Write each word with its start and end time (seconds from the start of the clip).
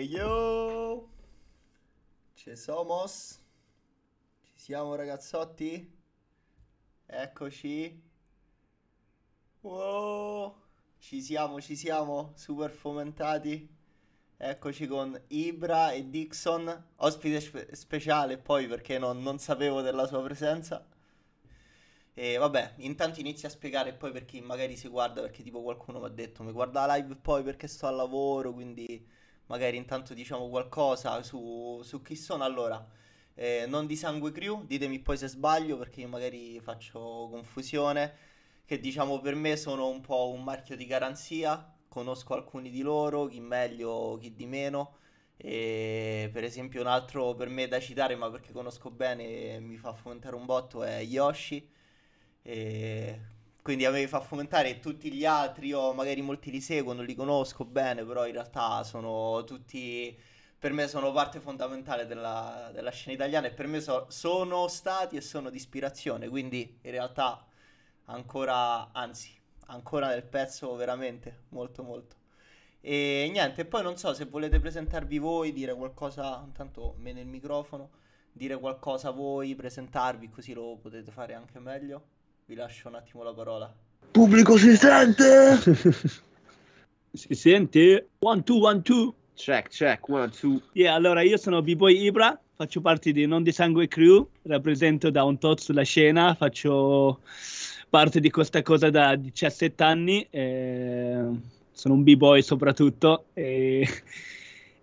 Yo! 0.00 1.08
Ci 2.34 2.56
somos? 2.56 3.38
Ci 4.42 4.58
siamo 4.58 4.94
ragazzotti? 4.94 5.92
Eccoci. 7.06 8.02
Wow! 9.60 10.54
Ci 10.98 11.20
siamo, 11.20 11.60
ci 11.60 11.76
siamo, 11.76 12.32
super 12.34 12.70
fomentati. 12.70 13.68
Eccoci 14.38 14.86
con 14.86 15.20
Ibra 15.28 15.92
e 15.92 16.08
Dixon, 16.08 16.84
ospite 16.96 17.40
spe- 17.42 17.74
speciale 17.74 18.38
poi 18.38 18.66
perché 18.68 18.98
non, 18.98 19.22
non 19.22 19.38
sapevo 19.38 19.82
della 19.82 20.06
sua 20.06 20.22
presenza. 20.22 20.86
E 22.14 22.36
vabbè, 22.36 22.74
intanto 22.78 23.20
inizia 23.20 23.48
a 23.48 23.50
spiegare 23.50 23.92
poi 23.92 24.12
per 24.12 24.24
chi 24.24 24.40
magari 24.40 24.76
si 24.76 24.88
guarda, 24.88 25.20
perché 25.20 25.42
tipo 25.42 25.62
qualcuno 25.62 25.98
mi 26.00 26.06
ha 26.06 26.08
detto 26.08 26.42
mi 26.42 26.52
guarda 26.52 26.86
la 26.86 26.94
live 26.96 27.16
poi 27.16 27.42
perché 27.42 27.66
sto 27.66 27.86
al 27.86 27.96
lavoro, 27.96 28.52
quindi 28.52 29.06
magari 29.50 29.76
intanto 29.76 30.14
diciamo 30.14 30.48
qualcosa 30.48 31.22
su, 31.22 31.80
su 31.84 32.02
chi 32.02 32.16
sono. 32.16 32.44
Allora, 32.44 32.84
eh, 33.34 33.66
non 33.68 33.86
di 33.86 33.96
Sangue 33.96 34.32
Crew, 34.32 34.64
ditemi 34.64 35.00
poi 35.00 35.16
se 35.18 35.28
sbaglio 35.28 35.76
perché 35.76 36.00
io 36.02 36.08
magari 36.08 36.60
faccio 36.60 37.28
confusione, 37.30 38.14
che 38.64 38.78
diciamo 38.80 39.20
per 39.20 39.34
me 39.34 39.56
sono 39.56 39.88
un 39.88 40.00
po' 40.00 40.30
un 40.30 40.42
marchio 40.44 40.76
di 40.76 40.86
garanzia, 40.86 41.74
conosco 41.88 42.34
alcuni 42.34 42.70
di 42.70 42.82
loro, 42.82 43.26
chi 43.26 43.40
meglio, 43.40 44.16
chi 44.20 44.34
di 44.34 44.46
meno. 44.46 44.96
E 45.36 46.30
per 46.32 46.44
esempio 46.44 46.80
un 46.82 46.86
altro 46.86 47.34
per 47.34 47.48
me 47.48 47.66
da 47.66 47.80
citare, 47.80 48.14
ma 48.16 48.30
perché 48.30 48.52
conosco 48.52 48.90
bene 48.90 49.54
e 49.54 49.60
mi 49.60 49.76
fa 49.76 49.92
fomentare 49.94 50.36
un 50.36 50.44
botto, 50.46 50.84
è 50.84 51.00
Yoshi 51.02 51.66
e 52.42 53.20
quindi 53.62 53.84
a 53.84 53.90
me 53.90 54.08
fa 54.08 54.20
fomentare 54.20 54.78
tutti 54.80 55.12
gli 55.12 55.24
altri, 55.24 55.68
io 55.68 55.92
magari 55.92 56.22
molti 56.22 56.50
li 56.50 56.60
seguo, 56.60 56.92
non 56.94 57.04
li 57.04 57.14
conosco 57.14 57.64
bene, 57.64 58.04
però 58.04 58.26
in 58.26 58.32
realtà 58.32 58.82
sono 58.84 59.44
tutti, 59.44 60.16
per 60.58 60.72
me 60.72 60.88
sono 60.88 61.12
parte 61.12 61.40
fondamentale 61.40 62.06
della, 62.06 62.70
della 62.72 62.90
scena 62.90 63.14
italiana 63.14 63.48
e 63.48 63.52
per 63.52 63.66
me 63.66 63.80
so, 63.80 64.06
sono 64.08 64.66
stati 64.68 65.16
e 65.16 65.20
sono 65.20 65.50
di 65.50 65.56
ispirazione, 65.56 66.28
quindi 66.28 66.78
in 66.82 66.90
realtà 66.90 67.46
ancora, 68.06 68.92
anzi, 68.92 69.30
ancora 69.66 70.08
nel 70.08 70.24
pezzo 70.24 70.74
veramente, 70.74 71.44
molto 71.50 71.82
molto. 71.82 72.16
E 72.80 73.28
niente, 73.30 73.66
poi 73.66 73.82
non 73.82 73.98
so 73.98 74.14
se 74.14 74.24
volete 74.24 74.58
presentarvi 74.58 75.18
voi, 75.18 75.52
dire 75.52 75.74
qualcosa, 75.74 76.42
intanto 76.46 76.94
me 76.98 77.12
nel 77.12 77.26
microfono, 77.26 77.90
dire 78.32 78.58
qualcosa 78.58 79.10
voi, 79.10 79.54
presentarvi, 79.54 80.30
così 80.30 80.54
lo 80.54 80.78
potete 80.80 81.10
fare 81.10 81.34
anche 81.34 81.58
meglio 81.58 82.18
vi 82.50 82.56
lascio 82.56 82.88
un 82.88 82.96
attimo 82.96 83.22
la 83.22 83.32
parola. 83.32 83.72
Pubblico 84.10 84.56
si 84.56 84.74
sente? 84.74 85.56
si 87.12 87.32
sente? 87.32 88.08
One, 88.18 88.42
two, 88.42 88.58
one, 88.58 88.82
two. 88.82 89.14
Check, 89.34 89.68
check, 89.68 90.08
one, 90.08 90.30
two. 90.30 90.60
Yeah, 90.72 90.94
allora 90.94 91.22
io 91.22 91.36
sono 91.36 91.62
B-Boy 91.62 92.06
Ibra, 92.06 92.36
faccio 92.56 92.80
parte 92.80 93.12
di 93.12 93.24
Non 93.24 93.44
di 93.44 93.52
Sangue 93.52 93.86
Crew, 93.86 94.28
rappresento 94.42 95.10
da 95.10 95.22
un 95.22 95.38
tot 95.38 95.60
sulla 95.60 95.84
scena, 95.84 96.34
faccio 96.34 97.20
parte 97.88 98.18
di 98.18 98.30
questa 98.30 98.62
cosa 98.62 98.90
da 98.90 99.14
17 99.14 99.84
anni, 99.84 100.26
eh, 100.28 101.28
sono 101.70 101.94
un 101.94 102.02
B-Boy 102.02 102.42
soprattutto 102.42 103.26
e 103.32 103.88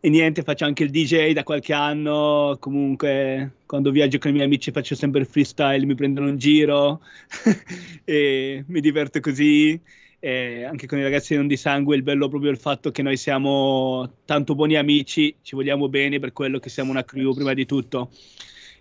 e 0.07 0.09
niente, 0.09 0.41
faccio 0.41 0.63
anche 0.63 0.85
il 0.85 0.89
DJ 0.89 1.33
da 1.33 1.43
qualche 1.43 1.73
anno, 1.73 2.55
comunque 2.61 3.55
quando 3.65 3.91
viaggio 3.91 4.19
con 4.19 4.29
i 4.29 4.33
miei 4.33 4.45
amici 4.45 4.71
faccio 4.71 4.95
sempre 4.95 5.19
il 5.19 5.25
freestyle, 5.25 5.85
mi 5.85 5.95
prendono 5.95 6.29
in 6.29 6.37
giro 6.37 7.01
e 8.05 8.63
mi 8.67 8.79
diverto 8.79 9.19
così. 9.19 9.77
E 10.19 10.63
anche 10.63 10.87
con 10.87 10.97
i 10.97 11.03
ragazzi 11.03 11.35
non 11.35 11.45
di 11.45 11.57
sangue 11.57 11.97
il 11.97 12.03
bello 12.03 12.27
è 12.27 12.29
proprio 12.29 12.51
il 12.51 12.57
fatto 12.57 12.89
che 12.89 13.01
noi 13.01 13.17
siamo 13.17 14.19
tanto 14.23 14.55
buoni 14.55 14.77
amici, 14.77 15.35
ci 15.41 15.55
vogliamo 15.55 15.89
bene 15.89 16.19
per 16.19 16.31
quello 16.31 16.57
che 16.59 16.69
siamo 16.69 16.91
una 16.91 17.03
crew 17.03 17.33
prima 17.33 17.53
di 17.53 17.65
tutto. 17.65 18.09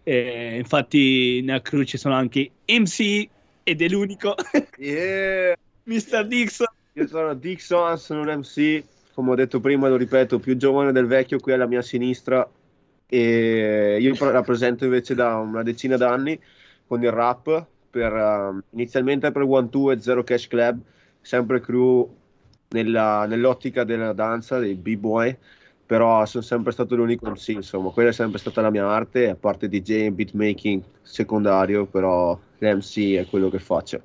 E 0.05 0.57
infatti 0.59 1.41
nella 1.43 1.61
crew 1.61 1.83
ci 1.83 1.99
sono 1.99 2.15
anche 2.15 2.53
MC 2.67 3.29
ed 3.65 3.83
è 3.83 3.89
l'unico. 3.89 4.37
Yeah. 4.79 5.57
Mr. 5.83 6.25
Dixon. 6.25 6.69
Io 6.93 7.09
sono 7.09 7.35
Dixon, 7.35 7.99
sono 7.99 8.21
un 8.21 8.29
MC 8.29 8.85
come 9.17 9.31
ho 9.31 9.35
detto 9.35 9.61
prima, 9.61 9.89
lo 9.89 9.97
ripeto, 9.97 10.39
più 10.39 10.59
giovane 10.59 10.93
del 10.93 11.07
vecchio 11.07 11.39
qui 11.39 11.55
alla 11.55 11.67
mia 11.67 11.81
sinistra 11.81 12.47
e 13.07 13.97
io 13.99 14.15
rappresento 14.31 14.85
invece 14.85 15.15
da 15.15 15.37
una 15.37 15.63
decina 15.63 15.97
d'anni 15.97 16.39
con 16.87 17.03
il 17.03 17.11
rap, 17.11 17.65
per, 17.89 18.13
uh, 18.13 18.61
inizialmente 18.73 19.33
per 19.33 19.41
One 19.41 19.71
Two 19.71 19.91
e 19.91 20.01
Zero 20.03 20.23
Cash 20.23 20.49
Club, 20.49 20.81
sempre 21.23 21.61
crew 21.61 22.15
nella, 22.69 23.25
nell'ottica 23.25 23.85
della 23.85 24.13
danza, 24.13 24.59
dei 24.59 24.75
b-boy, 24.75 25.35
però 25.87 26.27
sono 26.27 26.43
sempre 26.43 26.73
stato 26.73 26.95
l'unico 26.95 27.31
MC, 27.31 27.49
insomma, 27.49 27.89
quella 27.89 28.11
è 28.11 28.13
sempre 28.13 28.39
stata 28.39 28.61
la 28.61 28.71
mia 28.71 28.87
arte, 28.87 29.31
a 29.31 29.35
parte 29.35 29.67
DJ 29.67 29.93
e 29.93 30.13
beatmaking 30.13 30.83
secondario, 31.01 31.87
però 31.87 32.39
l'MC 32.59 33.15
è 33.15 33.27
quello 33.31 33.49
che 33.49 33.61
faccio 33.61 33.99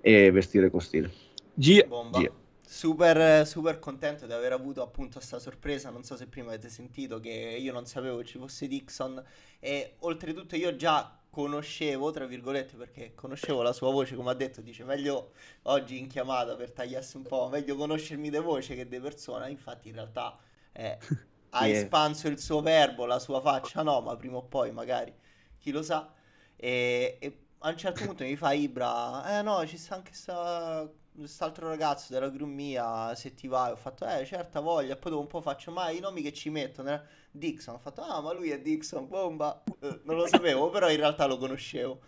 e 0.00 0.32
vestire 0.32 0.70
con 0.70 0.80
stile. 0.80 1.08
G- 1.54 1.86
Bomba. 1.86 2.18
G- 2.18 2.30
Super, 2.66 3.46
super 3.46 3.78
contento 3.78 4.26
di 4.26 4.32
aver 4.32 4.52
avuto 4.52 4.82
appunto 4.82 5.18
questa 5.18 5.38
sorpresa. 5.38 5.90
Non 5.90 6.02
so 6.02 6.16
se 6.16 6.26
prima 6.26 6.48
avete 6.48 6.68
sentito 6.68 7.20
che 7.20 7.30
io 7.30 7.72
non 7.72 7.86
sapevo 7.86 8.24
ci 8.24 8.38
fosse 8.38 8.66
Dixon. 8.66 9.22
E 9.60 9.96
oltretutto 10.00 10.56
io 10.56 10.74
già 10.74 11.18
conoscevo, 11.30 12.10
tra 12.10 12.26
virgolette, 12.26 12.76
perché 12.76 13.12
conoscevo 13.14 13.62
la 13.62 13.72
sua 13.72 13.90
voce, 13.90 14.14
come 14.14 14.30
ha 14.30 14.34
detto, 14.34 14.60
dice 14.60 14.84
meglio 14.84 15.32
oggi 15.62 15.98
in 15.98 16.06
chiamata 16.06 16.54
per 16.54 16.70
tagliarsi 16.72 17.16
un 17.16 17.24
po', 17.24 17.48
meglio 17.48 17.74
conoscermi 17.76 18.30
di 18.30 18.38
voce 18.38 18.74
che 18.74 18.88
di 18.88 19.00
persona. 19.00 19.48
Infatti 19.48 19.88
in 19.88 19.94
realtà 19.94 20.38
eh, 20.72 20.98
ha 21.50 21.66
yeah. 21.66 21.80
espanso 21.80 22.28
il 22.28 22.38
suo 22.38 22.60
verbo, 22.60 23.04
la 23.04 23.18
sua 23.18 23.40
faccia 23.40 23.82
no, 23.82 24.00
ma 24.00 24.16
prima 24.16 24.36
o 24.36 24.42
poi 24.42 24.72
magari, 24.72 25.12
chi 25.58 25.70
lo 25.70 25.82
sa. 25.82 26.12
E, 26.56 27.18
e 27.20 27.38
a 27.58 27.68
un 27.70 27.76
certo 27.76 28.04
punto 28.04 28.24
mi 28.24 28.36
fa 28.36 28.52
Ibra, 28.52 29.38
eh 29.38 29.42
no, 29.42 29.66
ci 29.66 29.76
sta 29.76 29.96
anche 29.96 30.12
sta 30.12 30.88
quest'altro 31.16 31.68
ragazzo 31.68 32.12
della 32.12 32.30
crew 32.30 32.46
mia, 32.46 33.14
se 33.14 33.34
ti 33.34 33.46
vai, 33.46 33.70
ho 33.70 33.76
fatto, 33.76 34.06
eh, 34.06 34.24
certa 34.26 34.60
voglia, 34.60 34.96
poi 34.96 35.12
dopo 35.12 35.22
un 35.22 35.28
po' 35.28 35.40
faccio, 35.40 35.70
ma 35.70 35.90
i 35.90 36.00
nomi 36.00 36.22
che 36.22 36.32
ci 36.32 36.50
mettono, 36.50 36.92
eh? 36.92 37.00
Dixon, 37.30 37.74
ho 37.74 37.78
fatto, 37.78 38.02
ah, 38.02 38.20
ma 38.20 38.32
lui 38.32 38.50
è 38.50 38.60
Dixon, 38.60 39.08
bomba, 39.08 39.62
eh, 39.80 40.00
non 40.04 40.16
lo 40.16 40.26
sapevo, 40.26 40.70
però 40.70 40.90
in 40.90 40.96
realtà 40.96 41.26
lo 41.26 41.38
conoscevo, 41.38 42.00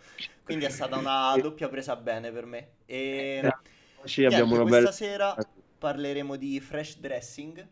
quindi 0.43 0.65
è 0.65 0.69
stata 0.69 0.97
una 0.97 1.35
doppia 1.41 1.69
presa 1.69 1.95
bene 1.95 2.31
per 2.31 2.45
me. 2.45 2.69
E 2.85 3.41
sì, 4.03 4.25
abbiamo 4.25 4.55
niente, 4.55 4.61
una 4.61 4.79
questa 4.79 4.79
bella... 4.79 4.91
sera 4.91 5.35
parleremo 5.77 6.35
di 6.35 6.59
fresh 6.59 6.97
dressing, 6.97 7.67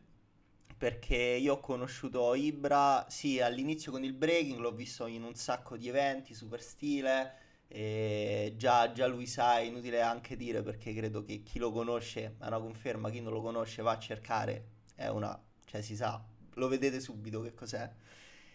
perché 0.77 1.15
io 1.15 1.53
ho 1.53 1.59
conosciuto 1.59 2.33
Ibra, 2.33 3.05
sì, 3.09 3.41
all'inizio 3.41 3.91
con 3.91 4.03
il 4.03 4.13
breaking, 4.13 4.59
l'ho 4.59 4.73
visto 4.73 5.05
in 5.05 5.23
un 5.23 5.35
sacco 5.35 5.75
di 5.77 5.89
eventi, 5.89 6.33
super 6.33 6.61
stile, 6.61 7.33
e 7.75 8.53
già, 8.55 8.93
già 8.93 9.05
lui 9.05 9.27
sa, 9.27 9.57
è 9.57 9.63
inutile 9.63 10.01
anche 10.01 10.37
dire 10.37 10.63
perché 10.63 10.93
credo 10.93 11.25
che 11.25 11.43
chi 11.43 11.59
lo 11.59 11.73
conosce 11.73 12.37
è 12.39 12.45
una 12.45 12.57
conferma, 12.57 13.09
chi 13.09 13.19
non 13.19 13.33
lo 13.33 13.41
conosce 13.41 13.81
va 13.81 13.91
a 13.91 13.99
cercare, 13.99 14.67
è 14.95 15.07
una, 15.07 15.37
cioè 15.65 15.81
si 15.81 15.93
sa, 15.93 16.23
lo 16.53 16.67
vedete 16.69 17.01
subito 17.01 17.41
che 17.41 17.53
cos'è. 17.53 17.91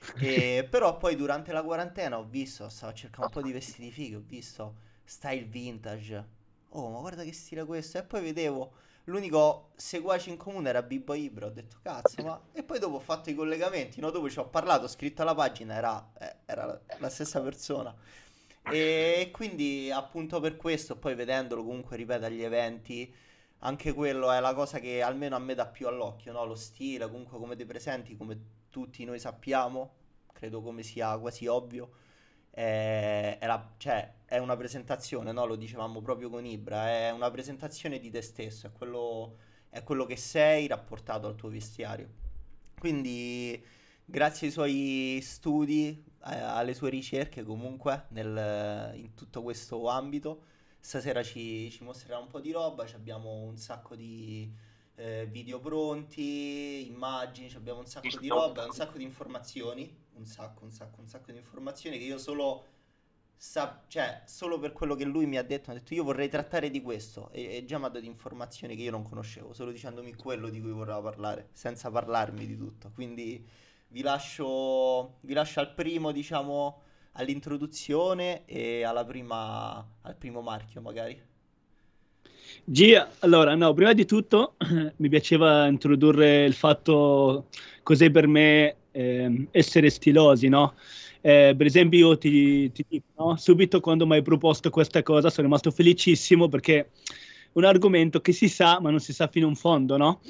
E, 0.16 0.66
però 0.70 0.96
poi 0.96 1.14
durante 1.16 1.52
la 1.52 1.62
quarantena 1.62 2.16
ho 2.16 2.24
visto, 2.24 2.66
stavo 2.70 2.94
cercando 2.94 3.26
un 3.26 3.32
po' 3.32 3.42
di 3.42 3.52
vestiti 3.52 3.90
fighi, 3.90 4.14
ho 4.14 4.22
visto 4.24 4.76
style 5.04 5.44
vintage. 5.44 6.28
Oh, 6.70 6.88
ma 6.88 7.00
guarda 7.00 7.22
che 7.22 7.34
stile 7.34 7.66
questo. 7.66 7.98
E 7.98 8.04
poi 8.04 8.22
vedevo 8.22 8.72
l'unico 9.04 9.72
seguace 9.76 10.30
in 10.30 10.38
comune 10.38 10.70
era 10.70 10.80
Bibbo 10.80 11.12
Ibra. 11.12 11.44
Ho 11.44 11.50
detto 11.50 11.76
cazzo, 11.82 12.22
ma. 12.22 12.40
E 12.52 12.62
poi 12.62 12.78
dopo 12.78 12.96
ho 12.96 13.00
fatto 13.00 13.28
i 13.28 13.34
collegamenti. 13.34 14.00
No, 14.00 14.10
dopo 14.10 14.30
ci 14.30 14.38
ho 14.38 14.48
parlato, 14.48 14.84
ho 14.84 14.88
scritto 14.88 15.20
alla 15.20 15.34
pagina, 15.34 15.74
era, 15.74 16.12
eh, 16.18 16.36
era 16.46 16.80
la 16.98 17.10
stessa 17.10 17.42
persona. 17.42 17.94
E 18.70 19.30
quindi 19.32 19.90
appunto 19.90 20.40
per 20.40 20.56
questo, 20.56 20.96
poi 20.96 21.14
vedendolo 21.14 21.64
comunque, 21.64 21.96
ripeto, 21.96 22.26
agli 22.26 22.42
eventi, 22.42 23.12
anche 23.60 23.92
quello 23.92 24.30
è 24.30 24.40
la 24.40 24.54
cosa 24.54 24.78
che 24.78 25.02
almeno 25.02 25.36
a 25.36 25.38
me 25.38 25.54
dà 25.54 25.66
più 25.66 25.86
all'occhio, 25.86 26.32
no? 26.32 26.44
Lo 26.44 26.54
stile, 26.54 27.06
comunque 27.06 27.38
come 27.38 27.56
ti 27.56 27.64
presenti, 27.64 28.16
come 28.16 28.38
tutti 28.70 29.04
noi 29.04 29.18
sappiamo, 29.18 29.94
credo 30.32 30.62
come 30.62 30.82
sia 30.82 31.16
quasi 31.18 31.46
ovvio, 31.46 31.90
è, 32.50 33.36
è, 33.40 33.46
la, 33.46 33.72
cioè, 33.76 34.14
è 34.24 34.38
una 34.38 34.56
presentazione, 34.56 35.32
no? 35.32 35.44
Lo 35.46 35.56
dicevamo 35.56 36.00
proprio 36.00 36.30
con 36.30 36.44
Ibra, 36.46 36.88
è 36.88 37.10
una 37.10 37.30
presentazione 37.30 37.98
di 37.98 38.10
te 38.10 38.22
stesso, 38.22 38.66
è 38.66 38.72
quello, 38.72 39.36
è 39.68 39.82
quello 39.82 40.06
che 40.06 40.16
sei 40.16 40.66
rapportato 40.66 41.26
al 41.26 41.34
tuo 41.34 41.48
vestiario. 41.50 42.08
Quindi 42.78 43.62
grazie 44.10 44.48
ai 44.48 44.52
suoi 44.52 45.20
studi, 45.22 46.04
alle 46.20 46.74
sue 46.74 46.90
ricerche 46.90 47.44
comunque 47.44 48.06
nel, 48.08 48.92
in 48.96 49.14
tutto 49.14 49.42
questo 49.42 49.88
ambito. 49.88 50.42
Stasera 50.80 51.22
ci, 51.22 51.70
ci, 51.70 51.84
mostrerà 51.84 52.18
un 52.18 52.26
po' 52.26 52.40
di 52.40 52.50
roba, 52.50 52.86
abbiamo 52.94 53.42
un 53.42 53.56
sacco 53.56 53.94
di 53.94 54.50
eh, 54.96 55.26
video 55.30 55.60
pronti, 55.60 56.86
immagini, 56.88 57.52
abbiamo 57.54 57.80
un 57.80 57.86
sacco 57.86 58.18
di 58.18 58.28
roba, 58.28 58.64
un 58.64 58.72
sacco 58.72 58.98
di 58.98 59.04
informazioni, 59.04 59.94
un 60.14 60.24
sacco, 60.26 60.64
un 60.64 60.70
sacco, 60.70 61.00
un 61.00 61.06
sacco 61.06 61.32
di 61.32 61.38
informazioni 61.38 61.98
che 61.98 62.04
io 62.04 62.18
solo 62.18 62.64
sa- 63.36 63.84
cioè, 63.88 64.22
solo 64.24 64.58
per 64.58 64.72
quello 64.72 64.94
che 64.94 65.04
lui 65.04 65.26
mi 65.26 65.36
ha 65.36 65.42
detto, 65.42 65.70
ha 65.70 65.74
detto 65.74 65.94
io 65.94 66.02
vorrei 66.02 66.28
trattare 66.28 66.70
di 66.70 66.80
questo 66.80 67.30
e, 67.30 67.56
e 67.56 67.64
già 67.64 67.78
mi 67.78 67.84
ha 67.84 67.88
dato 67.88 68.06
informazioni 68.06 68.74
che 68.74 68.82
io 68.82 68.90
non 68.90 69.02
conoscevo, 69.02 69.52
solo 69.52 69.70
dicendomi 69.70 70.14
quello 70.14 70.48
di 70.48 70.60
cui 70.60 70.72
voleva 70.72 71.00
parlare, 71.00 71.50
senza 71.52 71.90
parlarmi 71.90 72.46
di 72.46 72.56
tutto. 72.56 72.90
Quindi 72.94 73.46
vi 73.90 74.02
lascio, 74.02 75.18
vi 75.20 75.32
lascio 75.32 75.60
al 75.60 75.74
primo, 75.74 76.12
diciamo, 76.12 76.82
all'introduzione 77.12 78.44
e 78.46 78.84
prima, 79.06 79.86
al 80.02 80.16
primo 80.16 80.40
marchio 80.40 80.80
magari. 80.80 81.20
Gia, 82.64 83.10
allora, 83.20 83.54
no, 83.54 83.72
prima 83.74 83.92
di 83.92 84.04
tutto 84.04 84.54
mi 84.96 85.08
piaceva 85.08 85.66
introdurre 85.66 86.44
il 86.44 86.54
fatto 86.54 87.46
cos'è 87.82 88.10
per 88.10 88.26
me 88.26 88.76
eh, 88.92 89.48
essere 89.50 89.90
stilosi, 89.90 90.48
no? 90.48 90.74
Eh, 91.20 91.54
per 91.56 91.66
esempio, 91.66 92.10
io 92.10 92.18
ti, 92.18 92.70
ti 92.72 92.84
dico, 92.88 93.06
no? 93.16 93.36
subito 93.36 93.80
quando 93.80 94.06
mi 94.06 94.14
hai 94.14 94.22
proposto 94.22 94.70
questa 94.70 95.02
cosa 95.02 95.30
sono 95.30 95.46
rimasto 95.46 95.70
felicissimo 95.70 96.48
perché 96.48 96.78
è 96.78 96.86
un 97.52 97.64
argomento 97.64 98.20
che 98.20 98.32
si 98.32 98.48
sa, 98.48 98.80
ma 98.80 98.90
non 98.90 99.00
si 99.00 99.12
sa 99.12 99.28
fino 99.28 99.48
in 99.48 99.54
fondo, 99.54 99.96
no? 99.96 100.20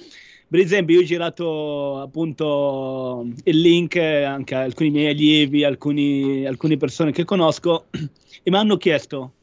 Per 0.51 0.59
esempio, 0.59 0.97
io 0.97 1.03
ho 1.03 1.05
girato 1.05 2.01
appunto 2.01 3.25
il 3.45 3.61
link 3.61 3.97
anche 3.97 4.55
a 4.57 4.63
alcuni 4.63 4.91
miei 4.91 5.13
allievi, 5.13 5.63
alcuni, 5.63 6.45
alcune 6.45 6.77
persone 6.77 7.13
che 7.13 7.25
conosco 7.25 7.87
e 8.43 8.51
mi 8.51 8.57
hanno 8.57 8.77
chiesto 8.77 9.35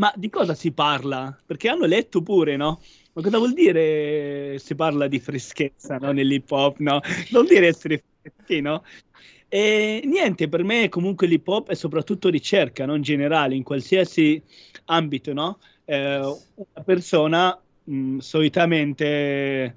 ma 0.00 0.10
di 0.16 0.30
cosa 0.30 0.54
si 0.54 0.72
parla? 0.72 1.38
Perché 1.44 1.68
hanno 1.68 1.84
letto 1.84 2.22
pure, 2.22 2.56
no? 2.56 2.80
Ma 3.12 3.22
cosa 3.22 3.36
vuol 3.36 3.52
dire 3.52 4.58
si 4.58 4.74
parla 4.74 5.06
di 5.08 5.20
freschezza 5.20 5.98
no? 5.98 6.10
nell'hip 6.10 6.50
hop? 6.50 6.78
No? 6.78 7.00
Non 7.32 7.44
dire 7.44 7.66
essere 7.66 8.02
freschi, 8.22 8.62
no? 8.62 8.82
E 9.46 10.00
niente, 10.06 10.48
per 10.48 10.64
me 10.64 10.88
comunque 10.88 11.26
l'hip 11.26 11.46
hop 11.46 11.68
è 11.68 11.74
soprattutto 11.74 12.30
ricerca, 12.30 12.86
non 12.86 13.02
generale, 13.02 13.54
in 13.54 13.62
qualsiasi 13.62 14.42
ambito, 14.86 15.34
no? 15.34 15.58
Eh, 15.84 16.16
una 16.16 16.82
persona 16.82 17.60
mh, 17.84 18.18
solitamente 18.18 19.74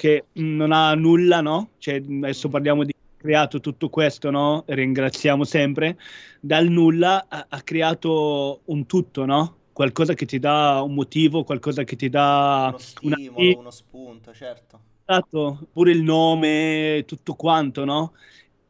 che 0.00 0.24
non 0.32 0.72
ha 0.72 0.94
nulla, 0.94 1.42
no? 1.42 1.72
Cioè, 1.76 1.96
adesso 1.96 2.48
parliamo 2.48 2.84
di 2.84 2.94
creato 3.18 3.60
tutto 3.60 3.90
questo, 3.90 4.30
no? 4.30 4.64
Ringraziamo 4.66 5.44
sempre. 5.44 5.98
Dal 6.40 6.68
nulla 6.68 7.26
ha, 7.28 7.44
ha 7.46 7.60
creato 7.60 8.62
un 8.64 8.86
tutto, 8.86 9.26
no? 9.26 9.56
Qualcosa 9.74 10.14
che 10.14 10.24
ti 10.24 10.38
dà 10.38 10.80
un 10.82 10.94
motivo, 10.94 11.44
qualcosa 11.44 11.84
che 11.84 11.96
ti 11.96 12.08
dà 12.08 12.68
uno 12.68 12.78
stimolo, 12.78 13.34
una... 13.36 13.58
uno 13.58 13.70
spunto, 13.70 14.32
certo. 14.32 14.80
Esatto, 15.04 15.66
pure 15.70 15.90
il 15.90 16.02
nome, 16.02 17.04
tutto 17.06 17.34
quanto, 17.34 17.84
no? 17.84 18.14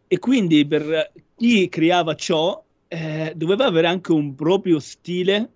E 0.09 0.19
quindi 0.19 0.67
per 0.67 1.12
chi 1.37 1.69
creava 1.69 2.17
ciò 2.17 2.61
eh, 2.88 3.35
doveva 3.37 3.67
avere 3.67 3.87
anche 3.87 4.11
un 4.11 4.35
proprio 4.35 4.81
stile 4.81 5.50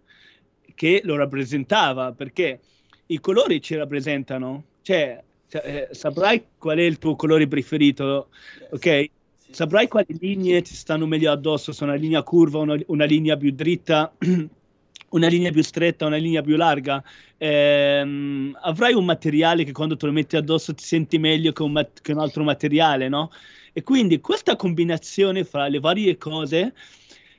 che 0.77 1.01
lo 1.03 1.17
rappresentava, 1.17 2.13
perché 2.13 2.61
i 3.07 3.19
colori 3.19 3.61
ci 3.61 3.75
rappresentano. 3.75 4.63
Cioè, 4.83 5.21
cioè, 5.55 5.89
eh, 5.89 5.95
saprai 5.95 6.45
qual 6.59 6.79
è 6.79 6.83
il 6.83 6.99
tuo 6.99 7.15
colore 7.15 7.47
preferito, 7.47 8.31
ok? 8.71 9.11
Saprai 9.51 9.87
quali 9.87 10.17
linee 10.19 10.63
ti 10.63 10.75
stanno 10.75 11.07
meglio 11.07 11.31
addosso, 11.31 11.71
se 11.71 11.85
una 11.85 11.95
linea 11.95 12.25
curva, 12.25 12.59
una, 12.59 12.77
una 12.87 13.05
linea 13.05 13.37
più 13.37 13.53
dritta, 13.53 14.13
una 15.11 15.29
linea 15.29 15.53
più 15.53 15.63
stretta, 15.63 16.07
una 16.07 16.17
linea 16.17 16.43
più 16.43 16.57
larga. 16.57 17.01
Eh, 17.37 18.53
avrai 18.63 18.95
un 18.95 19.05
materiale 19.05 19.63
che 19.63 19.71
quando 19.71 19.97
te 19.97 20.07
lo 20.07 20.13
metti 20.13 20.35
addosso 20.35 20.75
ti 20.75 20.83
senti 20.83 21.19
meglio 21.19 21.53
che 21.53 21.63
un, 21.63 21.71
mat- 21.71 22.01
che 22.01 22.11
un 22.11 22.19
altro 22.19 22.43
materiale, 22.43 23.09
no? 23.09 23.31
E 23.73 23.85
quindi 23.85 24.19
questa 24.19 24.57
combinazione 24.57 25.45
fra 25.45 25.69
le 25.69 25.79
varie 25.79 26.17
cose, 26.17 26.75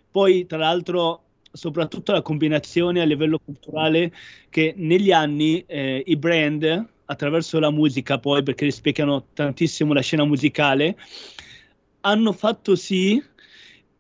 poi 0.10 0.46
tra 0.46 0.58
l'altro 0.58 1.24
soprattutto 1.52 2.14
la 2.14 2.22
combinazione 2.22 3.02
a 3.02 3.06
livello 3.06 3.40
culturale 3.40 4.14
che 4.50 4.74
negli 4.78 5.12
anni 5.12 5.64
eh, 5.68 6.02
i 6.06 6.16
brand 6.16 6.94
attraverso 7.06 7.60
la 7.60 7.72
musica 7.72 8.20
poi, 8.20 8.44
perché 8.44 8.66
rispecchiano 8.66 9.28
tantissimo 9.34 9.94
la 9.94 10.02
scena 10.02 10.26
musicale, 10.26 10.98
hanno 12.02 12.32
fatto 12.32 12.76
sì 12.76 13.22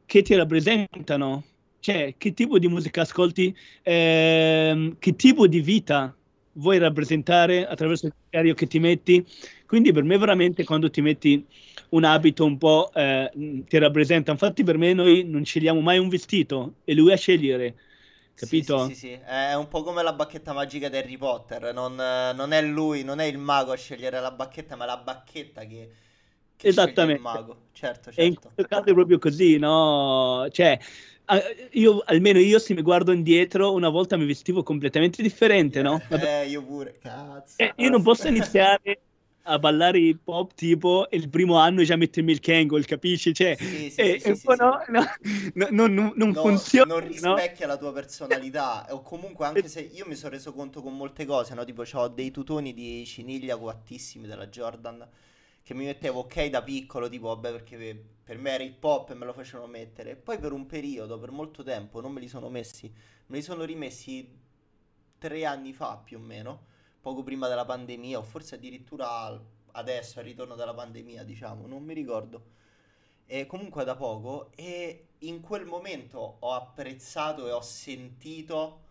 che 0.05 0.21
ti 0.21 0.35
rappresentano, 0.35 1.43
cioè 1.79 2.15
che 2.17 2.33
tipo 2.33 2.59
di 2.59 2.67
musica 2.67 3.01
ascolti, 3.01 3.55
ehm, 3.81 4.97
che 4.99 5.15
tipo 5.15 5.47
di 5.47 5.61
vita 5.61 6.15
vuoi 6.53 6.77
rappresentare 6.77 7.67
attraverso 7.67 8.07
il 8.07 8.13
criterio 8.19 8.53
che 8.53 8.67
ti 8.67 8.79
metti. 8.79 9.25
Quindi 9.65 9.91
per 9.91 10.03
me 10.03 10.17
veramente 10.17 10.63
quando 10.63 10.89
ti 10.89 11.01
metti 11.01 11.45
un 11.89 12.03
abito 12.03 12.45
un 12.45 12.57
po' 12.57 12.91
eh, 12.93 13.29
ti 13.67 13.77
rappresenta. 13.77 14.31
Infatti 14.31 14.63
per 14.63 14.77
me 14.77 14.93
noi 14.93 15.23
non 15.23 15.43
scegliamo 15.43 15.81
mai 15.81 15.97
un 15.97 16.07
vestito, 16.07 16.75
è 16.83 16.93
lui 16.93 17.11
a 17.11 17.17
scegliere 17.17 17.75
capito? 18.35 18.87
Sì, 18.87 18.93
sì, 18.93 18.99
sì, 18.99 19.19
è 19.25 19.55
un 19.55 19.67
po' 19.67 19.81
come 19.81 20.03
la 20.03 20.13
bacchetta 20.13 20.53
magica 20.53 20.89
di 20.89 20.97
Harry 20.97 21.17
Potter, 21.17 21.73
non, 21.73 21.95
non, 21.95 22.51
è 22.51 22.61
lui, 22.61 23.03
non 23.03 23.19
è 23.19 23.25
il 23.25 23.37
mago 23.37 23.71
a 23.71 23.77
scegliere 23.77 24.19
la 24.19 24.31
bacchetta, 24.31 24.75
ma 24.75 24.83
è 24.83 24.87
la 24.87 24.97
bacchetta 24.97 25.63
che, 25.63 25.89
che 26.55 26.67
Esattamente. 26.67 27.13
il 27.13 27.21
mago, 27.21 27.57
certo, 27.71 28.11
certo. 28.11 28.21
E 28.21 28.25
in 28.25 28.33
certo. 28.33 28.51
questo 28.53 28.75
caso 28.75 28.89
è 28.89 28.93
proprio 28.93 29.17
così, 29.17 29.57
no? 29.57 30.47
Cioè, 30.51 30.79
io, 31.71 32.03
almeno 32.05 32.39
io 32.39 32.59
se 32.59 32.73
mi 32.73 32.81
guardo 32.81 33.11
indietro, 33.11 33.73
una 33.73 33.89
volta 33.89 34.17
mi 34.17 34.25
vestivo 34.25 34.61
completamente 34.61 35.23
differente, 35.23 35.81
no? 35.81 36.01
Eh, 36.09 36.47
io 36.47 36.63
pure, 36.63 36.97
cazzo. 36.99 37.55
Eh, 37.57 37.73
io 37.77 37.89
non 37.89 38.03
posso 38.03 38.27
iniziare 38.27 38.99
a 39.47 39.59
ballare 39.59 39.99
hip 39.99 40.27
hop 40.27 40.53
tipo 40.53 41.07
il 41.11 41.29
primo 41.29 41.57
anno 41.57 41.83
già 41.83 41.95
mette 41.95 42.19
il 42.19 42.25
milk 42.25 42.47
angle, 42.49 42.83
capisci? 42.83 43.33
Cioè, 43.33 43.55
sì, 43.57 43.91
sì, 43.91 44.01
è, 44.01 44.19
sì, 44.19 44.29
è 44.29 44.35
sì, 44.35 44.47
no, 44.47 44.83
no, 44.87 45.69
no, 45.69 45.87
non, 45.87 46.13
non 46.15 46.33
funziona. 46.33 46.93
Non 46.95 47.07
rispecchia 47.07 47.67
la 47.67 47.77
tua 47.77 47.93
personalità 47.93 48.87
o 48.93 49.01
comunque 49.01 49.45
anche 49.45 49.67
se 49.67 49.81
io 49.81 50.05
mi 50.07 50.15
sono 50.15 50.33
reso 50.33 50.53
conto 50.53 50.81
con 50.81 50.95
molte 50.95 51.25
cose, 51.25 51.53
no? 51.53 51.63
Tipo 51.63 51.83
ho 51.93 52.07
dei 52.07 52.31
tutoni 52.31 52.73
di 52.73 53.05
ciniglia 53.05 53.57
coattissimi 53.57 54.27
della 54.27 54.47
Jordan 54.47 55.07
che 55.61 55.73
mi 55.73 55.85
mettevo 55.85 56.21
ok 56.21 56.45
da 56.45 56.61
piccolo, 56.61 57.07
tipo 57.09 57.27
vabbè 57.27 57.51
perché 57.51 58.03
per 58.23 58.37
me 58.37 58.51
era 58.51 58.63
hip 58.63 58.83
hop 58.83 59.11
e 59.11 59.13
me 59.13 59.25
lo 59.25 59.33
facevano 59.33 59.67
mettere. 59.67 60.11
E 60.11 60.15
poi 60.15 60.39
per 60.39 60.51
un 60.51 60.65
periodo, 60.65 61.19
per 61.19 61.31
molto 61.31 61.63
tempo, 61.63 62.01
non 62.01 62.11
me 62.11 62.19
li 62.19 62.27
sono 62.27 62.49
messi, 62.49 62.91
me 63.27 63.37
li 63.37 63.43
sono 63.43 63.63
rimessi 63.63 64.27
tre 65.17 65.45
anni 65.45 65.73
fa 65.73 66.01
più 66.03 66.17
o 66.17 66.21
meno 66.21 66.73
poco 67.05 67.21
prima 67.21 67.47
della 67.47 67.65
pandemia 67.65 68.17
o 68.17 68.23
forse 68.23 68.55
addirittura 68.55 69.39
adesso 69.73 70.17
al 70.17 70.25
ritorno 70.25 70.55
della 70.55 70.73
pandemia, 70.73 71.23
diciamo, 71.23 71.67
non 71.67 71.83
mi 71.83 71.93
ricordo. 71.93 72.53
E 73.27 73.45
comunque 73.45 73.83
da 73.83 73.95
poco 73.95 74.49
e 74.55 75.09
in 75.19 75.39
quel 75.39 75.65
momento 75.65 76.37
ho 76.39 76.53
apprezzato 76.53 77.47
e 77.47 77.51
ho 77.51 77.61
sentito 77.61 78.81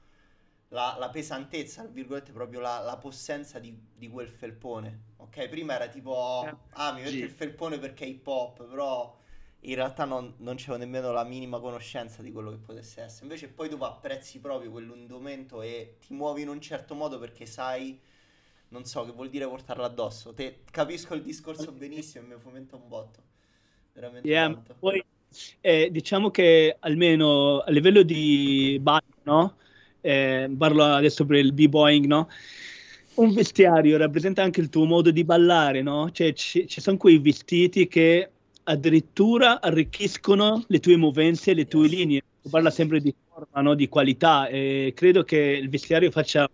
la, 0.68 0.94
la 0.96 1.10
pesantezza, 1.10 1.82
tra 1.82 1.90
virgolette, 1.90 2.30
proprio 2.30 2.60
la, 2.60 2.78
la 2.78 2.96
possenza 2.98 3.58
di, 3.58 3.76
di, 3.96 4.08
quel 4.08 4.28
felpone. 4.28 5.06
Ok, 5.16 5.48
prima 5.48 5.74
era 5.74 5.88
tipo, 5.88 6.48
ah, 6.70 6.92
mi 6.92 7.02
metto 7.02 7.16
il 7.16 7.30
felpone 7.30 7.78
perché 7.78 8.04
è 8.04 8.08
hip 8.08 8.26
hop, 8.28 8.64
però 8.64 9.12
in 9.66 9.74
realtà 9.74 10.04
non, 10.04 10.34
non 10.38 10.54
c'avevo 10.56 10.76
nemmeno 10.76 11.10
la 11.10 11.24
minima 11.24 11.58
conoscenza 11.58 12.22
di 12.22 12.30
quello 12.30 12.50
che 12.50 12.58
potesse 12.58 13.02
essere. 13.02 13.24
Invece 13.24 13.48
poi 13.48 13.68
dopo 13.68 13.84
apprezzi 13.86 14.38
proprio 14.38 14.70
quell'indumento 14.70 15.62
e 15.62 15.96
ti 16.00 16.12
muovi 16.12 16.42
in 16.42 16.48
un 16.48 16.60
certo 16.60 16.94
modo 16.94 17.18
perché 17.18 17.46
sai, 17.46 17.98
non 18.74 18.84
so, 18.84 19.04
che 19.04 19.12
vuol 19.12 19.30
dire 19.30 19.46
portarlo 19.46 19.84
addosso. 19.84 20.34
Te, 20.34 20.62
capisco 20.68 21.14
il 21.14 21.22
discorso 21.22 21.70
benissimo 21.70 22.24
e 22.24 22.34
mi 22.34 22.40
fomenta 22.40 22.74
un 22.74 22.88
botto. 22.88 23.22
Veramente 23.92 24.28
yeah. 24.28 24.62
Poi 24.80 25.02
eh, 25.60 25.88
diciamo 25.92 26.32
che 26.32 26.76
almeno 26.80 27.60
a 27.60 27.70
livello 27.70 28.02
di 28.02 28.76
ballo, 28.82 29.14
no? 29.22 29.56
Eh, 30.00 30.52
parlo 30.58 30.82
adesso 30.82 31.24
per 31.24 31.36
il 31.36 31.52
b-boying, 31.52 32.06
no? 32.06 32.28
Un 33.14 33.32
vestiario 33.32 33.96
rappresenta 33.96 34.42
anche 34.42 34.60
il 34.60 34.70
tuo 34.70 34.86
modo 34.86 35.12
di 35.12 35.22
ballare, 35.22 35.80
no? 35.80 36.10
Cioè 36.10 36.32
ci, 36.32 36.66
ci 36.66 36.80
sono 36.80 36.96
quei 36.96 37.18
vestiti 37.18 37.86
che 37.86 38.28
addirittura 38.64 39.60
arricchiscono 39.60 40.64
le 40.66 40.80
tue 40.80 40.96
movenze, 40.96 41.54
le 41.54 41.66
tue 41.66 41.86
linee. 41.86 42.22
Si 42.42 42.48
parla 42.48 42.70
sempre 42.70 43.00
di 43.00 43.14
forma, 43.28 43.60
no? 43.60 43.74
di 43.74 43.88
qualità 43.88 44.48
e 44.48 44.92
credo 44.96 45.22
che 45.22 45.38
il 45.38 45.70
vestiario 45.70 46.10
faccia 46.10 46.50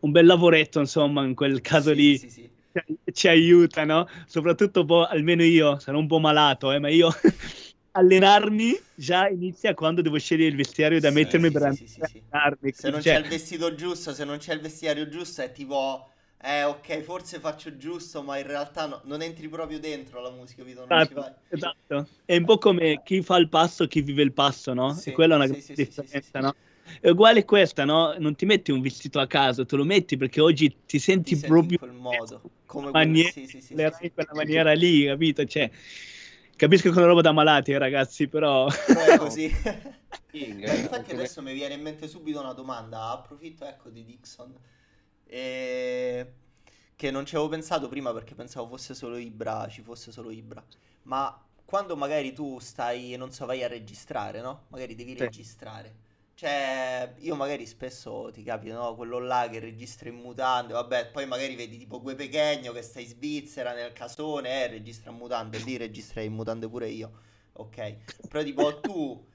un 0.00 0.10
bel 0.10 0.26
lavoretto, 0.26 0.80
insomma, 0.80 1.24
in 1.24 1.34
quel 1.34 1.60
caso 1.60 1.90
sì, 1.90 1.96
lì. 1.96 2.18
Sì, 2.18 2.30
sì. 2.30 2.50
Ci 3.12 3.26
aiuta, 3.26 3.84
no? 3.84 4.08
Soprattutto, 4.26 4.84
boh, 4.84 5.04
almeno 5.04 5.42
io, 5.42 5.78
sono 5.80 5.98
un 5.98 6.06
po' 6.06 6.20
malato, 6.20 6.70
eh, 6.70 6.78
ma 6.78 6.88
io 6.88 7.10
allenarmi 7.92 8.78
già 8.94 9.28
inizia 9.28 9.74
quando 9.74 10.00
devo 10.02 10.18
scegliere 10.18 10.50
il 10.50 10.56
vestiario 10.56 11.00
da 11.00 11.10
mettermi 11.10 11.50
per 11.50 11.62
allenarmi. 11.62 12.72
Se 12.72 12.90
non 12.90 13.02
cioè... 13.02 13.14
c'è 13.14 13.20
il 13.20 13.28
vestito 13.28 13.74
giusto, 13.74 14.14
se 14.14 14.24
non 14.24 14.38
c'è 14.38 14.54
il 14.54 14.60
vestiario 14.60 15.08
giusto, 15.08 15.42
è 15.42 15.50
tipo 15.50 16.12
eh 16.40 16.62
ok, 16.62 17.00
forse 17.00 17.40
faccio 17.40 17.76
giusto, 17.76 18.22
ma 18.22 18.38
in 18.38 18.46
realtà 18.46 18.86
no, 18.86 19.00
non 19.04 19.22
entri 19.22 19.48
proprio 19.48 19.80
dentro 19.80 20.20
la 20.20 20.30
musica, 20.30 20.62
Vito, 20.62 20.84
non 20.86 21.00
esatto, 21.00 21.34
esatto. 21.48 22.08
È 22.24 22.36
un 22.36 22.44
po' 22.44 22.58
come 22.58 23.02
chi 23.04 23.22
fa 23.22 23.38
il 23.38 23.48
passo, 23.48 23.88
chi 23.88 24.02
vive 24.02 24.22
il 24.22 24.32
passo, 24.32 24.72
no? 24.72 24.92
Sì, 24.92 25.08
e 25.08 25.12
quella 25.12 25.34
è 25.34 25.36
una 25.44 25.46
sì, 25.54 25.60
sì, 25.60 25.74
differenza, 25.74 26.38
no? 26.38 26.54
È 27.00 27.08
uguale 27.10 27.44
questa, 27.44 27.84
no? 27.84 28.14
Non 28.18 28.34
ti 28.34 28.46
metti 28.46 28.70
un 28.70 28.80
vestito 28.80 29.20
a 29.20 29.26
caso, 29.26 29.64
te 29.64 29.76
lo 29.76 29.84
metti 29.84 30.16
perché 30.16 30.40
oggi 30.40 30.74
ti 30.86 30.98
senti 30.98 31.36
ti 31.36 31.46
proprio 31.46 31.72
in 31.72 31.78
quel 31.78 31.92
modo, 31.92 32.42
come 32.66 32.90
maniera, 32.90 33.28
sì, 33.30 33.46
sì, 33.46 33.60
sì, 33.60 33.72
in 33.72 34.12
quella 34.14 34.34
maniera 34.34 34.72
lì, 34.72 35.06
capito? 35.06 35.44
Cioè, 35.44 35.70
capisco 36.56 36.90
che 36.90 36.94
è 36.94 36.98
una 36.98 37.06
roba 37.08 37.20
da 37.20 37.32
malati, 37.32 37.76
ragazzi, 37.76 38.28
però... 38.28 38.66
però 38.84 39.00
è 39.00 39.14
così. 39.16 39.50
Ma 40.30 40.74
infatti 40.74 41.12
adesso 41.12 41.42
mi 41.42 41.52
viene 41.52 41.74
in 41.74 41.82
mente 41.82 42.06
subito 42.08 42.40
una 42.40 42.52
domanda, 42.52 43.10
approfitto 43.10 43.64
ecco 43.64 43.88
di 43.88 44.04
Dixon, 44.04 44.54
e... 45.26 46.32
che 46.96 47.10
non 47.10 47.24
ci 47.26 47.34
avevo 47.34 47.50
pensato 47.50 47.88
prima 47.88 48.12
perché 48.12 48.34
pensavo 48.34 48.68
fosse 48.68 48.94
solo 48.94 49.16
Ibra, 49.16 49.68
ci 49.68 49.82
fosse 49.82 50.12
solo 50.12 50.30
Ibra, 50.30 50.64
ma 51.04 51.42
quando 51.64 51.96
magari 51.96 52.32
tu 52.32 52.58
stai, 52.60 53.16
non 53.16 53.30
so, 53.30 53.46
vai 53.46 53.62
a 53.62 53.68
registrare, 53.68 54.40
no? 54.40 54.64
Magari 54.68 54.94
devi 54.94 55.14
Sì. 55.16 55.18
registrare. 55.18 56.06
Cioè, 56.38 57.14
io 57.18 57.34
magari 57.34 57.66
spesso 57.66 58.30
ti 58.32 58.44
capita, 58.44 58.74
no? 58.76 58.94
Quello 58.94 59.18
là 59.18 59.48
che 59.50 59.58
registra 59.58 60.08
in 60.08 60.14
mutande, 60.16 60.72
vabbè, 60.72 61.10
poi 61.10 61.26
magari 61.26 61.56
vedi 61.56 61.78
tipo 61.78 62.00
Gue 62.00 62.14
Pechegno 62.14 62.70
che 62.72 62.82
sta 62.82 63.00
in 63.00 63.08
Svizzera 63.08 63.72
nel 63.74 63.92
casone, 63.92 64.62
eh, 64.64 64.66
registra 64.68 65.10
in 65.10 65.16
mutande, 65.16 65.58
lì 65.58 65.76
registrai 65.76 66.26
in 66.26 66.34
mutande 66.34 66.68
pure 66.68 66.88
io, 66.90 67.10
ok? 67.54 67.96
Però 68.28 68.44
tipo 68.44 68.80
tu, 68.80 69.26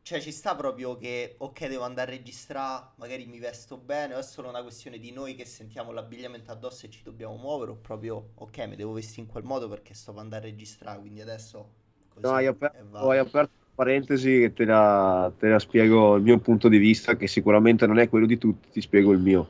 cioè 0.00 0.18
ci 0.20 0.32
sta 0.32 0.54
proprio 0.56 0.96
che, 0.96 1.34
ok, 1.38 1.66
devo 1.66 1.84
andare 1.84 2.12
a 2.12 2.16
registrare, 2.16 2.86
magari 2.96 3.26
mi 3.26 3.38
vesto 3.38 3.76
bene, 3.76 4.14
o 4.14 4.18
è 4.18 4.22
solo 4.22 4.48
una 4.48 4.62
questione 4.62 4.98
di 4.98 5.12
noi 5.12 5.34
che 5.34 5.44
sentiamo 5.44 5.92
l'abbigliamento 5.92 6.52
addosso 6.52 6.86
e 6.86 6.90
ci 6.90 7.02
dobbiamo 7.02 7.36
muovere, 7.36 7.72
o 7.72 7.76
proprio, 7.76 8.30
ok, 8.36 8.58
mi 8.66 8.76
devo 8.76 8.92
vestire 8.92 9.20
in 9.22 9.26
quel 9.28 9.44
modo 9.44 9.68
perché 9.68 9.92
sto 9.92 10.12
per 10.12 10.22
andare 10.22 10.46
a 10.48 10.50
registrare, 10.50 11.00
quindi 11.00 11.20
adesso 11.20 11.70
così 12.08 12.24
No, 12.26 13.10
hai 13.10 13.18
aperto, 13.18 13.65
parentesi 13.76 14.40
che 14.40 14.52
te 14.54 14.64
la, 14.64 15.30
te 15.38 15.48
la 15.48 15.58
spiego 15.58 16.16
il 16.16 16.22
mio 16.22 16.38
punto 16.38 16.68
di 16.68 16.78
vista, 16.78 17.16
che 17.16 17.28
sicuramente 17.28 17.86
non 17.86 17.98
è 17.98 18.08
quello 18.08 18.26
di 18.26 18.38
tutti, 18.38 18.70
ti 18.72 18.80
spiego 18.80 19.12
il 19.12 19.18
mio. 19.20 19.48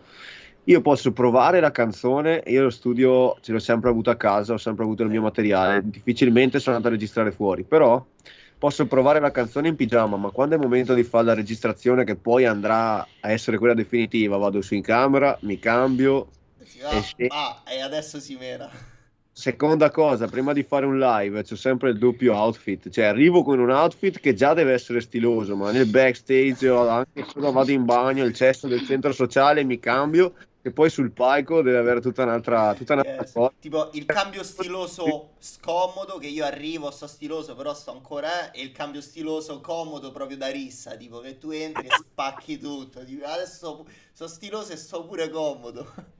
Io 0.64 0.80
posso 0.82 1.12
provare 1.12 1.60
la 1.60 1.70
canzone, 1.70 2.42
io 2.46 2.64
lo 2.64 2.70
studio 2.70 3.36
ce 3.40 3.52
l'ho 3.52 3.60
sempre 3.60 3.88
avuto 3.88 4.10
a 4.10 4.16
casa, 4.16 4.52
ho 4.54 4.58
sempre 4.58 4.84
avuto 4.84 5.04
il 5.04 5.10
mio 5.10 5.22
materiale, 5.22 5.80
difficilmente 5.84 6.58
sono 6.58 6.74
andato 6.76 6.92
a 6.92 6.98
registrare 6.98 7.30
fuori, 7.30 7.62
però 7.62 8.04
posso 8.58 8.86
provare 8.86 9.20
la 9.20 9.30
canzone 9.30 9.68
in 9.68 9.76
pigiama, 9.76 10.16
ma 10.16 10.30
quando 10.30 10.56
è 10.56 10.58
il 10.58 10.64
momento 10.64 10.92
di 10.94 11.04
fare 11.04 11.26
la 11.26 11.34
registrazione 11.34 12.02
che 12.04 12.16
poi 12.16 12.46
andrà 12.46 12.98
a 12.98 13.30
essere 13.30 13.58
quella 13.58 13.74
definitiva, 13.74 14.36
vado 14.38 14.60
su 14.60 14.74
in 14.74 14.82
camera, 14.82 15.38
mi 15.42 15.58
cambio, 15.60 16.30
va, 16.82 16.90
e 16.90 17.02
se- 17.02 17.28
ah, 17.28 17.62
e 17.68 17.80
adesso 17.80 18.18
si 18.18 18.34
mena. 18.36 18.68
Seconda 19.46 19.90
cosa, 19.90 20.28
prima 20.28 20.54
di 20.54 20.62
fare 20.62 20.86
un 20.86 20.98
live 20.98 21.42
c'ho 21.42 21.56
sempre 21.56 21.90
il 21.90 21.98
doppio 21.98 22.34
outfit, 22.34 22.88
cioè 22.88 23.04
arrivo 23.04 23.42
con 23.42 23.58
un 23.58 23.68
outfit 23.68 24.18
che 24.18 24.32
già 24.32 24.54
deve 24.54 24.72
essere 24.72 25.02
stiloso, 25.02 25.54
ma 25.54 25.70
nel 25.72 25.84
backstage 25.84 26.66
o 26.70 26.88
anche 26.88 27.22
solo 27.30 27.52
vado 27.52 27.70
in 27.70 27.84
bagno, 27.84 28.24
il 28.24 28.32
cesso 28.32 28.66
del 28.66 28.82
centro 28.82 29.12
sociale, 29.12 29.62
mi 29.62 29.78
cambio 29.78 30.36
e 30.62 30.72
poi 30.72 30.88
sul 30.88 31.12
palco 31.12 31.60
deve 31.60 31.76
avere 31.76 32.00
tutta 32.00 32.22
un'altra, 32.22 32.72
tutta 32.72 32.94
un'altra 32.94 33.24
Yes. 33.24 33.32
cosa. 33.34 33.52
Tipo 33.60 33.90
il 33.92 34.06
cambio 34.06 34.42
stiloso 34.42 35.32
scomodo 35.38 36.16
che 36.16 36.28
io 36.28 36.44
arrivo, 36.46 36.90
sto 36.90 37.06
stiloso, 37.06 37.54
però 37.54 37.74
sto 37.74 37.92
ancora, 37.92 38.50
eh, 38.52 38.60
e 38.60 38.64
il 38.64 38.72
cambio 38.72 39.02
stiloso 39.02 39.60
comodo 39.60 40.12
proprio 40.12 40.38
da 40.38 40.48
rissa, 40.48 40.96
tipo 40.96 41.20
che 41.20 41.36
tu 41.36 41.50
entri 41.50 41.88
e 41.88 41.90
spacchi 41.90 42.56
tutto. 42.58 43.04
Tipo, 43.04 43.26
adesso 43.26 43.84
sto 44.14 44.28
stiloso 44.28 44.72
e 44.72 44.76
sto 44.76 45.04
pure 45.04 45.28
comodo. 45.28 46.14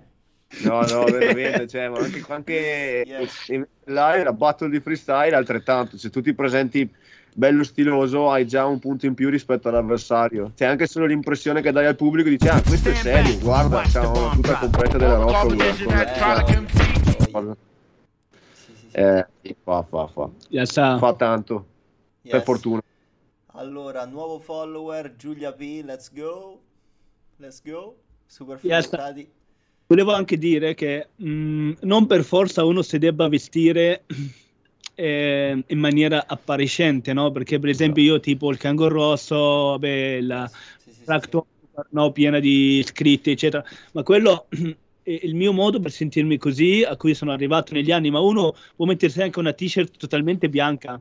No, 0.59 0.81
no, 0.87 1.05
veramente, 1.11 1.67
cioè, 1.69 1.89
ma 1.89 1.99
anche, 1.99 2.25
anche 2.29 3.05
Yes. 3.07 3.49
in 3.49 3.67
live 3.85 4.25
la 4.25 4.33
battle 4.33 4.69
di 4.71 4.81
freestyle 4.81 5.35
altrettanto, 5.35 5.99
se 5.99 6.11
tu 6.11 6.21
ti 6.21 6.35
presenti 6.35 6.89
bello 7.35 7.65
stiloso 7.65 8.31
hai 8.31 8.47
già 8.47 8.65
un 8.65 8.79
punto 8.79 9.05
in 9.07 9.15
più 9.15 9.29
rispetto 9.29 9.69
all'avversario. 9.69 10.53
C'è 10.57 10.65
anche 10.65 10.87
solo 10.87 11.05
l'impressione 11.07 11.61
che 11.61 11.71
dai 11.71 11.87
al 11.87 11.97
pubblico 11.97 12.29
dici 12.29 12.49
ah 12.49 12.63
questo 12.63 12.89
è 12.89 12.95
serio, 12.95 13.39
guarda, 13.39 13.83
c'ha 13.83 14.09
una 14.09 14.35
tuta 14.35 14.57
completa 14.59 14.97
della 14.99 15.17
roba. 15.17 15.43
guarda, 15.45 16.63
guarda. 17.31 17.57
Sì, 18.53 18.73
sì, 18.75 18.89
sì. 18.89 18.97
Eh, 18.97 19.27
sì, 19.43 19.57
fa, 19.63 19.83
fa, 19.83 20.07
fa. 20.07 20.31
Sa. 20.65 20.99
Fa 20.99 21.15
tanto, 21.15 21.67
per 22.23 22.37
Yes. 22.37 22.45
fortuna. 22.45 22.81
Allora, 23.53 24.05
nuovo 24.07 24.39
follower, 24.39 25.17
Giulia 25.17 25.53
P, 25.53 25.83
let's 25.85 26.11
go. 26.13 26.61
Let's 27.37 27.63
go. 27.63 27.97
Super 28.27 28.59
Yes. 28.63 28.91
Volevo 29.89 30.13
anche 30.13 30.37
dire 30.37 30.75
che 30.75 31.09
mh, 31.15 31.73
non 31.83 32.07
per 32.07 32.25
forza 32.25 32.65
uno 32.65 32.83
si 32.83 32.99
debba 32.99 33.29
vestire 33.29 34.05
eh, 34.95 35.63
in 35.67 35.79
maniera 35.79 36.27
appariscente, 36.27 37.13
no? 37.13 37.31
Perché 37.31 37.59
per 37.61 37.69
esempio 37.71 38.03
io 38.03 38.19
tipo 38.21 38.51
il 38.51 38.59
Kango 38.59 38.89
Rosso, 38.89 39.37
vabbè, 39.71 40.21
la 40.23 40.51
Sì, 40.79 40.93
sì, 40.93 41.05
sì, 41.05 41.31
no, 41.91 42.11
piena 42.13 42.41
di 42.41 42.83
scritti, 42.85 43.31
eccetera. 43.31 43.65
Ma 43.93 44.03
quello 44.03 44.49
è 45.03 45.11
il 45.23 45.35
mio 45.37 45.53
modo 45.53 45.79
per 45.79 45.93
sentirmi 45.93 46.37
così, 46.37 46.83
a 46.83 46.97
cui 46.97 47.15
sono 47.15 47.31
arrivato 47.33 47.73
negli 47.75 47.93
anni. 47.93 48.11
Ma 48.11 48.19
uno 48.21 48.55
può 48.75 48.87
mettersi 48.87 49.23
anche 49.23 49.39
una 49.39 49.53
t-shirt 49.53 49.97
totalmente 49.99 50.49
bianca, 50.49 51.01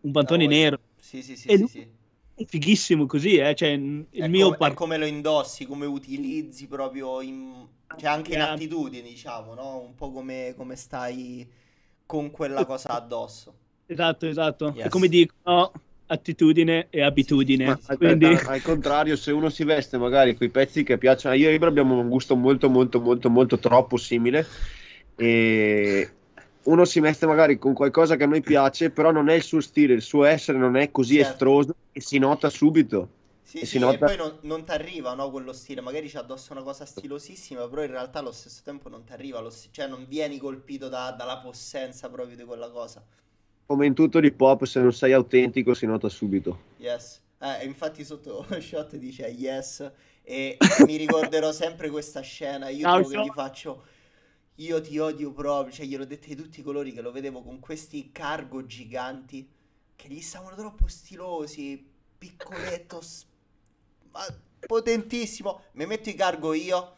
un 0.00 0.12
pantone 0.12 0.44
voglio- 0.44 0.56
nero. 0.56 0.80
Sì, 0.98 1.22
sì, 1.22 1.36
sì, 1.36 1.48
E 1.48 1.52
sì, 1.52 1.58
lui- 1.58 1.68
sì. 1.68 1.86
È 2.38 2.44
fighissimo 2.46 3.06
così, 3.06 3.36
eh? 3.36 3.54
Cioè, 3.54 3.68
il 3.70 4.06
È 4.10 4.28
mio 4.28 4.44
come, 4.44 4.54
è 4.54 4.58
par- 4.58 4.74
come 4.74 4.96
lo 4.96 5.06
indossi, 5.06 5.66
come 5.66 5.86
utilizzi 5.86 6.68
proprio 6.68 7.20
in... 7.20 7.66
Cioè 7.96 8.10
anche 8.10 8.32
in 8.32 8.38
Yeah. 8.38 8.52
attitudini, 8.52 9.08
diciamo, 9.08 9.54
no? 9.54 9.78
Un 9.80 9.94
po' 9.94 10.12
come, 10.12 10.54
come 10.56 10.76
stai 10.76 11.48
con 12.06 12.30
quella 12.30 12.64
cosa 12.64 12.90
addosso. 12.90 13.54
Esatto, 13.86 14.26
esatto. 14.26 14.72
Yes. 14.76 14.84
È 14.84 14.88
come 14.88 15.08
dicono, 15.08 15.72
attitudine 16.06 16.86
e 16.90 17.02
abitudine. 17.02 17.64
Ma 17.64 17.78
al, 17.86 17.96
Quindi, 17.96 18.26
al- 18.26 18.42
al 18.46 18.62
contrario, 18.62 19.16
se 19.16 19.32
uno 19.32 19.48
si 19.48 19.64
veste 19.64 19.98
magari 19.98 20.36
con 20.36 20.46
i 20.46 20.50
pezzi 20.50 20.84
che 20.84 20.96
piacciono, 20.96 21.34
io 21.34 21.48
e 21.48 21.54
Ibra 21.54 21.68
abbiamo 21.68 21.98
un 21.98 22.08
gusto 22.08 22.36
molto, 22.36 22.68
molto, 22.68 23.00
molto, 23.00 23.30
molto 23.30 23.58
troppo 23.58 23.96
simile. 23.96 24.46
E 25.16 26.10
uno 26.64 26.84
si 26.84 27.00
veste 27.00 27.26
magari 27.26 27.58
con 27.58 27.72
qualcosa 27.74 28.16
che 28.16 28.24
a 28.24 28.26
noi 28.26 28.42
piace, 28.42 28.90
però 28.90 29.10
non 29.10 29.28
è 29.28 29.34
il 29.34 29.42
suo 29.42 29.60
stile, 29.60 29.94
il 29.94 30.02
suo 30.02 30.24
essere 30.24 30.58
non 30.58 30.76
è 30.76 30.90
così 30.90 31.16
Certo. 31.16 31.30
estroso 31.30 31.74
e 31.92 32.00
si 32.00 32.18
nota 32.18 32.50
subito. 32.50 33.08
Sì, 33.42 33.58
E 33.58 33.60
sì, 33.60 33.66
si 33.66 33.76
e 33.76 33.80
nota- 33.80 34.04
poi 34.06 34.16
non, 34.16 34.38
non 34.42 34.64
ti 34.64 34.70
arriva, 34.72 35.14
no, 35.14 35.30
quello 35.30 35.52
stile. 35.54 35.80
Magari 35.80 36.08
c'è 36.08 36.18
addosso 36.18 36.52
una 36.52 36.62
cosa 36.62 36.84
stilosissima, 36.84 37.66
però 37.68 37.82
in 37.82 37.90
realtà 37.90 38.18
allo 38.18 38.32
stesso 38.32 38.60
tempo 38.62 38.88
non 38.90 39.04
ti 39.04 39.12
arriva, 39.12 39.40
lo 39.40 39.48
sti- 39.50 39.68
cioè 39.72 39.86
non 39.86 40.04
vieni 40.06 40.36
colpito 40.38 40.88
da- 40.90 41.12
dalla 41.12 41.38
possenza 41.38 42.10
proprio 42.10 42.36
di 42.36 42.44
quella 42.44 42.70
cosa. 42.70 43.02
Come 43.66 43.86
in 43.86 43.94
tutto 43.94 44.18
l'hip 44.18 44.40
hop, 44.40 44.64
se 44.64 44.80
non 44.80 44.92
sei 44.92 45.12
autentico 45.12 45.72
si 45.74 45.86
nota 45.86 46.08
subito. 46.08 46.58
Yes. 46.78 47.20
Eh, 47.40 47.64
infatti 47.66 48.04
sotto 48.04 48.44
shot 48.60 48.96
dice 48.96 49.26
yes 49.28 49.90
e 50.22 50.56
mi 50.86 50.96
ricorderò 50.96 51.52
sempre 51.52 51.88
questa 51.90 52.20
scena. 52.20 52.68
Io 52.68 52.86
tipo 52.86 53.08
che 53.08 53.18
gli 53.20 53.30
faccio 53.30 53.84
io 54.58 54.80
ti 54.80 54.98
odio 54.98 55.32
proprio, 55.32 55.72
cioè 55.74 55.86
gliel'ho 55.86 56.04
detto 56.04 56.28
di 56.28 56.36
tutti 56.36 56.60
i 56.60 56.62
colori 56.62 56.92
che 56.92 57.00
lo 57.02 57.12
vedevo 57.12 57.42
con 57.42 57.58
questi 57.60 58.10
cargo 58.12 58.66
giganti 58.66 59.48
che 59.96 60.08
gli 60.08 60.20
stavano 60.20 60.56
troppo 60.56 60.86
stilosi, 60.88 61.84
piccoletto, 62.18 63.00
ma 64.12 64.24
potentissimo. 64.66 65.62
Mi 65.72 65.86
metto 65.86 66.08
i 66.08 66.14
cargo 66.14 66.52
io, 66.52 66.96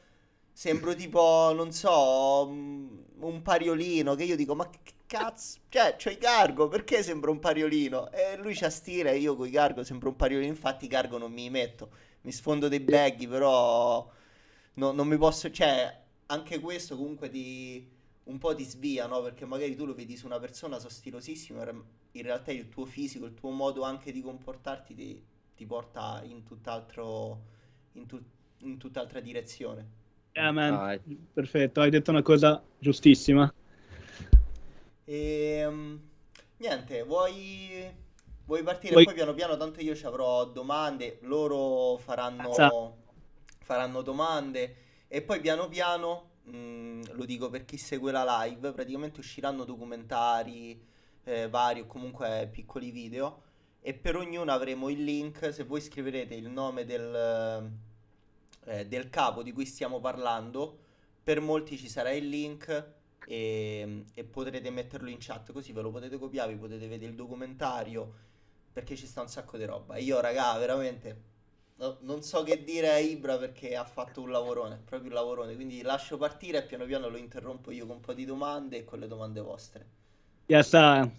sembro 0.53 0.95
tipo, 0.95 1.53
non 1.55 1.73
so, 1.73 2.49
mm, 2.51 2.99
un 3.21 3.43
pariolino 3.43 4.15
che 4.15 4.25
io 4.25 4.37
dico, 4.37 4.55
ma 4.55 4.69
che 4.71 4.81
cazzo, 5.07 5.59
cioè, 5.69 5.97
c'ho 5.97 6.11
i 6.11 6.19
cargo, 6.19 6.69
perché 6.69 7.03
sembra 7.03 7.31
un 7.31 7.39
pariolino? 7.41 8.11
E 8.13 8.37
lui 8.39 8.55
c'ha 8.55 8.71
stile, 8.71 9.17
io 9.19 9.37
con 9.37 9.47
i 9.47 9.51
cargo 9.51 9.83
sembro 9.85 10.09
un 10.11 10.17
pariolino, 10.17 10.51
infatti 10.51 10.85
i 10.87 10.89
cargo 10.89 11.19
non 11.19 11.33
mi 11.33 11.51
metto, 11.51 11.91
mi 12.23 12.33
sfondo 12.33 12.69
dei 12.69 12.81
baggy, 12.81 13.27
però 13.27 14.09
no- 14.75 14.93
non 14.93 15.09
mi 15.09 15.17
posso, 15.19 15.51
cioè, 15.51 15.99
anche 16.31 16.59
questo 16.61 16.97
comunque 16.97 17.29
ti 17.29 17.99
un 18.25 18.39
po' 18.39 18.55
ti 18.55 18.65
svia, 18.65 19.07
no? 19.07 19.23
Perché 19.23 19.45
magari 19.45 19.75
tu 19.75 19.85
lo 19.85 19.95
vedi 19.95 20.17
su 20.17 20.27
una 20.27 20.39
persona, 20.39 20.79
so 20.79 20.89
stilosissimo, 20.89 21.63
in 22.13 22.23
realtà 22.23 22.53
il 22.53 22.69
tuo 22.69 22.85
fisico, 22.87 23.25
il 23.27 23.35
tuo 23.35 23.51
modo 23.51 23.83
anche 23.83 24.13
di 24.13 24.21
comportarti 24.23 24.95
ti, 24.95 25.25
ti 25.57 25.67
porta 25.67 26.23
in 26.25 26.45
tutt'altro, 26.45 27.41
in, 27.93 28.07
tu- 28.07 28.23
in 28.59 28.79
tutt'altra 28.79 29.21
direzione. 29.21 29.99
Yeah, 30.35 30.53
man. 30.53 31.01
Perfetto, 31.35 31.81
hai 31.81 31.91
detto 31.91 32.11
una 32.11 32.23
cosa 32.23 32.63
giustissima. 32.79 33.53
E 35.07 35.67
niente, 36.59 37.03
vuoi, 37.03 37.91
vuoi 38.45 38.63
partire? 38.63 38.95
Vuoi- 38.95 39.05
Poi 39.05 39.15
piano 39.15 39.35
piano, 39.35 39.57
tanto 39.57 39.81
io 39.81 39.95
ci 39.95 40.07
avrò 40.07 40.45
domande, 40.47 41.19
loro 41.23 41.97
faranno, 41.99 42.97
faranno 43.61 44.03
domande 44.03 44.77
e 45.13 45.23
poi 45.23 45.41
piano 45.41 45.67
piano, 45.67 46.31
mh, 46.45 47.15
lo 47.15 47.25
dico 47.25 47.51
per 47.51 47.65
chi 47.65 47.77
segue 47.77 48.13
la 48.13 48.45
live, 48.45 48.73
praticamente 48.73 49.19
usciranno 49.19 49.65
documentari 49.65 50.81
eh, 51.25 51.49
vari 51.49 51.81
o 51.81 51.87
comunque 51.87 52.49
piccoli 52.53 52.93
video. 52.93 53.43
E 53.81 53.93
per 53.93 54.15
ognuno 54.15 54.53
avremo 54.53 54.89
il 54.89 55.03
link, 55.03 55.53
se 55.53 55.65
voi 55.65 55.81
scriverete 55.81 56.35
il 56.35 56.49
nome 56.49 56.85
del, 56.85 57.73
eh, 58.67 58.87
del 58.87 59.11
capo 59.11 59.43
di 59.43 59.51
cui 59.51 59.67
stiamo 59.67 59.99
parlando, 59.99 60.79
per 61.25 61.41
molti 61.41 61.77
ci 61.77 61.89
sarà 61.89 62.13
il 62.13 62.29
link 62.29 62.93
e, 63.27 64.05
e 64.15 64.25
potrete 64.25 64.71
metterlo 64.71 65.09
in 65.09 65.17
chat. 65.19 65.51
Così 65.51 65.73
ve 65.73 65.83
lo 65.83 65.91
potete 65.91 66.19
copiare, 66.19 66.53
vi 66.53 66.59
potete 66.61 66.87
vedere 66.87 67.11
il 67.11 67.17
documentario 67.17 68.15
perché 68.73 68.95
ci 68.95 69.09
sta 69.09 69.23
un 69.23 69.29
sacco 69.29 69.57
di 69.57 69.65
roba. 69.65 69.97
Io, 69.97 70.21
raga, 70.21 70.57
veramente 70.57 71.23
no- 71.81 71.99
non 72.03 72.23
so 72.23 72.45
che 72.45 72.63
dire 72.63 72.91
a 72.91 72.99
Ibra 72.99 73.37
perché 73.37 73.75
ha 73.75 73.85
fatto 73.85 74.23
un 74.23 74.31
lavorone, 74.31 74.77
proprio 74.85 75.09
un 75.11 75.15
lavorone. 75.17 75.57
Quindi 75.57 75.83
lascio 75.83 76.17
partire 76.17 76.59
e 76.59 76.63
piano 76.65 76.85
piano 76.87 77.09
lo 77.09 77.17
interrompo 77.17 77.73
io 77.73 77.87
con 77.87 77.97
un 77.97 78.01
po' 78.03 78.13
di 78.15 78.25
domande 78.25 78.79
e 78.79 78.85
con 78.85 79.01
le 79.01 79.09
domande 79.09 79.41
vostre. 79.41 79.87
Yes, 80.47 80.73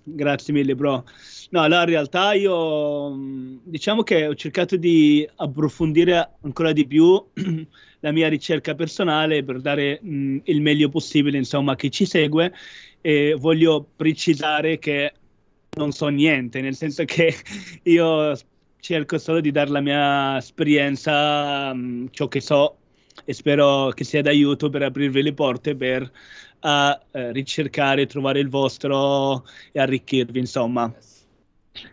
grazie 0.04 0.54
mille, 0.54 0.76
bro. 0.76 1.06
No, 1.52 1.62
allora 1.62 1.84
in 1.84 1.88
realtà 1.88 2.34
io 2.34 3.16
diciamo 3.64 4.04
che 4.04 4.28
ho 4.28 4.36
cercato 4.36 4.76
di 4.76 5.26
approfondire 5.38 6.36
ancora 6.42 6.74
di 6.74 6.86
più 6.86 7.32
la 8.02 8.12
mia 8.12 8.28
ricerca 8.28 8.76
personale 8.76 9.44
per 9.46 9.62
dare 9.62 10.00
mh, 10.02 10.40
il 10.44 10.62
meglio 10.62 10.90
possibile, 10.90 11.38
insomma, 11.38 11.72
a 11.74 11.76
chi 11.78 11.90
ci 11.90 12.06
segue 12.06 12.52
e 13.00 13.34
voglio 13.40 13.94
precisare 13.96 14.78
che 14.80 15.14
non 15.78 15.94
so 15.94 16.08
niente, 16.10 16.60
nel 16.60 16.76
senso 16.76 17.06
che 17.06 17.34
io 17.84 18.36
cerco 18.82 19.18
solo 19.18 19.40
di 19.40 19.52
dare 19.52 19.70
la 19.70 19.80
mia 19.80 20.38
esperienza, 20.38 21.74
mh, 21.74 22.10
ciò 22.12 22.28
che 22.28 22.42
so 22.42 22.78
e 23.24 23.34
spero 23.34 23.90
che 23.90 24.04
sia 24.04 24.22
d'aiuto 24.22 24.70
per 24.70 24.84
aprirvi 24.84 25.22
le 25.22 25.34
porte 25.34 25.76
per 25.76 26.12
a 26.62 27.00
eh, 27.12 27.32
ricercare, 27.32 28.06
trovare 28.08 28.40
il 28.40 28.50
vostro 28.50 29.46
e 29.72 29.80
arricchirvi, 29.80 30.40
insomma. 30.40 30.94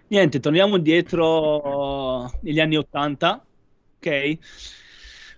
Niente, 0.08 0.40
torniamo 0.40 0.76
indietro 0.76 2.30
negli 2.40 2.58
anni 2.60 2.76
80, 2.76 3.46
ok? 3.98 4.38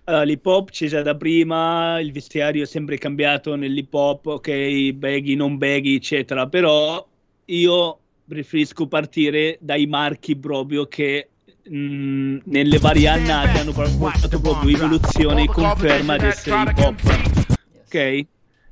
Allora, 0.05 0.23
l'hip 0.23 0.45
hop 0.45 0.71
c'è 0.71 0.87
già 0.87 1.01
da 1.01 1.15
prima, 1.15 1.99
il 1.99 2.11
vestiario 2.11 2.63
è 2.63 2.65
sempre 2.65 2.97
cambiato 2.97 3.55
nell'hip 3.55 3.93
hop, 3.93 4.25
ok, 4.25 4.91
baggy, 4.93 5.35
non 5.35 5.57
baggy, 5.57 5.95
eccetera, 5.95 6.47
però 6.47 7.05
io 7.45 7.99
preferisco 8.27 8.87
partire 8.87 9.57
dai 9.61 9.85
marchi 9.87 10.35
proprio 10.35 10.87
che 10.87 11.30
mh, 11.63 12.41
nelle 12.45 12.77
varie 12.77 13.07
annate 13.07 13.59
hanno 13.59 13.71
portato 13.71 14.39
proprio 14.39 14.75
evoluzione 14.75 15.43
e 15.43 15.47
conferma 15.47 16.17
di 16.17 16.25
essere 16.25 16.61
hip 16.61 16.77
hop, 16.77 17.55
ok? 17.85 18.25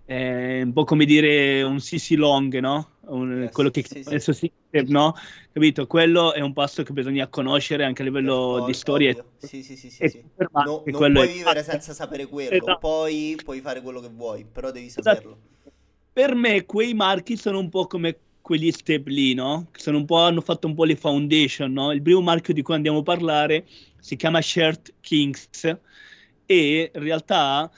È 0.06 0.62
un 0.64 0.74
po' 0.74 0.86
come 0.86 1.06
dire 1.06 1.62
un 1.62 1.78
CC 1.78 2.16
long, 2.18 2.58
no? 2.60 2.90
Un, 3.10 3.42
yes, 3.44 3.52
quello 3.52 3.70
che 3.70 3.84
sì, 3.88 4.04
adesso 4.06 4.34
sì. 4.34 4.52
si 4.72 4.92
no? 4.92 5.16
Capito? 5.52 5.86
Quello 5.88 6.34
è 6.34 6.42
un 6.42 6.54
passo 6.54 6.84
che 6.84 6.94
bisogna 6.94 7.28
conoscere 7.28 7.84
anche 7.84 8.02
a 8.02 8.06
livello 8.06 8.36
ovvio, 8.36 8.66
di 8.66 8.74
storia. 8.74 9.12
Ovvio. 9.12 9.26
Sì, 9.38 9.62
sì, 9.62 9.76
sì, 9.76 9.90
sì, 9.90 10.08
sì. 10.08 10.24
No, 10.36 10.84
non 10.86 11.12
puoi 11.12 11.30
è... 11.30 11.34
vivere 11.34 11.64
senza 11.64 11.94
sapere 11.94 12.26
quello, 12.26 12.52
esatto. 12.52 12.78
poi 12.80 13.38
puoi 13.44 13.62
fare 13.62 13.82
quello 13.82 14.00
che 14.00 14.10
vuoi, 14.12 14.46
però 14.52 14.72
devi 14.72 14.88
esatto. 14.88 15.10
saperlo. 15.10 15.38
Esatto. 15.60 15.72
Per 16.12 16.36
me 16.36 16.66
quei 16.66 16.94
marchi 16.94 17.38
sono 17.38 17.60
un 17.60 17.70
po' 17.70 17.86
come 17.86 18.18
quegli 18.50 18.72
step 18.72 19.06
lì, 19.06 19.36
no? 19.36 19.68
Po', 20.08 20.18
hanno 20.18 20.42
fatto 20.42 20.66
un 20.66 20.74
po' 20.74 20.84
le 20.84 20.96
foundation, 20.96 21.72
no? 21.72 21.92
Il 21.92 22.02
primo 22.02 22.20
marchio 22.20 22.52
di 22.52 22.64
cui 22.64 22.74
andiamo 22.74 22.98
a 22.98 23.04
parlare 23.04 23.68
si 24.00 24.16
chiama 24.16 24.42
Shirt 24.42 24.96
Kings 25.02 25.78
e 26.48 26.92
in 26.92 27.04
realtà 27.04 27.72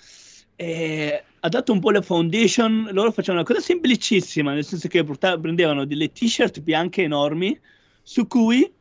eh, 0.55 1.23
ha 1.41 1.49
dato 1.49 1.73
un 1.73 1.81
po' 1.81 1.91
le 1.91 2.01
foundation, 2.01 2.87
loro 2.93 3.11
facevano 3.11 3.43
una 3.43 3.53
cosa 3.53 3.59
semplicissima, 3.59 4.53
nel 4.53 4.63
senso 4.63 4.87
che 4.87 5.03
portavano, 5.03 5.41
prendevano 5.41 5.83
delle 5.83 6.09
t-shirt 6.09 6.61
bianche 6.61 7.03
enormi 7.03 7.59
su 8.01 8.25
cui 8.27 8.71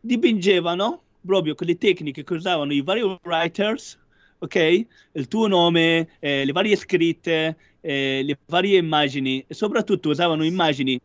dipingevano 0.00 1.02
proprio 1.24 1.54
con 1.54 1.68
le 1.68 1.78
tecniche 1.78 2.24
che 2.24 2.32
usavano 2.32 2.72
i 2.72 2.82
vari 2.82 3.02
writers, 3.22 3.96
ok? 4.38 4.86
Il 5.12 5.28
tuo 5.28 5.46
nome, 5.46 6.08
eh, 6.18 6.44
le 6.44 6.50
varie 6.50 6.74
scritte, 6.74 7.56
eh, 7.80 8.22
le 8.24 8.38
varie 8.46 8.78
immagini 8.78 9.44
e 9.46 9.54
soprattutto 9.54 10.08
usavano 10.08 10.42
immagini 10.42 11.00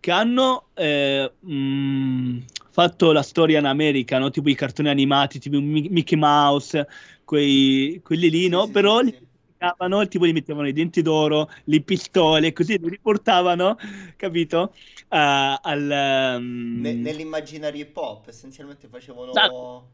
che 0.00 0.10
hanno 0.10 0.68
eh, 0.74 1.30
mh, 1.38 1.52
mm, 1.52 2.38
fatto 2.70 3.12
la 3.12 3.22
storia 3.22 3.58
in 3.58 3.66
America, 3.66 4.18
no? 4.18 4.30
tipo 4.30 4.48
i 4.48 4.54
cartoni 4.54 4.88
animati, 4.88 5.38
tipo 5.38 5.60
Mickey 5.60 6.18
Mouse, 6.18 6.88
quei, 7.24 8.00
quelli 8.02 8.30
lì, 8.30 8.48
no? 8.48 8.64
Sì, 8.64 8.72
Però 8.72 9.00
sì, 9.00 9.08
sì 9.08 9.28
cercavano, 9.60 10.08
tipo 10.08 10.26
gli 10.26 10.32
mettevano 10.32 10.68
i 10.68 10.72
denti 10.72 11.02
d'oro, 11.02 11.50
le 11.64 11.82
pistole, 11.82 12.52
così 12.52 12.78
li 12.78 12.88
riportavano, 12.88 13.76
capito? 14.16 14.74
Uh, 15.08 15.56
al, 15.60 16.36
um... 16.38 16.80
ne- 16.80 16.94
nell'immaginario 16.94 17.82
hip 17.82 17.96
hop, 17.96 18.28
essenzialmente 18.28 18.88
facevano... 18.88 19.88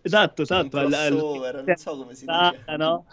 Esatto, 0.00 0.40
esatto. 0.40 0.42
esatto 0.42 0.78
al, 0.78 0.92
al... 0.94 1.62
non 1.66 1.76
so 1.76 1.96
come 1.98 2.14
si 2.14 2.24
dice. 2.24 2.76
No? 2.78 3.04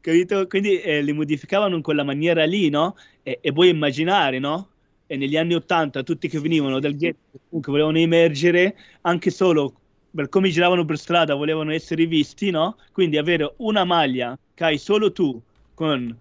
Capito? 0.00 0.46
Quindi 0.48 0.80
eh, 0.80 1.02
li 1.02 1.12
modificavano 1.12 1.76
in 1.76 1.82
quella 1.82 2.02
maniera 2.02 2.44
lì, 2.44 2.68
no? 2.68 2.96
E, 3.22 3.38
e 3.40 3.52
puoi 3.52 3.68
immaginare, 3.68 4.40
no? 4.40 4.69
E 5.10 5.16
negli 5.16 5.36
anni 5.36 5.54
Ottanta 5.54 6.04
tutti 6.04 6.28
che 6.28 6.38
venivano 6.38 6.78
dal 6.78 6.94
ghetto, 6.94 7.40
comunque 7.48 7.72
volevano 7.72 7.98
emergere 7.98 8.76
anche 9.00 9.32
solo 9.32 9.74
per 10.14 10.28
come 10.28 10.50
giravano 10.50 10.84
per 10.84 10.98
strada 10.98 11.34
volevano 11.34 11.72
essere 11.72 12.06
visti, 12.06 12.50
no? 12.50 12.76
Quindi 12.92 13.16
avere 13.16 13.54
una 13.56 13.82
maglia 13.82 14.38
che 14.54 14.64
hai 14.64 14.78
solo 14.78 15.10
tu, 15.10 15.40
con 15.74 16.16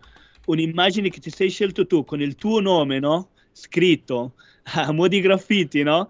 un'immagine 0.45 1.09
che 1.09 1.19
ti 1.19 1.29
sei 1.29 1.51
scelto 1.51 1.85
tu, 1.85 2.03
con 2.03 2.19
il 2.19 2.33
tuo 2.33 2.61
nome, 2.61 2.97
no? 2.97 3.29
Scritto 3.51 4.33
a 4.63 4.91
mo' 4.91 5.07
di 5.07 5.21
graffiti, 5.21 5.83
no? 5.83 6.09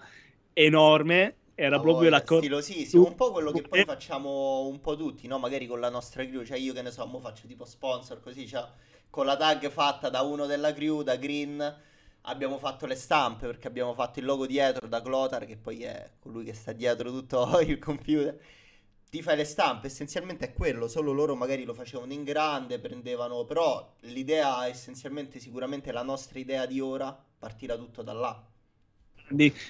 Enorme, 0.53 1.35
era 1.55 1.79
oh, 1.79 1.81
proprio 1.81 2.09
la 2.09 2.23
cosa. 2.23 2.39
Stilosissimo, 2.39 3.05
un 3.05 3.15
po' 3.15 3.33
quello 3.33 3.51
che 3.51 3.61
poi 3.61 3.83
facciamo 3.83 4.67
un 4.67 4.79
po' 4.79 4.95
tutti, 4.95 5.27
no? 5.27 5.37
Magari 5.37 5.67
con 5.67 5.81
la 5.81 5.89
nostra 5.89 6.25
crew, 6.25 6.45
cioè 6.45 6.57
io 6.57 6.71
che 6.71 6.81
ne 6.81 6.91
so, 6.91 7.05
mo 7.05 7.19
faccio 7.19 7.45
tipo 7.45 7.65
sponsor 7.65 8.21
così, 8.21 8.47
cioè 8.47 8.65
con 9.09 9.25
la 9.25 9.35
tag 9.35 9.69
fatta 9.69 10.09
da 10.09 10.21
uno 10.21 10.45
della 10.45 10.71
crew, 10.73 11.01
da 11.01 11.17
Green 11.17 11.87
abbiamo 12.23 12.57
fatto 12.57 12.85
le 12.85 12.95
stampe 12.95 13.45
perché 13.45 13.67
abbiamo 13.67 13.93
fatto 13.93 14.19
il 14.19 14.25
logo 14.25 14.45
dietro 14.45 14.87
da 14.87 15.01
Clotar, 15.01 15.45
che 15.45 15.57
poi 15.57 15.83
è 15.83 16.11
colui 16.19 16.43
che 16.43 16.53
sta 16.53 16.71
dietro 16.71 17.11
tutto 17.11 17.59
il 17.61 17.79
computer. 17.79 18.37
Ti 19.09 19.21
fai 19.23 19.37
le 19.37 19.43
stampe, 19.43 19.87
essenzialmente 19.87 20.45
è 20.45 20.53
quello, 20.53 20.87
solo 20.87 21.11
loro 21.11 21.35
magari 21.35 21.63
lo 21.63 21.73
facevano 21.73 22.13
in 22.13 22.23
grande, 22.23 22.77
prendevano, 22.77 23.43
però 23.43 23.95
l'idea 24.01 24.67
essenzialmente 24.67 25.39
sicuramente 25.39 25.91
la 25.91 26.03
nostra 26.03 26.37
idea 26.37 26.67
di 26.67 26.79
ora 26.79 27.17
partirà 27.39 27.75
tutto 27.75 28.03
da 28.03 28.13
là. 28.13 28.43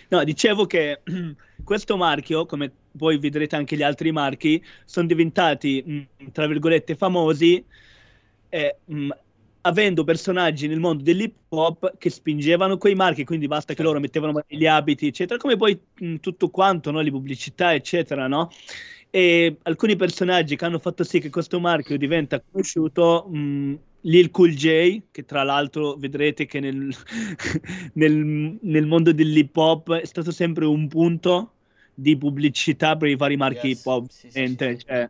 No, 0.09 0.23
dicevo 0.23 0.65
che 0.65 1.01
questo 1.63 1.95
marchio, 1.95 2.45
come 2.45 2.71
poi 2.97 3.17
vedrete 3.17 3.55
anche 3.55 3.77
gli 3.77 3.83
altri 3.83 4.11
marchi, 4.11 4.63
sono 4.83 5.07
diventati, 5.07 6.07
tra 6.33 6.45
virgolette, 6.47 6.95
famosi 6.95 7.63
eh, 8.49 8.77
avendo 9.61 10.03
personaggi 10.03 10.67
nel 10.67 10.79
mondo 10.79 11.03
dell'hip 11.03 11.35
hop 11.49 11.97
che 11.97 12.09
spingevano 12.09 12.77
quei 12.77 12.95
marchi, 12.95 13.23
quindi 13.25 13.47
basta 13.47 13.73
che 13.73 13.83
loro 13.83 13.99
mettevano 13.99 14.41
gli 14.47 14.65
abiti, 14.65 15.07
eccetera, 15.07 15.39
come 15.39 15.57
poi 15.57 15.79
mh, 15.99 16.15
tutto 16.17 16.49
quanto, 16.49 16.91
no? 16.91 17.01
le 17.01 17.11
pubblicità, 17.11 17.73
eccetera, 17.73 18.27
no? 18.27 18.49
E 19.09 19.57
alcuni 19.63 19.95
personaggi 19.95 20.55
che 20.55 20.65
hanno 20.65 20.79
fatto 20.79 21.03
sì 21.03 21.19
che 21.19 21.29
questo 21.29 21.59
marchio 21.59 21.97
diventa 21.97 22.41
conosciuto, 22.41 23.27
mh, 23.29 23.79
Lil 24.01 24.31
Cool 24.31 24.53
J, 24.53 25.01
che 25.11 25.25
tra 25.25 25.43
l'altro 25.43 25.95
vedrete 25.95 26.45
che 26.45 26.59
nel, 26.59 26.93
nel, 27.93 28.57
nel 28.61 28.85
mondo 28.85 29.11
dell'hip 29.11 29.55
hop 29.57 29.93
è 29.93 30.05
stato 30.05 30.31
sempre 30.31 30.65
un 30.65 30.87
punto 30.87 31.53
di 31.93 32.17
pubblicità 32.17 32.95
per 32.95 33.09
i 33.09 33.15
vari 33.15 33.35
marchi 33.35 33.67
yes, 33.67 33.79
hip 33.79 33.85
hop. 33.87 34.09
Sì, 34.09 34.29
sì, 34.29 34.55
sì, 34.57 34.77
cioè, 34.85 35.09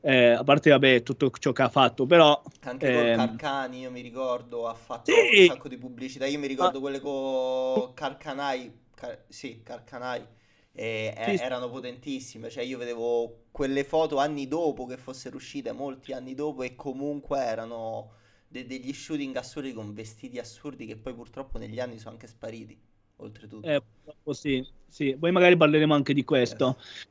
eh, 0.00 0.30
a 0.30 0.44
parte 0.44 0.70
vabbè 0.70 1.02
tutto 1.02 1.30
ciò 1.38 1.52
che 1.52 1.62
ha 1.62 1.68
fatto 1.68 2.06
però 2.06 2.40
anche 2.60 2.88
ehm... 2.88 3.16
con 3.16 3.26
Carcani 3.26 3.80
io 3.80 3.90
mi 3.90 4.00
ricordo 4.00 4.68
ha 4.68 4.74
fatto 4.74 5.12
sì. 5.12 5.40
un 5.42 5.46
sacco 5.46 5.68
di 5.68 5.76
pubblicità 5.76 6.26
io 6.26 6.38
mi 6.38 6.46
ricordo 6.46 6.78
ah. 6.78 6.80
quelle 6.80 7.00
con 7.00 7.94
Carcanai 7.94 8.72
Car... 8.94 9.24
sì 9.28 9.62
Carcanai 9.62 10.24
e 10.72 11.12
sì. 11.36 11.42
erano 11.42 11.68
potentissime 11.68 12.50
cioè 12.50 12.62
io 12.62 12.78
vedevo 12.78 13.46
quelle 13.50 13.82
foto 13.82 14.18
anni 14.18 14.46
dopo 14.46 14.86
che 14.86 14.96
fossero 14.96 15.36
uscite 15.36 15.72
molti 15.72 16.12
anni 16.12 16.34
dopo 16.34 16.62
e 16.62 16.76
comunque 16.76 17.40
erano 17.40 18.12
de- 18.46 18.66
degli 18.66 18.92
shooting 18.92 19.34
assurdi 19.36 19.72
con 19.72 19.92
vestiti 19.92 20.38
assurdi 20.38 20.86
che 20.86 20.96
poi 20.96 21.14
purtroppo 21.14 21.58
negli 21.58 21.80
anni 21.80 21.98
sono 21.98 22.12
anche 22.12 22.28
spariti 22.28 22.80
oltretutto 23.16 23.66
eh, 23.66 23.82
sì, 24.32 24.64
sì. 24.86 25.16
poi 25.18 25.32
magari 25.32 25.56
parleremo 25.56 25.92
anche 25.92 26.12
di 26.12 26.24
questo 26.24 26.76
yes. 26.78 27.06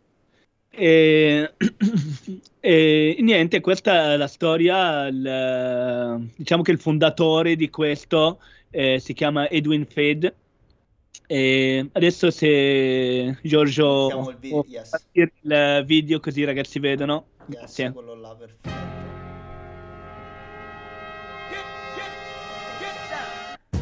E, 0.80 1.54
e, 2.60 3.18
niente, 3.20 3.62
questa 3.62 4.13
è 4.13 4.18
la 4.18 4.28
storia. 4.28 5.08
Il, 5.08 6.30
diciamo 6.36 6.62
che 6.62 6.72
il 6.72 6.80
fondatore 6.80 7.56
di 7.56 7.70
questo 7.72 8.40
eh, 8.70 9.00
si 9.00 9.13
chiama 9.13 9.50
Edwin 9.50 9.86
Fed. 9.88 10.34
E 11.30 11.90
adesso 11.92 12.30
se 12.30 13.38
Giorgio 13.42 14.30
il, 14.30 14.38
video, 14.40 14.66
yes. 14.68 15.08
il 15.12 15.84
video 15.86 16.20
così 16.20 16.42
i 16.42 16.46
ragazzi 16.46 16.80
vedono. 16.80 17.26
Yes, 17.48 17.58
Grazie. 17.58 17.92
Quello 17.92 18.16
là, 18.16 18.36
perfetto. 18.36 18.76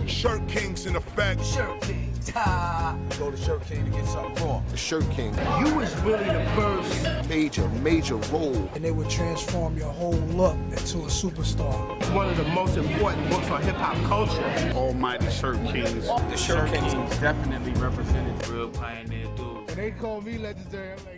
Shirt 0.05 0.45
Kings 0.45 0.85
in 0.85 0.95
effect. 0.95 1.43
Shirt 1.43 1.85
King. 1.85 2.14
Go 2.33 3.31
to 3.31 3.37
Shirt 3.37 3.65
King 3.65 3.85
to 3.85 3.91
get 3.91 4.05
something 4.05 4.45
raw. 4.45 4.61
The 4.71 4.77
Shirt 4.77 5.09
King. 5.11 5.33
You 5.59 5.75
was 5.75 5.95
really 6.01 6.25
the 6.25 6.45
first 6.55 7.29
major, 7.29 7.67
major 7.69 8.15
role. 8.15 8.69
And 8.73 8.83
they 8.83 8.91
would 8.91 9.09
transform 9.09 9.77
your 9.77 9.91
whole 9.91 10.13
look 10.13 10.55
into 10.71 10.99
a 10.99 11.07
superstar. 11.07 12.13
One 12.13 12.29
of 12.29 12.37
the 12.37 12.43
most 12.45 12.77
important 12.77 13.29
books 13.29 13.49
on 13.49 13.61
hip 13.61 13.75
hop 13.75 13.97
culture. 14.05 14.73
Almighty 14.75 15.29
Shirt 15.29 15.57
Kings. 15.67 16.07
The 16.07 16.37
Shirt, 16.37 16.69
Shirt 16.69 16.69
Kings. 16.73 16.93
Kings 16.93 17.17
definitely 17.19 17.73
represented 17.73 18.47
real 18.47 18.69
pioneer 18.69 19.27
dudes. 19.35 19.67
When 19.67 19.77
they 19.77 19.91
call 19.91 20.21
me 20.21 20.37
legendary, 20.37 20.93
I'm 20.93 21.05
like, 21.05 21.14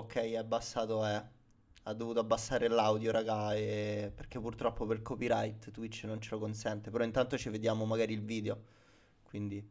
Ok, 0.00 0.14
è 0.16 0.36
abbassato, 0.36 1.06
eh. 1.06 1.22
Ha 1.84 1.92
dovuto 1.94 2.20
abbassare 2.20 2.68
l'audio, 2.68 3.10
raga, 3.12 3.54
e- 3.54 4.10
perché 4.14 4.40
purtroppo 4.40 4.86
per 4.86 5.02
copyright 5.02 5.70
Twitch 5.70 6.04
non 6.04 6.20
ce 6.20 6.30
lo 6.30 6.38
consente. 6.38 6.90
Però 6.90 7.04
intanto 7.04 7.36
ci 7.36 7.50
vediamo 7.50 7.84
magari 7.84 8.14
il 8.14 8.22
video. 8.22 8.62
Quindi, 9.22 9.62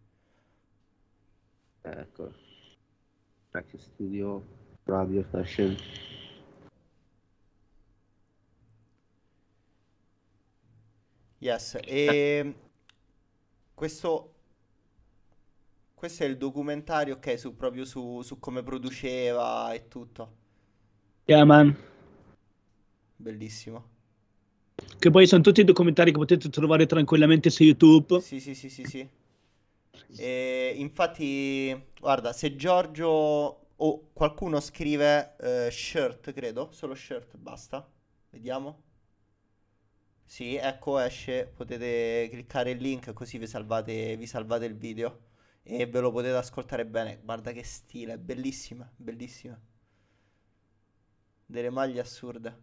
Ecco. 1.81 2.31
Back 3.51 3.79
Studio, 3.79 4.43
Radio 4.85 5.23
Fashion. 5.23 5.75
yes. 11.39 11.77
E 11.83 12.53
questo, 13.73 14.28
questo 15.99 16.23
è 16.23 16.27
il 16.27 16.37
documentario, 16.37 17.15
ok, 17.15 17.37
su, 17.37 17.57
proprio 17.57 17.83
su, 17.83 18.21
su 18.21 18.39
come 18.39 18.63
produceva 18.63 19.73
e 19.73 19.89
tutto. 19.89 20.35
Yeah, 21.25 21.43
man. 21.43 21.75
Bellissimo. 23.17 23.89
Che 24.97 25.09
poi 25.09 25.27
sono 25.27 25.41
tutti 25.41 25.61
documentari 25.65 26.13
che 26.13 26.17
potete 26.17 26.47
trovare 26.47 26.85
tranquillamente 26.85 27.49
su 27.49 27.63
YouTube. 27.63 28.21
Sì, 28.21 28.39
sì, 28.39 28.55
sì, 28.55 28.69
sì, 28.69 28.85
sì. 28.85 29.09
E 30.15 30.73
infatti, 30.77 31.87
guarda, 31.99 32.31
se 32.31 32.55
Giorgio 32.55 33.67
o 33.75 34.09
qualcuno 34.13 34.61
scrive 34.61 35.35
eh, 35.37 35.69
shirt, 35.69 36.31
credo, 36.31 36.69
solo 36.71 36.95
shirt, 36.95 37.35
basta. 37.35 37.85
Vediamo. 38.29 38.83
Sì, 40.23 40.55
ecco, 40.55 40.97
esce, 40.97 41.51
potete 41.53 42.29
cliccare 42.31 42.71
il 42.71 42.77
link 42.81 43.11
così 43.11 43.37
vi 43.37 43.47
salvate, 43.47 44.15
vi 44.15 44.25
salvate 44.25 44.63
il 44.63 44.77
video 44.77 45.27
e 45.63 45.85
ve 45.85 45.99
lo 46.01 46.11
potete 46.11 46.35
ascoltare 46.35 46.85
bene. 46.85 47.19
Guarda 47.23 47.51
che 47.51 47.63
stile, 47.63 48.17
bellissima, 48.17 48.89
bellissima. 48.95 49.59
Delle 51.45 51.69
maglie 51.69 51.99
assurde. 51.99 52.55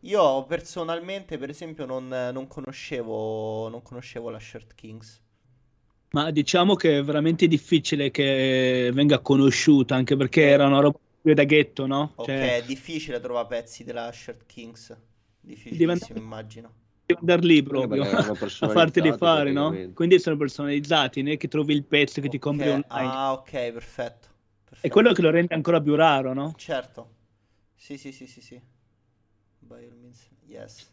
Io 0.00 0.44
personalmente, 0.44 1.38
per 1.38 1.48
esempio, 1.50 1.86
non, 1.86 2.06
non 2.06 2.46
conoscevo, 2.46 3.68
non 3.68 3.82
conoscevo 3.82 4.30
la 4.30 4.38
Shirt 4.38 4.74
Kings. 4.74 5.20
Ma 6.10 6.30
diciamo 6.30 6.74
che 6.74 6.98
è 6.98 7.02
veramente 7.02 7.46
difficile 7.48 8.10
che 8.10 8.90
venga 8.92 9.20
conosciuta, 9.20 9.94
anche 9.94 10.14
perché 10.16 10.42
era 10.46 10.66
una 10.66 10.80
roba 10.80 10.98
più 11.20 11.32
da 11.34 11.44
ghetto, 11.44 11.86
no? 11.86 12.14
Ok, 12.14 12.38
Cioè, 12.38 12.56
è 12.56 12.64
difficile 12.64 13.20
trovare 13.20 13.48
pezzi 13.48 13.84
della 13.84 14.10
Shirt 14.12 14.46
Kings. 14.46 14.96
diventa 15.68 16.06
Difficilissimo, 16.06 16.18
immagino. 16.18 16.74
Andare 17.18 17.42
lì 17.42 17.62
proprio 17.62 18.02
a 18.58 18.68
farteli 18.68 19.12
personalizzati 19.12 19.12
fare, 19.12 19.52
no? 19.52 19.82
Quindi 19.92 20.18
sono 20.18 20.36
personalizzati, 20.36 21.22
non 21.22 21.32
è 21.32 21.36
che 21.36 21.48
trovi 21.48 21.74
il 21.74 21.84
pezzo 21.84 22.20
che 22.20 22.28
ti 22.28 22.38
Ok, 22.38 22.38
compri 22.38 22.70
online. 22.70 22.84
ah, 22.88 23.32
ok, 23.34 23.50
perfetto. 23.72 24.28
È 24.80 24.88
Perfetto. 24.88 24.90
quello 24.90 25.14
che 25.14 25.22
lo 25.22 25.30
rende 25.30 25.54
ancora 25.54 25.80
più 25.80 25.94
raro, 25.94 26.34
no? 26.34 26.56
Certo. 26.56 27.10
Sì, 27.76 27.98
sì, 27.98 28.12
sì, 28.12 28.26
sì, 28.26 28.40
sì. 28.40 28.62
By 29.62 29.84
all 29.86 29.96
means, 30.00 30.28
yes. 30.46 30.86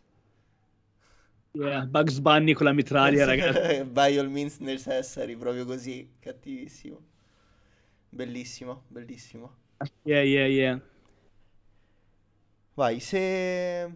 Yeah, 1.54 1.86
Bugs 1.86 2.19
Bunny 2.19 2.54
con 2.54 2.65
la 2.65 2.74
mitraglia, 2.74 3.26
ragazzi. 3.26 3.60
By 3.93 4.17
all 4.17 4.30
means 4.30 4.60
necessary, 4.60 5.36
proprio 5.36 5.65
così, 5.65 6.10
cattivissimo. 6.19 7.02
Bellissimo, 8.12 8.84
bellissimo. 8.89 9.56
Yeah, 10.06 10.24
yeah, 10.24 10.45
yeah. 10.48 10.80
Vai, 12.76 13.00
se... 13.00 13.93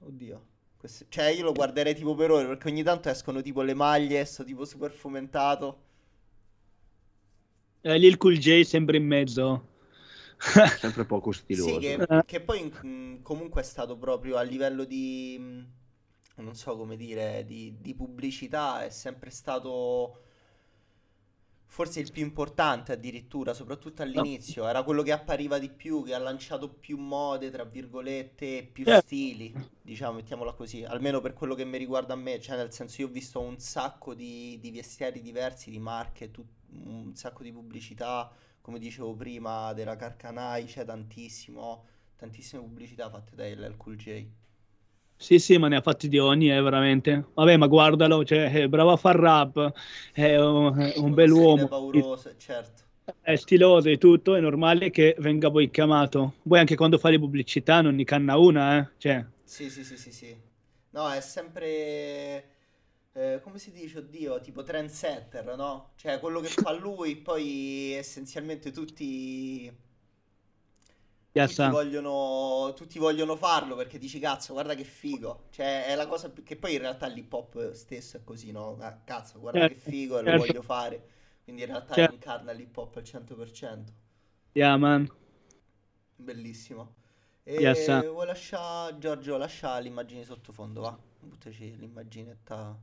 Oddio. 0.00 0.42
Queste- 0.78 1.04
Cioè, 1.10 1.26
io 1.26 1.44
lo 1.44 1.52
guarderei 1.52 1.94
tipo 1.94 2.14
per 2.14 2.30
ore, 2.30 2.46
perché 2.46 2.68
ogni 2.68 2.82
tanto 2.82 3.10
escono 3.10 3.42
tipo 3.42 3.60
le 3.60 3.74
maglie, 3.74 4.24
sto 4.24 4.44
tipo 4.44 4.64
super 4.64 4.90
fomentato. 4.90 5.82
Eh, 7.82 7.98
lì 7.98 8.06
il 8.06 8.16
Cool 8.16 8.38
J 8.38 8.62
sempre 8.62 8.96
in 8.98 9.06
mezzo. 9.06 9.66
Sempre 10.80 11.04
poco 11.04 11.32
Sì, 11.50 11.78
stiloso. 11.78 11.78
che, 11.78 12.08
Eh. 12.08 12.22
che 12.24 12.40
poi 12.42 12.62
mh, 12.64 13.22
comunque 13.22 13.62
è 13.62 13.64
stato 13.64 13.96
proprio 13.98 14.36
a 14.36 14.42
livello 14.42 14.84
di, 14.84 15.36
mh, 15.38 16.42
non 16.42 16.54
so 16.54 16.76
come 16.76 16.96
dire, 16.96 17.44
di, 17.46 17.76
di 17.80 17.94
pubblicità, 17.94 18.84
è 18.84 18.90
sempre 18.90 19.30
stato 19.30 20.22
forse 21.70 22.00
il 22.00 22.10
più 22.10 22.22
importante 22.22 22.92
addirittura, 22.92 23.54
soprattutto 23.54 24.02
all'inizio. 24.02 24.66
Era 24.66 24.82
quello 24.82 25.02
che 25.02 25.12
appariva 25.12 25.58
di 25.58 25.68
più, 25.70 26.02
che 26.02 26.14
ha 26.14 26.18
lanciato 26.18 26.68
più 26.68 26.96
mode, 26.98 27.50
tra 27.50 27.64
virgolette, 27.64 28.68
più 28.72 28.84
Certo. 28.84 29.06
stili, 29.06 29.54
diciamo, 29.80 30.14
mettiamola 30.16 30.52
così, 30.54 30.82
almeno 30.84 31.20
per 31.20 31.34
quello 31.34 31.54
che 31.54 31.64
mi 31.64 31.78
riguarda 31.78 32.14
a 32.14 32.16
me, 32.16 32.40
cioè 32.40 32.56
nel 32.56 32.72
senso 32.72 33.02
io 33.02 33.08
ho 33.08 33.10
visto 33.10 33.40
un 33.40 33.58
sacco 33.58 34.14
di, 34.14 34.58
di 34.60 34.70
vestiari 34.70 35.20
diversi, 35.20 35.70
di 35.70 35.78
marche, 35.78 36.30
tut- 36.30 36.46
un 36.70 37.14
sacco 37.14 37.42
di 37.42 37.52
pubblicità 37.52 38.30
come 38.60 38.78
dicevo 38.78 39.14
prima, 39.14 39.72
della 39.72 39.96
Carcanai, 39.96 40.64
c'è 40.66 40.84
tantissimo, 40.84 41.84
tantissime 42.16 42.60
pubblicità 42.62 43.08
fatte 43.08 43.34
da 43.34 43.46
LL 43.48 43.76
Cool 43.78 43.96
J. 43.96 44.26
Sì, 45.20 45.38
sì, 45.40 45.58
ma 45.58 45.68
ne 45.68 45.76
ha 45.76 45.80
fatti 45.82 46.08
di 46.08 46.18
ogni, 46.18 46.50
eh, 46.50 46.60
veramente. 46.62 47.30
Vabbè, 47.34 47.56
ma 47.56 47.66
guardalo, 47.66 48.24
cioè, 48.24 48.50
è 48.50 48.68
bravo 48.68 48.92
a 48.92 48.96
far 48.96 49.16
rap, 49.16 49.72
è 50.12 50.36
un, 50.38 50.78
è 50.78 50.96
un 50.96 51.12
bel 51.12 51.30
uomo, 51.32 51.66
pauroso, 51.66 52.36
certo. 52.36 52.82
è 53.20 53.36
stiloso 53.36 53.88
e 53.88 53.98
tutto, 53.98 54.34
è 54.34 54.40
normale 54.40 54.90
che 54.90 55.14
venga 55.18 55.50
poi 55.50 55.70
chiamato. 55.70 56.34
Poi 56.46 56.58
anche 56.58 56.76
quando 56.76 56.98
fa 56.98 57.10
le 57.10 57.18
pubblicità 57.18 57.80
non 57.80 57.94
ne 57.96 58.04
canna 58.04 58.36
una, 58.38 58.78
eh. 58.78 58.88
Cioè, 58.98 59.24
Sì, 59.42 59.70
sì, 59.70 59.82
sì, 59.84 59.96
sì, 59.96 60.12
sì. 60.12 60.36
No, 60.90 61.10
è 61.10 61.20
sempre, 61.20 62.48
eh, 63.12 63.40
come 63.42 63.58
si 63.58 63.72
dice, 63.72 63.98
oddio, 63.98 64.40
tipo 64.40 64.62
trendsetter, 64.62 65.56
no? 65.56 65.92
Cioè, 65.96 66.18
quello 66.20 66.40
che 66.40 66.48
fa 66.50 66.72
lui, 66.72 67.16
poi 67.16 67.92
essenzialmente 67.94 68.70
tutti, 68.72 69.70
ya 71.32 71.46
tutti 71.46 71.68
vogliono, 71.68 72.72
tutti 72.74 72.98
vogliono 72.98 73.36
farlo 73.36 73.76
perché 73.76 73.98
dici, 73.98 74.18
cazzo, 74.18 74.52
guarda 74.52 74.74
che 74.74 74.84
figo. 74.84 75.44
Cioè, 75.50 75.86
è 75.86 75.94
la 75.94 76.06
cosa 76.06 76.30
più... 76.30 76.42
che 76.42 76.56
poi 76.56 76.74
in 76.74 76.80
realtà 76.80 77.06
l'hip 77.06 77.32
hop 77.32 77.72
stesso 77.72 78.16
è 78.16 78.24
così, 78.24 78.50
no? 78.50 78.76
Ah, 78.80 78.98
cazzo, 79.04 79.38
guarda 79.38 79.68
che 79.68 79.74
Certo, 79.74 79.90
figo 79.90 80.18
e 80.18 80.22
lo 80.22 80.30
certo, 80.30 80.46
voglio 80.46 80.62
fare. 80.62 81.08
Quindi 81.44 81.62
in 81.62 81.68
realtà 81.68 81.94
certo. 81.94 82.14
incarna 82.14 82.52
l'hip 82.52 82.76
hop 82.76 82.96
al 82.96 83.02
100%. 83.02 83.84
Yeah, 84.52 84.76
man. 84.76 85.10
Bellissimo. 86.16 86.94
E 87.44 88.02
vuoi 88.10 88.26
lasciare, 88.26 88.98
Giorgio, 88.98 89.38
lascia 89.38 89.78
l'immagine 89.78 90.24
sottofondo, 90.24 90.82
va? 90.82 90.98
Buttaci 91.20 91.76
l'immaginetta. 91.78 92.78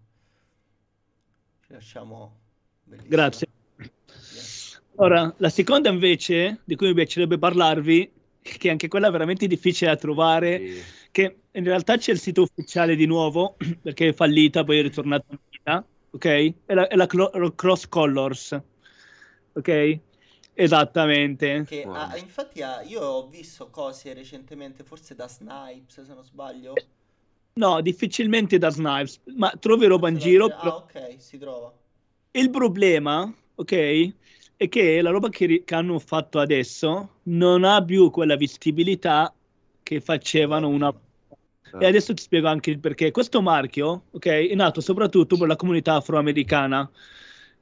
Ci 1.65 1.73
lasciamo. 1.73 2.39
Bellissimo. 2.83 3.15
Grazie. 3.15 3.47
Yes. 3.77 4.81
Ora, 4.95 5.31
la 5.37 5.49
seconda 5.49 5.89
invece, 5.89 6.61
di 6.63 6.75
cui 6.75 6.87
mi 6.87 6.93
piacerebbe 6.93 7.37
parlarvi, 7.37 8.11
che 8.57 8.69
anche 8.69 8.87
quella 8.87 9.07
è 9.07 9.11
veramente 9.11 9.47
difficile 9.47 9.91
da 9.91 9.95
trovare, 9.97 10.59
Sì. 10.59 10.83
che 11.11 11.39
in 11.51 11.63
realtà 11.63 11.97
c'è 11.97 12.11
il 12.11 12.19
sito 12.19 12.43
ufficiale 12.43 12.95
di 12.95 13.05
nuovo, 13.05 13.55
perché 13.81 14.09
è 14.09 14.13
fallita, 14.13 14.63
poi 14.63 14.79
è 14.79 14.81
ritornata 14.83 15.25
in 15.29 15.37
vita, 15.49 15.85
ok? 16.11 16.53
È 16.65 16.73
la, 16.73 16.87
è 16.87 16.95
la 16.95 17.07
Clo- 17.07 17.31
Cross 17.55 17.87
Colors, 17.87 18.61
ok? 19.53 19.99
Esattamente. 20.53 21.65
Che 21.65 21.81
ha- 21.83 21.87
Guarda. 21.89 22.17
infatti 22.17 22.61
ha- 22.61 22.81
io 22.81 23.01
ho 23.01 23.27
visto 23.27 23.69
cose 23.69 24.13
recentemente, 24.13 24.83
forse 24.83 25.15
da 25.15 25.27
Snipes, 25.27 26.01
se 26.03 26.13
non 26.13 26.23
sbaglio. 26.23 26.73
No, 27.57 27.81
difficilmente 27.81 28.57
da 28.57 28.69
Snipes, 28.69 29.21
ma 29.37 29.49
trovi 29.59 29.85
roba 29.87 30.09
in 30.09 30.17
giro. 30.17 30.45
Ah, 30.47 30.57
però- 30.57 30.75
ok, 30.77 31.15
si 31.19 31.37
trova. 31.37 31.73
Il 32.33 32.49
problema, 32.49 33.33
ok, 33.55 34.13
è 34.57 34.69
che 34.69 35.01
la 35.01 35.09
roba 35.09 35.29
che, 35.29 35.63
che 35.65 35.75
hanno 35.75 35.99
fatto 35.99 36.39
adesso 36.39 37.19
non 37.23 37.63
ha 37.63 37.83
più 37.83 38.09
quella 38.11 38.37
vestibilità 38.37 39.33
che 39.83 40.01
facevano 40.01 40.67
una 40.69 40.93
Ah. 41.75 41.83
E 41.83 41.85
adesso 41.87 42.13
ti 42.13 42.21
spiego 42.21 42.47
anche 42.47 42.69
il 42.69 42.79
perché. 42.79 43.11
Questo 43.11 43.41
marchio, 43.41 44.03
ok, 44.11 44.25
è 44.27 44.55
nato 44.55 44.81
soprattutto 44.81 45.37
per 45.37 45.47
la 45.47 45.55
comunità 45.55 45.95
afroamericana. 45.95 46.89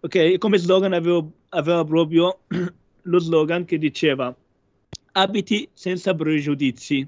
Ok, 0.02 0.38
come 0.38 0.58
slogan 0.58 0.94
avevo- 0.94 1.32
aveva 1.50 1.84
proprio 1.84 2.42
lo 3.04 3.20
slogan 3.20 3.66
che 3.66 3.78
diceva 3.78 4.36
abiti 5.14 5.68
senza 5.74 6.14
pregiudizi, 6.14 7.08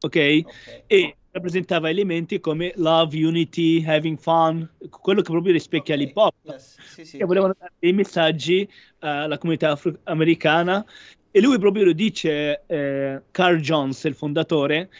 ok? 0.00 0.40
Ok. 0.44 0.82
E 0.86 1.16
rappresentava 1.32 1.88
elementi 1.88 2.40
come 2.40 2.72
love, 2.76 3.16
unity, 3.24 3.82
having 3.86 4.18
fun, 4.18 4.68
quello 4.90 5.22
che 5.22 5.30
proprio 5.30 5.52
rispecchia 5.52 5.94
Ok, 5.94 6.00
l'hip 6.00 6.16
hop 6.16 6.34
yes, 6.42 6.78
sì, 6.82 7.04
sì. 7.04 7.16
che 7.16 7.24
volevano 7.24 7.54
dare 7.58 7.72
dei 7.78 7.92
messaggi 7.94 8.60
eh, 8.62 8.68
alla 9.08 9.38
comunità 9.38 9.70
afroamericana 9.72 10.84
e 11.30 11.40
lui 11.40 11.58
proprio 11.58 11.84
lo 11.84 11.92
dice, 11.92 12.62
eh, 12.66 13.22
Carl 13.30 13.58
Jones, 13.60 14.04
il 14.04 14.14
fondatore, 14.14 14.90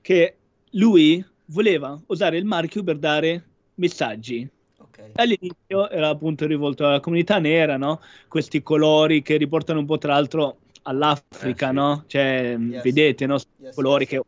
che 0.00 0.36
lui 0.72 1.24
voleva 1.46 2.00
usare 2.06 2.36
il 2.38 2.44
marchio 2.44 2.82
per 2.82 2.98
dare 2.98 3.44
messaggi. 3.74 4.48
Ok. 4.78 5.10
All'inizio 5.14 5.88
era 5.88 6.08
appunto 6.08 6.44
rivolto 6.46 6.84
alla 6.86 6.98
comunità 7.00 7.38
nera, 7.38 7.76
no? 7.76 8.00
Questi 8.26 8.62
colori 8.62 9.22
che 9.22 9.36
riportano 9.36 9.78
un 9.78 9.86
po' 9.86 9.98
tra 9.98 10.14
l'altro 10.14 10.58
all'Africa, 10.82 11.66
Eh, 11.66 11.68
sì. 11.68 11.74
no? 11.74 12.04
Cioè, 12.08 12.56
Yes. 12.58 12.82
vedete, 12.82 13.26
no? 13.26 13.38
Yes, 13.58 13.74
colori 13.74 14.06
yes. 14.08 14.10
che, 14.10 14.22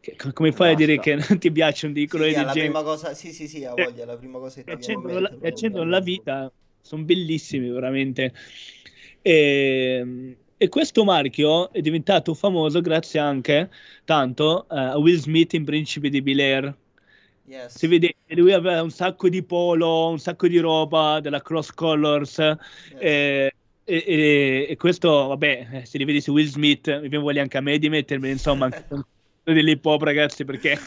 che- 0.00 0.16
come 0.32 0.52
fai 0.52 0.72
a 0.72 0.74
dire 0.74 0.98
che 0.98 1.14
non 1.14 1.38
ti 1.38 1.50
piacciono 1.50 1.92
dei 1.92 2.04
Sì, 2.04 2.10
colori 2.10 2.30
sì, 2.30 2.34
genere? 2.34 2.60
prima 2.60 2.82
cosa, 2.82 3.14
sì, 3.14 3.32
sì, 3.32 3.48
sì, 3.48 3.64
ha 3.64 3.74
Eh, 3.74 3.82
voglia, 3.82 4.02
è 4.02 4.06
la 4.06 4.16
prima 4.16 4.38
cosa 4.38 4.56
che 4.56 4.64
ti 4.64 4.72
accendono 4.72 5.18
la, 5.20 5.36
accendono 5.42 5.90
la 5.90 6.00
vita, 6.00 6.52
sono 6.80 7.02
bellissimi 7.04 7.68
veramente. 7.70 8.32
E, 9.22 10.36
e 10.56 10.68
questo 10.68 11.04
marchio 11.04 11.72
è 11.72 11.80
diventato 11.80 12.34
famoso 12.34 12.80
grazie 12.80 13.20
anche 13.20 13.70
tanto 14.04 14.66
uh, 14.68 14.74
a 14.74 14.98
Will 14.98 15.16
Smith 15.16 15.54
in 15.54 15.64
Principe 15.64 16.08
di 16.08 16.22
Bel 16.22 16.40
Air. 16.40 16.76
Yes. 17.46 17.76
Si 17.76 17.86
vede, 17.86 18.16
lui 18.28 18.52
aveva 18.52 18.82
un 18.82 18.90
sacco 18.90 19.28
di 19.28 19.42
polo, 19.42 20.08
un 20.08 20.18
sacco 20.18 20.46
di 20.48 20.58
roba 20.58 21.20
della 21.20 21.42
Cross 21.42 21.72
Colors. 21.72 22.38
Yes. 22.38 22.58
Eh, 22.98 23.52
e, 23.86 24.04
e, 24.06 24.66
e, 24.70 24.76
questo, 24.76 25.26
vabbè, 25.28 25.68
eh, 25.72 25.84
se 25.84 25.98
li 25.98 26.04
vedi 26.04 26.20
su 26.20 26.32
Will 26.32 26.46
Smith, 26.46 26.88
mi 26.88 27.08
viene 27.08 27.18
voglia 27.18 27.42
anche 27.42 27.58
a 27.58 27.60
me 27.60 27.76
di 27.78 27.88
mettermi, 27.90 28.30
insomma, 28.30 28.70
dell'hip 29.52 29.84
hop, 29.84 30.02
ragazzi, 30.02 30.44
perché... 30.44 30.78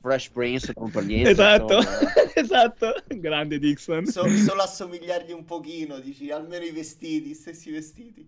Fresh 0.00 0.30
Prince, 0.30 0.72
non 0.76 0.90
per 0.90 1.04
niente. 1.04 1.30
Esatto, 1.30 1.78
esatto, 2.34 2.94
grande 3.08 3.58
Dixon. 3.58 4.06
So, 4.06 4.26
solo 4.28 4.62
assomigliargli 4.62 5.32
un 5.32 5.44
pochino, 5.44 5.98
dici, 5.98 6.30
almeno 6.30 6.64
i 6.64 6.70
vestiti, 6.70 7.34
stessi 7.34 7.70
vestiti. 7.70 8.26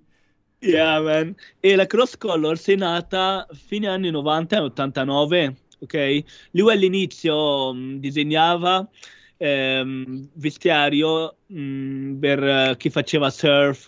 Yeah, 0.59 1.01
man. 1.01 1.35
E 1.59 1.75
la 1.75 1.87
Cross 1.87 2.19
Colors 2.19 2.67
è 2.69 2.75
nata 2.75 3.47
fine 3.53 3.89
anni 3.89 4.11
90 4.11 4.63
89, 4.63 5.57
ok? 5.81 6.23
Lui 6.51 6.71
all'inizio 6.71 7.73
mh, 7.73 7.99
disegnava 7.99 8.87
ehm, 9.39 10.29
vestiario 10.35 11.37
mh, 11.47 12.19
per 12.19 12.43
uh, 12.43 12.77
chi 12.77 12.91
faceva 12.91 13.31
surf, 13.31 13.87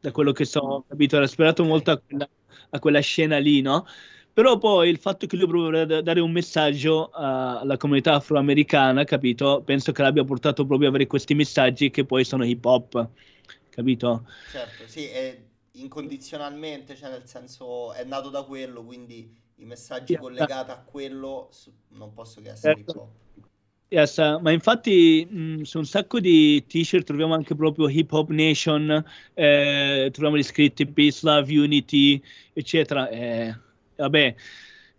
da 0.00 0.10
quello 0.10 0.32
che 0.32 0.44
so, 0.44 0.84
capito, 0.88 1.16
era 1.16 1.24
ispirato 1.24 1.62
okay. 1.62 1.72
molto 1.72 1.90
a 1.92 1.98
quella, 2.04 2.28
a 2.70 2.78
quella, 2.78 3.00
scena 3.00 3.38
lì, 3.38 3.60
no? 3.60 3.86
Però 4.32 4.56
poi 4.58 4.88
il 4.88 4.98
fatto 4.98 5.26
che 5.26 5.36
lui 5.36 5.46
voleva 5.46 6.00
dare 6.00 6.20
un 6.20 6.30
messaggio 6.30 7.10
uh, 7.12 7.60
alla 7.60 7.76
comunità 7.76 8.14
afroamericana, 8.14 9.02
capito? 9.04 9.62
Penso 9.64 9.90
che 9.90 10.02
l'abbia 10.02 10.24
portato 10.24 10.64
proprio 10.64 10.86
a 10.86 10.90
avere 10.90 11.08
questi 11.08 11.34
messaggi 11.34 11.90
che 11.90 12.04
poi 12.04 12.24
sono 12.24 12.44
hip 12.44 12.64
hop, 12.64 13.08
capito? 13.70 14.26
Certo, 14.50 14.86
sì, 14.86 15.06
è 15.06 15.42
incondizionalmente, 15.72 16.94
cioè 16.94 17.10
nel 17.10 17.26
senso 17.26 17.92
è 17.92 18.04
nato 18.04 18.30
da 18.30 18.44
quello, 18.44 18.84
quindi 18.84 19.34
i 19.56 19.64
messaggi 19.64 20.16
collegati 20.16 20.70
a 20.70 20.78
quello 20.84 21.50
non 21.88 22.12
posso 22.12 22.40
che 22.40 22.50
essere 22.50 22.76
certo. 22.76 22.92
hip 22.92 22.96
hop. 22.96 23.47
Yes, 23.90 24.18
ma 24.18 24.50
infatti 24.50 25.26
mh, 25.28 25.62
su 25.62 25.78
un 25.78 25.86
sacco 25.86 26.20
di 26.20 26.62
t-shirt 26.66 27.06
troviamo 27.06 27.32
anche 27.32 27.54
proprio 27.54 27.88
Hip 27.88 28.12
Hop 28.12 28.28
Nation, 28.28 29.02
eh, 29.32 30.10
troviamo 30.12 30.36
gli 30.36 30.42
scritti 30.42 30.84
Peace, 30.84 31.20
Love, 31.22 31.58
Unity, 31.58 32.22
eccetera. 32.52 33.08
Eh, 33.08 33.56
vabbè, 33.96 34.34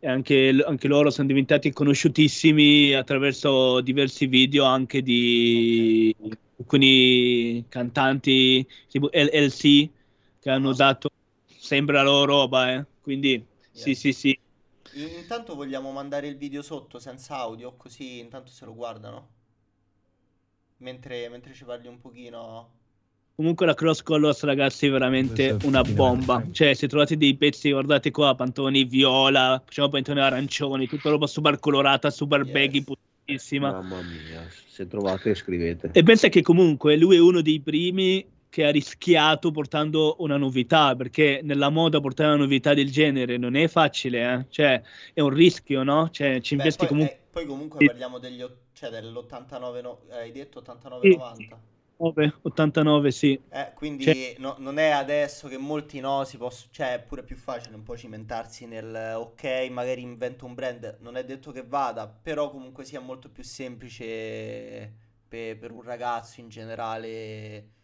anche, 0.02 0.64
anche, 0.66 0.88
loro 0.88 1.12
sono 1.12 1.28
diventati 1.28 1.72
conosciutissimi 1.72 2.96
attraverso 2.96 3.80
diversi 3.82 4.26
video 4.26 4.64
anche 4.64 5.04
di 5.04 6.16
okay. 6.18 6.38
alcuni 6.58 7.66
cantanti 7.70 8.66
tipo 8.88 9.10
LLC 9.14 9.88
che 10.40 10.50
hanno 10.50 10.70
usato 10.70 11.12
sempre 11.46 11.96
la 11.96 12.04
loro 12.04 12.26
roba, 12.26 12.74
eh. 12.74 12.86
quindi 13.02 13.34
yes. 13.34 13.84
sì, 13.84 13.94
sì, 13.94 14.14
sì. 14.14 14.40
Intanto 14.94 15.56
vogliamo 15.56 15.92
mandare 15.92 16.28
il 16.28 16.38
video 16.38 16.62
sotto 16.62 17.00
senza 17.00 17.38
audio, 17.38 17.76
così 17.76 18.20
intanto 18.20 18.52
se 18.52 18.66
lo 18.66 18.74
guardano. 18.74 19.28
Mentre, 20.78 21.30
mentre 21.30 21.54
ci 21.54 21.66
parli 21.66 21.88
un 21.88 22.00
pochino. 22.00 22.78
Comunque 23.36 23.66
la 23.66 23.74
Cross 23.74 24.02
Colors, 24.02 24.44
ragazzi, 24.44 24.88
è 24.88 24.90
veramente 24.90 25.58
una 25.64 25.82
bomba. 25.82 26.44
Cioè, 26.52 26.74
se 26.74 26.88
trovate 26.88 27.16
dei 27.16 27.36
pezzi, 27.38 27.72
guardate 27.72 28.12
qua, 28.12 28.36
pantoni 28.36 28.84
viola, 28.84 29.62
facciamo 29.64 29.90
pantoni 29.90 30.20
arancioni, 30.20 30.88
tutta 30.88 31.10
roba 31.10 31.28
super 31.28 31.60
colorata, 31.60 32.10
super 32.10 32.42
yes. 32.42 32.52
baggy, 32.52 32.84
putissima. 32.84 33.72
Mamma 33.72 34.02
mia, 34.02 34.46
se 34.68 34.88
trovate 34.88 35.36
scrivete. 35.36 35.92
E 35.94 36.04
pensa 36.04 36.28
che 36.28 36.42
comunque 36.42 36.98
lui 36.98 37.16
è 37.16 37.20
uno 37.20 37.42
dei 37.42 37.62
primi 37.62 38.26
che 38.50 38.66
ha 38.66 38.72
rischiato 38.72 39.52
portando 39.52 40.16
una 40.20 40.38
novità, 40.38 40.96
perché 40.96 41.42
nella 41.44 41.70
moda 41.70 42.00
portare 42.02 42.34
una 42.34 42.44
novità 42.44 42.74
del 42.74 42.92
genere 42.92 43.38
non 43.38 43.56
è 43.56 43.68
facile, 43.68 44.34
eh? 44.34 44.46
cioè 44.50 44.82
è 45.14 45.22
un 45.22 45.30
rischio, 45.30 45.84
no? 45.84 46.10
Cioè, 46.10 46.42
ci 46.42 46.56
investi 46.56 46.80
poi, 46.80 46.88
comunque... 46.88 47.16
Eh, 47.16 47.20
poi 47.32 47.46
comunque 47.46 47.86
parliamo 47.86 48.18
degli, 48.18 48.44
cioè 48.74 48.90
dell'89, 48.90 49.82
no, 49.82 50.00
hai 50.10 50.32
detto 50.32 50.62
89-90? 50.62 51.36
Sì, 51.36 51.50
89, 52.42 53.12
sì. 53.12 53.40
Eh, 53.50 53.72
quindi 53.76 54.04
cioè... 54.04 54.36
no, 54.40 54.56
non 54.58 54.80
è 54.80 54.90
adesso 54.90 55.48
che 55.48 55.58
molti 55.58 56.00
no, 56.00 56.24
si 56.24 56.38
possono, 56.38 56.72
cioè 56.72 56.94
è 56.94 57.00
pure 57.02 57.24
più 57.24 57.36
facile 57.36 57.76
un 57.76 57.84
po' 57.84 57.96
cimentarsi 57.96 58.66
nel 58.66 59.14
ok, 59.16 59.68
magari 59.70 60.02
invento 60.02 60.46
un 60.46 60.56
brand, 60.56 60.98
non 61.02 61.18
è 61.18 61.24
detto 61.24 61.52
che 61.52 61.64
vada, 61.64 62.08
però 62.08 62.50
comunque 62.50 62.84
sia 62.84 63.00
molto 63.00 63.30
più 63.30 63.44
semplice 63.44 64.92
per, 65.28 65.58
per 65.58 65.72
un 65.72 65.84
ragazzo 65.84 66.40
in 66.40 66.50
generale 66.50 67.78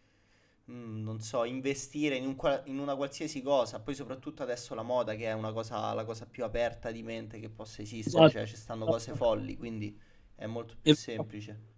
Mm, 0.72 1.04
non 1.04 1.20
so, 1.20 1.44
investire 1.44 2.16
in, 2.16 2.26
un, 2.26 2.62
in, 2.64 2.80
una 2.80 2.96
qualsiasi 2.96 3.44
cosa, 3.44 3.80
poi 3.80 3.94
soprattutto 3.94 4.42
adesso 4.42 4.74
la 4.74 4.82
moda 4.82 5.14
che 5.14 5.26
è 5.26 5.34
una 5.34 5.52
cosa, 5.54 5.94
la 5.94 6.04
cosa 6.06 6.26
più 6.26 6.44
aperta 6.44 6.90
di 6.90 7.04
mente 7.04 7.40
che 7.40 7.50
possa 7.50 7.84
esistere, 7.84 8.32
cioè 8.32 8.46
ci 8.48 8.56
stanno 8.56 8.86
cose 8.86 9.14
folli, 9.14 9.58
quindi 9.58 9.96
è 10.36 10.48
molto 10.48 10.74
più 10.82 10.96
semplice. 10.96 11.74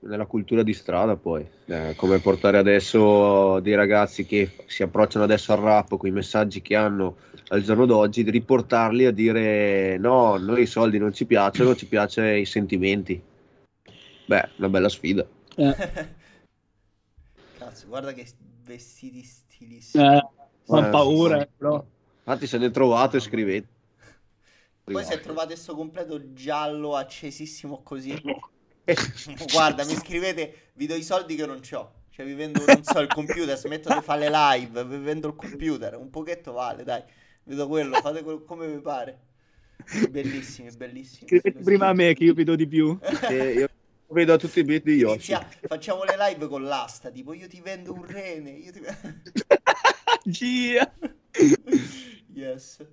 Nella 0.00 0.26
cultura 0.26 0.64
di 0.64 0.74
strada 0.74 1.14
poi, 1.14 1.46
eh, 1.66 1.94
come 1.94 2.18
portare 2.18 2.58
adesso 2.58 3.60
dei 3.60 3.76
ragazzi 3.76 4.26
che 4.26 4.50
si 4.66 4.82
approcciano 4.82 5.24
adesso 5.24 5.52
al 5.52 5.60
rap 5.60 5.96
con 5.96 6.08
i 6.08 6.12
messaggi 6.12 6.60
che 6.60 6.74
hanno 6.74 7.18
al 7.48 7.62
giorno 7.62 7.86
d'oggi, 7.86 8.24
di 8.24 8.32
riportarli 8.32 9.06
a 9.06 9.12
dire 9.12 9.96
no, 9.98 10.38
noi 10.38 10.62
i 10.62 10.66
soldi 10.66 10.98
non 10.98 11.12
ci 11.12 11.24
piacciono, 11.24 11.76
ci 11.76 11.86
piacciono 11.86 12.34
i 12.34 12.46
sentimenti. 12.46 13.22
Beh, 14.26 14.48
una 14.56 14.68
bella 14.68 14.88
sfida. 14.88 15.24
Eh. 15.54 16.10
Guarda 17.92 18.14
che 18.14 18.26
vestiti 18.64 19.22
stilissimi. 19.22 20.02
Eh, 20.02 20.26
ho 20.64 20.88
paura, 20.88 21.46
però. 21.54 21.84
Infatti 22.20 22.46
se 22.46 22.56
ne 22.56 22.70
trovate 22.70 23.20
scrivete. 23.20 23.68
Poi 24.84 25.04
se 25.04 25.20
trovate 25.20 25.48
questo 25.48 25.74
completo 25.74 26.32
giallo 26.32 26.96
accesissimo 26.96 27.82
così, 27.82 28.18
guarda, 29.52 29.84
mi 29.84 29.92
scrivete, 29.92 30.70
vi 30.72 30.86
do 30.86 30.94
i 30.94 31.02
soldi 31.02 31.34
che 31.34 31.44
non 31.44 31.60
ho. 31.70 31.92
Cioè 32.08 32.24
vi 32.24 32.32
vendo, 32.32 32.64
non 32.64 32.82
so, 32.82 32.98
il 32.98 33.08
computer, 33.08 33.58
smetto 33.58 33.92
di 33.92 34.00
fare 34.00 34.20
le 34.20 34.30
live, 34.30 34.86
vi 34.86 34.96
vendo 34.96 35.28
il 35.28 35.36
computer, 35.36 35.98
un 35.98 36.08
pochetto 36.08 36.52
vale, 36.52 36.84
dai. 36.84 37.02
Vedo 37.42 37.68
quello, 37.68 37.96
fate 37.96 38.22
quello, 38.22 38.42
come 38.42 38.68
vi 38.68 38.80
pare. 38.80 39.18
Bellissimi, 40.08 40.70
bellissimi. 40.74 41.28
Scrivete 41.28 41.62
prima 41.62 41.88
a 41.88 41.92
me 41.92 42.14
che 42.14 42.24
io 42.24 42.32
vi 42.32 42.44
do 42.44 42.56
di 42.56 42.66
più. 42.66 42.98
eh, 43.28 43.52
io 43.52 43.68
vedo 44.12 44.36
tutti 44.36 44.60
i 44.60 44.64
beat 44.64 44.82
di 44.82 44.92
Yoshi. 44.92 45.32
Inizia, 45.32 45.48
facciamo 45.66 46.04
le 46.04 46.14
live 46.16 46.46
con 46.46 46.62
l'asta, 46.64 47.10
tipo 47.10 47.32
io 47.32 47.48
ti 47.48 47.60
vendo 47.60 47.92
un 47.92 48.04
rene, 48.06 48.50
io 48.50 48.72
ti 48.72 48.80
Gia. 50.24 50.94
yes. 52.32 52.86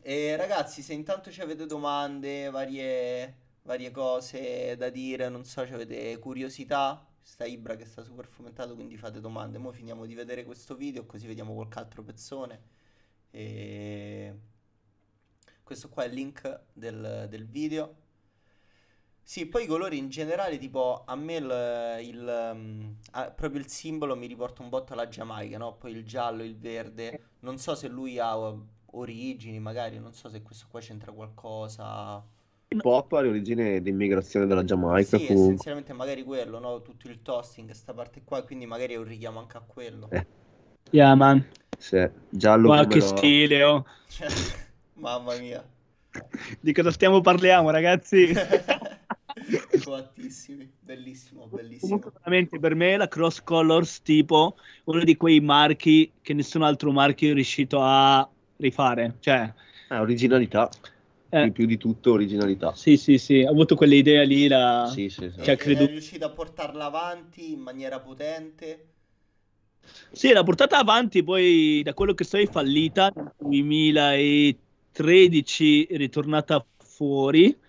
E 0.00 0.36
ragazzi, 0.36 0.82
se 0.82 0.92
intanto 0.92 1.32
ci 1.32 1.40
avete 1.40 1.66
domande, 1.66 2.50
varie, 2.50 3.36
varie 3.62 3.90
cose 3.90 4.76
da 4.76 4.90
dire, 4.90 5.28
non 5.28 5.44
so, 5.44 5.66
ci 5.66 5.72
avete 5.72 6.18
curiosità, 6.18 7.04
sta 7.22 7.46
Ibra 7.46 7.74
che 7.74 7.86
sta 7.86 8.02
super 8.02 8.26
fomentato, 8.26 8.74
quindi 8.74 8.96
fate 8.96 9.20
domande. 9.20 9.58
Ora 9.58 9.72
finiamo 9.72 10.04
di 10.04 10.14
vedere 10.14 10.44
questo 10.44 10.76
video, 10.76 11.06
così 11.06 11.26
vediamo 11.26 11.54
qualche 11.54 11.78
altro 11.78 12.02
pezzone. 12.02 12.62
E... 13.30 14.34
Questo 15.62 15.88
qua 15.88 16.04
è 16.04 16.08
il 16.08 16.12
link 16.12 16.60
del, 16.74 17.26
del 17.30 17.46
video 17.46 18.02
sì, 19.26 19.46
poi 19.46 19.64
i 19.64 19.66
colori 19.66 19.96
in 19.96 20.10
generale, 20.10 20.58
tipo 20.58 21.02
a 21.06 21.16
me 21.16 21.36
il, 21.36 22.08
il, 22.08 22.50
um, 22.52 22.94
ah, 23.12 23.30
proprio 23.30 23.58
il 23.58 23.68
simbolo 23.68 24.14
mi 24.16 24.26
riporta 24.26 24.62
un 24.62 24.68
botto 24.68 24.92
alla 24.92 25.08
Giamaica, 25.08 25.56
no? 25.56 25.76
Poi 25.76 25.92
il 25.92 26.04
giallo, 26.04 26.42
il 26.42 26.58
verde. 26.58 27.20
Non 27.40 27.56
so 27.56 27.74
se 27.74 27.88
lui 27.88 28.18
ha 28.18 28.36
origini, 28.92 29.58
magari, 29.58 29.98
non 29.98 30.12
so 30.12 30.28
se 30.28 30.42
questo 30.42 30.66
qua 30.68 30.80
c'entra 30.80 31.10
qualcosa. 31.10 32.22
Il 32.68 32.82
pop 32.82 33.12
ha 33.14 33.20
l'origine 33.20 33.80
di 33.80 33.88
immigrazione 33.88 34.46
della 34.46 34.62
Giamaica. 34.62 35.16
Sì, 35.16 35.26
comunque. 35.26 35.44
essenzialmente 35.46 35.92
magari 35.94 36.22
quello, 36.22 36.58
no? 36.58 36.82
Tutto 36.82 37.08
il 37.08 37.22
toasting, 37.22 37.66
questa 37.68 37.94
parte 37.94 38.22
qua, 38.24 38.42
quindi 38.42 38.66
magari 38.66 38.92
è 38.92 38.96
un 38.98 39.04
richiamo 39.04 39.38
anche 39.38 39.56
a 39.56 39.62
quello. 39.66 40.10
Eh. 40.10 40.26
Yeah, 40.90 41.14
man. 41.14 41.42
Sì, 41.78 42.06
giallo 42.28 42.68
Qualche 42.68 43.00
stile, 43.00 43.62
oh. 43.62 43.86
Mamma 44.94 45.34
mia. 45.38 45.66
Di 46.60 46.72
cosa 46.72 46.90
stiamo 46.90 47.22
parliamo, 47.22 47.70
ragazzi? 47.70 48.32
Coattissimi, 49.82 50.70
bellissimo, 50.78 51.46
bellissimo. 51.46 51.80
Comunque, 51.80 52.12
veramente 52.22 52.58
per 52.58 52.74
me 52.74 52.94
la 52.96 53.08
Cross 53.08 53.42
Colors 53.42 54.02
tipo 54.02 54.56
uno 54.84 55.02
di 55.02 55.16
quei 55.16 55.40
marchi 55.40 56.12
che 56.22 56.34
nessun 56.34 56.62
altro 56.62 56.92
marchio 56.92 57.30
è 57.30 57.34
riuscito 57.34 57.80
a 57.80 58.28
rifare. 58.58 59.16
Cioè, 59.18 59.52
ah, 59.88 60.00
originalità. 60.00 60.70
Eh. 61.28 61.50
Più 61.50 61.66
di 61.66 61.76
tutto 61.76 62.12
originalità. 62.12 62.76
Sì, 62.76 62.96
sì, 62.96 63.18
sì, 63.18 63.42
ha 63.42 63.50
avuto 63.50 63.74
quell'idea 63.74 64.22
lì, 64.22 64.46
la... 64.46 64.88
sì, 64.92 65.08
sì, 65.08 65.28
sì. 65.34 65.42
Cioè, 65.42 65.56
credo... 65.56 65.82
è 65.82 65.88
riuscito 65.88 66.26
a 66.26 66.30
portarla 66.30 66.84
avanti 66.84 67.50
in 67.50 67.58
maniera 67.58 67.98
potente. 67.98 68.90
Sì, 70.12 70.32
l'ha 70.32 70.44
portata 70.44 70.78
avanti, 70.78 71.24
poi 71.24 71.82
da 71.82 71.92
quello 71.92 72.14
che 72.14 72.22
so 72.22 72.38
è 72.38 72.46
fallita 72.46 73.10
nel 73.12 73.32
2013, 73.38 75.86
è 75.86 75.96
ritornata 75.96 76.64
fuori 76.78 77.62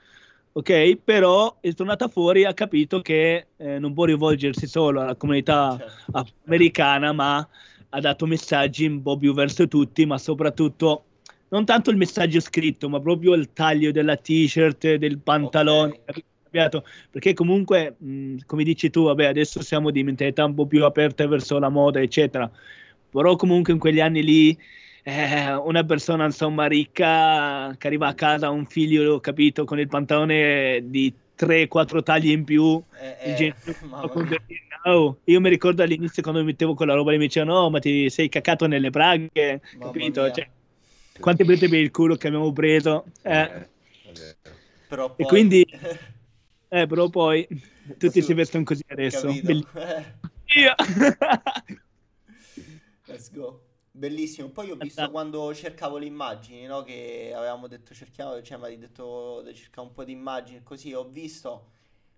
ok? 0.57 0.97
Però 1.03 1.57
è 1.59 1.73
tornata 1.73 2.07
fuori 2.07 2.41
e 2.41 2.45
ha 2.45 2.53
capito 2.53 3.01
che 3.01 3.47
eh, 3.57 3.77
non 3.77 3.93
può 3.93 4.05
rivolgersi 4.05 4.67
solo 4.67 5.01
alla 5.01 5.15
comunità 5.15 5.75
certo. 5.77 6.33
americana, 6.45 7.11
ma 7.11 7.45
ha 7.89 7.99
dato 7.99 8.25
messaggi 8.25 8.85
un 8.85 9.01
po' 9.01 9.17
più 9.17 9.33
verso 9.33 9.67
tutti, 9.67 10.05
ma 10.05 10.17
soprattutto 10.17 11.03
non 11.49 11.65
tanto 11.65 11.89
il 11.91 11.97
messaggio 11.97 12.39
scritto, 12.39 12.87
ma 12.87 13.01
proprio 13.01 13.33
il 13.33 13.51
taglio 13.51 13.91
della 13.91 14.15
t-shirt, 14.15 14.95
del 14.95 15.19
pantalone. 15.19 16.01
Okay. 16.05 16.81
Perché 17.11 17.33
comunque, 17.33 17.95
mh, 17.97 18.37
come 18.45 18.63
dici 18.63 18.89
tu, 18.89 19.03
vabbè, 19.03 19.25
adesso 19.25 19.61
siamo 19.61 19.91
di 19.91 20.03
mentalità 20.03 20.45
un 20.45 20.53
po' 20.53 20.65
più 20.65 20.85
aperte 20.85 21.27
verso 21.27 21.59
la 21.59 21.67
moda, 21.67 21.99
eccetera. 21.99 22.49
Però 23.09 23.35
comunque 23.35 23.73
in 23.73 23.79
quegli 23.79 23.99
anni 23.99 24.23
lì 24.23 24.57
eh, 25.07 25.53
una 25.53 25.83
persona 25.83 26.25
insomma 26.25 26.65
ricca 26.65 27.75
che 27.77 27.85
arriva 27.85 28.07
a 28.07 28.15
casa 28.15 28.49
un 28.49 28.65
figlio 28.65 29.19
capito 29.19 29.63
con 29.63 29.79
il 29.79 29.87
pantalone 29.87 30.81
di 30.85 31.13
3-4 31.37 32.01
tagli 32.01 32.31
in 32.31 32.43
più 32.43 32.81
eh, 32.99 33.37
eh, 33.37 33.53
oh, 34.85 35.19
io 35.25 35.39
mi 35.39 35.49
ricordo 35.49 35.83
all'inizio 35.83 36.23
quando 36.23 36.39
mi 36.39 36.47
mettevo 36.47 36.73
quella 36.73 36.95
roba 36.95 37.13
e 37.13 37.17
mi 37.17 37.27
dicevano 37.27 37.61
no 37.61 37.69
ma 37.69 37.77
ti 37.77 38.09
sei 38.09 38.29
cacato 38.29 38.65
nelle 38.65 38.89
braghe 38.89 39.61
capito? 39.77 40.31
cioè, 40.31 40.49
quante 41.19 41.45
prete 41.45 41.69
per 41.69 41.79
il 41.79 41.91
culo 41.91 42.15
che 42.15 42.25
abbiamo 42.25 42.51
preso 42.51 43.05
eh. 43.21 43.41
eh. 43.41 43.67
però 44.87 45.13
poi... 45.13 45.23
e 45.23 45.27
quindi 45.27 45.63
eh, 46.67 46.87
però 46.87 47.09
poi 47.09 47.47
tutti 47.99 48.23
si 48.23 48.33
vestono 48.33 48.63
così 48.63 48.81
adesso. 48.87 49.27
Let's 53.05 53.31
go 53.31 53.64
Bellissimo. 53.97 54.49
Poi 54.49 54.71
ho 54.71 54.75
visto 54.75 55.09
quando 55.09 55.53
cercavo 55.55 55.97
le 55.97 56.05
immagini, 56.05 56.65
no? 56.65 56.83
Che 56.83 57.31
avevamo 57.33 57.67
detto 57.67 57.93
cerchiamo, 57.93 58.41
cioè 58.41 58.57
mi 58.57 58.65
hai 58.65 58.77
detto 58.77 59.41
di 59.41 59.55
cercare 59.55 59.87
un 59.87 59.93
po' 59.93 60.03
di 60.03 60.11
immagini 60.11 60.61
così. 60.63 60.93
Ho 60.93 61.05
visto 61.07 61.71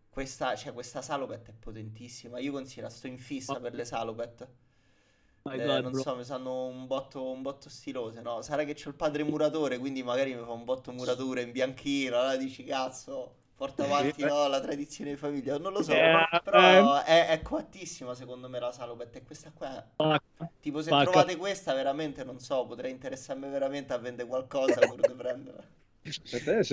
questa, 0.09 0.55
cioè 0.55 0.73
questa 0.73 1.03
Salopet 1.03 1.49
è 1.49 1.53
potentissima. 1.53 2.39
Io 2.39 2.51
considero, 2.51 2.89
sto 2.89 3.05
in 3.05 3.19
fissa 3.19 3.59
per 3.59 3.75
le 3.75 3.85
Salopet. 3.85 4.47
Eh, 5.51 5.57
God, 5.61 5.83
non 5.83 5.91
bro. 5.91 6.01
so, 6.01 6.15
mi 6.15 6.23
sanno 6.23 6.65
un 6.65 6.87
botto, 6.87 7.29
un 7.29 7.43
botto 7.43 7.69
stilose, 7.69 8.21
no? 8.21 8.41
Sarà 8.41 8.63
che 8.63 8.73
c'ho 8.73 8.89
il 8.89 8.95
padre 8.95 9.23
muratore, 9.23 9.77
quindi 9.77 10.01
magari 10.01 10.33
mi 10.33 10.43
fa 10.43 10.51
un 10.51 10.63
botto 10.65 10.91
muratura 10.91 11.41
in 11.41 11.51
bianchino, 11.51 12.17
allora 12.17 12.37
dici 12.37 12.63
cazzo 12.63 13.35
porta 13.57 13.85
avanti 13.85 14.23
no, 14.23 14.47
la 14.47 14.61
tradizione 14.61 15.09
di 15.09 15.15
famiglia, 15.17 15.57
non 15.57 15.73
lo 15.73 15.81
so, 15.81 15.91
yeah, 15.91 16.27
però 16.43 17.01
è, 17.01 17.29
è, 17.29 17.41
coattissima 17.41 18.13
secondo 18.13 18.47
me 18.47 18.59
la 18.59 18.71
Salopet 18.71 19.15
e 19.15 19.23
questa 19.23 19.51
qua, 19.51 19.83
Pacca. 19.95 20.47
tipo 20.61 20.83
se 20.83 20.91
Pacca. 20.91 21.09
trovate 21.09 21.35
questa 21.37 21.73
veramente 21.73 22.23
non 22.23 22.39
so, 22.39 22.67
potrei 22.67 22.91
interessarmi 22.91 23.49
veramente 23.49 23.93
a 23.93 23.97
vendere 23.97 24.27
qualcosa 24.27 24.79
pur 24.81 24.99
di 24.99 25.13
prenderla. 25.13 25.63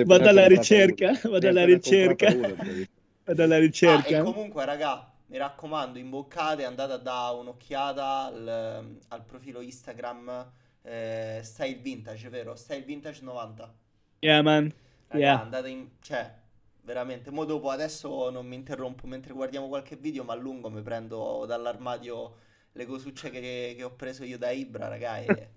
Vado 0.04 0.28
alla 0.28 0.46
ricerca, 0.46 1.18
vado 1.24 1.48
alla 1.48 1.64
ricerca, 1.64 2.26
vado 3.24 3.42
alla 3.42 3.58
ricerca. 3.58 4.18
Ah, 4.18 4.20
e 4.20 4.22
comunque 4.22 4.64
raga, 4.66 5.10
mi 5.28 5.38
raccomando, 5.38 5.98
imboccate, 5.98 6.66
andate 6.66 6.92
a 6.92 6.98
dare 6.98 7.36
un'occhiata 7.38 8.24
al, 8.26 8.98
al 9.08 9.24
profilo 9.24 9.62
Instagram 9.62 10.52
eh, 10.82 11.40
Style 11.42 11.78
Vintage, 11.80 12.28
vero? 12.28 12.54
Style 12.54 12.84
Vintage 12.84 13.22
90. 13.22 13.74
Yeah 14.20 14.42
man, 14.42 14.72
raga, 15.08 15.24
yeah. 15.24 15.40
andate 15.40 15.68
in... 15.70 15.88
cioè 16.00 16.42
veramente. 16.84 17.30
Mo 17.30 17.44
dopo 17.44 17.70
adesso 17.70 18.30
non 18.30 18.46
mi 18.46 18.54
interrompo 18.54 19.06
mentre 19.06 19.32
guardiamo 19.32 19.68
qualche 19.68 19.96
video, 19.96 20.24
ma 20.24 20.34
a 20.34 20.36
lungo 20.36 20.70
mi 20.70 20.82
prendo 20.82 21.44
dall'armadio 21.46 22.36
le 22.72 22.86
cosucce 22.86 23.30
che, 23.30 23.74
che 23.76 23.82
ho 23.82 23.94
preso 23.94 24.24
io 24.24 24.38
da 24.38 24.50
Ibra, 24.50 24.88
ragazzi. 24.88 25.48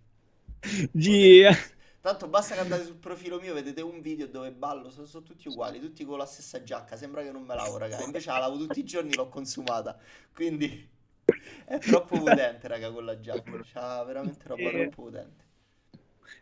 Gia. 0.92 1.52
Tanto 2.00 2.28
basta 2.28 2.54
che 2.56 2.62
andate 2.62 2.86
sul 2.86 2.96
profilo 2.96 3.40
mio, 3.40 3.54
vedete 3.54 3.82
un 3.82 4.02
video 4.02 4.28
dove 4.28 4.52
ballo, 4.52 4.90
sono, 4.90 5.08
sono, 5.08 5.26
tutti 5.26 5.50
uguali, 5.50 5.80
tutti 5.80 6.06
con 6.06 6.18
la 6.18 6.26
stessa 6.26 6.64
giacca, 6.64 6.96
sembra 6.96 7.22
che 7.22 7.32
non 7.32 7.44
me 7.44 7.54
lavo, 7.54 7.78
raga. 7.78 8.02
Invece 8.02 8.30
la 8.30 8.38
lavo 8.38 8.58
tutti 8.58 8.80
i 8.80 8.86
giorni, 8.86 9.14
l'ho 9.14 9.28
consumata. 9.28 9.98
Quindi 10.34 10.88
è 11.66 11.80
troppo 11.80 12.18
potente, 12.20 12.68
raga, 12.68 12.92
con 12.92 13.04
la 13.04 13.20
giacca. 13.20 13.60
C'ha 13.74 14.04
veramente 14.06 14.48
roba 14.48 14.62
yeah. 14.62 14.72
troppo 14.72 15.02
potente. 15.04 15.46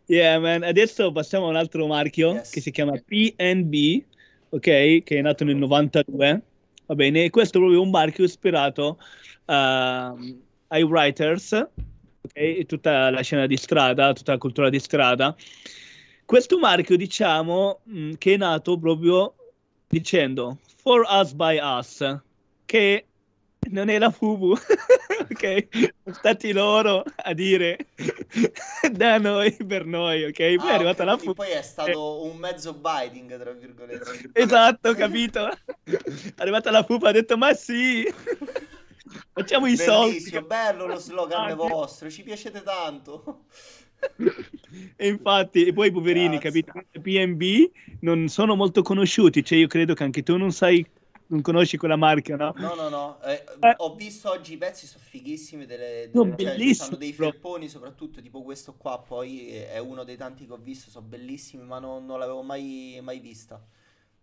Yeah, 0.06 0.40
man. 0.40 0.62
Adesso 0.62 1.12
passiamo 1.12 1.48
a 1.48 1.50
un 1.50 1.56
altro 1.56 1.88
marchio 1.88 2.34
yes. 2.34 2.52
che 2.52 2.62
si 2.62 2.70
chiama 2.70 2.92
PNB 3.04 4.04
ok? 4.50 5.04
Che 5.04 5.04
è 5.08 5.22
nato 5.22 5.44
nel 5.44 5.56
92, 5.56 6.42
va 6.86 6.96
bene? 6.96 7.26
E 7.26 7.30
questo 7.30 7.58
è 7.58 7.60
proprio 7.62 7.82
un 7.82 7.90
marchio 7.90 8.24
ispirato 8.24 8.98
uh, 9.46 9.54
ai 10.68 10.84
writers, 10.84 11.52
ok? 11.52 12.32
E 12.34 12.66
tutta 12.68 13.10
la 13.10 13.22
scena 13.22 13.48
di 13.48 13.58
strada, 13.58 14.14
tutta 14.14 14.34
la 14.34 14.38
cultura 14.38 14.70
di 14.70 14.80
strada. 14.80 15.36
Questo 16.26 16.58
marchio, 16.58 16.98
diciamo, 16.98 17.82
mh, 17.84 18.00
mm, 18.00 18.12
che 18.18 18.34
è 18.34 18.38
nato 18.38 18.78
proprio 18.80 19.36
dicendo 19.88 20.58
For 20.82 21.06
Us 21.10 21.34
by 21.34 21.60
Us, 21.62 22.20
che 22.66 23.06
non 23.70 23.90
è 23.90 23.98
la 23.98 24.12
FUBU, 24.12 24.52
ok? 25.32 25.68
Sono 26.04 26.16
stati 26.16 26.52
loro 26.52 27.04
a 27.16 27.34
dire 27.34 27.78
da 28.92 29.18
noi 29.18 29.52
per 29.66 29.86
noi, 29.86 30.26
ok? 30.26 30.56
Poi 30.56 30.68
ah, 30.68 30.72
è 30.72 30.74
arrivata 30.74 31.04
okay, 31.04 31.06
la 31.06 31.18
FUBU. 31.18 31.34
Poi 31.34 31.50
è 31.50 31.62
stato 31.62 32.24
un 32.24 32.38
mezzo 32.38 32.74
biting, 32.74 33.40
tra 33.40 33.52
virgolette. 33.52 34.30
esatto, 34.34 34.94
capito? 34.96 35.50
È 35.50 35.98
arrivata 36.38 36.72
la 36.72 36.84
FUBU 36.84 37.06
ha 37.06 37.12
detto 37.12 37.38
ma 37.38 37.54
sì, 37.54 38.12
facciamo 39.34 39.68
i 39.68 39.78
soldi. 39.78 40.24
Bello 40.46 40.86
lo 40.86 40.98
slogan 40.98 41.52
ah, 41.52 41.56
vostro, 41.56 42.10
ci 42.10 42.24
piacete 42.24 42.62
tanto. 42.62 43.46
e 44.96 45.08
infatti, 45.08 45.66
e 45.66 45.74
poi 45.74 45.88
i 45.88 45.92
poverini, 45.92 46.38
Grazie. 46.38 46.64
capito? 46.64 47.00
PNB 47.02 47.72
non 48.02 48.28
sono 48.28 48.56
molto 48.56 48.82
conosciuti, 48.82 49.44
cioè 49.44 49.58
io 49.58 49.68
credo 49.68 49.94
che 49.94 50.04
anche 50.04 50.22
tu 50.22 50.38
non 50.38 50.52
sai 50.52 50.86
non 51.28 51.42
conosci 51.42 51.78
quella 51.78 51.96
marca, 51.96 52.36
no? 52.36 52.54
No, 52.58 52.76
no, 52.76 52.90
no. 52.90 53.18
Eh, 53.24 53.44
eh. 53.62 53.74
Ho 53.78 53.96
visto 53.96 54.30
oggi 54.30 54.54
i 54.54 54.58
pezzi, 54.58 54.86
sono 54.86 55.04
fighissimi. 55.08 55.66
Delle, 55.66 56.10
delle, 56.12 56.36
cioè. 56.38 56.74
Sono 56.74 56.98
dei 56.98 57.14
felponi, 57.14 57.68
soprattutto 57.68 58.22
tipo 58.22 58.44
questo 58.44 58.76
qua. 58.78 59.00
Poi 59.00 59.50
è 59.50 59.80
uno 59.80 60.04
dei 60.04 60.18
tanti 60.18 60.46
che 60.46 60.54
ho 60.54 60.60
visto. 60.62 60.90
Sono 60.90 61.06
bellissimi, 61.08 61.64
ma 61.64 61.80
non, 61.80 62.06
non 62.06 62.20
l'avevo 62.20 62.44
mai, 62.44 63.00
mai 63.02 63.20
vista. 63.20 63.60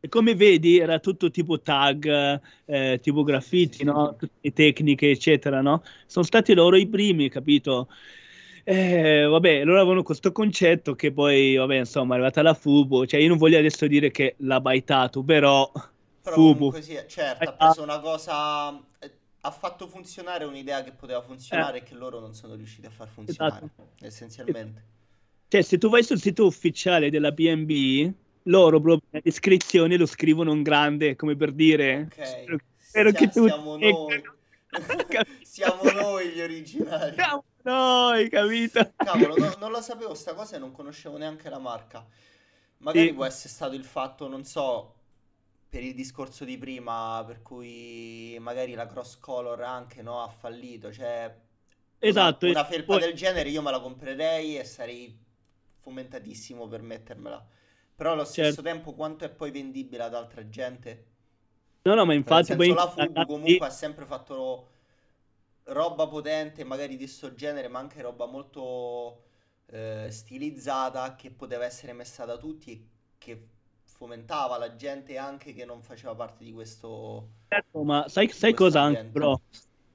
E 0.04 0.08
come 0.08 0.34
vedi, 0.34 0.78
era 0.78 0.98
tutto 0.98 1.30
tipo 1.30 1.60
tag, 1.60 2.40
eh, 2.64 2.98
tipo 3.00 3.22
graffiti, 3.22 3.78
sì, 3.78 3.84
no? 3.84 4.16
Tutte 4.18 4.52
tecniche, 4.52 5.10
eccetera, 5.10 5.60
no? 5.60 5.84
Sono 6.06 6.24
stati 6.24 6.54
loro 6.54 6.76
i 6.76 6.88
primi, 6.88 7.28
capito? 7.28 7.88
Eh, 8.64 9.24
vabbè, 9.24 9.64
loro 9.64 9.80
avevano 9.80 10.02
questo 10.02 10.32
concetto 10.32 10.94
che 10.94 11.12
poi, 11.12 11.54
vabbè, 11.54 11.76
insomma, 11.76 12.14
è 12.14 12.16
arrivata 12.16 12.42
la 12.42 12.54
Fubo. 12.54 13.06
Cioè, 13.06 13.20
io 13.20 13.28
non 13.28 13.38
voglio 13.38 13.58
adesso 13.58 13.86
dire 13.86 14.10
che 14.10 14.34
l'ha 14.38 14.60
baitato, 14.60 15.22
però 15.22 15.70
però 16.22 16.36
Fubu. 16.36 16.54
comunque 16.54 16.82
sì, 16.82 16.98
certo, 17.08 17.50
ha 17.50 17.52
preso 17.52 17.82
una 17.82 18.00
cosa... 18.00 18.80
Ha 19.44 19.50
fatto 19.50 19.88
funzionare 19.88 20.44
un'idea 20.44 20.84
che 20.84 20.92
poteva 20.92 21.20
funzionare 21.20 21.78
eh. 21.78 21.80
e 21.80 21.82
che 21.82 21.94
loro 21.94 22.20
non 22.20 22.32
sono 22.32 22.54
riusciti 22.54 22.86
a 22.86 22.90
far 22.90 23.08
funzionare, 23.08 23.64
esatto. 23.64 23.88
essenzialmente. 24.06 24.84
Cioè, 25.48 25.62
se 25.62 25.78
tu 25.78 25.88
vai 25.88 26.04
sul 26.04 26.20
sito 26.20 26.46
ufficiale 26.46 27.10
della 27.10 27.32
BNB, 27.32 28.12
loro 28.44 28.80
proprio 28.80 29.08
nelle 29.10 29.24
descrizioni 29.24 29.96
lo 29.96 30.06
scrivono 30.06 30.52
in 30.52 30.62
grande, 30.62 31.16
come 31.16 31.34
per 31.34 31.50
dire... 31.50 32.08
Ok, 32.12 32.24
spero, 32.24 32.56
spero 32.78 33.10
cioè, 33.10 33.20
che 33.20 33.28
tu... 33.30 33.46
Siamo 33.48 33.76
noi. 33.76 34.22
siamo 35.42 35.82
noi 35.90 36.28
gli 36.30 36.40
originali. 36.40 37.14
Siamo 37.14 37.44
noi, 37.62 38.28
capito? 38.28 38.92
Cavolo, 38.96 39.36
no, 39.36 39.54
non 39.58 39.70
lo 39.70 39.80
sapevo 39.80 40.14
sta 40.14 40.34
cosa 40.34 40.56
e 40.56 40.58
non 40.58 40.72
conoscevo 40.72 41.16
neanche 41.16 41.48
la 41.48 41.58
marca. 41.58 42.04
Magari 42.78 43.08
sì. 43.08 43.14
può 43.14 43.24
essere 43.24 43.48
stato 43.48 43.74
il 43.74 43.84
fatto, 43.84 44.28
non 44.28 44.44
so, 44.44 44.94
per 45.72 45.82
il 45.82 45.94
discorso 45.94 46.44
di 46.44 46.58
prima, 46.58 47.24
per 47.26 47.40
cui 47.40 48.36
magari 48.40 48.74
la 48.74 48.86
cross 48.86 49.18
color 49.18 49.62
anche 49.62 50.02
no, 50.02 50.22
ha 50.22 50.28
fallito, 50.28 50.92
cioè 50.92 51.34
esatto, 51.98 52.44
una, 52.44 52.60
una 52.60 52.68
felpa 52.68 52.92
poi... 52.92 53.00
del 53.00 53.14
genere 53.14 53.48
io 53.48 53.62
me 53.62 53.70
la 53.70 53.80
comprerei 53.80 54.58
e 54.58 54.64
sarei 54.64 55.18
fomentatissimo 55.78 56.68
per 56.68 56.82
mettermela. 56.82 57.42
Però 57.96 58.12
allo 58.12 58.26
stesso 58.26 58.56
certo. 58.56 58.60
tempo 58.60 58.92
quanto 58.92 59.24
è 59.24 59.30
poi 59.30 59.50
vendibile 59.50 60.02
ad 60.02 60.14
altra 60.14 60.46
gente? 60.46 61.06
No, 61.80 61.94
no, 61.94 62.04
ma 62.04 62.12
infatti 62.12 62.48
senso, 62.48 62.62
poi... 62.62 62.74
la 62.74 62.90
Fubu 62.90 63.24
comunque 63.24 63.66
ha 63.66 63.70
sempre 63.70 64.04
fatto 64.04 64.72
roba 65.64 66.06
potente, 66.06 66.64
magari 66.64 66.98
di 66.98 67.04
questo 67.04 67.32
genere, 67.32 67.68
ma 67.68 67.78
anche 67.78 68.02
roba 68.02 68.26
molto 68.26 69.22
eh, 69.68 70.08
stilizzata 70.10 71.14
che 71.14 71.30
poteva 71.30 71.64
essere 71.64 71.94
messa 71.94 72.26
da 72.26 72.36
tutti 72.36 72.72
e 72.72 72.86
che 73.16 73.46
fomentava 74.02 74.58
la 74.58 74.74
gente 74.74 75.16
anche 75.16 75.54
che 75.54 75.64
non 75.64 75.80
faceva 75.80 76.12
parte 76.16 76.42
di 76.42 76.52
questo. 76.52 77.28
Certo, 77.46 77.84
ma 77.84 78.08
sai, 78.08 78.28
sai 78.30 78.52
cosa 78.52 78.80
anche, 78.80 79.04
bro? 79.04 79.42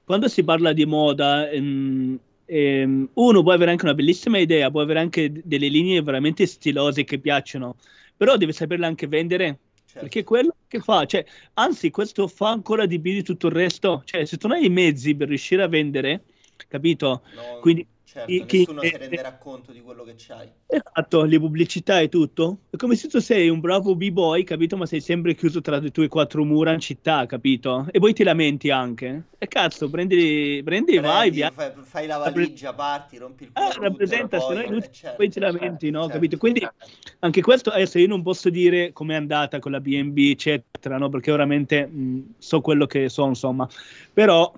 Quando 0.02 0.28
si 0.28 0.42
parla 0.42 0.72
di 0.72 0.86
moda, 0.86 1.50
ehm, 1.50 2.18
ehm, 2.46 3.10
uno 3.12 3.42
può 3.42 3.52
avere 3.52 3.70
anche 3.70 3.84
una 3.84 3.92
bellissima 3.92 4.38
idea, 4.38 4.70
può 4.70 4.80
avere 4.80 5.00
anche 5.00 5.30
delle 5.44 5.68
linee 5.68 6.00
veramente 6.00 6.46
stilose 6.46 7.04
che 7.04 7.18
piacciono, 7.18 7.76
però 8.16 8.38
deve 8.38 8.52
saperle 8.52 8.86
anche 8.86 9.06
vendere. 9.06 9.58
Certo. 9.84 10.00
Perché 10.00 10.24
quello 10.24 10.54
che 10.66 10.80
fa, 10.80 11.04
cioè, 11.04 11.26
anzi, 11.54 11.90
questo 11.90 12.28
fa 12.28 12.48
ancora 12.48 12.86
di 12.86 12.98
più 13.00 13.12
di 13.12 13.22
tutto 13.22 13.48
il 13.48 13.52
resto. 13.52 14.00
Cioè, 14.06 14.24
se 14.24 14.38
tu 14.38 14.48
non 14.48 14.56
hai 14.56 14.66
i 14.66 14.70
mezzi 14.70 15.14
per 15.14 15.28
riuscire 15.28 15.62
a 15.62 15.68
vendere, 15.68 16.24
capito? 16.66 17.22
Non- 17.34 17.60
Quindi 17.60 17.86
certo, 18.08 18.44
chi- 18.44 18.64
nessuno 18.64 18.84
si 18.84 18.96
renderà 18.96 19.36
conto 19.36 19.72
di 19.72 19.80
quello 19.80 20.02
che 20.04 20.14
c'hai. 20.16 20.50
Esatto, 20.70 21.24
le 21.24 21.38
pubblicità 21.38 21.98
e 22.00 22.08
tutto. 22.10 22.58
È 22.68 22.76
come 22.76 22.94
se 22.94 23.08
tu 23.08 23.20
sei 23.20 23.48
un 23.48 23.58
bravo 23.58 23.96
b-boy, 23.96 24.44
capito? 24.44 24.76
Ma 24.76 24.84
sei 24.84 25.00
sempre 25.00 25.34
chiuso 25.34 25.62
tra 25.62 25.78
le 25.78 25.90
tue 25.90 26.08
quattro 26.08 26.44
mura 26.44 26.72
in 26.72 26.80
città, 26.80 27.24
capito? 27.24 27.86
E 27.90 27.98
poi 27.98 28.12
ti 28.12 28.22
lamenti 28.22 28.70
anche. 28.70 29.28
E 29.38 29.48
cazzo, 29.48 29.88
prendi, 29.88 30.60
prendi 30.62 30.96
e 30.96 31.00
vai, 31.00 31.30
Prendi, 31.30 31.36
via. 31.38 31.50
fai, 31.50 31.72
fai 31.84 32.06
la 32.06 32.18
valigia, 32.18 32.74
parti, 32.74 33.16
rompi 33.16 33.44
il 33.44 33.52
culo 33.52 33.66
Ah, 33.66 33.80
rappresenta, 33.80 34.38
se 34.40 34.44
poi, 34.46 34.68
no 34.68 34.76
eh, 34.76 34.90
certo, 34.92 35.16
poi 35.16 35.28
ti 35.30 35.40
lamenti, 35.40 35.90
no? 35.90 36.00
certo. 36.00 36.12
Capito? 36.12 36.36
Quindi 36.36 36.68
anche 37.20 37.40
questo, 37.40 37.70
adesso 37.70 37.98
io 37.98 38.06
non 38.06 38.22
posso 38.22 38.50
dire 38.50 38.92
com'è 38.92 39.14
andata 39.14 39.58
con 39.60 39.72
la 39.72 39.80
B&B, 39.80 40.18
eccetera, 40.30 40.98
no? 40.98 41.08
Perché 41.08 41.30
veramente 41.30 41.86
mh, 41.86 42.34
so 42.38 42.60
quello 42.60 42.86
che 42.86 43.08
so, 43.08 43.26
insomma. 43.26 43.66
Però 44.12 44.52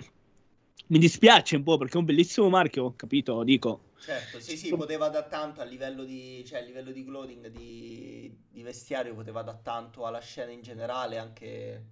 mi 0.90 0.98
dispiace 0.98 1.56
un 1.56 1.62
po' 1.62 1.76
perché 1.78 1.94
è 1.94 1.98
un 1.98 2.04
bellissimo 2.04 2.48
marchio, 2.48 2.94
capito? 2.96 3.42
Dico. 3.42 3.80
Certo, 3.98 4.40
sì, 4.40 4.56
sì, 4.56 4.68
poteva 4.70 5.08
dar 5.08 5.24
tanto 5.24 5.60
a 5.60 5.64
livello 5.64 6.04
di, 6.04 6.42
cioè, 6.46 6.60
a 6.60 6.62
livello 6.62 6.90
di 6.90 7.04
clothing, 7.04 7.48
di, 7.48 8.34
di 8.50 8.62
vestiario, 8.62 9.14
poteva 9.14 9.42
dar 9.42 9.56
tanto 9.56 10.06
alla 10.06 10.20
scena 10.20 10.50
in 10.50 10.62
generale, 10.62 11.18
anche 11.18 11.84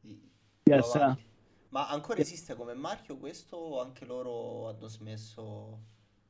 di, 0.00 0.18
Yes, 0.64 0.94
avanti. 0.94 1.22
Ma 1.70 1.88
ancora 1.88 2.20
esiste 2.20 2.54
come 2.54 2.74
marchio 2.74 3.18
questo 3.18 3.56
o 3.56 3.80
anche 3.80 4.06
loro 4.06 4.68
hanno 4.68 4.88
smesso? 4.88 5.78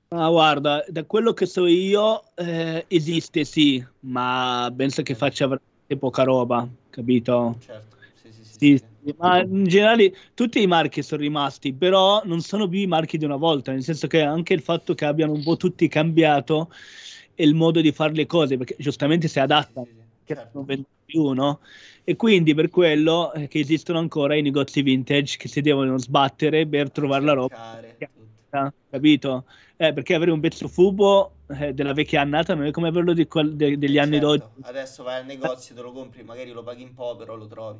Ah, 0.08 0.30
guarda, 0.30 0.84
da 0.88 1.04
quello 1.04 1.34
che 1.34 1.46
so 1.46 1.66
io, 1.66 2.24
eh, 2.34 2.84
esiste 2.88 3.44
sì, 3.44 3.84
ma 4.00 4.72
penso 4.74 5.02
che 5.02 5.14
faccia 5.14 5.46
veramente 5.46 5.96
poca 5.98 6.22
roba, 6.24 6.66
capito? 6.90 7.56
Certo, 7.60 7.96
sì, 8.14 8.32
sì, 8.32 8.42
sì, 8.44 8.58
Sì, 8.58 8.76
sì. 8.78 8.84
Ma 9.16 9.40
in 9.40 9.64
generale 9.64 10.12
tutti 10.34 10.60
i 10.60 10.66
marchi 10.66 11.02
sono 11.02 11.22
rimasti, 11.22 11.72
però 11.72 12.22
non 12.24 12.40
sono 12.40 12.68
più 12.68 12.78
i 12.80 12.86
marchi 12.86 13.16
di 13.18 13.24
una 13.24 13.36
volta, 13.36 13.72
nel 13.72 13.82
senso 13.82 14.06
che 14.06 14.20
anche 14.22 14.54
il 14.54 14.60
fatto 14.62 14.94
che 14.94 15.04
abbiano 15.04 15.32
un 15.32 15.42
po' 15.42 15.56
tutti 15.56 15.88
cambiato 15.88 16.70
il 17.36 17.54
modo 17.54 17.80
di 17.80 17.92
fare 17.92 18.12
le 18.12 18.26
cose, 18.26 18.56
perché 18.56 18.76
giustamente 18.78 19.28
si 19.28 19.38
adattano, 19.38 19.86
certo. 20.24 20.50
non 20.52 20.64
vendono 20.64 20.88
più, 21.04 21.30
no? 21.30 21.60
E 22.04 22.16
quindi 22.16 22.54
per 22.54 22.68
quello 22.70 23.32
eh, 23.32 23.48
che 23.48 23.60
esistono 23.60 23.98
ancora 23.98 24.34
i 24.34 24.42
negozi 24.42 24.82
vintage 24.82 25.36
che 25.36 25.48
si 25.48 25.60
devono 25.60 25.98
sbattere 25.98 26.66
per 26.66 26.90
trovare 26.90 27.24
la 27.24 27.32
roba, 27.34 27.80
tutto. 28.14 28.72
capito? 28.90 29.46
Eh, 29.76 29.92
perché 29.92 30.14
avere 30.14 30.32
un 30.32 30.40
pezzo 30.40 30.66
fubo 30.66 31.34
eh, 31.48 31.72
della 31.72 31.92
vecchia 31.92 32.20
annata 32.22 32.54
non 32.54 32.66
è 32.66 32.70
come 32.72 32.88
averlo 32.88 33.12
de- 33.14 33.78
degli 33.78 33.96
Eh, 33.96 34.00
anni 34.00 34.18
certo, 34.18 34.26
d'oggi. 34.26 34.62
Adesso 34.62 35.02
vai 35.04 35.20
al 35.20 35.26
negozio, 35.26 35.74
te 35.74 35.82
lo 35.82 35.92
compri, 35.92 36.22
magari 36.24 36.50
lo 36.50 36.62
paghi 36.62 36.82
un 36.82 36.94
po', 36.94 37.14
però 37.14 37.36
lo 37.36 37.46
trovi. 37.46 37.78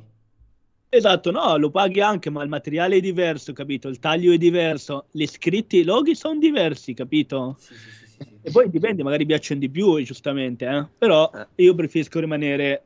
Esatto, 0.91 1.29
no, 1.29 1.55
lo 1.57 1.69
paghi 1.69 2.01
anche, 2.01 2.31
ma 2.31 2.41
il 2.41 2.49
materiale 2.49 2.95
è 2.97 2.99
diverso, 2.99 3.53
capito? 3.53 3.89
Il 3.89 3.99
taglio 3.99 4.33
è 4.33 4.37
diverso, 4.37 5.05
le 5.11 5.27
scritte, 5.27 5.77
i 5.77 5.83
loghi 5.83 6.15
sono 6.15 6.39
diversi, 6.39 6.95
capito? 6.95 7.55
Sì, 7.59 7.75
sì, 7.75 7.91
sì, 7.91 8.07
sì. 8.07 8.39
E 8.41 8.51
poi 8.51 8.71
dipende, 8.71 9.03
magari 9.03 9.25
piacciono 9.27 9.59
di 9.59 9.69
più, 9.69 10.01
giustamente, 10.01 10.65
eh? 10.65 10.87
Però 10.97 11.29
Eh. 11.31 11.47
io 11.63 11.75
preferisco 11.75 12.19
rimanere... 12.19 12.83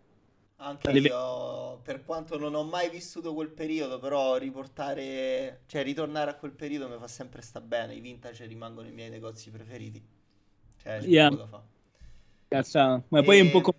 Anche 0.58 0.90
Alle 0.90 1.00
io, 1.00 1.80
per 1.82 2.04
quanto 2.04 2.38
non 2.38 2.56
ho 2.56 2.64
mai 2.64 2.90
vissuto 2.90 3.34
quel 3.34 3.50
periodo, 3.50 4.00
però 4.00 4.36
riportare, 4.38 5.62
cioè 5.68 5.84
ritornare 5.84 6.32
a 6.32 6.36
quel 6.36 6.52
periodo 6.52 6.90
mi 6.90 6.98
fa 7.00 7.08
sempre 7.08 7.42
sta 7.42 7.62
bene. 7.62 7.96
I 7.96 8.00
vintage 8.02 8.46
rimangono 8.46 8.88
i 8.88 8.92
miei 8.92 9.10
negozi 9.10 9.50
preferiti. 9.50 10.02
Cioè, 10.82 11.00
c'è 11.00 11.08
Yeah. 11.08 11.30
poco 11.30 11.42
da 11.42 11.48
fare. 11.48 11.64
Cazzo, 12.50 13.04
ma 13.10 13.24
poi 13.24 13.40
è 13.40 13.42
un 13.42 13.50
po', 13.50 13.60
E- 13.60 13.62
com- 13.62 13.74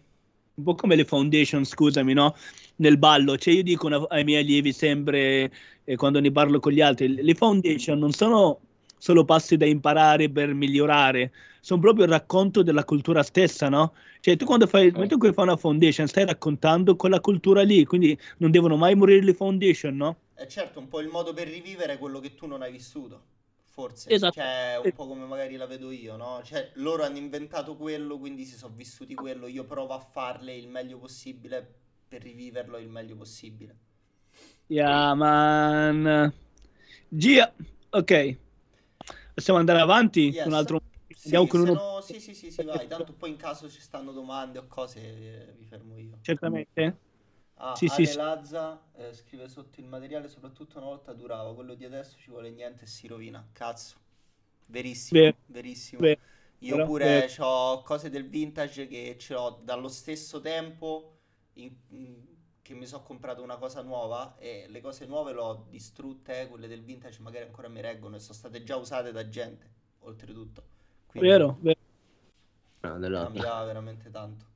un 0.55 0.64
po' 0.64 0.75
come 0.75 0.97
le 0.97 1.05
foundation, 1.05 1.64
scusami, 1.64 2.12
no? 2.12 2.35
Nel 2.77 2.99
ballo, 2.99 3.37
cioè 3.39 3.55
io 3.55 3.62
dico 3.62 3.87
una- 3.87 4.05
ai 4.09 4.25
miei 4.25 4.43
allievi 4.43 4.72
sempre, 4.72 5.51
eh, 5.85 5.97
quando 5.97 6.20
ne 6.20 6.33
parlo 6.33 6.59
con 6.61 6.72
gli 6.72 6.81
altri, 6.81 7.22
le 7.22 7.35
foundation 7.35 7.99
non 7.99 8.12
sono 8.12 8.61
solo 8.99 9.25
passi 9.25 9.57
da 9.57 9.66
imparare 9.66 10.31
per 10.31 10.53
migliorare, 10.55 11.33
sono 11.61 11.81
proprio 11.81 12.05
il 12.07 12.11
racconto 12.11 12.62
della 12.62 12.85
cultura 12.85 13.22
stessa, 13.22 13.68
no? 13.68 13.93
Cioè 14.20 14.37
tu 14.37 14.45
quando 14.45 14.66
fai, 14.66 14.87
in 14.89 15.18
cui 15.18 15.33
fai 15.33 15.45
una 15.45 15.57
foundation 15.57 16.07
stai 16.09 16.25
raccontando 16.27 16.97
quella 16.97 17.20
cultura 17.20 17.62
lì, 17.62 17.85
quindi 17.85 18.18
non 18.39 18.51
devono 18.51 18.77
mai 18.77 18.95
morire 18.95 19.22
le 19.22 19.35
foundation, 19.35 19.95
no? 19.97 20.16
È 20.35 20.47
certo 20.47 20.81
un 20.81 20.89
po' 20.89 21.01
il 21.01 21.09
modo 21.09 21.33
per 21.33 21.49
rivivere 21.49 21.97
quello 21.99 22.18
che 22.18 22.35
tu 22.35 22.47
non 22.47 22.62
hai 22.62 22.72
vissuto, 22.72 23.22
forse. 23.66 24.11
Esatto. 24.11 24.41
Cioè, 24.41 24.81
un 24.83 24.93
po' 24.95 25.07
come 25.07 25.27
magari 25.27 25.57
la 25.57 25.66
vedo 25.66 25.91
io, 25.91 26.16
no? 26.16 26.41
Cioè, 26.43 26.72
loro 26.75 27.05
hanno 27.05 27.18
inventato 27.18 27.77
quello, 27.77 28.18
quindi 28.18 28.45
si 28.45 28.57
sono 28.57 28.75
vissuti 28.75 29.14
quello. 29.14 29.47
Io 29.47 29.64
provo 29.64 29.93
a 29.93 30.01
farle 30.01 30.55
il 30.57 30.66
meglio 30.68 30.99
possibile 30.99 31.83
per 32.15 32.23
riviverlo 32.23 32.79
il 32.79 32.89
meglio 32.89 33.17
possibile. 33.17 33.77
Yeah, 34.69 35.15
man. 35.15 36.33
Gia, 37.11 37.53
ok. 37.91 38.37
Possiamo 39.35 39.59
andare 39.59 39.81
avanti 39.81 40.35
Yes. 40.35 40.43
con 40.43 40.53
un 40.53 40.59
altro... 40.59 40.81
Sì, 41.11 41.23
Andiamo 41.25 41.47
con 41.47 41.61
uno... 41.61 41.73
no- 41.73 42.01
sì, 42.03 42.21
sì, 42.21 42.35
sì, 42.35 42.51
sì, 42.51 42.65
vai. 42.65 42.87
Tanto 42.89 43.15
poi 43.15 43.31
in 43.31 43.37
caso 43.37 43.71
ci 43.71 43.81
stanno 43.81 44.12
domande 44.12 44.59
o 44.59 44.67
cose, 44.67 45.01
eh, 45.49 45.53
vi 45.57 45.65
fermo 45.65 45.97
io. 45.99 46.19
Certamente. 46.23 46.97
Ah, 47.57 47.83
Sì, 47.89 47.89
Ale 47.89 48.12
sì. 48.12 48.15
Lazza 48.15 48.83
eh, 48.97 49.12
scrive 49.15 49.49
sotto 49.49 49.81
il 49.81 49.87
materiale, 49.87 50.29
soprattutto 50.29 50.79
una 50.79 50.87
volta 50.87 51.12
durava, 51.12 51.55
quello 51.55 51.75
di 51.75 51.85
adesso 51.85 52.17
ci 52.19 52.31
vuole 52.31 52.51
niente 52.51 52.85
e 52.85 52.87
si 52.87 53.07
rovina. 53.07 53.47
Cazzo. 53.53 53.97
Verissimo, 54.67 55.21
Vero, 55.21 55.37
verissimo. 55.47 56.09
vero, 56.09 56.21
Io 56.61 56.81
pure 56.81 57.29
vero. 57.29 57.35
ho 57.39 57.83
cose 57.83 58.11
del 58.11 58.29
vintage 58.29 58.87
che 58.89 59.17
ce 59.19 59.35
l'ho 59.35 59.61
dallo 59.62 59.89
stesso 59.89 60.41
tempo 60.41 61.14
in- 61.55 61.77
in- 61.89 62.27
che 62.63 62.75
mi 62.75 62.87
sono 62.87 63.03
comprato 63.03 63.43
una 63.43 63.57
cosa 63.59 63.83
nuova 63.83 64.37
e 64.39 64.67
le 64.69 64.81
cose 64.81 65.07
nuove 65.07 65.33
le 65.35 65.41
ho 65.41 65.67
distrutte, 65.69 66.43
eh, 66.43 66.49
quelle 66.49 66.67
del 66.69 66.83
vintage 66.83 67.21
magari 67.21 67.45
ancora 67.45 67.69
mi 67.69 67.81
reggono 67.83 68.17
e 68.17 68.21
sono 68.21 68.35
state 68.35 68.63
già 68.63 68.77
usate 68.77 69.13
da 69.13 69.29
gente, 69.29 69.71
oltretutto. 70.01 70.63
Quindi 71.07 71.29
Vero, 71.29 71.59
vero. 71.61 71.79
Lazza. 72.83 73.31
cambiava 73.33 73.65
veramente 73.65 74.11
tanto. 74.11 74.47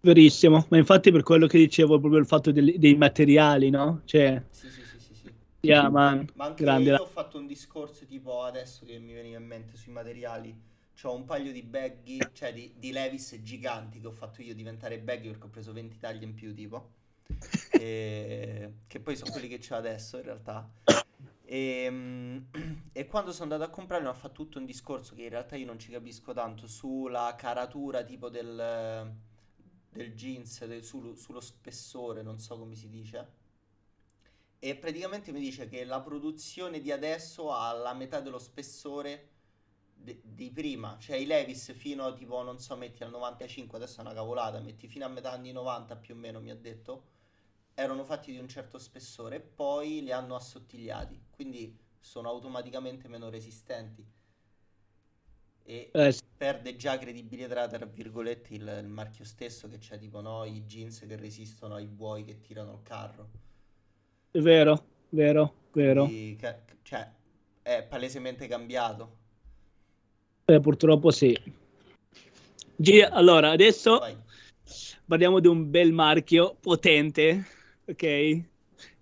Verissimo, 0.00 0.64
ma 0.70 0.76
infatti 0.78 1.10
per 1.10 1.22
quello 1.22 1.46
che 1.46 1.58
dicevo, 1.58 1.98
proprio 1.98 2.20
il 2.20 2.26
fatto 2.26 2.52
del- 2.52 2.78
dei 2.78 2.94
materiali, 2.96 3.70
no? 3.70 4.02
Cioè, 4.04 4.40
Sì, 4.50 4.70
sì, 4.70 4.84
sì, 4.84 4.98
sì, 4.98 5.14
sì. 5.14 5.32
yeah, 5.62 5.88
man, 5.90 6.26
Ma 6.34 6.44
anche 6.46 6.62
grande. 6.62 6.90
io 6.92 7.02
ho 7.02 7.06
fatto 7.06 7.38
un 7.38 7.46
discorso 7.46 8.04
tipo 8.06 8.42
adesso 8.42 8.84
che 8.84 8.98
mi 8.98 9.12
veniva 9.12 9.38
in 9.38 9.46
mente 9.46 9.76
sui 9.76 9.92
materiali. 9.92 10.74
C'ho 11.00 11.12
un 11.14 11.24
paio 11.26 11.52
di 11.52 11.62
baggy, 11.62 12.18
cioè 12.32 12.54
di, 12.54 12.72
di 12.78 12.90
Levis 12.90 13.38
giganti 13.42 14.00
che 14.00 14.06
ho 14.06 14.12
fatto 14.12 14.40
io 14.40 14.54
diventare 14.54 14.98
baggy 14.98 15.28
perché 15.28 15.44
ho 15.46 15.50
preso 15.50 15.72
20 15.72 15.98
taglie 15.98 16.24
in 16.24 16.34
più 16.34 16.54
tipo. 16.54 16.92
E- 17.78 18.72
che 18.86 19.00
poi 19.00 19.16
sono 19.16 19.30
quelli 19.32 19.48
che 19.48 19.58
c'ho 19.58 19.74
adesso 19.74 20.16
in 20.16 20.22
realtà. 20.22 20.70
E, 21.44 21.86
mm, 21.90 22.38
e 22.92 23.06
quando 23.06 23.32
sono 23.32 23.52
andato 23.52 23.70
a 23.70 23.72
comprarli 23.74 24.06
ho 24.06 24.14
fatto 24.14 24.42
tutto 24.42 24.58
un 24.58 24.64
discorso 24.64 25.14
che 25.14 25.22
in 25.24 25.28
realtà 25.28 25.56
io 25.56 25.66
non 25.66 25.78
ci 25.78 25.90
capisco 25.90 26.32
tanto 26.32 26.66
sulla 26.66 27.34
caratura 27.36 28.02
tipo 28.02 28.30
del, 28.30 29.12
del 29.90 30.14
jeans, 30.14 30.64
del- 30.64 30.82
sul- 30.82 31.16
sullo 31.18 31.40
spessore, 31.40 32.22
non 32.22 32.38
so 32.38 32.58
come 32.58 32.74
si 32.74 32.88
dice. 32.88 33.44
E 34.58 34.76
praticamente 34.76 35.32
mi 35.32 35.40
dice 35.40 35.68
che 35.68 35.84
la 35.84 36.00
produzione 36.00 36.80
di 36.80 36.90
adesso 36.90 37.52
ha 37.52 37.72
la 37.72 37.94
metà 37.94 38.20
dello 38.20 38.38
spessore 38.38 39.35
di 40.22 40.50
prima. 40.50 40.96
Cioè 40.98 41.16
i 41.16 41.26
Levis 41.26 41.72
fino 41.74 42.04
a 42.06 42.12
tipo, 42.12 42.42
non 42.42 42.58
so, 42.58 42.76
metti 42.76 43.02
al 43.02 43.10
95, 43.10 43.76
adesso 43.78 43.98
è 43.98 44.04
una 44.04 44.14
cavolata, 44.14 44.60
metti 44.60 44.88
fino 44.88 45.04
a 45.04 45.08
metà 45.08 45.32
anni 45.32 45.52
90 45.52 45.96
più 45.96 46.14
o 46.14 46.16
meno, 46.18 46.40
mi 46.40 46.50
ha 46.50 46.56
detto, 46.56 47.04
erano 47.74 48.04
fatti 48.04 48.32
di 48.32 48.38
un 48.38 48.48
certo 48.48 48.78
spessore 48.78 49.36
e 49.36 49.40
poi 49.40 50.02
li 50.02 50.12
hanno 50.12 50.34
assottigliati, 50.36 51.20
quindi 51.30 51.76
sono 52.00 52.28
automaticamente 52.28 53.08
meno 53.08 53.28
resistenti. 53.30 54.04
E 55.64 55.94
Eh, 55.94 56.12
sì, 56.12 56.22
perde 56.34 56.76
già 56.76 56.96
credibilità, 56.96 57.66
tra 57.66 57.84
virgolette, 57.84 58.54
il, 58.54 58.66
il 58.82 58.88
marchio 58.88 59.24
stesso 59.26 59.68
che 59.68 59.76
c'è 59.76 59.98
tipo 59.98 60.22
no, 60.22 60.44
i 60.44 60.64
jeans 60.64 61.00
che 61.00 61.14
resistono 61.16 61.74
ai 61.74 61.86
buoi 61.86 62.24
che 62.24 62.40
tirano 62.40 62.72
il 62.72 62.82
carro. 62.82 63.28
è 64.30 64.38
vero, 64.40 64.84
vero, 65.10 65.52
vero. 65.72 66.14
Quindi, 66.14 66.36
ca- 66.38 66.62
cioè, 66.82 67.10
è 67.62 67.82
palesemente 67.84 68.46
cambiato. 68.48 69.24
Eh, 70.48 70.60
purtroppo 70.60 71.10
sì. 71.10 71.36
Gia, 72.76 73.10
allora, 73.10 73.50
adesso 73.50 73.98
Vai. 73.98 74.16
parliamo 75.04 75.40
di 75.40 75.48
un 75.48 75.68
bel 75.70 75.92
marchio 75.92 76.56
potente, 76.60 77.44
ok? 77.84 78.40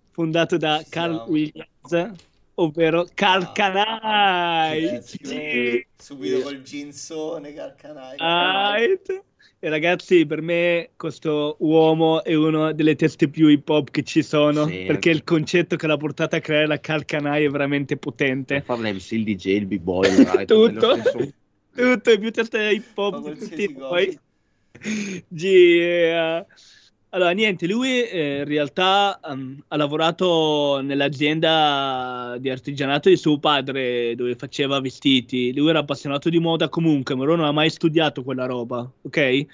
Fondato 0.09 0.57
da 0.57 0.81
Ci 0.81 0.89
Carl 0.89 1.13
siamo. 1.13 1.29
Williams, 1.29 2.11
ovvero 2.55 3.05
Carl 3.13 3.43
Ah. 3.43 4.73
Go. 5.21 5.81
Subito 5.97 6.41
col 6.41 6.61
jeansone, 6.63 7.53
carcanaio. 7.53 8.17
Right. 9.65 9.67
E 9.67 9.69
ragazzi, 9.69 10.25
per 10.25 10.41
me 10.41 10.91
questo 10.95 11.55
uomo 11.59 12.23
è 12.23 12.33
una 12.35 12.71
delle 12.71 12.95
teste 12.95 13.27
più 13.29 13.47
hip 13.47 13.67
hop 13.67 13.89
che 13.89 14.03
ci 14.03 14.21
sono, 14.21 14.67
Sì. 14.67 14.83
perché 14.85 15.09
il 15.09 15.23
concetto 15.23 15.75
che 15.75 15.87
l'ha 15.87 15.97
portato 15.97 16.35
a 16.35 16.39
creare 16.39 16.67
la 16.67 16.79
Carl 16.79 17.05
Canai 17.05 17.45
è 17.45 17.49
veramente 17.49 17.97
potente. 17.97 18.61
Per 18.61 18.63
fare 18.63 18.91
l'MC, 18.91 19.11
il 19.13 19.23
DJ, 19.23 19.45
il 19.55 19.65
b-boy, 19.65 20.07
il 20.07 20.19
writer, 20.19 20.45
Tutto. 20.45 20.95
stesso- 20.97 21.33
Tutto 21.75 22.09
è 22.11 22.19
più 22.19 22.31
testa 22.31 22.69
hip 22.69 22.97
hop 22.97 23.31
di 23.33 23.39
tutti 23.39 23.73
cosa. 23.73 23.87
poi. 23.87 24.19
Yeah. 25.29 26.45
Allora, 27.15 27.31
niente, 27.31 27.65
lui 27.65 28.03
eh, 28.03 28.39
in 28.39 28.43
realtà 28.43 29.21
um, 29.23 29.57
ha 29.69 29.77
lavorato 29.77 30.81
nell'azienda 30.81 32.35
di 32.41 32.49
artigianato 32.49 33.07
di 33.07 33.15
suo 33.15 33.39
padre 33.39 34.15
dove 34.15 34.35
faceva 34.35 34.81
vestiti. 34.81 35.53
Lui 35.55 35.69
era 35.69 35.79
appassionato 35.79 36.27
di 36.29 36.39
moda 36.39 36.67
comunque, 36.67 37.15
ma 37.15 37.23
non 37.23 37.39
ha 37.39 37.53
mai 37.53 37.69
studiato 37.69 38.21
quella 38.21 38.45
roba, 38.45 38.91
ok? 39.03 39.45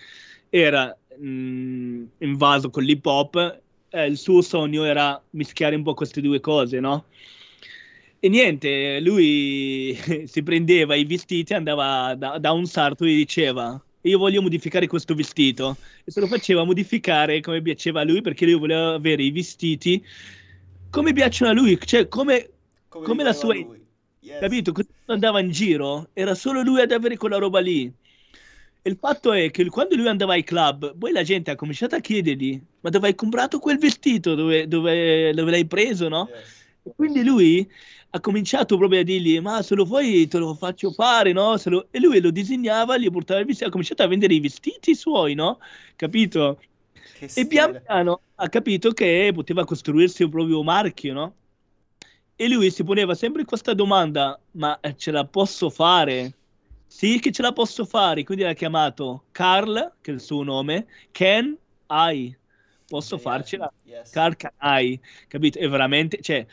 Era 0.49 0.97
mh, 1.19 1.27
mm, 1.27 2.03
invaso 2.17 2.71
con 2.71 2.81
l'hip 2.81 3.05
hop. 3.05 3.61
Eh, 3.89 4.07
il 4.07 4.17
suo 4.17 4.41
sogno 4.41 4.83
era 4.83 5.21
mischiare 5.31 5.75
un 5.75 5.83
po' 5.83 5.93
queste 5.93 6.19
due 6.19 6.39
cose, 6.39 6.79
no? 6.79 7.05
E 8.19 8.27
niente, 8.27 8.99
lui 9.01 9.95
si 10.25 10.41
prendeva 10.41 10.95
i 10.95 11.05
vestiti, 11.05 11.53
andava 11.53 12.15
da, 12.15 12.39
da 12.39 12.51
un 12.53 12.65
sarto 12.65 13.05
e 13.05 13.13
diceva 13.13 13.79
io 14.01 14.17
voglio 14.17 14.41
modificare 14.41 14.87
questo 14.87 15.13
vestito 15.13 15.77
e 16.03 16.11
se 16.11 16.19
lo 16.19 16.27
faceva 16.27 16.63
modificare 16.63 17.39
come 17.41 17.61
piaceva 17.61 18.01
a 18.01 18.03
lui 18.03 18.21
perché 18.21 18.45
lui 18.45 18.55
voleva 18.55 18.93
avere 18.93 19.23
i 19.23 19.31
vestiti 19.31 20.03
come 20.89 21.13
piacciono 21.13 21.51
a 21.51 21.53
lui, 21.53 21.79
cioè 21.83 22.07
come, 22.07 22.49
come, 22.87 23.05
come 23.05 23.23
la 23.23 23.33
sua... 23.33 23.55
Yes. 24.23 24.39
Capito? 24.39 24.71
Quando 24.71 24.91
andava 25.07 25.39
in 25.39 25.49
giro 25.49 26.09
era 26.13 26.35
solo 26.35 26.61
lui 26.61 26.81
ad 26.81 26.91
avere 26.91 27.17
quella 27.17 27.37
roba 27.37 27.59
lì. 27.59 27.91
E 28.83 28.89
il 28.89 28.97
fatto 28.99 29.31
è 29.31 29.49
che 29.49 29.65
quando 29.65 29.95
lui 29.95 30.07
andava 30.07 30.33
ai 30.33 30.43
club, 30.43 30.95
poi 30.95 31.11
la 31.11 31.23
gente 31.23 31.49
ha 31.49 31.55
cominciato 31.55 31.95
a 31.95 31.99
chiedergli: 31.99 32.61
Ma 32.81 32.91
dove 32.91 33.07
hai 33.07 33.15
comprato 33.15 33.57
quel 33.57 33.79
vestito? 33.79 34.35
Dove, 34.35 34.67
dove, 34.67 35.33
dove 35.33 35.51
l'hai 35.51 35.65
preso? 35.65 36.07
No? 36.07 36.29
Yes. 36.31 36.59
E 36.83 36.93
quindi 36.95 37.23
lui 37.23 37.67
ha 38.13 38.19
cominciato 38.19 38.77
proprio 38.77 38.99
a 38.99 39.03
dirgli 39.03 39.39
ma 39.39 39.61
se 39.61 39.75
lo 39.75 39.85
vuoi 39.85 40.27
te 40.27 40.37
lo 40.37 40.53
faccio 40.53 40.91
fare 40.91 41.31
no? 41.31 41.55
Lo... 41.65 41.87
e 41.91 41.99
lui 41.99 42.19
lo 42.19 42.29
disegnava 42.29 42.97
gli 42.97 43.09
portava 43.09 43.39
il 43.39 43.45
vestito 43.45 43.69
ha 43.69 43.71
cominciato 43.71 44.03
a 44.03 44.07
vendere 44.07 44.33
i 44.33 44.39
vestiti 44.39 44.95
suoi 44.95 45.33
no? 45.33 45.59
capito? 45.95 46.59
E 47.19 47.47
pian 47.47 47.81
piano 47.85 48.21
ha 48.35 48.49
capito 48.49 48.91
che 48.91 49.31
poteva 49.33 49.63
costruirsi 49.63 50.23
un 50.23 50.29
proprio 50.29 50.61
marchio 50.63 51.13
no? 51.13 51.35
e 52.35 52.49
lui 52.49 52.71
si 52.71 52.83
poneva 52.83 53.13
sempre 53.13 53.45
questa 53.45 53.73
domanda 53.75 54.39
ma 54.53 54.79
ce 54.95 55.11
la 55.11 55.25
posso 55.25 55.69
fare? 55.69 56.33
Sì 56.87 57.19
che 57.19 57.31
ce 57.31 57.43
la 57.43 57.53
posso 57.53 57.85
fare. 57.85 58.23
Quindi 58.23 58.43
l'ha 58.43 58.53
chiamato 58.53 59.25
Carl 59.31 59.93
che 60.01 60.09
è 60.09 60.13
il 60.15 60.19
suo 60.19 60.41
nome 60.41 60.87
Ken 61.11 61.55
I? 61.87 62.35
Posso 62.87 63.15
yeah, 63.15 63.23
farcela? 63.23 63.73
Yes. 63.83 64.09
Carl 64.09 64.35
Can 64.35 64.51
I? 64.59 64.99
Capito? 65.27 65.59
È 65.59 65.69
veramente 65.69 66.19
cioè 66.21 66.43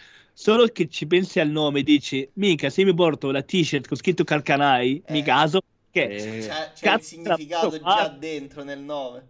Solo 0.41 0.69
che 0.69 0.87
ci 0.89 1.05
pensi 1.09 1.41
al 1.41 1.51
nome, 1.51 1.83
dici, 1.83 2.27
mica 2.35 2.71
se 2.71 2.85
mi 2.85 2.95
porto 2.95 3.33
la 3.33 3.43
t-shirt 3.43 3.89
con 3.89 3.97
scritto 3.97 4.23
Calcanai, 4.23 5.03
eh. 5.05 5.13
mi 5.13 5.25
caso. 5.25 5.61
Che 5.91 6.01
eh. 6.01 6.47
c'è, 6.47 6.73
c'è 6.75 6.95
il 6.95 7.03
significato 7.03 7.71
già 7.71 7.83
ma... 7.83 8.09
dentro 8.09 8.63
nel 8.63 8.79
nome. 8.79 9.27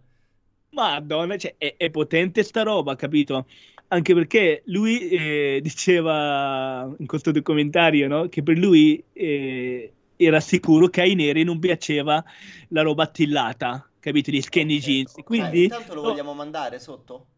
Madonna, 0.68 1.38
cioè, 1.38 1.54
è, 1.56 1.76
è, 1.78 1.88
potente 1.88 2.42
sta 2.42 2.62
roba, 2.62 2.94
capito? 2.94 3.46
Anche 3.88 4.12
perché 4.12 4.60
lui 4.66 5.08
eh, 5.08 5.60
diceva 5.64 6.94
in 6.98 7.06
questo 7.06 7.30
documentario 7.30 8.06
no? 8.06 8.28
che 8.28 8.42
per 8.42 8.58
lui 8.58 9.02
eh, 9.14 9.92
era 10.14 10.40
sicuro 10.40 10.88
che 10.88 11.00
ai 11.00 11.14
neri 11.14 11.42
non 11.42 11.58
piaceva 11.58 12.22
la 12.68 12.82
roba 12.82 13.04
attillata, 13.04 13.88
capito? 13.98 14.30
Gli 14.30 14.42
skinny 14.42 14.76
okay. 14.76 14.86
jeans. 14.86 15.14
Quindi, 15.24 15.60
eh, 15.60 15.62
intanto 15.62 15.94
lo 15.94 16.02
vogliamo 16.02 16.34
mandare 16.34 16.78
sotto? 16.78 17.28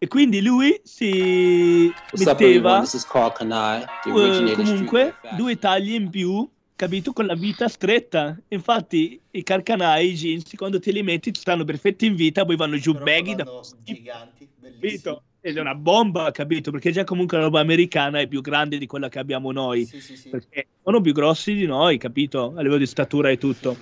E 0.00 0.06
quindi 0.06 0.40
lui 0.40 0.80
si 0.84 1.92
metteva 2.12 2.84
uh, 2.84 4.52
comunque 4.54 5.14
due 5.36 5.58
taglie 5.58 5.96
in 5.96 6.08
più, 6.08 6.48
capito? 6.76 7.12
Con 7.12 7.26
la 7.26 7.34
vita 7.34 7.66
stretta. 7.66 8.38
Infatti 8.48 9.20
i 9.32 9.42
carcanai, 9.42 10.10
i 10.10 10.14
jeans, 10.14 10.54
quando 10.54 10.78
te 10.78 10.92
li 10.92 11.02
metti 11.02 11.32
stanno 11.34 11.64
perfetti 11.64 12.06
in 12.06 12.14
vita, 12.14 12.44
poi 12.44 12.54
vanno 12.54 12.76
giù 12.76 12.92
Però 12.92 13.04
baggy 13.04 13.34
da... 13.34 13.44
giganti, 13.82 14.48
bellissimo. 14.56 15.22
Ed 15.40 15.56
è 15.56 15.60
una 15.60 15.74
bomba, 15.74 16.30
capito? 16.30 16.70
Perché 16.70 16.92
già 16.92 17.02
comunque 17.02 17.36
la 17.36 17.44
roba 17.44 17.58
americana 17.58 18.20
è 18.20 18.28
più 18.28 18.40
grande 18.40 18.78
di 18.78 18.86
quella 18.86 19.08
che 19.08 19.18
abbiamo 19.18 19.50
noi. 19.50 19.84
Sì, 19.84 20.00
sì, 20.00 20.16
sì. 20.16 20.28
Perché 20.28 20.66
sono 20.82 21.00
più 21.00 21.12
grossi 21.12 21.54
di 21.54 21.66
noi, 21.66 21.98
capito? 21.98 22.52
A 22.56 22.60
livello 22.60 22.78
di 22.78 22.86
statura 22.86 23.30
e 23.30 23.38
tutto. 23.38 23.76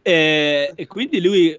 E, 0.00 0.72
e 0.74 0.86
quindi 0.86 1.20
lui 1.20 1.58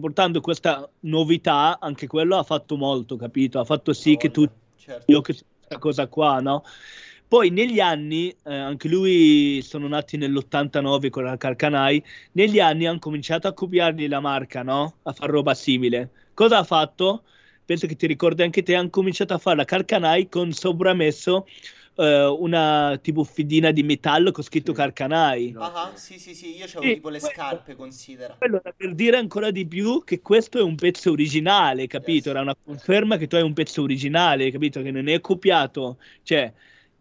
portando 0.00 0.40
questa 0.40 0.88
novità, 1.00 1.78
anche 1.80 2.06
quello 2.06 2.36
ha 2.36 2.42
fatto 2.42 2.76
molto, 2.76 3.16
capito? 3.16 3.58
Ha 3.58 3.64
fatto 3.64 3.92
sì 3.92 4.12
oh, 4.12 4.16
che 4.16 4.30
tu, 4.30 4.48
certo. 4.76 5.10
io 5.10 5.20
che 5.20 5.34
questa 5.34 5.78
cosa 5.78 6.06
qua, 6.06 6.40
no? 6.40 6.64
Poi 7.26 7.48
negli 7.48 7.80
anni, 7.80 8.28
eh, 8.44 8.54
anche 8.54 8.88
lui 8.88 9.62
sono 9.62 9.88
nati 9.88 10.18
nell'89 10.18 11.08
con 11.08 11.24
la 11.24 11.38
Carcanai, 11.38 12.02
negli 12.32 12.60
anni 12.60 12.84
hanno 12.86 12.98
cominciato 12.98 13.48
a 13.48 13.54
copiargli 13.54 14.06
la 14.06 14.20
marca, 14.20 14.62
no? 14.62 14.96
A 15.04 15.12
fare 15.12 15.32
roba 15.32 15.54
simile. 15.54 16.10
Cosa 16.34 16.58
ha 16.58 16.64
fatto? 16.64 17.22
Penso 17.64 17.86
che 17.86 17.96
ti 17.96 18.06
ricordi 18.06 18.42
anche 18.42 18.62
te, 18.62 18.74
hanno 18.74 18.90
cominciato 18.90 19.32
a 19.32 19.38
fare 19.38 19.56
la 19.56 19.64
Carcanai 19.64 20.28
con 20.28 20.52
sopramesso 20.52 21.46
uh, 22.02 22.42
una 22.42 22.98
tipo 23.00 23.24
fidina 23.24 23.70
di 23.70 23.82
metallo 23.82 24.30
con 24.32 24.42
scritto 24.42 24.72
Carcanai. 24.72 25.54
Ah, 25.56 25.90
uh-huh, 25.90 25.96
sì, 25.96 26.18
sì, 26.18 26.34
sì, 26.34 26.56
io 26.56 26.64
avevo 26.64 26.80
tipo 26.80 27.08
le 27.08 27.18
quello, 27.18 27.34
scarpe, 27.34 27.76
considera. 27.76 28.36
Allora, 28.38 28.72
per 28.76 28.94
dire 28.94 29.16
ancora 29.16 29.50
di 29.50 29.66
più 29.66 30.02
che 30.04 30.20
questo 30.20 30.58
è 30.58 30.62
un 30.62 30.74
pezzo 30.74 31.10
originale, 31.10 31.86
capito? 31.86 32.28
Yes. 32.28 32.36
Era 32.36 32.40
una 32.40 32.56
conferma 32.62 33.16
che 33.16 33.26
tu 33.26 33.36
hai 33.36 33.42
un 33.42 33.52
pezzo 33.52 33.82
originale, 33.82 34.50
capito? 34.50 34.82
Che 34.82 34.90
non 34.90 35.08
è 35.08 35.20
copiato, 35.20 35.98
cioè... 36.22 36.52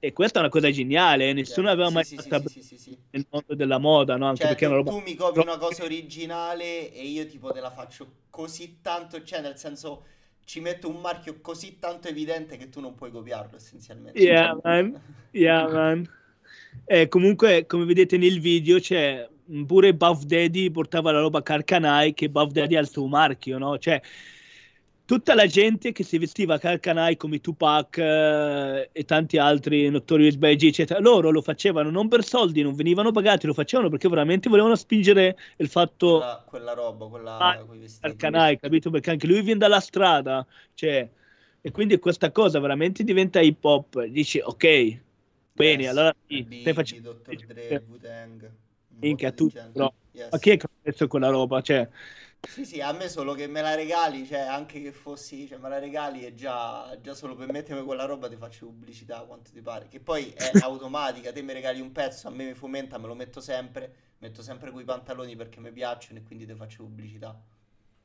E 0.04 0.14
questa 0.14 0.40
è 0.40 0.42
una 0.42 0.50
cosa 0.50 0.72
geniale, 0.72 1.30
eh? 1.30 1.34
nessuno 1.34 1.70
aveva 1.70 1.90
sì, 1.90 1.94
mai 1.94 2.04
sì, 2.06 2.18
fatto 2.18 2.50
sì, 2.50 2.64
sì, 2.64 2.76
sì, 2.76 2.98
nel 3.12 3.24
mondo 3.30 3.54
della 3.54 3.78
moda, 3.78 4.18
no? 4.18 4.30
Anche 4.30 4.40
cioè, 4.40 4.48
perché 4.48 4.66
tu, 4.66 4.72
roba... 4.72 4.90
tu 4.90 4.98
mi 4.98 5.14
copi 5.14 5.38
una 5.38 5.60
cosa 5.60 5.84
originale 5.84 6.92
e 6.92 7.04
io 7.04 7.28
tipo 7.28 7.52
te 7.52 7.60
la 7.60 7.70
faccio 7.70 8.12
così 8.32 8.80
tanto, 8.82 9.22
cioè 9.22 9.42
nel 9.42 9.58
senso 9.58 10.06
ci 10.52 10.60
metto 10.60 10.90
un 10.90 11.00
marchio 11.00 11.40
così 11.40 11.78
tanto 11.80 12.10
evidente 12.10 12.58
che 12.58 12.68
tu 12.68 12.82
non 12.82 12.94
puoi 12.94 13.10
copiarlo 13.10 13.56
essenzialmente. 13.56 14.20
Yeah, 14.20 14.60
man. 14.62 15.02
Yeah, 15.32 15.72
man. 15.72 16.06
Eh, 16.84 17.08
comunque, 17.08 17.66
come 17.66 17.86
vedete 17.86 18.18
nel 18.18 18.42
video, 18.42 18.78
c'è 18.78 19.30
pure 19.66 19.96
Buff 19.96 20.24
Daddy 20.24 20.70
portava 20.70 21.14
la 21.14 21.22
roba 21.22 21.42
Carcanai 21.42 22.14
che 22.14 22.30
Buff 22.30 22.52
Daddy 22.52 22.76
ha 22.76 22.82
il 22.82 22.90
suo 22.90 23.08
marchio, 23.08 23.58
no? 23.58 23.78
Cioè, 23.78 24.02
tutta 25.12 25.36
la 25.36 25.46
gente 25.46 25.92
che 25.92 26.06
si 26.06 26.18
vestiva 26.18 26.58
Calcanai 26.58 27.18
come 27.18 27.42
Tupac 27.42 27.98
eh, 27.98 28.90
e 28.94 29.04
tanti 29.04 29.38
altri 29.38 29.90
Notorious 29.90 30.38
B.I.G. 30.38 30.64
eccetera, 30.64 31.02
loro 31.02 31.32
lo 31.32 31.42
facevano 31.42 31.90
non 31.90 32.08
per 32.08 32.24
soldi, 32.24 32.62
non 32.62 32.76
venivano 32.76 33.12
pagati, 33.12 33.46
lo 33.46 33.54
facevano 33.54 33.90
perché 33.90 34.08
veramente 34.08 34.48
volevano 34.48 34.74
spingere 34.78 35.38
il 35.58 35.68
fatto 35.68 36.20
quella, 36.20 36.46
quella 36.48 36.74
roba, 36.74 37.08
quella 37.08 37.38
ah, 37.40 37.66
Calcanai, 38.00 38.58
capito? 38.58 38.90
Perché 38.90 39.10
anche 39.10 39.28
lui 39.28 39.42
viene 39.42 39.60
dalla 39.60 39.82
strada, 39.82 40.48
cioè 40.76 41.10
e 41.60 41.72
quindi 41.72 42.00
questa 42.00 42.32
cosa 42.32 42.62
veramente 42.62 43.04
diventa 43.04 43.42
hip 43.42 43.62
hop, 43.66 44.02
dici 44.06 44.40
ok, 44.40 44.98
bene, 45.52 45.82
yes, 45.84 45.90
allora 45.92 46.16
sì, 46.26 46.48
stai 46.62 46.74
facendo 46.74 47.20
Dr. 47.22 47.46
Dre, 47.48 47.84
Wu-Tang, 47.86 48.50
minchia 49.00 49.34
tu, 49.34 49.52
però, 49.74 49.92
yes. 50.14 50.30
ma 50.32 50.38
chi 50.38 50.52
è 50.52 50.58
che 50.58 50.68
ha 50.68 50.70
messo 50.84 51.08
quella 51.08 51.28
roba, 51.28 51.60
cioè 51.60 51.86
sì, 52.48 52.66
sì, 52.66 52.82
a 52.82 52.92
me 52.92 53.08
solo 53.08 53.34
che 53.34 53.48
me 53.48 53.62
la 53.62 53.76
regali, 53.76 54.26
cioè 54.26 54.40
anche 54.40 54.82
che 54.82 54.92
fossi, 54.92 55.48
cioè 55.48 55.58
me 55.58 55.70
la 55.70 55.80
regali 55.80 56.26
e 56.26 56.34
già, 56.34 56.98
già 57.02 57.14
solo 57.14 57.36
per 57.36 57.52
mettermi 57.52 57.84
quella 57.84 58.06
roba 58.06 58.28
ti 58.28 58.36
faccio 58.36 58.66
pubblicità 58.66 59.22
quanto 59.22 59.52
ti 59.52 59.62
pare, 59.62 59.88
che 59.88 60.00
poi 60.00 60.30
è 60.32 60.52
automatica, 60.62 61.32
te 61.32 61.42
mi 61.42 61.54
regali 61.54 61.80
un 61.80 61.92
pezzo, 61.92 62.28
a 62.28 62.32
me 62.32 62.46
mi 62.46 62.54
fomenta, 62.54 62.98
me 62.98 63.08
lo 63.08 63.16
metto 63.16 63.40
sempre, 63.40 63.96
metto 64.18 64.42
sempre 64.42 64.72
quei 64.72 64.86
pantaloni 64.86 65.36
perché 65.36 65.60
mi 65.60 65.72
piacciono 65.72 66.20
e 66.20 66.24
quindi 66.24 66.46
ti 66.46 66.56
faccio 66.56 66.84
pubblicità. 66.84 67.40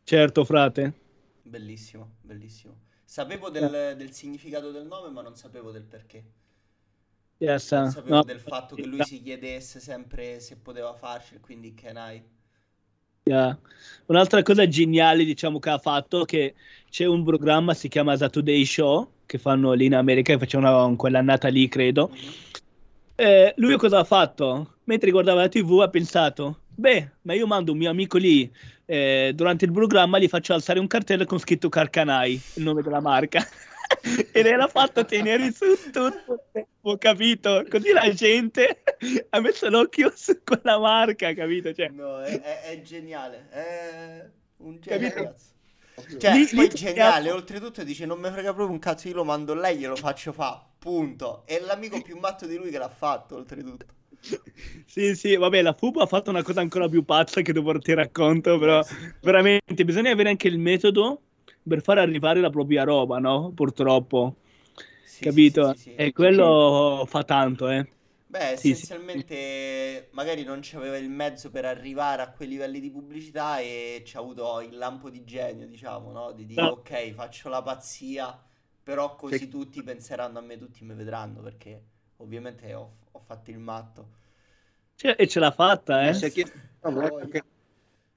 Certo, 0.05 0.45
frate. 0.45 0.93
Bellissimo, 1.43 2.16
bellissimo. 2.20 2.84
Sapevo 3.05 3.51
del, 3.51 3.95
del 3.97 4.12
significato 4.12 4.70
del 4.70 4.87
nome, 4.87 5.11
ma 5.11 5.22
non 5.22 5.34
sapevo 5.34 5.70
del 5.70 5.84
perché. 5.84 6.24
Yes, 7.39 7.72
non 7.72 7.91
sapevo 7.91 8.14
no. 8.16 8.22
del 8.22 8.41
fatto 8.41 8.74
che 8.74 8.87
lui 8.87 9.03
si 9.05 9.20
chiedesse 9.22 9.78
sempre 9.78 10.41
se 10.41 10.57
poteva 10.57 10.95
farci, 10.95 11.39
quindi 11.41 11.74
can 11.74 11.97
I... 11.97 12.22
Yeah. 13.29 13.59
Un'altra 14.07 14.41
cosa 14.43 14.68
geniale, 14.68 15.24
diciamo, 15.24 15.59
che 15.59 15.70
ha 15.70 15.79
fatto 15.79 16.24
che 16.24 16.55
c'è 16.89 17.07
un 17.07 17.24
programma, 17.24 17.74
si 17.74 17.89
chiama 17.89 18.16
The 18.16 18.31
Today 18.31 18.64
Show, 18.64 19.14
che 19.27 19.39
fanno 19.39 19.72
lì 19.72 19.87
in 19.87 19.97
America, 19.97 20.33
che 20.33 20.39
facevano 20.39 20.95
quell'annata 20.95 21.49
lì, 21.49 21.66
credo. 21.66 22.14
Eh, 23.16 23.53
lui 23.57 23.77
cosa 23.79 23.99
ha 23.99 24.05
fatto? 24.05 24.74
Mentre 24.85 25.11
guardava 25.11 25.41
la 25.41 25.49
TV 25.49 25.81
ha 25.81 25.89
pensato, 25.89 26.61
beh, 26.72 27.11
ma 27.22 27.35
io 27.35 27.49
mando 27.49 27.72
un 27.72 27.79
mio 27.79 27.91
amico 27.91 28.16
lì, 28.16 28.49
eh, 28.85 29.33
durante 29.35 29.64
il 29.64 29.72
programma 29.72 30.20
gli 30.20 30.29
faccio 30.29 30.55
alzare 30.55 30.79
un 30.79 30.87
cartello 30.87 31.24
con 31.24 31.41
scritto 31.41 31.68
Carcanai, 31.68 32.41
il 32.55 32.62
nome 32.62 32.83
della 32.83 33.01
marca. 33.01 33.41
e 34.32 34.43
l'era 34.43 34.68
fatto 34.68 35.05
tenere 35.05 35.53
su 35.53 35.66
tutto 35.91 36.07
il 36.07 36.41
tempo, 36.53 36.97
capito? 36.99 37.64
Così 37.68 37.93
la 37.93 38.12
gente 38.12 38.82
ha 39.30 39.41
messo 39.41 39.68
l'occhio 39.68 40.12
su 40.14 40.41
quella 40.45 40.78
marca, 40.78 41.32
capito? 41.34 41.72
Cioè... 41.72 41.89
No, 41.89 42.20
è, 42.22 42.41
è, 42.41 42.62
è 42.62 42.82
geniale, 42.82 43.49
è 43.51 44.30
un 44.59 44.78
genio. 44.80 45.34
Cioè, 46.18 46.32
lì, 46.32 46.47
poi 46.47 46.68
lì 46.68 46.74
geniale, 46.74 47.30
oltretutto 47.30 47.82
dice 47.82 48.05
non 48.05 48.18
mi 48.20 48.30
frega 48.30 48.53
proprio 48.53 48.70
un 48.74 48.78
cazzo, 48.78 49.09
io 49.09 49.14
lo 49.14 49.24
mando 49.24 49.53
a 49.53 49.57
lei, 49.57 49.78
glielo 49.78 49.97
faccio 49.97 50.32
fa, 50.32 50.62
punto. 50.78 51.43
È 51.47 51.59
l'amico 51.59 52.03
più 52.03 52.18
matto 52.18 52.47
di 52.47 52.57
lui 52.57 52.70
che 52.70 52.78
l'ha 52.78 52.89
fatto, 52.89 53.37
oltretutto. 53.37 53.87
Sì, 54.87 55.14
sì, 55.14 55.37
vabbè, 55.37 55.62
la 55.62 55.72
FUB 55.72 55.99
ha 55.99 56.07
fatto 56.07 56.30
una 56.30 56.43
cosa 56.43 56.61
ancora 56.61 56.89
più 56.89 57.05
pazza 57.05 57.41
che 57.43 57.53
dopo 57.53 57.78
ti 57.78 57.95
racconto, 57.95 58.59
però 58.59 58.84
veramente 59.22 59.84
bisogna 59.84 60.11
avere 60.11 60.30
anche 60.30 60.49
il 60.49 60.59
metodo 60.59 61.22
per 61.67 61.83
far 61.83 61.99
arrivare 61.99 62.41
la 62.41 62.51
propria 62.51 62.85
roba, 62.85 63.19
no? 63.19 63.53
Purtroppo. 63.55 64.37
Sì, 65.03 65.31
Capito? 65.31 65.62
sì, 65.62 65.77
sì. 65.77 65.95
E 65.95 66.12
quello 66.12 67.05
fa 67.07 67.25
tanto, 67.25 67.69
eh. 67.69 67.87
Beh, 68.29 68.51
Sì, 68.53 68.75
sì. 68.75 68.87
essenzialmente 68.93 70.09
magari 70.12 70.43
non 70.45 70.59
c'aveva 70.62 70.97
il 70.97 71.09
mezzo 71.09 71.51
per 71.51 71.64
arrivare 71.64 72.23
a 72.23 72.31
quei 72.33 72.49
livelli 72.49 72.81
di 72.81 72.91
pubblicità 72.91 73.59
e 73.61 74.03
ci 74.05 74.17
ha 74.17 74.21
avuto 74.21 74.61
il 74.61 74.77
lampo 74.77 75.11
di 75.11 75.25
genio, 75.25 75.67
diciamo, 75.67 76.11
no? 76.12 76.33
Di 76.33 76.45
dire 76.45 76.64
No. 76.64 76.69
ok, 76.69 77.12
faccio 77.14 77.49
la 77.49 77.62
pazzia, 77.62 78.37
però 78.83 79.14
così 79.17 79.47
Sì. 79.47 79.49
tutti 79.49 79.83
penseranno 79.83 80.39
a 80.39 80.43
me, 80.43 80.59
tutti 80.59 80.85
mi 80.85 80.95
vedranno, 80.95 81.41
perché 81.41 81.85
ovviamente 82.17 82.75
ho, 82.75 82.97
ho 83.12 83.21
fatto 83.21 83.51
il 83.51 83.59
matto. 83.59 84.14
Cioè, 84.97 85.14
e 85.19 85.27
ce 85.29 85.41
l'ha 85.41 85.51
fatta, 85.53 86.09
eh. 86.09 86.14
Si 86.14 86.25
è 86.27 86.33
chiesto- 86.33 86.59
Ah, 86.83 86.91
no, 86.91 87.19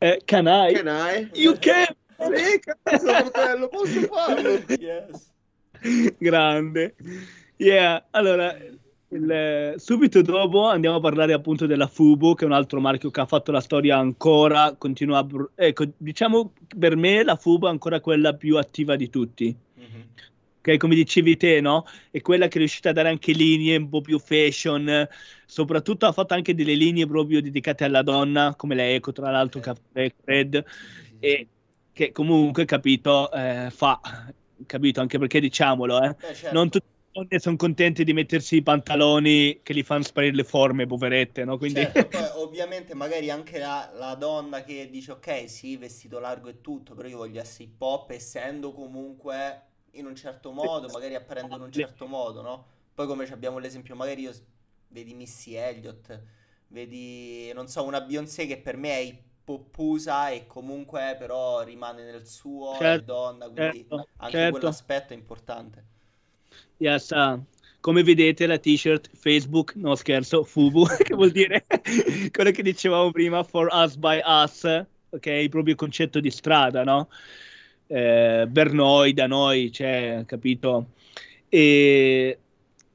Eh, 0.02 0.20
Canai. 0.26 0.74
che 0.74 0.82
n'hai? 0.84 1.30
You 1.34 1.56
can! 1.58 1.88
Eh, 2.20 2.60
cazzo, 2.60 3.08
fratello, 3.08 3.68
posso 3.70 4.02
farlo? 4.02 4.64
Yes. 4.80 5.32
Grande. 6.18 6.96
Yeah, 7.58 8.08
allora, 8.12 8.56
il- 9.10 9.74
subito 9.78 10.22
dopo 10.22 10.66
andiamo 10.66 10.98
a 10.98 11.00
parlare 11.00 11.34
appunto 11.34 11.66
della 11.66 11.88
Fubo, 11.88 12.34
che 12.34 12.44
è 12.44 12.48
un 12.48 12.54
altro 12.54 12.80
marchio 12.80 13.10
che 13.10 13.22
ha 13.22 13.26
fatto 13.26 13.52
la 13.52 13.62
storia 13.62 13.98
ancora, 13.98 14.76
continua 14.78 15.20
a... 15.20 15.24
br- 15.24 15.50
Ecco, 15.56 15.86
diciamo 15.98 16.54
per 16.78 16.96
me 16.96 17.24
la 17.24 17.36
Fubo 17.36 17.68
è 17.68 17.70
ancora 17.72 18.00
quella 18.02 18.34
più 18.34 18.58
attiva 18.58 18.96
di 18.96 19.10
tutti. 19.10 19.56
Mhm. 19.76 20.08
Ok, 20.60 20.78
come 20.78 20.96
dicevi 20.96 21.38
te, 21.38 21.62
no? 21.62 21.86
È 22.12 22.20
quella 22.20 22.48
che 22.50 22.56
è 22.56 22.58
riuscita 22.60 22.90
a 22.90 22.94
dare 22.94 23.08
anche 23.08 23.32
linee 23.32 23.78
un 23.78 23.88
po' 23.88 24.02
più 24.02 24.20
fashion, 24.20 25.08
soprattutto 25.46 26.06
ha 26.06 26.12
fatto 26.12 26.34
anche 26.34 26.54
delle 26.54 26.74
linee 26.76 27.08
proprio 27.08 27.42
dedicate 27.42 27.86
alla 27.86 28.02
donna, 28.02 28.54
come 28.58 28.76
la 28.76 28.86
Eco, 28.90 29.14
tra 29.14 29.32
l'altro, 29.32 29.62
Sì. 29.62 29.66
Caffè 29.66 30.14
Red, 30.26 30.66
Sì, 30.68 30.74
sì, 30.74 31.00
sì, 31.00 31.06
sì. 31.06 31.16
e 31.20 31.48
che 31.94 32.12
comunque, 32.12 32.66
capito, 32.66 33.32
eh, 33.32 33.70
fa, 33.72 34.00
capito, 34.66 35.02
anche 35.02 35.18
perché 35.18 35.40
diciamolo, 35.40 36.02
eh, 36.02 36.16
Beh, 36.16 36.34
certo. 36.34 36.54
non 36.54 36.70
tutte 36.70 36.86
le 36.86 37.22
donne 37.22 37.40
sono 37.40 37.56
contente 37.56 38.04
di 38.04 38.14
mettersi 38.14 38.58
i 38.58 38.62
pantaloni 38.62 39.60
che 39.64 39.74
li 39.74 39.84
fanno 39.84 40.04
sparire 40.04 40.36
le 40.36 40.44
forme, 40.44 40.86
poverette, 40.86 41.44
no? 41.46 41.58
Quindi... 41.58 41.82
Certo, 41.82 42.08
poi 42.18 42.30
ovviamente 42.36 42.94
magari 42.94 43.30
anche 43.30 43.60
la, 43.60 43.92
la 43.94 44.16
donna 44.16 44.64
che 44.64 44.90
dice 44.90 45.14
ok, 45.14 45.50
sì, 45.50 45.78
vestito 45.78 46.20
largo 46.20 46.50
e 46.50 46.62
tutto, 46.62 46.94
però 46.94 47.08
io 47.08 47.18
voglio 47.18 47.42
essere 47.42 47.66
hip 47.66 47.82
hop 47.82 48.12
essendo 48.12 48.72
comunque 48.72 49.64
in 49.94 50.06
un 50.06 50.16
certo 50.16 50.52
modo, 50.52 50.88
magari 50.90 51.16
apparendo 51.16 51.56
in 51.56 51.62
un 51.62 51.72
certo 51.72 52.06
modo, 52.06 52.42
no? 52.42 52.66
Poi 52.94 53.08
come 53.08 53.26
abbiamo 53.26 53.60
l'esempio, 53.60 53.96
magari 53.96 54.22
io 54.22 54.34
vedi 54.90 55.14
Missy 55.14 55.56
Elliott, 55.56 56.22
vedi, 56.68 57.52
non 57.54 57.68
so, 57.68 57.84
una 57.84 58.02
Beyoncé 58.02 58.46
che 58.46 58.60
per 58.60 58.78
me 58.78 58.90
è 58.92 59.00
hip 59.00 59.29
hoppusa 59.54 60.30
e 60.30 60.46
comunque 60.48 61.16
però 61.18 61.62
rimane 61.64 62.04
nel 62.04 62.26
suo, 62.26 62.76
è 62.76 62.78
Certo, 62.78 63.06
donna, 63.06 63.46
quindi 63.50 63.80
certo, 63.80 64.08
anche 64.18 64.38
certo. 64.38 64.58
quell'aspetto 64.58 65.14
è 65.14 65.16
importante. 65.16 65.84
Yes, 66.78 67.12
ah, 67.12 67.40
come 67.80 68.04
vedete 68.04 68.46
la 68.46 68.58
t-shirt 68.58 69.10
Facebook, 69.14 69.74
no 69.76 69.96
scherzo, 69.96 70.44
Fubu, 70.46 70.86
che 70.86 71.14
vuol 71.14 71.32
dire 71.32 71.66
quello 72.32 72.52
che 72.52 72.64
dicevamo 72.64 73.12
prima, 73.12 73.44
for 73.44 73.70
us 73.72 73.96
by 73.96 74.22
us, 74.24 74.64
ok? 75.10 75.48
Proprio 75.50 75.74
il 75.74 75.80
concetto 75.80 76.20
di 76.20 76.32
strada, 76.32 76.84
no? 76.84 77.10
Eh, 77.88 78.48
per 78.52 78.74
noi, 78.74 79.14
da 79.14 79.28
noi, 79.28 79.72
cioè, 79.72 80.24
capito? 80.26 80.92
E 81.48 82.38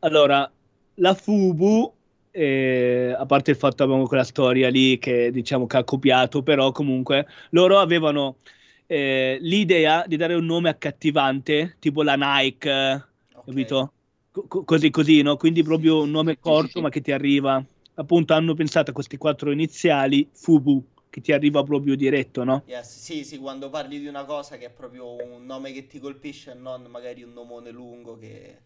allora, 0.00 0.50
la 0.96 1.14
Fubu, 1.14 1.93
eh, 2.36 3.14
a 3.16 3.24
parte 3.26 3.52
il 3.52 3.56
fatto 3.56 3.76
che 3.76 3.82
abbiamo 3.84 4.06
quella 4.06 4.24
storia 4.24 4.68
lì 4.68 4.98
che 4.98 5.30
diciamo 5.30 5.66
che 5.66 5.76
ha 5.76 5.84
copiato, 5.84 6.42
però 6.42 6.72
comunque 6.72 7.26
loro 7.50 7.78
avevano 7.78 8.38
eh, 8.86 9.38
l'idea 9.40 10.04
di 10.06 10.16
dare 10.16 10.34
un 10.34 10.44
nome 10.44 10.68
accattivante, 10.68 11.76
tipo 11.78 12.02
la 12.02 12.16
Nike, 12.16 13.08
Ok. 13.34 13.44
capito? 13.44 13.92
Co- 14.32 14.46
co- 14.48 14.64
così 14.64 14.90
così, 14.90 15.22
no? 15.22 15.36
Quindi 15.36 15.62
proprio 15.62 16.02
un 16.02 16.10
nome 16.10 16.38
corto 16.38 16.80
ma 16.80 16.88
che 16.88 17.00
ti 17.00 17.12
arriva. 17.12 17.64
Appunto 17.94 18.34
hanno 18.34 18.54
pensato 18.54 18.90
a 18.90 18.94
questi 18.94 19.16
quattro 19.16 19.52
iniziali, 19.52 20.28
Fubu, 20.32 20.84
che 21.08 21.20
ti 21.20 21.32
arriva 21.32 21.62
proprio 21.62 21.94
diretto, 21.94 22.42
no? 22.42 22.64
Yes, 22.66 22.98
sì, 22.98 23.24
sì, 23.24 23.38
quando 23.38 23.68
parli 23.70 23.98
di 24.00 24.06
una 24.06 24.24
cosa 24.24 24.56
che 24.56 24.66
è 24.66 24.70
proprio 24.70 25.14
un 25.22 25.44
nome 25.46 25.72
che 25.72 25.86
ti 25.86 25.98
colpisce 25.98 26.50
e 26.52 26.54
non 26.54 26.82
magari 26.86 27.22
un 27.22 27.32
nomone 27.32 27.70
lungo 27.70 28.16
che... 28.18 28.62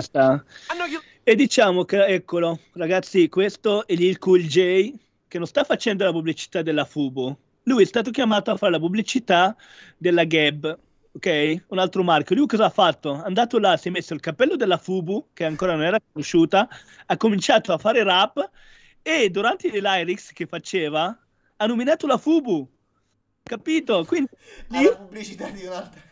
Sta. 0.00 0.44
E 1.24 1.34
diciamo 1.34 1.84
che, 1.84 2.04
eccolo, 2.04 2.58
ragazzi, 2.72 3.28
questo 3.28 3.86
è 3.86 3.94
Lil 3.94 4.18
Cool 4.18 4.42
J 4.42 4.92
che 5.26 5.38
non 5.38 5.46
sta 5.46 5.64
facendo 5.64 6.04
la 6.04 6.12
pubblicità 6.12 6.60
della 6.60 6.84
Fubu. 6.84 7.34
Lui 7.62 7.82
è 7.82 7.86
stato 7.86 8.10
chiamato 8.10 8.50
a 8.50 8.56
fare 8.56 8.72
la 8.72 8.78
pubblicità 8.78 9.56
della 9.96 10.24
Gap, 10.24 10.78
ok? 11.12 11.64
Un 11.68 11.78
altro 11.78 12.02
marchio. 12.02 12.36
Lui 12.36 12.46
cosa 12.46 12.66
ha 12.66 12.70
fatto? 12.70 13.22
È 13.22 13.26
andato 13.26 13.58
là, 13.58 13.76
si 13.76 13.88
è 13.88 13.90
messo 13.90 14.12
il 14.12 14.20
cappello 14.20 14.56
della 14.56 14.76
Fubu, 14.76 15.28
che 15.32 15.44
ancora 15.44 15.74
non 15.74 15.84
era 15.84 15.98
conosciuta, 16.12 16.68
ha 17.06 17.16
cominciato 17.16 17.72
a 17.72 17.78
fare 17.78 18.02
rap 18.02 18.50
e 19.02 19.30
durante 19.30 19.70
le 19.70 19.80
lyrics 19.80 20.32
che 20.32 20.46
faceva 20.46 21.16
ha 21.56 21.66
nominato 21.66 22.06
la 22.06 22.18
Fubu. 22.18 22.68
Capito? 23.42 24.04
Quindi 24.04 24.30
lì- 24.68 24.78
Alla 24.78 24.96
pubblicità 24.96 25.48
di 25.48 25.64
un'altra... 25.64 26.02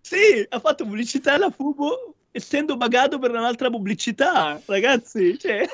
sì, 0.00 0.46
ha 0.48 0.58
fatto 0.60 0.84
pubblicità 0.84 1.34
alla 1.34 1.50
Fubo 1.50 2.16
essendo 2.32 2.76
pagato 2.76 3.18
per 3.18 3.30
un'altra 3.30 3.70
pubblicità, 3.70 4.60
ragazzi. 4.64 5.38
Cioè... 5.38 5.68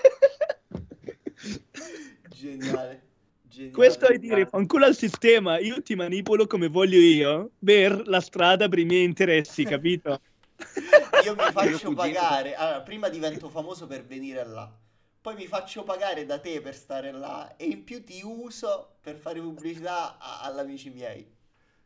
Geniale, 2.28 3.02
geniale. 3.42 3.72
Questo 3.72 4.06
è 4.08 4.18
dire, 4.18 4.46
fanculo 4.46 4.84
al 4.84 4.96
sistema, 4.96 5.58
io 5.58 5.80
ti 5.82 5.94
manipolo 5.94 6.46
come 6.46 6.68
voglio 6.68 6.98
io, 6.98 7.52
per 7.64 8.06
la 8.06 8.20
strada 8.20 8.68
per 8.68 8.80
i 8.80 8.84
miei 8.84 9.04
interessi, 9.04 9.64
capito? 9.64 10.20
Io 11.24 11.34
mi 11.34 11.50
faccio 11.52 11.92
pagare... 11.94 12.54
Allora, 12.54 12.80
prima 12.80 13.08
divento 13.08 13.48
famoso 13.48 13.86
per 13.86 14.04
venire 14.04 14.44
là. 14.44 14.72
Poi 15.20 15.34
mi 15.34 15.46
faccio 15.46 15.82
pagare 15.82 16.24
da 16.24 16.38
te 16.38 16.60
per 16.60 16.74
stare 16.74 17.12
là 17.12 17.56
e 17.56 17.66
in 17.66 17.84
più 17.84 18.02
ti 18.02 18.20
uso 18.24 18.96
per 19.00 19.16
fare 19.16 19.40
pubblicità 19.40 20.16
a- 20.18 20.40
agli 20.42 20.58
amici 20.58 20.90
miei. 20.90 21.26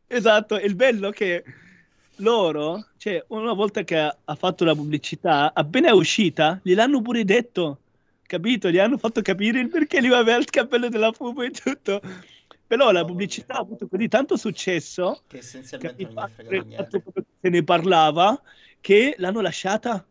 Esatto, 0.06 0.56
il 0.58 0.74
bello 0.74 1.08
è 1.08 1.12
che 1.12 1.44
loro, 2.16 2.86
cioè, 2.96 3.24
una 3.28 3.52
volta 3.52 3.82
che 3.82 3.98
ha, 3.98 4.16
ha 4.24 4.34
fatto 4.34 4.64
la 4.64 4.74
pubblicità, 4.74 5.52
appena 5.54 5.88
è 5.88 5.92
uscita, 5.92 6.60
gliel'hanno 6.62 7.00
pure 7.00 7.24
detto, 7.24 7.78
capito? 8.22 8.70
Gli 8.70 8.78
hanno 8.78 8.98
fatto 8.98 9.22
capire 9.22 9.60
il 9.60 9.68
perché 9.68 10.00
lui 10.00 10.14
aveva 10.14 10.38
il 10.38 10.46
cappello 10.46 10.88
della 10.88 11.12
Fubo 11.12 11.42
e 11.42 11.50
tutto. 11.50 12.00
Però 12.66 12.90
la 12.90 13.04
pubblicità 13.04 13.56
ha 13.56 13.60
avuto 13.60 13.86
così 13.86 14.08
tanto 14.08 14.38
successo 14.38 15.24
Che 15.26 15.38
essenzialmente 15.38 16.04
non 16.04 16.12
mi 16.14 16.20
ha 16.20 16.28
fregato 16.28 16.64
niente. 16.66 17.24
se 17.38 17.48
ne 17.50 17.62
parlava 17.62 18.40
che 18.80 19.14
l'hanno 19.18 19.42
lasciata, 19.42 20.02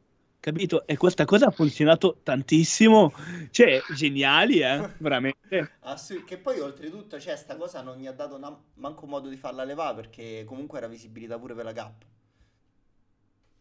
capito? 0.42 0.86
E 0.86 0.98
questa 0.98 1.24
cosa 1.26 1.48
ha 1.48 1.52
funzionato 1.52 2.20
tantissimo. 2.24 3.14
Cioè, 3.52 3.82
geniali, 3.88 4.60
eh? 4.60 4.86
Veramente. 5.00 5.72
Assu- 5.82 6.24
che 6.24 6.38
poi 6.38 6.60
oltretutto, 6.60 7.20
cioè, 7.20 7.36
sta 7.36 7.56
cosa 7.56 7.82
non 7.82 7.98
gli 7.98 8.08
ha 8.08 8.12
dato 8.12 8.38
na- 8.38 8.58
manco 8.76 9.06
modo 9.08 9.30
di 9.30 9.38
farla 9.38 9.64
levare 9.64 9.96
perché 9.96 10.44
comunque 10.46 10.78
era 10.80 10.88
visibilità 10.88 11.38
pure 11.40 11.54
per 11.56 11.66
la 11.66 11.72
Gap. 11.72 12.04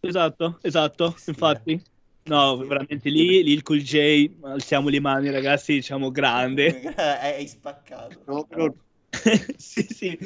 Esatto, 0.03 0.59
esatto, 0.63 1.15
stile. 1.17 1.27
infatti. 1.27 1.83
No, 2.25 2.57
stile. 2.57 2.69
veramente 2.69 3.09
lì, 3.11 3.43
lì 3.43 3.53
il 3.53 3.63
Cool 3.63 3.81
J, 3.83 4.31
alziamo 4.43 4.89
le 4.89 5.01
mani, 5.01 5.31
ragazzi, 5.31 5.75
diciamo 5.75 6.11
grande. 6.11 6.81
Hai 6.97 7.47
spaccato. 7.47 8.21
No, 8.27 8.45
però- 8.45 8.73
sì, 9.59 9.83
sì. 9.83 10.19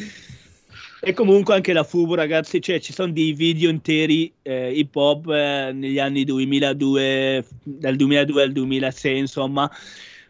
E 1.07 1.13
comunque 1.13 1.55
anche 1.55 1.75
la 1.75 1.85
Fubo, 1.85 2.15
ragazzi, 2.15 2.63
cioè 2.63 2.81
ci 2.81 2.95
sono 2.95 3.13
dei 3.13 3.35
video 3.35 3.69
interi 3.69 4.33
eh, 4.41 4.73
hip 4.73 4.97
hop 4.97 5.29
eh, 5.29 5.71
negli 5.71 5.99
anni 5.99 6.25
2002, 6.25 7.45
dal 7.63 7.95
2002 7.95 8.43
al 8.43 8.53
2006, 8.53 9.19
insomma, 9.19 9.71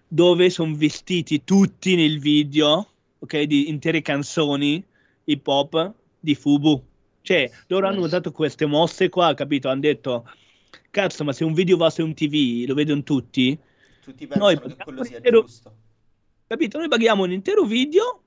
dove 0.08 0.50
sono 0.50 0.74
vestiti 0.74 1.44
tutti 1.44 1.94
nel 1.94 2.18
video, 2.18 2.88
ok, 3.20 3.42
di 3.42 3.68
intere 3.68 4.02
canzoni 4.02 4.84
hip 5.22 5.46
hop 5.46 5.92
di 6.18 6.34
Fubu. 6.34 6.82
Cioè, 7.22 7.48
loro 7.68 7.86
hanno 7.86 8.00
usato 8.00 8.32
queste 8.32 8.66
mosse 8.66 9.08
qua, 9.10 9.32
capito? 9.34 9.68
Hanno 9.68 9.82
detto, 9.82 10.28
cazzo, 10.90 11.22
ma 11.22 11.32
se 11.32 11.44
un 11.44 11.52
video 11.52 11.76
va 11.76 11.88
su 11.88 12.02
un 12.02 12.14
TV, 12.14 12.66
lo 12.66 12.74
vedono 12.74 13.04
tutti, 13.04 13.56
Tutti 14.02 14.28
Noi 14.34 14.58
pensano 14.58 14.74
che 14.74 14.82
quello 14.82 15.04
sia 15.04 15.20
ero- 15.22 15.42
giusto. 15.42 15.72
Capito? 16.48 16.78
Noi 16.78 16.88
paghiamo 16.88 17.22
un 17.22 17.30
intero 17.30 17.62
video 17.62 18.23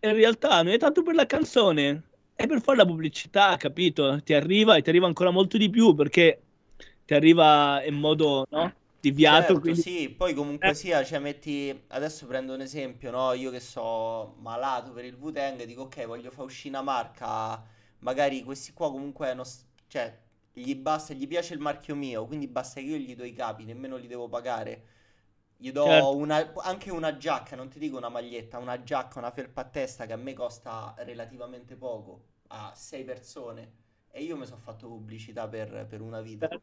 in 0.00 0.12
realtà 0.14 0.62
non 0.62 0.72
è 0.72 0.78
tanto 0.78 1.02
per 1.02 1.14
la 1.14 1.26
canzone, 1.26 2.02
è 2.34 2.46
per 2.46 2.60
fare 2.60 2.78
la 2.78 2.86
pubblicità, 2.86 3.56
capito? 3.56 4.20
Ti 4.22 4.34
arriva 4.34 4.76
e 4.76 4.82
ti 4.82 4.88
arriva 4.90 5.06
ancora 5.06 5.30
molto 5.30 5.56
di 5.58 5.70
più 5.70 5.94
perché 5.94 6.42
ti 7.04 7.14
arriva 7.14 7.82
in 7.84 7.94
modo, 7.96 8.46
no? 8.50 8.74
Deviato, 9.00 9.54
Certo, 9.54 9.60
quindi... 9.60 9.82
sì, 9.82 10.08
poi 10.10 10.32
comunque 10.34 10.70
Eh. 10.70 10.74
sia, 10.74 11.04
cioè 11.04 11.18
metti, 11.18 11.84
adesso 11.88 12.26
prendo 12.26 12.54
un 12.54 12.60
esempio, 12.60 13.10
no? 13.10 13.32
Io 13.34 13.50
che 13.50 13.60
so 13.60 14.34
malato 14.40 14.92
per 14.92 15.04
il 15.04 15.14
Wu-Tang, 15.14 15.64
dico 15.64 15.82
ok, 15.82 16.06
voglio 16.06 16.30
far 16.30 16.44
uscire 16.44 16.70
una 16.74 16.82
marca, 16.82 17.62
magari 18.00 18.42
questi 18.42 18.72
qua 18.72 18.90
comunque, 18.90 19.34
non 19.34 19.44
cioè, 19.86 20.18
gli 20.52 20.74
basta, 20.74 21.14
gli 21.14 21.26
piace 21.26 21.54
il 21.54 21.60
marchio 21.60 21.94
mio, 21.94 22.26
quindi 22.26 22.48
basta 22.48 22.80
che 22.80 22.86
io 22.86 22.96
gli 22.96 23.14
do 23.14 23.24
i 23.24 23.32
capi, 23.32 23.64
nemmeno 23.64 23.96
li 23.96 24.06
devo 24.06 24.28
pagare. 24.28 24.84
Gli 25.60 25.72
do 25.72 25.84
Certo. 25.84 26.16
una- 26.16 26.52
anche 26.62 26.90
una 26.90 27.16
giacca, 27.16 27.54
non 27.56 27.68
ti 27.68 27.78
dico 27.78 27.96
una 27.98 28.08
maglietta, 28.08 28.58
una 28.58 28.82
giacca, 28.82 29.18
una 29.18 29.30
felpa 29.32 29.62
a 29.62 29.64
testa 29.68 30.06
che 30.06 30.12
a 30.14 30.16
me 30.16 30.32
costa 30.32 30.94
relativamente 30.98 31.76
poco, 31.76 32.24
a 32.48 32.72
sei 32.74 33.04
persone. 33.04 33.72
E 34.10 34.22
io 34.22 34.36
mi 34.36 34.46
sono 34.46 34.60
fatto 34.60 34.88
pubblicità 34.88 35.48
per, 35.48 35.86
per 35.86 36.00
una 36.00 36.20
vita. 36.20 36.58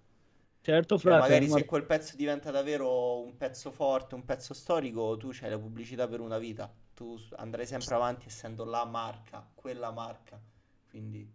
Certo, 0.62 0.98
Cioè, 0.98 1.14
frate, 1.14 1.14
magari 1.14 1.48
ma- 1.48 1.58
se 1.58 1.66
quel 1.66 1.86
pezzo 1.86 2.16
diventa 2.16 2.52
davvero 2.52 3.20
un 3.22 3.38
pezzo 3.38 3.72
forte, 3.72 4.16
un 4.16 4.26
pezzo 4.26 4.54
storico, 4.54 5.18
tu 5.18 5.30
c'hai 5.32 5.50
la 5.50 5.60
pubblicità 5.60 6.08
per 6.08 6.20
una 6.22 6.38
vita. 6.38 6.74
Tu 6.94 7.18
andrai 7.36 7.66
sempre 7.68 7.96
avanti 7.96 8.28
essendo 8.28 8.64
la 8.66 8.86
marca, 8.86 9.46
quella 9.54 9.92
marca. 9.92 10.42
Quindi 10.90 11.30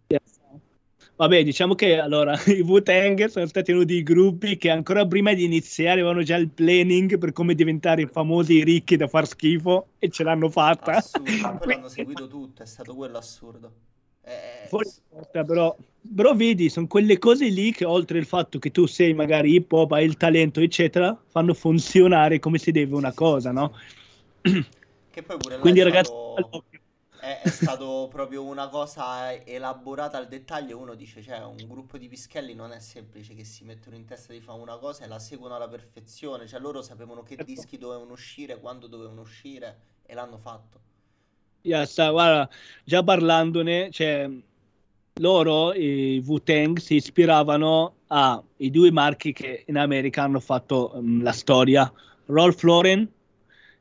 Vabbè, 1.15 1.43
diciamo 1.43 1.75
che 1.75 1.99
allora 1.99 2.33
i 2.47 2.61
Wu-Tang 2.61 3.25
sono 3.27 3.45
stati 3.45 3.71
uno 3.71 3.83
dei 3.83 4.01
gruppi 4.03 4.57
che 4.57 4.69
ancora 4.69 5.05
prima 5.05 5.33
di 5.33 5.43
iniziare 5.43 5.99
avevano 5.99 6.23
già 6.23 6.35
il 6.35 6.49
planning 6.49 7.17
per 7.17 7.31
come 7.31 7.53
diventare 7.53 8.07
famosi 8.07 8.63
ricchi 8.63 8.95
da 8.95 9.07
far 9.07 9.27
schifo 9.27 9.87
e 9.99 10.09
ce 10.09 10.23
l'hanno 10.23 10.49
fatta. 10.49 10.93
assurdo, 10.93 11.57
poi 11.59 11.67
l'hanno 11.67 11.89
seguito 11.89 12.27
tutto, 12.27 12.63
è 12.63 12.65
stato 12.65 12.95
quello 12.95 13.17
assurdo. 13.17 13.71
Eh, 14.23 14.69
di 14.69 14.91
testa, 15.09 15.43
però, 15.43 15.75
però 16.15 16.35
vedi, 16.35 16.69
sono 16.69 16.87
quelle 16.87 17.17
cose 17.17 17.47
lì 17.49 17.71
che 17.71 17.85
oltre 17.85 18.19
il 18.19 18.25
fatto 18.25 18.59
che 18.59 18.71
tu 18.71 18.85
sei 18.85 19.13
magari 19.13 19.53
hip 19.55 19.71
hop, 19.71 19.91
hai 19.93 20.05
il 20.05 20.17
talento, 20.17 20.59
eccetera, 20.59 21.19
fanno 21.27 21.53
funzionare 21.53 22.39
come 22.39 22.57
si 22.57 22.71
deve 22.71 22.95
una 22.95 23.13
cosa, 23.13 23.51
no? 23.51 23.75
Che 25.11 25.23
poi 25.23 25.37
pure 25.37 25.57
Quindi 25.59 25.81
ragazzi, 25.83 26.09
stato, 26.09 26.63
è, 27.21 27.39
è 27.43 27.49
stato 27.49 28.07
proprio 28.09 28.43
una 28.43 28.67
cosa 28.67 29.31
elaborata 29.45 30.17
al 30.17 30.27
dettaglio. 30.27 30.79
Uno 30.79 30.95
dice, 30.95 31.21
cioè, 31.21 31.43
un 31.45 31.67
gruppo 31.67 31.97
di 31.99 32.07
pischelli 32.07 32.55
non 32.55 32.71
è 32.71 32.79
semplice 32.79 33.35
che 33.35 33.43
si 33.43 33.63
mettono 33.63 33.95
in 33.95 34.05
testa 34.05 34.33
di 34.33 34.41
fare 34.41 34.59
una 34.59 34.77
cosa 34.77 35.05
e 35.05 35.07
la 35.07 35.19
seguono 35.19 35.55
alla 35.55 35.67
perfezione. 35.67 36.47
Cioè, 36.47 36.59
loro 36.59 36.81
sapevano 36.81 37.21
che 37.21 37.35
Certo. 37.35 37.51
dischi 37.51 37.77
dovevano 37.77 38.11
uscire, 38.13 38.59
quando 38.59 38.87
dovevano 38.87 39.21
uscire 39.21 39.79
e 40.03 40.15
l'hanno 40.15 40.39
fatto. 40.39 40.79
Sta, 41.85 42.09
guarda, 42.09 42.49
già 42.83 43.03
parlandone, 43.03 43.91
cioè, 43.91 44.27
loro, 45.15 45.73
i 45.73 46.23
Wu-Tang, 46.25 46.79
si 46.79 46.95
ispiravano 46.95 47.97
ai 48.07 48.71
due 48.71 48.91
marchi 48.91 49.31
che 49.31 49.63
in 49.67 49.77
America 49.77 50.23
hanno 50.23 50.39
fatto 50.39 50.93
mm, 50.95 51.21
la 51.21 51.31
storia, 51.31 51.91
Rolf 52.25 52.63
Lauren 52.63 53.07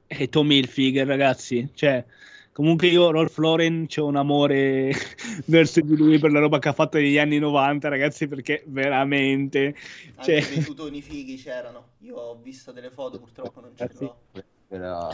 e 0.07 0.28
Tommy 0.28 0.59
Hilfiger, 0.59 1.07
ragazzi. 1.07 1.70
Cioè, 1.72 2.05
comunque 2.53 2.88
io, 2.88 3.11
Rolf 3.11 3.36
Lauren, 3.38 3.86
c'ho 3.86 4.07
un 4.07 4.16
amore 4.16 4.92
verso 5.46 5.80
di 5.80 5.96
lui 5.96 6.18
per 6.18 6.32
la 6.32 6.40
roba 6.40 6.59
che 6.59 6.68
ha 6.68 6.72
fatto 6.72 6.98
negli 6.98 7.18
anni 7.18 7.38
90, 7.38 7.88
ragazzi, 7.88 8.28
perché 8.28 8.62
veramente... 8.66 9.74
Anche 10.16 10.42
Cioè, 10.42 10.55
dei 10.55 10.64
tutoni 10.64 11.03
fighi 11.03 11.36
c'erano. 11.36 11.92
Io 12.01 12.16
ho 12.16 12.40
visto 12.42 12.72
delle 12.72 12.90
foto, 12.90 13.18
purtroppo 13.18 13.61
non 13.61 13.70
ce 13.76 13.84
Ragazzi, 13.84 14.05
l'ho. 14.05 14.16
Era... 14.68 15.09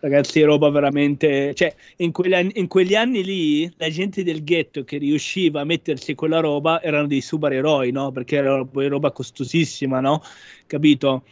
Ragazzi, 0.00 0.42
roba 0.42 0.68
veramente. 0.70 1.54
Cioè, 1.54 1.74
in, 1.96 2.12
quegli 2.12 2.34
anni, 2.34 2.52
in 2.56 2.68
quegli 2.68 2.94
anni 2.94 3.24
lì, 3.24 3.72
la 3.78 3.88
gente 3.90 4.22
del 4.22 4.44
ghetto 4.44 4.84
che 4.84 4.98
riusciva 4.98 5.62
a 5.62 5.64
mettersi 5.64 6.14
quella 6.14 6.40
roba 6.40 6.82
erano 6.82 7.06
dei 7.06 7.20
supereroi, 7.20 7.90
no? 7.90 8.12
Perché 8.12 8.36
era 8.36 8.64
roba 8.72 9.10
costosissima, 9.10 10.00
no? 10.00 10.22
Capito? 10.66 11.24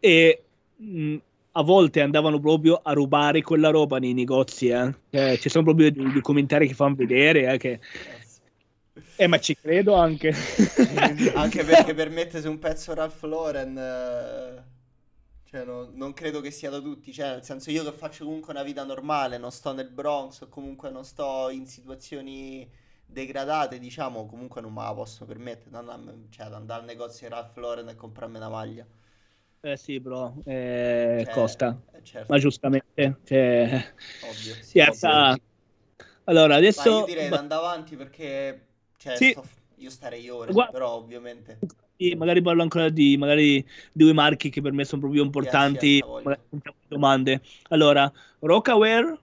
E 0.00 0.42
mh, 0.76 1.16
a 1.52 1.62
volte 1.62 2.00
andavano 2.00 2.38
proprio 2.38 2.80
a 2.82 2.92
rubare 2.92 3.42
quella 3.42 3.70
roba 3.70 3.98
nei 3.98 4.14
negozi, 4.14 4.68
eh. 4.68 4.94
Cioè, 5.10 5.38
ci 5.38 5.48
sono 5.48 5.64
proprio 5.64 5.90
dei 5.90 6.12
documentari 6.12 6.68
che 6.68 6.74
fanno 6.74 6.94
vedere, 6.94 7.52
eh, 7.52 7.58
che... 7.58 7.80
Eh, 9.16 9.26
ma 9.26 9.38
ci 9.38 9.54
credo 9.54 9.94
anche. 9.94 10.32
Anche 11.34 11.64
perché 11.64 11.92
per 11.94 12.10
mettersi 12.10 12.46
un 12.46 12.58
pezzo 12.58 12.94
Ralph 12.94 13.22
Lauren, 13.22 13.76
eh, 13.76 14.64
cioè, 15.44 15.64
no- 15.64 15.90
non 15.92 16.12
credo 16.12 16.40
che 16.40 16.50
sia 16.50 16.70
da 16.70 16.80
tutti. 16.80 17.12
Cioè, 17.12 17.30
nel 17.30 17.44
senso, 17.44 17.70
io 17.70 17.84
che 17.84 17.92
faccio 17.92 18.24
comunque 18.24 18.52
una 18.52 18.62
vita 18.62 18.82
normale, 18.84 19.36
non 19.38 19.50
sto 19.52 19.72
nel 19.72 19.90
Bronx 19.90 20.40
o 20.42 20.48
comunque 20.48 20.90
non 20.90 21.04
sto 21.04 21.50
in 21.50 21.66
situazioni 21.66 22.68
degradate, 23.04 23.78
diciamo, 23.78 24.26
comunque 24.26 24.60
non 24.60 24.72
me 24.72 24.82
la 24.82 24.94
posso 24.94 25.24
permettere. 25.26 25.70
cioè, 26.30 26.48
di 26.48 26.54
andare 26.54 26.80
al 26.80 26.86
negozio 26.86 27.28
di 27.28 27.34
Ralph 27.34 27.56
Lauren 27.56 27.88
e 27.88 27.94
comprarmi 27.94 28.36
una 28.36 28.48
maglia. 28.48 28.86
Eh 29.62 29.76
sì, 29.76 30.00
bro, 30.00 30.42
eh, 30.46 31.20
Cioè, 31.24 31.34
costa. 31.34 31.78
eh, 31.92 32.02
certo, 32.02 32.32
Ma 32.32 32.38
giustamente. 32.38 33.16
Cioè... 33.24 33.92
ovvio. 34.20 34.54
Sì, 34.62 34.80
sta- 34.92 35.38
Allora, 36.24 36.54
Ma 36.54 36.54
io 36.54 36.58
adesso... 36.58 37.04
direi 37.04 37.28
di 37.28 37.34
andare 37.34 37.60
avanti 37.60 37.96
perché, 37.96 38.66
cioè, 38.96 39.16
Sì. 39.16 39.30
sto- 39.32 39.44
io 39.76 39.90
starei 39.90 40.28
ore, 40.30 40.52
Guarda- 40.52 40.72
però 40.72 40.94
ovviamente. 40.94 41.58
Sì, 41.96 42.14
magari 42.14 42.40
parlo 42.40 42.62
ancora 42.62 42.88
di 42.88 43.18
magari 43.18 43.62
due 43.92 44.14
marchi 44.14 44.48
che 44.48 44.62
per 44.62 44.72
me 44.72 44.84
sono 44.86 45.02
proprio 45.02 45.22
importanti. 45.22 46.00
Facciamo 46.00 46.76
domande. 46.88 47.42
Allora, 47.68 48.10
Rockaware, 48.38 49.18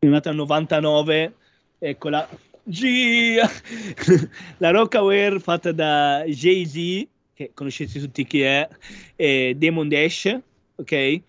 è 0.00 0.06
nata 0.06 0.30
nel 0.30 0.38
99, 0.38 1.34
eccola. 1.78 2.28
G- 2.64 3.38
la 4.58 4.70
Rockaware 4.70 5.38
fatta 5.38 5.70
da 5.70 6.24
Jay-Z, 6.26 7.06
che 7.36 7.50
conoscete 7.52 8.00
tutti 8.00 8.24
chi 8.24 8.40
è, 8.40 8.66
e 9.14 9.54
Damon 9.58 9.90
Dash, 9.90 10.38
ok? 10.76 11.20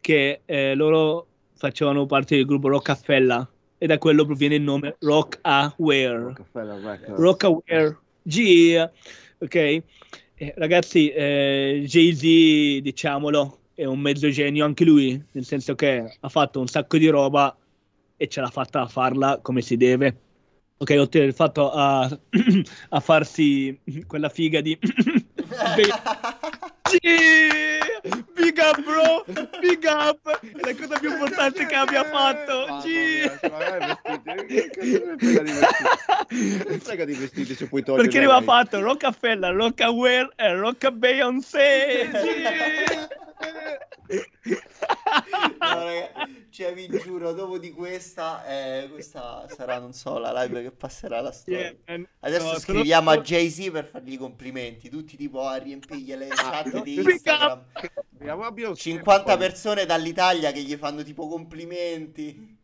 Che 0.00 0.40
eh, 0.44 0.74
loro 0.76 1.26
facevano 1.54 2.06
parte 2.06 2.36
del 2.36 2.46
gruppo 2.46 2.68
Rockefeller 2.68 3.48
e 3.76 3.86
da 3.88 3.98
quello 3.98 4.24
proviene 4.24 4.54
il 4.54 4.62
nome 4.62 4.94
Rockaware. 5.00 6.16
Rockefeller 6.16 6.80
Records. 6.80 7.20
Rockaware 7.20 7.98
G, 8.22 8.88
ok? 9.38 9.54
Eh, 9.54 9.82
ragazzi, 10.56 11.08
eh, 11.08 11.82
Jay-Z, 11.86 12.80
diciamolo, 12.80 13.58
è 13.74 13.84
un 13.84 13.98
mezzo 13.98 14.30
genio 14.30 14.64
anche 14.64 14.84
lui, 14.84 15.20
nel 15.32 15.44
senso 15.44 15.74
che 15.74 16.18
ha 16.20 16.28
fatto 16.28 16.60
un 16.60 16.68
sacco 16.68 16.98
di 16.98 17.08
roba 17.08 17.56
e 18.16 18.28
ce 18.28 18.40
l'ha 18.40 18.50
fatta 18.50 18.82
a 18.82 18.86
farla 18.86 19.40
come 19.42 19.60
si 19.60 19.76
deve. 19.76 20.16
Ok, 20.82 20.96
oltre 20.98 21.22
al 21.22 21.32
fatto 21.32 21.70
a, 21.70 22.10
a 22.90 22.98
farsi 22.98 23.80
quella 24.04 24.28
figa 24.28 24.60
di... 24.60 24.76
Sì! 26.92 26.98
Big 28.34 28.58
up, 28.58 28.82
bro! 28.82 29.24
Big 29.60 29.84
up! 29.84 30.40
È 30.40 30.60
la 30.60 30.74
cosa 30.74 30.98
più 30.98 31.12
importante 31.12 31.66
che 31.66 31.74
abbia 31.74 32.02
fatto! 32.04 32.66
Mamma 32.68 32.80
Sì! 32.80 33.20
se 33.20 33.38
ne 35.04 35.16
frega 35.18 35.42
di 35.42 35.52
vestiti? 35.52 36.78
Frega 36.80 37.04
di 37.04 37.14
vestiti 37.14 37.54
se 37.54 37.68
puoi 37.68 37.82
togliere 37.84 38.08
Perché 38.08 38.18
aveva 38.18 38.42
fatto 38.42 38.80
Rockefeller, 38.80 39.54
Rockaware 39.54 40.32
e 40.34 40.54
Rocka 40.54 40.90
Beyoncé. 40.90 42.10
No, 44.12 45.84
raga, 45.84 46.10
cioè 46.50 46.74
vi 46.74 46.88
giuro, 47.02 47.32
dopo 47.32 47.58
di 47.58 47.70
questa, 47.70 48.44
eh, 48.46 48.88
questa 48.90 49.46
sarà, 49.54 49.78
non 49.78 49.92
so, 49.92 50.18
la 50.18 50.42
live 50.42 50.62
che 50.62 50.70
passerà 50.70 51.18
alla 51.18 51.32
storia. 51.32 51.74
Yeah. 51.86 52.02
Adesso 52.20 52.52
No, 52.52 52.58
scriviamo 52.58 53.10
a 53.10 53.18
Jay-Z 53.18 53.70
per 53.70 53.86
fargli 53.86 54.12
i 54.12 54.16
complimenti, 54.16 54.88
tutti 54.90 55.16
tipo 55.16 55.42
a 55.46 55.56
riempirgli 55.56 56.14
le 56.14 56.28
chat 56.28 56.82
di 56.82 56.94
Instagram. 56.96 57.62
Andiamo 58.18 58.42
a 58.44 58.50
Beyoncé, 58.52 58.90
50 58.90 59.22
poi- 59.22 59.36
persone 59.38 59.86
dall'Italia 59.86 60.52
che 60.52 60.60
gli 60.62 60.74
fanno 60.76 61.02
tipo 61.02 61.28
complimenti. 61.28 62.58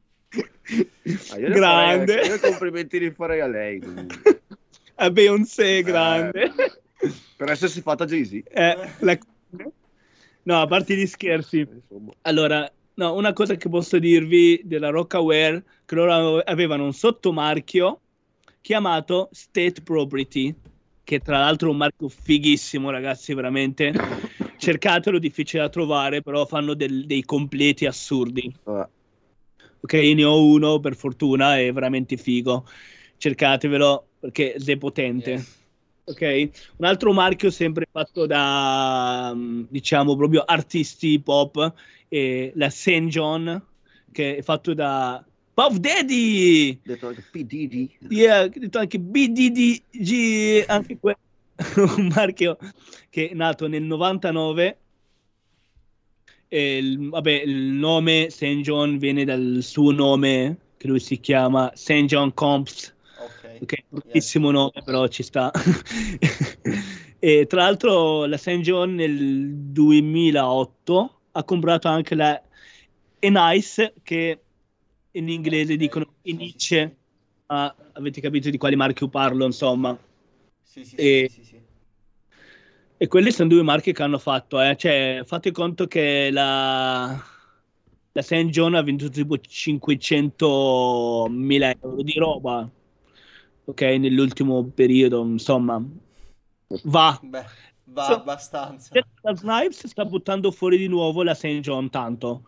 Ah, 1.31 1.39
io 1.39 1.49
Grande. 1.51 2.13
farei- 2.15 2.29
io 2.29 2.35
i 2.35 2.41
complimenti 2.41 2.99
li 2.99 3.11
farei 3.11 3.41
a 3.41 3.47
lei. 3.47 3.81
comunque. 3.81 4.43
A 4.97 5.11
Beyoncé, 5.11 5.83
grande. 5.83 6.53
Per 7.37 7.51
essersi 7.51 7.81
fatta 7.81 8.05
Jay-Z. 8.05 8.43
Eh, 8.51 8.89
la- 8.99 9.19
No, 10.49 10.63
a 10.63 10.67
parte 10.67 10.97
gli 10.97 11.07
scherzi. 11.07 11.59
Insomma. 11.59 12.13
Allora, 12.23 12.73
no, 12.95 13.15
una 13.15 13.35
cosa 13.35 13.55
che 13.57 13.69
posso 13.69 13.99
dirvi 13.99 14.63
della 14.65 14.89
Rockaware, 14.89 15.63
che 15.85 15.95
loro 15.95 16.39
avevano 16.39 16.85
un 16.85 16.95
sottomarchio 16.95 18.01
chiamato 18.63 19.29
State 19.31 19.83
Property, 19.83 20.55
che 21.05 21.21
tra 21.21 21.41
l'altro 21.41 21.69
è 21.69 21.71
un 21.73 21.77
marchio 21.77 22.09
fighissimo, 22.09 22.89
ragazzi, 22.89 23.35
veramente. 23.35 23.93
Cercatelo, 24.57 25.19
difficile 25.19 25.63
da 25.63 25.69
trovare, 25.69 26.23
però 26.23 26.47
fanno 26.47 26.73
del- 26.73 27.05
dei 27.05 27.25
completi 27.25 27.85
assurdi. 27.85 28.51
Vabbè. 28.65 28.89
Ok, 29.81 29.93
io 29.93 30.15
ne 30.15 30.25
ho 30.25 30.43
uno 30.43 30.81
per 30.81 30.97
fortuna, 30.97 31.59
è 31.59 31.71
veramente 31.75 32.17
figo. 32.17 32.67
Cercatevelo 33.19 34.07
perché 34.19 34.55
è 34.55 34.77
potente. 34.79 35.31
Yes. 35.31 35.58
Ok, 36.09 36.51
un 36.77 36.87
altro 36.87 37.13
marchio 37.13 37.51
sempre 37.51 37.87
fatto 37.91 38.25
da 38.25 39.33
mm, 39.35 39.65
diciamo 39.69 40.17
proprio 40.17 40.43
artisti 40.43 41.21
pop 41.21 41.75
è 42.09 42.51
la 42.55 42.71
St. 42.71 43.07
John 43.09 43.63
che 44.11 44.37
è 44.37 44.43
fatto 44.43 44.73
da 44.73 45.23
Puff 45.59 45.77
Daddy. 45.77 46.79
Detto 46.83 47.09
anche 47.09 47.25
P. 47.31 47.43
Diddy. 47.43 47.91
Yeah, 48.09 48.47
detto 48.47 48.79
anche 48.79 48.99
BDDG, 49.01 50.65
anche 50.69 50.99
que- 50.99 51.17
un 51.97 52.13
marchio 52.15 52.57
che 53.11 53.31
è 53.31 53.35
nato 53.35 53.67
nel 53.67 53.83
99. 53.83 54.79
E 56.47 56.77
il, 56.79 57.09
vabbè, 57.11 57.43
il 57.45 57.73
nome 57.73 58.29
St. 58.31 58.61
John 58.61 58.99
viene 58.99 59.25
dal 59.25 59.59
suo 59.61 59.91
nome, 59.91 60.57
che 60.77 60.87
lui 60.87 61.01
si 61.01 61.19
chiama 61.19 61.73
St. 61.75 62.05
John 62.05 62.33
Comps. 62.33 62.95
Ok. 63.57 63.63
Ok, 63.63 63.85
bruttissimo 63.89 64.51
nome, 64.51 64.83
però 64.85 65.07
ci 65.09 65.23
sta. 65.23 65.51
e 67.19 67.47
tra 67.47 67.63
l'altro 67.63 68.27
la 68.27 68.37
St. 68.37 68.61
John 68.61 68.95
nel 68.95 69.55
2008 69.55 71.21
ha 71.33 71.45
comprato 71.45 71.89
anche 71.89 72.15
la 72.15 72.41
Enice, 73.19 73.95
che 74.03 74.41
in 75.13 75.29
inglese 75.29 75.77
dicono 75.77 76.15
Enice, 76.23 76.97
ma 77.47 77.75
avete 77.93 78.21
capito 78.21 78.51
di 78.51 78.59
quali 78.59 78.77
marchi 78.77 79.09
parlo, 79.09 79.45
insomma. 79.45 79.97
Sì, 80.63 80.85
sì, 80.85 80.97
E- 80.97 81.29
sì, 81.31 81.43
sì, 81.43 81.49
sì. 81.49 81.61
E 83.01 83.07
quelle 83.07 83.31
sono 83.31 83.49
due 83.49 83.63
marche 83.63 83.93
che 83.93 84.03
hanno 84.03 84.19
fatto, 84.19 84.61
eh. 84.61 84.77
Cioè, 84.77 85.23
fate 85.25 85.53
conto 85.53 85.87
che 85.87 86.31
la, 86.33 87.17
la 88.13 88.23
St. 88.23 88.47
John 88.47 88.75
ha 88.75 88.83
venduto 88.83 89.13
tipo 89.13 89.39
500.000 89.39 91.73
euro 91.81 92.03
di 92.03 92.19
roba, 92.19 92.69
ok, 93.69 93.81
nell'ultimo 93.83 94.65
periodo, 94.65 95.23
insomma, 95.25 95.81
va. 96.85 97.23
Beh, 97.23 97.47
va 97.85 98.07
So- 98.07 98.15
abbastanza. 98.15 99.01
La 99.23 99.35
Snipes 99.35 99.87
sta 99.87 100.05
buttando 100.05 100.51
fuori 100.51 100.79
di 100.79 100.87
nuovo 100.89 101.23
la 101.23 101.35
St. 101.35 101.61
John, 101.61 101.91
tanto. 101.91 102.45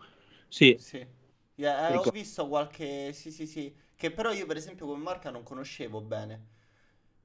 Sì, 0.47 0.69
Sì. 0.75 1.05
Yeah, 1.55 1.89
eh, 1.91 1.95
ho 1.95 2.05
visto 2.09 2.47
qualche... 2.47 3.13
Sì, 3.13 3.31
sì, 3.31 3.45
sì. 3.47 3.73
Che 3.95 4.11
però 4.11 4.31
io 4.33 4.45
per 4.45 4.57
esempio 4.57 4.85
come 4.87 5.01
marca 5.03 5.29
non 5.29 5.43
conoscevo 5.43 6.01
bene. 6.01 6.47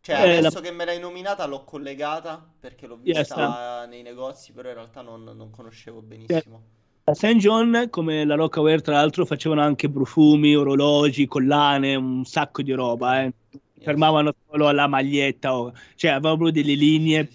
Cioè, 0.00 0.16
Eh, 0.16 0.16
adesso 0.16 0.60
la- 0.60 0.60
che 0.60 0.70
me 0.70 0.84
l'hai 0.84 1.00
nominata 1.00 1.46
l'ho 1.46 1.64
collegata 1.64 2.38
perché 2.60 2.86
l'ho 2.86 2.96
Yes, 3.04 3.32
vista 3.32 3.86
nei 3.86 4.02
negozi, 4.02 4.52
però 4.52 4.68
in 4.68 4.74
realtà 4.76 5.02
non, 5.02 5.24
non 5.24 5.50
conoscevo 5.50 6.02
benissimo. 6.02 6.62
La 7.06 7.14
St. 7.14 7.36
John, 7.36 7.88
come 7.90 8.24
la 8.24 8.34
Rockaware, 8.34 8.80
tra 8.80 8.94
l'altro, 8.94 9.24
facevano 9.26 9.60
anche 9.62 9.88
profumi, 9.90 10.54
orologi, 10.56 11.26
collane, 11.26 11.94
un 11.94 12.24
sacco 12.24 12.62
di 12.62 12.72
roba, 12.72 13.22
eh. 13.22 13.32
Fermavano 13.80 14.32
solo 14.48 14.68
alla 14.68 14.86
maglietta, 14.88 15.56
o- 15.56 15.72
cioè 15.94 16.10
avevano 16.12 16.36
proprio 16.36 16.62
delle 16.62 16.74
linee 16.74 17.28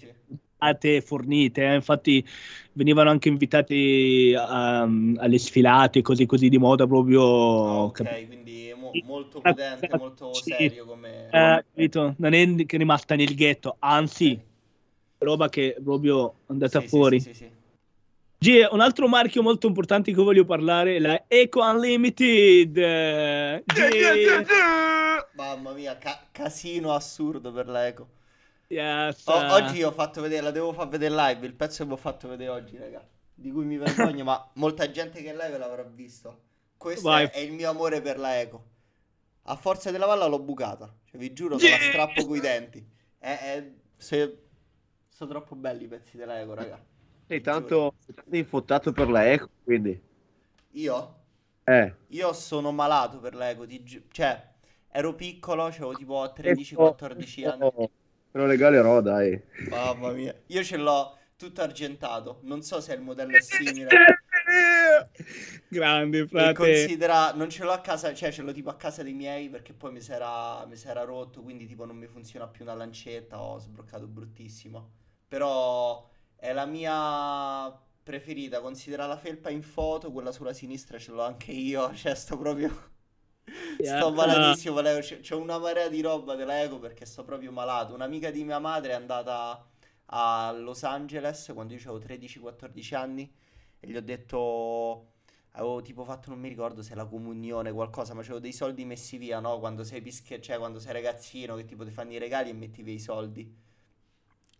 fornite, 1.02 1.64
eh. 1.64 1.74
Infatti 1.74 2.24
venivano 2.72 3.10
anche 3.10 3.28
invitati 3.28 4.34
a- 4.36 4.82
alle 4.82 5.38
sfilate, 5.38 6.02
così 6.02 6.26
così 6.26 6.48
di 6.48 6.58
moda 6.58 6.86
proprio... 6.86 7.20
Ah, 7.64 7.90
cap- 7.92 8.08
ok, 8.10 8.26
quindi 8.26 8.72
mo- 8.76 8.94
molto 9.02 9.40
Eh, 9.44 9.50
potente, 9.50 9.94
molto 9.94 10.40
serio 10.40 10.84
come... 10.84 11.10
eh, 11.30 11.64
capito? 11.68 12.14
Non 12.18 12.32
è 12.34 12.54
che 12.66 12.76
è 12.76 12.78
rimasta 12.78 13.14
nel 13.16 13.34
ghetto, 13.34 13.76
anzi, 13.80 14.38
Ok. 14.38 14.44
roba 15.18 15.48
che 15.48 15.76
proprio 15.82 16.30
è 16.32 16.34
andata 16.52 16.80
Sì, 16.80 16.88
fuori. 16.88 17.18
sì, 17.18 17.34
sì, 17.34 17.34
sì. 17.34 17.50
G, 18.42 18.66
un 18.72 18.80
altro 18.80 19.06
marchio 19.06 19.40
molto 19.40 19.68
importante 19.68 20.10
di 20.10 20.16
cui 20.16 20.24
voglio 20.24 20.44
parlare 20.44 20.96
è 20.96 20.98
la 20.98 21.22
Eco 21.28 21.60
Unlimited. 21.62 22.76
eh, 22.76 23.62
G, 23.64 24.46
Mamma 25.34 25.70
mia, 25.70 25.96
ca- 25.96 26.26
casino 26.32 26.92
assurdo 26.92 27.52
per 27.52 27.68
la 27.68 27.86
Eco. 27.86 28.08
yes, 28.66 29.22
O- 29.26 29.40
eh, 29.40 29.50
oggi 29.52 29.82
ho 29.84 29.92
fatto 29.92 30.20
vedere, 30.20 30.42
la 30.42 30.50
devo 30.50 30.72
far 30.72 30.88
vedere 30.88 31.14
live, 31.14 31.46
il 31.46 31.54
pezzo 31.54 31.84
che 31.84 31.88
vi 31.88 31.92
ho 31.92 31.96
fatto 31.96 32.26
vedere 32.26 32.50
oggi, 32.50 32.76
raga. 32.76 33.06
Di 33.32 33.52
cui 33.52 33.64
mi 33.64 33.76
vergogno, 33.76 34.24
ma 34.24 34.50
molta 34.54 34.90
gente 34.90 35.22
che 35.22 35.30
è 35.30 35.32
live 35.36 35.56
l'avrà 35.58 35.84
visto. 35.84 36.40
Questo 36.76 37.08
Vai. 37.10 37.26
è, 37.30 37.38
il 37.38 37.52
mio 37.52 37.70
amore 37.70 38.00
per 38.00 38.18
la 38.18 38.40
Eco. 38.40 38.64
A 39.42 39.54
forza 39.54 39.92
della 39.92 40.06
palla 40.06 40.26
l'ho 40.26 40.40
bucata. 40.40 40.92
Cioè, 41.08 41.16
vi 41.20 41.32
giuro, 41.32 41.58
te 41.58 41.70
la 41.70 41.76
strappo 41.78 42.26
coi 42.26 42.40
denti. 42.40 42.84
È, 43.18 43.38
è- 43.38 43.70
se- 43.96 44.38
Sono 45.10 45.30
troppo 45.30 45.54
belli 45.54 45.84
i 45.84 45.86
pezzi 45.88 46.16
della 46.16 46.40
Eco, 46.40 46.54
raga. 46.54 46.90
Sei 47.32 47.40
tanto, 47.40 47.94
tanto 48.14 48.36
infottato 48.36 48.92
per 48.92 49.08
la 49.08 49.28
Eco, 49.32 49.48
quindi. 49.64 50.00
Io? 50.72 51.20
Eh, 51.66 51.92
Io 52.08 52.32
sono 52.32 52.72
malato 52.72 53.20
per 53.20 53.34
la 53.34 53.50
Eco. 53.50 53.66
ti 53.66 53.82
gi- 53.84 54.06
Cioè, 54.10 54.54
ero 54.88 55.14
piccolo, 55.14 55.64
avevo 55.64 55.94
tipo 55.94 56.32
Ecco, 56.42 56.98
13-14 57.02 57.44
anni. 57.44 57.70
Te 58.32 58.38
lo 58.38 58.46
regalerò, 58.46 59.00
dai. 59.00 59.40
Mamma 59.70 60.12
mia, 60.12 60.40
io 60.46 60.62
ce 60.62 60.76
l'ho 60.76 61.18
tutto 61.36 61.62
argentato. 61.62 62.40
Non 62.42 62.62
so 62.62 62.80
se 62.80 62.92
il 62.94 63.00
modello 63.00 63.36
è 63.36 63.40
simile. 63.40 64.12
Grande, 65.70 66.26
E 66.34 66.50
frate. 66.50 66.52
considera, 66.52 67.32
non 67.34 67.50
ce 67.50 67.62
l'ho 67.64 67.72
a 67.72 67.80
casa, 67.80 68.14
cioè 68.14 68.32
ce 68.32 68.40
l'ho 68.42 68.52
tipo 68.52 68.70
a 68.70 68.76
casa 68.76 69.02
dei 69.02 69.12
miei 69.12 69.48
perché 69.50 69.74
poi 69.74 69.92
mi 69.92 70.00
si 70.00 70.12
era, 70.12 70.64
mi 70.66 70.76
si 70.76 70.88
era 70.88 71.02
rotto, 71.04 71.42
quindi 71.42 71.66
tipo 71.66 71.84
non 71.84 71.96
mi 71.96 72.06
funziona 72.06 72.48
più 72.48 72.64
una 72.64 72.74
lancetta, 72.74 73.40
ho 73.42 73.58
sbroccato 73.58 74.06
bruttissimo. 74.06 74.92
Però 75.28 76.08
è 76.42 76.52
la 76.52 76.66
mia 76.66 77.72
preferita, 78.02 78.60
considera 78.60 79.06
la 79.06 79.16
felpa 79.16 79.48
in 79.48 79.62
foto, 79.62 80.10
quella 80.10 80.32
sulla 80.32 80.52
sinistra 80.52 80.98
ce 80.98 81.12
l'ho 81.12 81.22
anche 81.22 81.52
io, 81.52 81.94
cioè 81.94 82.16
sto 82.16 82.36
proprio... 82.36 82.90
Yeah. 83.78 83.98
Sto 83.98 84.12
malatissimo, 84.12 84.80
Leo. 84.80 84.98
C'è 84.98 85.20
c'è 85.20 85.36
una 85.36 85.58
marea 85.58 85.88
di 85.88 86.00
roba 86.00 86.34
della 86.34 86.60
Eco 86.60 86.80
perché 86.80 87.04
sto 87.04 87.22
proprio 87.22 87.52
malato. 87.52 87.94
Un'amica 87.94 88.30
di 88.32 88.42
mia 88.42 88.58
madre 88.58 88.90
è 88.90 88.94
andata 88.94 89.64
a 90.06 90.52
Los 90.52 90.82
Angeles 90.82 91.50
quando 91.54 91.74
io 91.74 91.80
avevo 91.80 91.98
13-14 92.04 92.94
anni 92.96 93.32
e 93.78 93.88
gli 93.88 93.96
ho 93.96 94.02
detto, 94.02 95.12
avevo 95.52 95.80
tipo 95.80 96.04
fatto, 96.04 96.30
non 96.30 96.40
mi 96.40 96.48
ricordo 96.48 96.82
se 96.82 96.96
la 96.96 97.06
comunione, 97.06 97.70
qualcosa, 97.70 98.14
ma 98.14 98.20
avevo 98.20 98.40
dei 98.40 98.52
soldi 98.52 98.84
messi 98.84 99.16
via, 99.16 99.38
no? 99.38 99.60
Quando 99.60 99.84
sei 99.84 100.00
pische, 100.02 100.40
cioè 100.40 100.58
quando 100.58 100.80
sei 100.80 100.92
ragazzino 100.92 101.54
che 101.54 101.64
tipo 101.64 101.84
ti 101.84 101.92
fanno 101.92 102.12
i 102.12 102.18
regali 102.18 102.50
e 102.50 102.52
metti 102.52 102.82
via 102.82 102.94
i 102.94 102.98
soldi. 102.98 103.54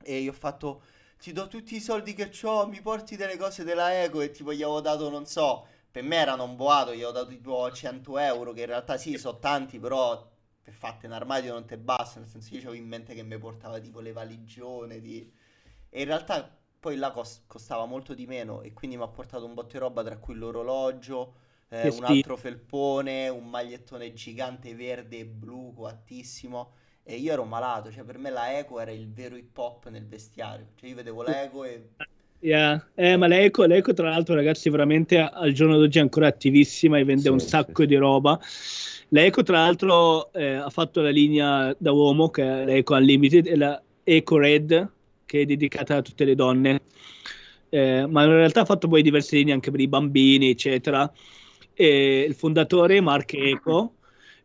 E 0.04 0.18
io 0.18 0.30
ho 0.30 0.34
fatto, 0.34 0.82
ti 1.22 1.32
do 1.32 1.46
tutti 1.46 1.76
i 1.76 1.80
soldi 1.80 2.14
che 2.14 2.32
ho, 2.46 2.66
mi 2.66 2.80
porti 2.80 3.14
delle 3.14 3.36
cose 3.36 3.62
della 3.62 4.02
Eco 4.02 4.20
e 4.22 4.32
tipo 4.32 4.52
gli 4.52 4.62
avevo 4.64 4.80
dato, 4.80 5.08
non 5.08 5.24
so, 5.24 5.64
per 5.88 6.02
me 6.02 6.16
erano 6.16 6.42
un 6.42 6.56
boato, 6.56 6.90
gli 6.92 6.96
avevo 6.96 7.12
dato 7.12 7.28
tipo 7.28 7.70
100 7.70 8.18
euro, 8.18 8.52
che 8.52 8.62
in 8.62 8.66
realtà 8.66 8.96
sì, 8.96 9.16
sono 9.18 9.38
tanti, 9.38 9.78
però 9.78 10.28
per 10.60 10.74
fatte 10.74 11.06
in 11.06 11.12
armadio 11.12 11.52
non 11.52 11.64
te 11.64 11.78
basta, 11.78 12.18
nel 12.18 12.28
senso 12.28 12.52
io 12.54 12.60
avevo 12.62 12.74
in 12.74 12.88
mente 12.88 13.14
che 13.14 13.22
mi 13.22 13.38
portava 13.38 13.78
tipo 13.78 14.00
le 14.00 14.10
valigione 14.10 15.00
di... 15.00 15.32
E 15.90 16.00
in 16.00 16.06
realtà 16.06 16.58
poi 16.80 16.96
là 16.96 17.12
cos- 17.12 17.42
costava 17.46 17.84
molto 17.84 18.14
di 18.14 18.26
meno 18.26 18.62
e 18.62 18.72
quindi 18.72 18.96
mi 18.96 19.04
ha 19.04 19.08
portato 19.08 19.44
un 19.46 19.54
botto 19.54 19.72
di 19.74 19.78
roba 19.78 20.02
tra 20.02 20.16
cui 20.18 20.34
l'orologio, 20.34 21.34
eh, 21.68 21.88
un 21.88 22.02
altro 22.04 22.36
felpone, 22.36 23.28
un 23.28 23.48
magliettone 23.48 24.12
gigante 24.12 24.74
verde 24.74 25.20
e 25.20 25.26
blu 25.26 25.72
coattissimo 25.72 26.72
e 27.04 27.16
io 27.16 27.32
ero 27.32 27.44
malato, 27.44 27.90
cioè 27.90 28.04
per 28.04 28.18
me 28.18 28.30
la 28.30 28.58
Eco 28.58 28.80
era 28.80 28.90
il 28.90 29.10
vero 29.10 29.36
hip 29.36 29.56
hop 29.56 29.88
nel 29.88 30.06
vestiario, 30.06 30.66
cioè 30.76 30.88
io 30.88 30.96
vedevo 30.96 31.22
la 31.22 31.42
Eco 31.42 31.64
e... 31.64 31.88
Yeah. 32.42 32.84
Eh, 32.96 33.16
ma 33.16 33.28
l'Eco, 33.28 33.64
l'Eco, 33.64 33.92
tra 33.92 34.10
l'altro, 34.10 34.34
ragazzi, 34.34 34.68
veramente 34.68 35.16
al 35.16 35.52
giorno 35.52 35.78
d'oggi 35.78 35.98
è 35.98 36.00
ancora 36.00 36.26
attivissima 36.26 36.98
e 36.98 37.04
vende 37.04 37.22
Sì, 37.22 37.28
un 37.28 37.38
sacco 37.38 37.82
sì. 37.82 37.86
di 37.86 37.94
roba. 37.94 38.38
L'Eco, 39.10 39.44
tra 39.44 39.58
l'altro, 39.58 40.32
eh, 40.32 40.54
ha 40.54 40.68
fatto 40.68 41.00
la 41.02 41.10
linea 41.10 41.72
da 41.78 41.92
uomo, 41.92 42.30
che 42.30 42.42
è 42.42 42.64
l'Eco 42.64 42.94
Unlimited, 42.94 43.46
e 43.46 43.56
la 43.56 43.80
Eco 44.02 44.38
Red, 44.38 44.90
che 45.24 45.40
è 45.42 45.44
dedicata 45.44 45.96
a 45.96 46.02
tutte 46.02 46.24
le 46.24 46.34
donne. 46.34 46.82
Eh, 47.68 48.06
ma 48.08 48.24
in 48.24 48.30
realtà 48.30 48.62
ha 48.62 48.64
fatto 48.64 48.88
poi 48.88 49.02
diverse 49.02 49.36
linee 49.36 49.54
anche 49.54 49.70
per 49.70 49.78
i 49.78 49.86
bambini, 49.86 50.50
eccetera. 50.50 51.10
E 51.74 52.24
il 52.26 52.34
fondatore, 52.34 53.00
Mark 53.00 53.34
Eco, 53.34 53.94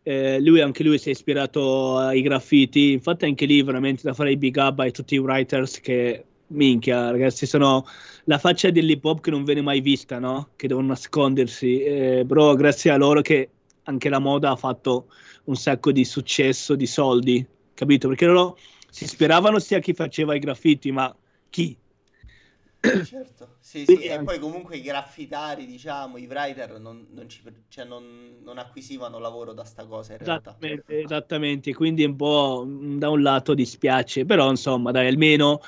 eh, 0.07 0.39
lui 0.39 0.61
anche 0.61 0.83
lui 0.83 0.97
si 0.97 1.09
è 1.09 1.11
ispirato 1.11 1.97
ai 1.97 2.21
graffiti, 2.21 2.93
infatti 2.93 3.25
anche 3.25 3.45
lì 3.45 3.61
veramente 3.61 4.03
da 4.03 4.13
fare 4.13 4.31
i 4.31 4.37
big 4.37 4.55
up 4.55 4.79
ai 4.79 4.93
tutti 4.93 5.15
i 5.15 5.17
writers 5.17 5.81
che 5.81 6.23
minchia, 6.47 7.11
ragazzi, 7.11 7.45
sono 7.45 7.85
la 8.23 8.37
faccia 8.37 8.69
dell'hip 8.69 9.03
hop 9.03 9.19
che 9.19 9.31
non 9.31 9.43
viene 9.43 9.61
mai 9.61 9.81
vista, 9.81 10.17
no? 10.17 10.51
Che 10.55 10.69
devono 10.69 10.87
nascondersi, 10.87 11.81
eh, 11.81 12.23
però 12.25 12.53
grazie 12.55 12.91
a 12.91 12.95
loro 12.95 13.19
che 13.19 13.49
anche 13.83 14.07
la 14.07 14.19
moda 14.19 14.51
ha 14.51 14.55
fatto 14.55 15.07
un 15.45 15.55
sacco 15.57 15.91
di 15.91 16.05
successo, 16.05 16.75
di 16.75 16.87
soldi, 16.87 17.45
capito? 17.73 18.07
Perché 18.07 18.27
loro 18.27 18.57
si 18.89 19.03
ispiravano 19.03 19.59
sia 19.59 19.79
a 19.79 19.81
chi 19.81 19.93
faceva 19.93 20.35
i 20.35 20.39
graffiti, 20.39 20.89
ma 20.89 21.13
chi? 21.49 21.75
Certo, 23.05 23.55
sì, 23.59 23.85
sì, 23.85 24.03
e 24.03 24.21
poi 24.23 24.39
comunque 24.39 24.77
i 24.77 24.81
graffitari, 24.81 25.65
diciamo, 25.65 26.17
i 26.17 26.27
writer 26.27 26.79
non, 26.79 27.07
non 27.11 27.29
ci, 27.29 27.41
cioè 27.69 27.85
non, 27.85 28.37
non 28.43 28.57
acquisivano 28.57 29.19
lavoro 29.19 29.53
da 29.53 29.63
sta 29.63 29.85
cosa 29.85 30.13
in 30.13 30.19
realtà. 30.19 30.55
Esattamente, 30.59 31.01
esattamente, 31.01 31.73
quindi 31.73 32.03
un 32.03 32.15
po' 32.15 32.65
mh, 32.65 32.97
da 32.97 33.09
un 33.09 33.21
lato 33.21 33.53
dispiace, 33.53 34.25
però 34.25 34.49
insomma, 34.49 34.91
dai, 34.91 35.07
almeno 35.07 35.61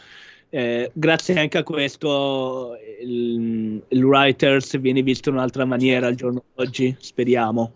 eh, 0.50 0.90
grazie 0.94 1.40
anche 1.40 1.60
a 1.60 1.64
questo 1.64 2.76
il, 3.02 3.82
il 3.88 4.04
writers 4.04 4.80
viene 4.80 5.02
visto 5.04 5.30
in 5.30 5.36
un'altra 5.36 5.66
maniera 5.66 6.08
al 6.08 6.16
giorno 6.16 6.44
d'oggi, 6.56 6.96
speriamo. 7.00 7.74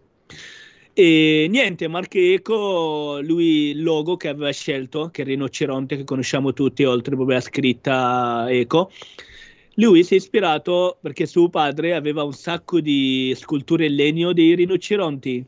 E 0.95 1.47
niente, 1.49 1.87
Mark 1.87 2.13
Eco, 2.13 3.19
lui 3.21 3.71
il 3.71 3.81
logo 3.81 4.15
che 4.15 4.27
aveva 4.27 4.51
scelto, 4.51 5.09
che 5.09 5.21
è 5.21 5.25
il 5.25 5.31
rinoceronte 5.31 5.97
che 5.97 6.03
conosciamo 6.03 6.53
tutti, 6.53 6.83
oltre 6.83 7.15
proprio 7.15 7.37
alla 7.37 7.45
scritta 7.45 8.45
Eco, 8.47 8.91
lui 9.75 10.03
si 10.03 10.13
è 10.13 10.17
ispirato 10.17 10.97
perché 11.01 11.25
suo 11.25 11.49
padre 11.49 11.93
aveva 11.95 12.23
un 12.23 12.33
sacco 12.33 12.79
di 12.79 13.33
sculture 13.35 13.85
in 13.87 13.95
legno 13.95 14.33
dei 14.33 14.55
rinoceronti, 14.55 15.45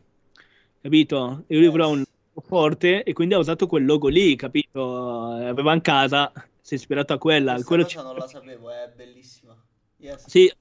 capito? 0.81 1.43
E 1.47 1.55
lui 1.55 1.65
Yes. 1.65 1.73
aveva 1.73 1.87
un 1.87 1.97
logo 1.99 2.47
forte 2.47 3.03
e 3.03 3.13
quindi 3.13 3.33
ha 3.33 3.37
usato 3.39 3.67
quel 3.67 3.85
logo 3.85 4.07
lì, 4.07 4.35
capito? 4.35 5.23
Aveva 5.31 5.73
in 5.73 5.81
casa, 5.81 6.31
si 6.61 6.73
è 6.73 6.77
ispirato 6.77 7.13
a 7.13 7.17
quella. 7.17 7.53
Questa 7.63 7.85
ci- 7.85 7.97
non 7.97 8.15
la 8.15 8.27
sapevo, 8.27 8.69
è 8.69 8.91
bellissima. 8.95 9.55
Yes. 9.97 10.25
sì, 10.27 10.51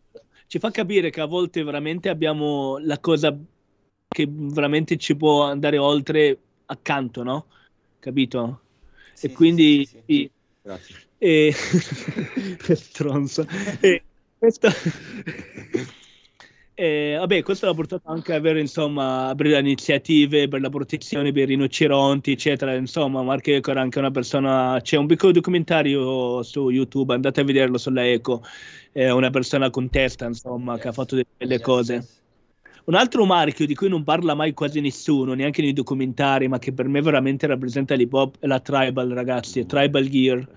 ci 0.46 0.58
fa 0.58 0.70
capire 0.70 1.10
che 1.10 1.20
a 1.20 1.26
volte 1.26 1.62
veramente 1.64 2.08
abbiamo 2.08 2.78
la 2.78 2.98
cosa 2.98 3.36
che 4.08 4.26
veramente 4.28 4.96
ci 4.96 5.16
può 5.16 5.42
andare 5.44 5.76
oltre 5.78 6.38
accanto, 6.66 7.22
no? 7.22 7.46
Capito? 7.98 8.60
Sì, 9.14 9.26
sì, 9.26 9.26
e 9.26 9.32
quindi 9.32 9.84
sì, 9.84 9.84
sì, 9.84 10.02
sì. 10.06 10.14
sì, 10.14 10.30
Grazie. 10.62 11.03
E... 11.18 11.52
stronzo. 12.74 13.46
E- 13.80 14.02
questo... 14.38 14.68
E, 16.76 17.14
vabbè, 17.16 17.44
questo 17.44 17.66
l'ha 17.66 17.74
portato 17.74 18.10
anche 18.10 18.32
a 18.32 18.36
avere, 18.36 18.58
insomma, 18.58 19.28
aprire 19.28 19.60
iniziative 19.60 20.48
per 20.48 20.60
la 20.60 20.70
protezione 20.70 21.30
dei 21.30 21.44
rinoceronti, 21.44 22.32
eccetera. 22.32 22.74
Insomma, 22.74 23.22
Mark 23.22 23.46
Eco 23.46 23.70
era 23.70 23.80
anche 23.80 24.00
una 24.00 24.10
persona. 24.10 24.80
C'è 24.82 24.96
un 24.96 25.06
piccolo 25.06 25.30
documentario 25.30 26.42
su 26.42 26.70
YouTube, 26.70 27.14
andate 27.14 27.42
a 27.42 27.44
vederlo 27.44 27.78
sulla 27.78 28.04
Eco. 28.04 28.42
È 28.90 29.08
una 29.08 29.30
persona 29.30 29.70
con 29.70 29.88
testa, 29.88 30.26
insomma, 30.26 30.72
yes. 30.72 30.82
che 30.82 30.88
ha 30.88 30.92
fatto 30.92 31.14
delle 31.14 31.28
belle 31.36 31.54
yes, 31.54 31.62
cose. 31.62 31.94
Yes. 31.94 32.22
Un 32.84 32.94
altro 32.94 33.24
marchio 33.24 33.66
di 33.66 33.74
cui 33.74 33.88
non 33.88 34.04
parla 34.04 34.34
mai 34.34 34.52
quasi 34.52 34.80
nessuno, 34.80 35.32
neanche 35.32 35.62
nei 35.62 35.72
documentari, 35.72 36.48
ma 36.48 36.58
che 36.58 36.72
per 36.72 36.86
me 36.86 37.00
veramente 37.00 37.46
rappresenta 37.46 37.94
l'hip 37.94 38.12
hop 38.12 38.36
è 38.40 38.46
la 38.46 38.60
Tribal, 38.60 39.08
ragazzi, 39.10 39.60
è 39.60 39.66
Tribal 39.66 40.08
Gear 40.08 40.48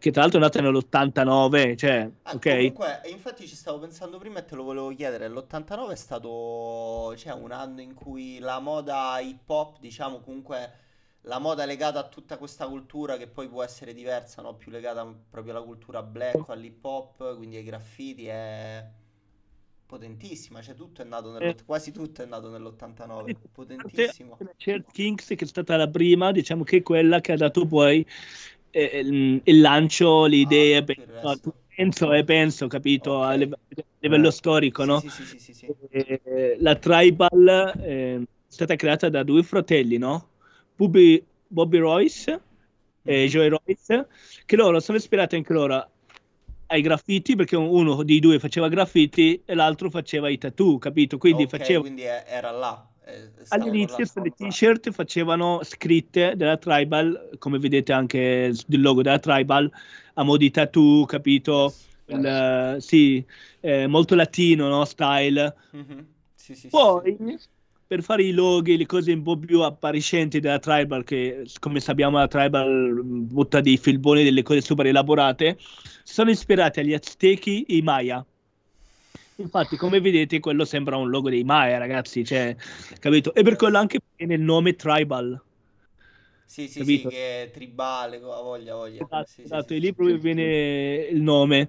che 0.00 0.10
tra 0.10 0.22
l'altro 0.22 0.38
è 0.38 0.42
nata 0.42 0.62
nell'89, 0.62 1.76
cioè, 1.76 2.10
ah, 2.22 2.32
ok? 2.32 2.50
Comunque, 2.56 3.00
infatti 3.10 3.46
ci 3.46 3.54
stavo 3.54 3.80
pensando 3.80 4.16
prima 4.16 4.38
e 4.38 4.46
te 4.46 4.54
lo 4.54 4.62
volevo 4.62 4.88
chiedere, 4.94 5.28
l'89 5.28 5.90
è 5.90 5.94
stato, 5.94 7.14
cioè, 7.16 7.34
un 7.34 7.52
anno 7.52 7.82
in 7.82 7.92
cui 7.92 8.38
la 8.38 8.60
moda 8.60 9.20
hip 9.20 9.48
hop, 9.48 9.78
diciamo, 9.78 10.20
comunque 10.20 10.72
la 11.24 11.38
moda 11.38 11.66
legata 11.66 11.98
a 11.98 12.08
tutta 12.08 12.38
questa 12.38 12.66
cultura 12.66 13.18
che 13.18 13.26
poi 13.26 13.46
può 13.48 13.62
essere 13.62 13.92
diversa, 13.92 14.40
no? 14.40 14.54
Più 14.54 14.70
legata 14.70 15.06
proprio 15.28 15.54
alla 15.54 15.64
cultura 15.64 16.02
black, 16.02 16.48
all'hip 16.48 16.82
hop, 16.82 17.36
quindi 17.36 17.56
ai 17.56 17.64
graffiti, 17.64 18.26
è 18.26 18.82
potentissima, 19.90 20.62
cioè 20.62 20.76
tutto 20.76 21.02
è 21.02 21.04
nato 21.04 21.32
nell', 21.32 21.48
eh. 21.48 21.56
quasi 21.66 21.90
tutto 21.90 22.22
è 22.22 22.26
nato 22.26 22.48
nell'89, 22.48 23.34
potentissimo. 23.50 24.38
C'è 24.56 24.84
Kings 24.92 25.26
che 25.26 25.44
è 25.44 25.46
stata 25.46 25.76
la 25.76 25.88
prima, 25.88 26.30
diciamo 26.30 26.62
che 26.62 26.76
è 26.76 26.82
quella 26.82 27.20
che 27.20 27.32
ha 27.32 27.36
dato 27.36 27.66
poi 27.66 28.06
eh, 28.70 29.00
il, 29.00 29.40
il, 29.42 29.60
lancio, 29.60 30.26
le 30.26 30.36
idee, 30.36 30.76
ah, 30.76 30.84
penso, 30.84 31.54
penso, 31.74 32.12
eh, 32.12 32.22
penso, 32.22 32.66
capito, 32.68 33.14
okay. 33.16 33.42
a 33.42 33.48
livello 33.98 34.28
eh. 34.28 34.32
storico, 34.32 34.84
no? 34.84 35.00
Sì, 35.00 35.08
sì, 35.08 35.38
sì, 35.40 35.52
sì 35.54 35.66
eh, 35.90 36.56
la 36.60 36.76
Tribal 36.76 37.74
eh, 37.82 38.14
è 38.14 38.22
stata 38.46 38.76
creata 38.76 39.08
da 39.08 39.24
due 39.24 39.42
fratelli, 39.42 39.98
no? 39.98 40.28
Bobby, 40.76 41.20
Bobby 41.48 41.78
Royce 41.78 42.40
e 43.02 43.24
mm. 43.24 43.26
Joey 43.26 43.48
Royce, 43.48 44.06
che 44.46 44.54
loro 44.54 44.78
sono 44.78 44.98
ispirati 44.98 45.34
anche 45.34 45.52
loro 45.52 45.90
ai 46.70 46.82
graffiti 46.82 47.34
perché 47.34 47.56
uno 47.56 48.02
dei 48.02 48.20
due 48.20 48.38
faceva 48.38 48.68
graffiti 48.68 49.42
e 49.44 49.54
l'altro 49.54 49.90
faceva 49.90 50.28
i 50.28 50.38
tattoo, 50.38 50.78
capito? 50.78 51.18
Quindi, 51.18 51.44
okay, 51.44 51.58
faceva... 51.58 51.80
quindi 51.80 52.02
era 52.02 52.50
là. 52.50 52.86
All'inizio 53.48 54.04
le 54.22 54.30
t-shirt 54.30 54.92
facevano 54.92 55.60
scritte 55.64 56.34
della 56.36 56.56
Tribal, 56.56 57.30
come 57.38 57.58
vedete 57.58 57.92
anche 57.92 58.52
il 58.54 58.80
logo 58.80 59.02
della 59.02 59.18
Tribal, 59.18 59.68
a 60.14 60.22
mo' 60.22 60.36
di 60.36 60.50
tattoo, 60.52 61.04
capito? 61.06 61.74
Il, 62.06 62.76
sì, 62.78 63.24
eh, 63.58 63.88
molto 63.88 64.14
latino, 64.14 64.68
no? 64.68 64.84
Style. 64.84 65.54
Mm-hmm. 65.74 65.98
Sì, 66.36 66.54
sì, 66.54 66.68
Poi, 66.68 67.16
sì, 67.18 67.38
per 67.90 68.04
fare 68.04 68.22
i 68.22 68.30
loghi, 68.30 68.76
le 68.76 68.86
cose 68.86 69.10
un 69.10 69.24
po' 69.24 69.36
più 69.36 69.62
appariscenti 69.62 70.38
della 70.38 70.60
Tribal, 70.60 71.02
che 71.02 71.44
come 71.58 71.80
sappiamo 71.80 72.18
la 72.18 72.28
Tribal 72.28 73.00
butta 73.02 73.60
dei 73.60 73.76
filboni, 73.78 74.22
delle 74.22 74.44
cose 74.44 74.60
super 74.60 74.86
elaborate, 74.86 75.58
sono 76.04 76.30
ispirati 76.30 76.78
agli 76.78 76.94
Aztechi 76.94 77.64
e 77.64 77.74
ai 77.74 77.82
Maya. 77.82 78.24
Infatti, 79.34 79.76
come 79.76 80.00
vedete, 80.00 80.38
quello 80.38 80.64
sembra 80.64 80.98
un 80.98 81.10
logo 81.10 81.30
dei 81.30 81.42
Maya, 81.42 81.78
ragazzi, 81.78 82.24
cioè, 82.24 82.54
capito? 83.00 83.34
E 83.34 83.42
per 83.42 83.56
quello 83.56 83.78
anche 83.78 83.98
viene 84.14 84.34
il 84.34 84.42
nome 84.42 84.76
Tribal. 84.76 85.42
Sì, 86.44 86.68
sì, 86.68 86.78
capito? 86.78 87.08
sì, 87.10 87.16
che 87.16 87.42
è 87.42 87.50
tribale, 87.50 88.20
voglia, 88.20 88.76
voglia. 88.76 89.02
Esatto, 89.02 89.26
sì, 89.26 89.42
esatto 89.42 89.66
sì, 89.66 89.74
e 89.74 89.78
lì 89.80 89.92
proprio 89.92 90.16
viene 90.16 91.08
il 91.10 91.20
nome. 91.20 91.68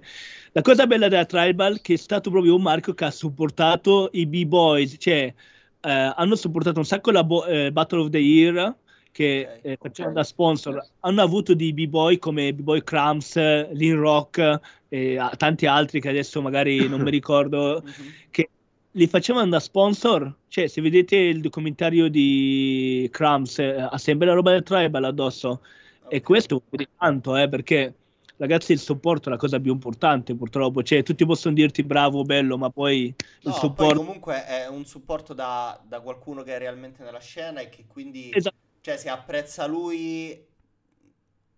La 0.52 0.62
cosa 0.62 0.86
bella 0.86 1.08
della 1.08 1.24
Tribal 1.24 1.78
è 1.78 1.80
che 1.80 1.94
è 1.94 1.96
stato 1.96 2.30
proprio 2.30 2.54
un 2.54 2.62
marchio 2.62 2.94
che 2.94 3.06
ha 3.06 3.10
supportato 3.10 4.10
i 4.12 4.24
B-Boys, 4.24 4.94
cioè 4.98 5.34
eh, 5.82 6.12
hanno 6.16 6.36
supportato 6.36 6.78
un 6.78 6.84
sacco 6.84 7.10
la 7.10 7.24
bo- 7.24 7.44
eh, 7.44 7.72
Battle 7.72 8.00
of 8.00 8.10
the 8.10 8.18
Year, 8.18 8.74
che 9.12 9.46
okay, 9.46 9.72
eh, 9.72 9.78
facevano 9.80 10.14
da 10.14 10.24
sponsor 10.24 10.84
hanno 11.00 11.22
avuto 11.22 11.52
di 11.52 11.72
b-boy 11.72 12.18
come 12.18 12.52
b-boy 12.54 12.82
Cramps, 12.82 13.34
Lean 13.34 13.98
Rock 13.98 14.60
e 14.88 15.20
tanti 15.36 15.66
altri 15.66 16.00
che 16.00 16.08
adesso 16.08 16.40
magari 16.40 16.88
non 16.88 17.02
mi 17.02 17.10
ricordo 17.12 17.82
mm-hmm. 17.84 18.08
che 18.30 18.48
li 18.92 19.06
facevano 19.06 19.50
da 19.50 19.60
sponsor 19.60 20.34
cioè 20.48 20.66
se 20.66 20.80
vedete 20.80 21.16
il 21.16 21.42
documentario 21.42 22.08
di 22.08 23.06
Cramps 23.12 23.58
eh, 23.58 23.80
ha 23.80 23.98
sempre 23.98 24.26
la 24.26 24.32
roba 24.32 24.52
del 24.52 24.62
tribal 24.62 25.04
addosso 25.04 25.60
okay. 26.04 26.18
e 26.18 26.22
questo 26.22 26.56
vuol 26.56 26.68
dire 26.70 26.90
tanto 26.96 27.36
eh, 27.36 27.48
perché 27.50 27.94
ragazzi 28.36 28.72
il 28.72 28.78
supporto 28.78 29.28
è 29.28 29.32
la 29.32 29.38
cosa 29.38 29.60
più 29.60 29.72
importante 29.72 30.34
purtroppo 30.34 30.82
cioè 30.82 31.02
tutti 31.02 31.24
possono 31.24 31.54
dirti 31.54 31.82
bravo 31.82 32.22
bello 32.22 32.58
ma 32.58 32.70
poi 32.70 33.14
no, 33.42 33.50
il 33.50 33.56
supporto 33.56 33.94
poi 33.94 34.06
comunque 34.06 34.46
è 34.46 34.66
un 34.68 34.84
supporto 34.84 35.32
da, 35.34 35.80
da, 35.86 36.00
qualcuno 36.00 36.42
che 36.42 36.54
è 36.56 36.58
realmente 36.58 37.02
nella 37.04 37.20
scena 37.20 37.60
e 37.60 37.68
che 37.68 37.84
quindi 37.86 38.30
esatto 38.32 38.56
cioè 38.82 38.96
se 38.96 39.08
apprezza 39.08 39.64
lui 39.66 40.50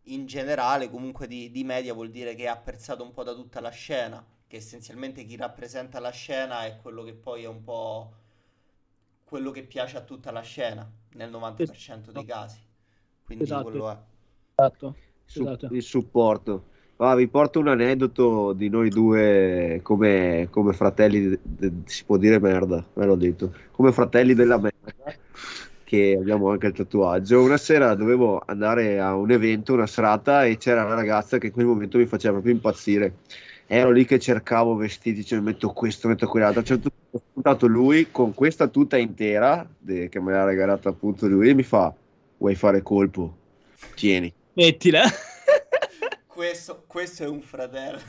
in 0.05 0.27
generale 0.27 0.91
comunque 0.91 1.27
di, 1.27 1.51
di, 1.51 1.65
media 1.65 1.95
vuol 1.95 2.11
dire 2.11 2.35
che 2.35 2.45
è 2.45 2.49
apprezzato 2.49 3.03
un 3.03 3.13
po' 3.13 3.23
da 3.23 3.35
tutta 3.35 3.61
la 3.61 3.71
scena, 3.71 4.25
che 4.47 4.57
essenzialmente 4.57 5.25
chi 5.25 5.37
rappresenta 5.37 6.01
la 6.01 6.11
scena 6.11 6.67
è 6.67 6.77
quello 6.77 7.03
che 7.03 7.15
poi 7.15 7.45
è 7.45 7.49
un 7.49 7.63
po' 7.63 8.13
quello 9.25 9.51
che 9.51 9.63
piace 9.65 9.97
a 9.97 10.03
tutta 10.03 10.31
la 10.31 10.43
scena 10.43 10.89
nel 11.13 11.31
90% 11.31 12.11
dei 12.11 12.25
casi. 12.27 12.61
Quindi 13.25 13.45
esatto. 13.45 13.63
quello 13.63 13.91
è. 13.91 13.99
Esatto. 14.55 14.97
Esatto. 15.27 15.69
il 15.71 15.83
supporto. 15.83 16.65
Ah, 16.97 17.17
vi 17.17 17.27
porto 17.27 17.59
un 17.59 17.69
aneddoto 17.69 18.53
di 18.53 18.69
noi 18.69 18.89
due 18.89 19.81
come, 19.83 20.47
come 20.51 20.73
fratelli, 20.73 21.29
de, 21.29 21.39
de, 21.43 21.73
si 21.87 22.05
può 22.05 22.17
dire 22.17 22.39
merda, 22.39 22.85
me 22.95 23.05
l'ho 23.05 23.17
detto, 23.17 23.53
come 23.73 23.91
fratelli 23.91 24.33
della 24.33 24.59
merda 24.59 24.93
che 25.85 26.17
abbiamo 26.19 26.51
anche 26.51 26.67
il 26.67 26.73
tatuaggio. 26.73 27.43
Una 27.43 27.57
sera 27.57 27.95
dovevo 27.95 28.43
andare 28.45 29.01
a 29.01 29.15
un 29.15 29.31
evento, 29.31 29.75
una 29.75 29.87
serata, 29.87 30.45
e 30.45 30.57
c'era 30.57 30.85
una 30.85 30.95
ragazza 30.95 31.39
che 31.39 31.47
in 31.47 31.53
quel 31.53 31.67
momento 31.67 31.99
mi 31.99 32.07
faceva 32.07 32.35
proprio 32.35 32.55
impazzire. 32.55 33.19
Ero 33.67 33.91
lì 33.91 34.05
che 34.05 34.19
cercavo 34.19 34.75
vestiti, 34.75 35.25
cioè 35.25 35.41
metto 35.41 35.71
questo, 35.71 36.09
metto 36.09 36.27
quell'altro. 36.27 36.61
A 36.61 36.63
un 36.63 36.69
certo 36.69 36.91
punto 36.91 37.17
ho 37.17 37.23
spuntato 37.31 37.67
lui 37.67 38.11
con 38.11 38.35
questa 38.35 38.67
tuta 38.69 38.97
intera 38.97 39.67
de- 39.79 40.09
che 40.09 40.21
me 40.21 40.33
l'ha 40.33 40.45
regalata 40.45 40.89
appunto 40.89 41.27
lui 41.27 41.49
e 41.49 41.55
mi 41.55 41.63
fa: 41.63 41.95
Vuoi 42.39 42.55
fare 42.57 42.83
colpo? 42.83 43.37
Tieni. 43.95 44.33
Mettila. 44.55 45.03
questo, 46.27 46.85
questo 46.89 47.25
è 47.25 47.27
un 47.27 47.41
fratello. 47.41 48.01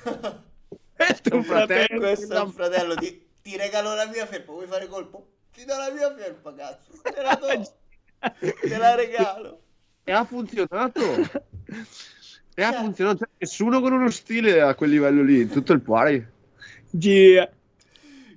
questo 0.96 1.30
è 1.30 1.34
un 1.34 1.44
fratello. 1.44 2.00
Questo 2.00 2.34
è 2.34 2.40
un 2.40 2.52
fratello. 2.52 2.96
Ti, 2.96 3.28
ti 3.42 3.58
regalo 3.58 3.96
la 3.96 4.08
mia 4.08 4.26
felpa, 4.26 4.52
vuoi 4.52 4.68
fare 4.68 4.88
colpo? 4.88 5.28
Ti 5.52 5.66
do 5.66 5.76
la 5.76 5.92
mia 5.92 6.14
felpa, 6.16 6.54
cazzo. 6.54 6.92
Te 7.02 7.22
la 7.22 7.36
do. 7.36 7.48
Te 8.62 8.78
la 8.78 8.96
regalo. 8.96 9.62
E 10.04 10.12
ha 10.12 10.24
funzionato. 10.24 11.02
E 12.58 12.64
ha 12.64 12.72
cioè. 12.72 12.82
funzionato. 12.82 13.18
Cioè, 13.18 13.30
nessuno 13.40 13.82
con 13.82 13.94
uno 13.94 14.10
stile 14.12 14.62
a 14.62 14.76
quel 14.76 14.92
livello 14.92 15.24
lì. 15.24 15.48
Tutto 15.48 15.74
il 15.74 15.82
pari. 15.82 16.34
Yeah. 16.92 17.50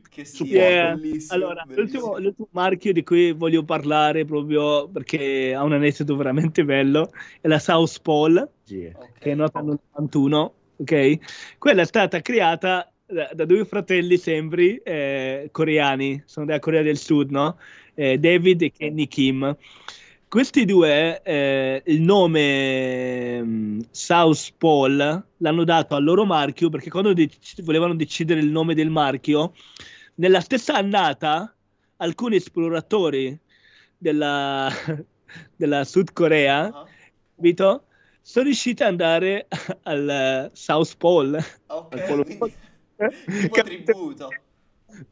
Che 0.09 0.25
stile, 0.25 0.59
yeah. 0.59 0.95
bellissimo, 0.95 1.35
allora, 1.35 1.65
bellissimo. 1.65 1.83
L'ultimo, 1.83 2.19
l'ultimo, 2.19 2.49
marchio 2.53 2.93
di 2.93 3.03
cui 3.05 3.33
voglio 3.33 3.63
parlare 3.65 4.25
proprio 4.25 4.89
perché 4.89 5.55
ha 5.55 5.63
un 5.63 5.73
aneddoto 5.73 6.17
veramente 6.17 6.65
bello 6.65 7.11
è 7.41 7.49
la 7.49 7.59
South 7.59 8.01
Pole, 8.03 8.49
yeah. 8.67 8.93
okay. 8.97 9.11
che 9.19 9.33
è 9.33 9.35
nota 9.35 9.61
nel 9.61 9.79
91. 9.95 10.55
Ok, 10.81 11.19
quella 11.59 11.83
è 11.83 11.87
stata 11.87 12.21
creata 12.21 12.91
da, 13.05 13.31
da 13.33 13.45
due 13.45 13.65
fratelli 13.65 14.17
sempre 14.17 14.83
eh, 14.83 15.49
coreani, 15.51 16.23
sono 16.25 16.47
della 16.47 16.61
Corea 16.61 16.83
del 16.83 16.99
Sud, 16.99 17.31
no? 17.31 17.59
Eh, 17.95 18.19
David 18.19 18.63
e 18.63 18.73
Kenny 18.73 19.09
Kim. 19.09 19.57
Questi 20.29 20.67
due, 20.67 21.23
eh, 21.23 21.83
il 21.87 22.03
nome 22.03 23.41
um, 23.41 23.87
South 23.91 24.53
Pole 24.59 25.25
l'hanno 25.39 25.65
dato 25.65 25.95
al 25.95 26.05
loro 26.05 26.27
marchio 26.27 26.69
perché 26.69 26.91
quando 26.91 27.15
dec- 27.15 27.63
volevano 27.63 27.95
decidere 27.95 28.41
il 28.41 28.51
nome 28.51 28.75
del 28.75 28.91
marchio, 28.91 29.55
nella 30.19 30.41
stessa 30.41 30.75
annata 30.75 31.53
alcuni 31.97 32.37
esploratori 32.37 33.37
della, 33.97 34.71
della 35.57 35.85
Sud 35.85 36.13
Corea, 36.13 36.67
uh-huh. 36.67 36.87
capito? 37.37 37.83
sono 38.29 38.45
riusciti 38.45 38.83
ad 38.83 38.91
andare 38.91 39.49
al 39.85 40.51
South 40.53 40.97
Pole. 40.99 41.43
Ok, 41.67 42.05
quindi 42.05 42.37
tipo 43.41 43.63
tributo. 43.63 44.29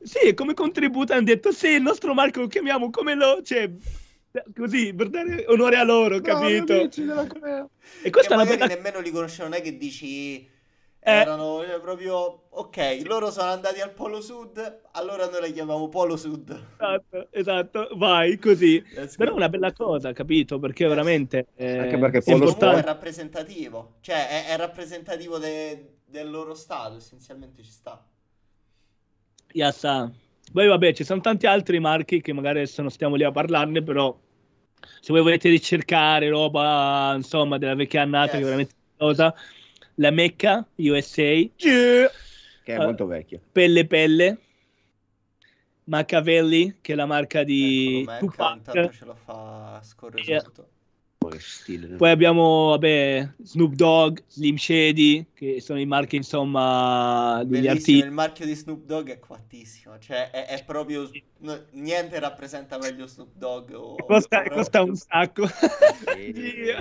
Sì, 0.03 0.35
come 0.35 0.53
contributo 0.53 1.15
hanno 1.15 1.23
detto 1.23 1.51
sì, 1.51 1.69
il 1.69 1.83
nostro 1.83 2.13
marco 2.13 2.41
lo 2.41 2.47
chiamiamo 2.47 2.91
come 2.91 3.15
lo... 3.15 3.41
Cioè, 3.43 3.71
così, 4.55 4.93
per 4.93 5.09
dare 5.09 5.47
onore 5.49 5.77
a 5.77 5.85
loro, 5.85 6.21
capito? 6.21 6.75
No, 6.97 7.71
e 8.03 8.11
questa 8.11 8.35
è 8.35 8.37
una 8.37 8.45
bella... 8.45 8.67
nemmeno 8.67 9.01
li 9.01 9.11
conoscevo, 9.11 9.49
non 9.49 9.59
è 9.59 9.63
che 9.63 9.79
dici... 9.79 10.47
erano 11.15 11.63
cioè, 11.65 11.81
proprio 11.81 12.47
ok, 12.51 13.03
loro 13.05 13.31
sono 13.31 13.51
andati 13.51 13.81
al 13.81 13.93
Polo 13.93 14.21
Sud, 14.21 14.81
allora 14.93 15.29
noi 15.29 15.41
le 15.43 15.53
chiamiamo 15.53 15.89
Polo 15.89 16.17
Sud. 16.17 16.51
Esatto, 16.79 17.29
esatto, 17.31 17.89
vai 17.97 18.39
così. 18.39 18.83
Però 19.17 19.33
è 19.33 19.35
una 19.35 19.49
bella 19.49 19.73
cosa, 19.73 20.13
capito? 20.13 20.59
Perché 20.59 20.85
Yes. 20.85 20.93
veramente 20.93 21.47
eh, 21.57 21.79
Anche 21.79 21.99
perché 21.99 22.19
è 22.19 22.23
Polo 22.23 22.53
Comunque 22.55 22.81
è 22.81 22.83
rappresentativo, 22.83 23.97
cioè 24.01 24.29
è, 24.29 24.47
è 24.53 24.57
rappresentativo 24.57 25.39
de- 25.39 25.99
del 26.05 26.31
loro 26.31 26.55
stato, 26.55 26.97
essenzialmente 26.97 27.63
ci 27.63 27.71
sta. 27.71 28.05
Yassa. 29.53 30.13
Poi 30.53 30.67
vabbè, 30.69 30.93
ci 30.93 31.05
sono 31.05 31.21
tanti 31.21 31.47
altri 31.47 31.81
marchi 31.81 32.21
che 32.21 32.33
magari 32.33 32.59
adesso 32.59 32.81
non 32.83 32.91
stiamo 32.91 33.17
lì 33.17 33.25
a 33.25 33.33
parlarne, 33.33 33.83
però 33.83 34.17
se 35.01 35.13
voi 35.13 35.23
volete 35.23 35.49
ricercare 35.49 36.29
roba, 36.29 37.13
insomma, 37.17 37.59
della 37.59 37.75
vecchia 37.75 38.03
annata, 38.03 38.33
che 38.33 38.37
è 38.37 38.41
Yes. 38.41 38.45
veramente 38.45 38.75
cosa, 38.97 39.35
la 39.97 40.11
Mecca 40.11 40.66
USA, 40.76 41.22
che 41.57 42.11
è 42.64 42.74
Eh, 42.74 42.78
molto 42.78 43.07
vecchia. 43.07 43.40
Pelle 43.53 43.86
Pelle, 43.86 44.38
Machiavelli, 45.84 46.78
che 46.80 46.92
è 46.92 46.97
la 46.97 47.07
marca 47.07 47.44
di 47.44 48.03
Mecca, 48.07 48.18
Tupac. 48.26 48.57
intanto 48.57 48.92
ce 48.92 49.05
lo 49.05 49.14
fa 49.14 49.80
scorrere 49.82 50.22
Yeah. 50.22 50.40
sotto. 50.40 50.68
Oh, 51.27 51.31
che 51.31 51.41
stile. 51.41 51.97
Poi 51.97 52.11
abbiamo, 52.11 52.68
vabbè, 52.70 53.29
Snoop 53.43 53.74
Dogg, 53.74 54.18
Slim 54.27 54.57
Shady, 54.57 55.27
che 55.35 55.61
sono 55.61 55.81
i 55.81 55.87
marchi, 55.87 56.16
insomma, 56.16 57.39
degli 57.45 57.62
Bellissimo, 57.62 57.70
artisti. 57.72 57.97
il 57.99 58.11
marchio 58.12 58.47
di 58.47 58.55
Snoop 58.55 58.85
Dogg 58.85 59.09
è 59.11 59.18
quattissimo, 59.18 59.99
cioè 59.99 60.31
è, 60.31 60.47
è 60.47 60.64
proprio 60.64 61.11
no, 61.39 61.61
niente 61.72 62.18
rappresenta 62.18 62.79
meglio 62.79 63.07
Snoop 63.07 63.31
Dogg 63.35 63.72
o, 63.72 63.95
Costa, 64.07 64.43
o- 64.47 64.51
costa 64.55 64.83
un 64.83 64.95
sacco. 64.97 65.47
Sì. 65.47 66.33
Dio. 66.33 66.77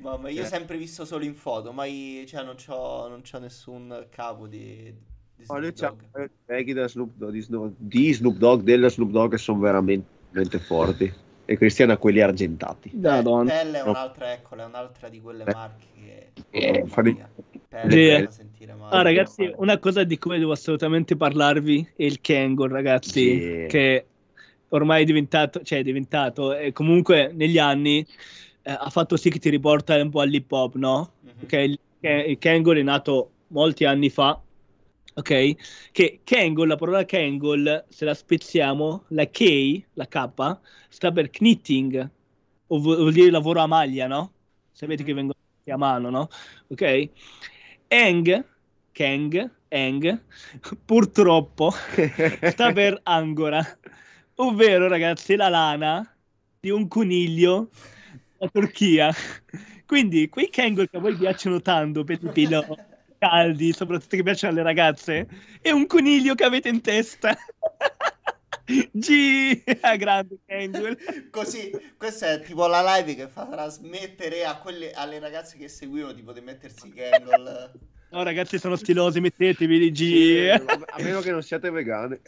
Mamma, 0.00 0.28
io 0.30 0.42
ho 0.42 0.44
Eh. 0.44 0.48
sempre 0.48 0.76
visto 0.78 1.04
solo 1.04 1.24
in 1.24 1.34
foto, 1.34 1.72
mai 1.72 2.24
cioè 2.26 2.42
non 2.44 2.54
c'ho, 2.54 3.08
non 3.08 3.20
c'ho 3.22 3.38
nessun 3.38 4.06
capo 4.10 4.46
di, 4.46 4.92
di 5.34 5.44
Ma 5.46 5.58
noi 5.58 5.72
Snoop 5.74 6.00
Dogg. 6.46 6.72
da 6.72 6.88
Snoop 6.88 7.10
Dogg, 7.16 7.30
di, 7.32 7.40
Snoop, 7.40 7.72
di 7.76 8.12
Snoop 8.12 8.36
Dogg, 8.36 8.62
della 8.62 8.88
Snoop 8.88 9.10
Dogg 9.10 9.30
che 9.32 9.38
sono 9.38 9.58
veramente, 9.58 10.06
veramente 10.30 10.58
forti. 10.58 11.12
E 11.50 11.56
Cristiano 11.56 11.90
ha 11.94 11.96
quelli 11.96 12.20
argentati. 12.20 12.92
Madonna. 12.94 13.50
Pelle 13.50 13.78
è 13.78 13.82
un'altra, 13.82 14.32
eccola, 14.32 14.62
è 14.62 14.66
un'altra 14.66 15.08
di 15.08 15.20
quelle 15.20 15.42
Eh. 15.42 15.52
marche 15.52 15.86
che... 15.92 16.30
Eh, 16.50 16.70
mamma 16.70 16.86
fa 16.86 17.02
di- 17.02 17.12
mia, 17.12 17.28
Pelle 17.68 18.28
sentire 18.30 18.74
male. 18.74 18.96
Ah, 18.96 19.02
ragazzi, 19.02 19.52
una 19.56 19.76
cosa 19.78 20.04
di 20.04 20.16
cui 20.16 20.38
devo 20.38 20.52
assolutamente 20.52 21.16
parlarvi 21.16 21.94
è 21.96 22.04
il 22.04 22.20
Kangol, 22.20 22.70
ragazzi, 22.70 23.40
Sì. 23.40 23.66
che 23.68 24.06
ormai 24.68 25.02
è 25.02 25.04
diventato, 25.04 25.60
cioè 25.64 25.80
è 25.80 25.82
diventato, 25.82 26.54
e 26.54 26.70
comunque 26.70 27.32
negli 27.34 27.58
anni 27.58 28.06
eh, 28.62 28.70
ha 28.70 28.88
fatto 28.88 29.16
sì 29.16 29.28
che 29.28 29.40
ti 29.40 29.50
riporta 29.50 29.96
un 30.00 30.10
po' 30.10 30.20
all'hip 30.20 30.52
hop, 30.52 30.76
no? 30.76 31.14
Mhm. 31.20 31.32
Ok, 31.42 31.52
il, 31.52 31.78
il 32.28 32.38
Kangol 32.38 32.76
è 32.76 32.82
nato 32.82 33.30
molti 33.48 33.84
anni 33.84 34.08
fa, 34.08 34.40
ok? 35.14 35.90
Che 35.92 36.20
Kangol, 36.24 36.68
la 36.68 36.76
parola 36.76 37.04
Kangol, 37.04 37.84
se 37.88 38.04
la 38.04 38.14
spezziamo, 38.14 39.04
la 39.08 39.26
K, 39.26 39.84
la 39.94 40.06
K, 40.06 40.58
sta 40.88 41.12
per 41.12 41.30
knitting, 41.30 42.10
vuol 42.66 43.12
dire 43.12 43.30
lavoro 43.30 43.60
a 43.60 43.66
maglia, 43.66 44.06
no? 44.06 44.32
Sapete 44.72 45.02
che 45.02 45.14
vengono 45.14 45.38
fatti 45.56 45.70
a 45.70 45.76
mano, 45.76 46.10
no? 46.10 46.28
Ok? 46.68 47.08
Eng, 47.88 48.44
Kang, 48.92 49.50
Eng, 49.68 50.22
purtroppo 50.84 51.70
sta 52.50 52.72
per 52.72 53.00
angora, 53.02 53.64
ovvero 54.36 54.88
ragazzi 54.88 55.36
la 55.36 55.48
lana 55.48 56.16
di 56.58 56.70
un 56.70 56.88
coniglio 56.88 57.70
la 58.38 58.48
Turchia. 58.48 59.14
Quindi 59.86 60.28
quei 60.28 60.48
Kangol 60.48 60.88
che 60.88 60.96
a 60.96 61.00
voi 61.00 61.16
piacciono 61.16 61.60
tanto 61.60 62.04
pilò 62.04 62.64
caldi, 63.20 63.72
soprattutto 63.72 64.16
che 64.16 64.22
piacciono 64.22 64.54
alle 64.54 64.62
ragazze, 64.62 65.28
è 65.60 65.70
un 65.70 65.86
coniglio 65.86 66.34
che 66.34 66.44
avete 66.44 66.70
in 66.70 66.80
testa. 66.80 67.36
G, 68.92 69.62
grande 69.98 70.38
Kangol. 70.46 70.96
Così, 71.30 71.70
questa 71.96 72.32
è 72.32 72.40
tipo 72.40 72.66
la 72.66 72.96
live 72.96 73.14
che 73.14 73.28
farà 73.28 73.68
smettere 73.68 74.44
a 74.44 74.56
quelle, 74.56 74.92
alle 74.92 75.18
ragazze 75.18 75.58
che 75.58 75.68
seguivano 75.68 76.14
tipo 76.14 76.32
di 76.32 76.40
mettersi 76.40 76.86
i 76.88 76.92
Kangol. 76.92 77.72
No, 78.10 78.22
ragazzi, 78.22 78.58
sono 78.58 78.76
stilosi, 78.76 79.20
mettetevi 79.20 79.90
di 79.90 79.96
Sì, 79.96 80.46
G. 80.46 80.48
a 80.48 81.02
meno 81.02 81.20
che 81.20 81.30
non 81.30 81.42
siate 81.42 81.70
vegane. 81.70 82.20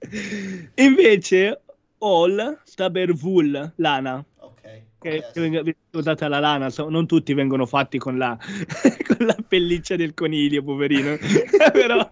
Invece, 0.76 1.60
all 1.98 2.60
sta 2.64 2.90
per 2.90 3.12
wool, 3.20 3.72
lana. 3.76 4.24
Che, 5.10 5.24
che 5.34 5.40
venga- 5.40 5.60
viene 5.60 5.78
usata 5.92 6.28
la 6.28 6.38
lana, 6.38 6.72
non 6.88 7.06
tutti 7.06 7.34
vengono 7.34 7.66
fatti 7.66 7.98
con 7.98 8.16
la, 8.16 8.36
con 9.06 9.26
la 9.26 9.36
pelliccia 9.46 9.96
del 9.96 10.14
coniglio, 10.14 10.62
poverino. 10.62 11.16
Però, 11.72 12.08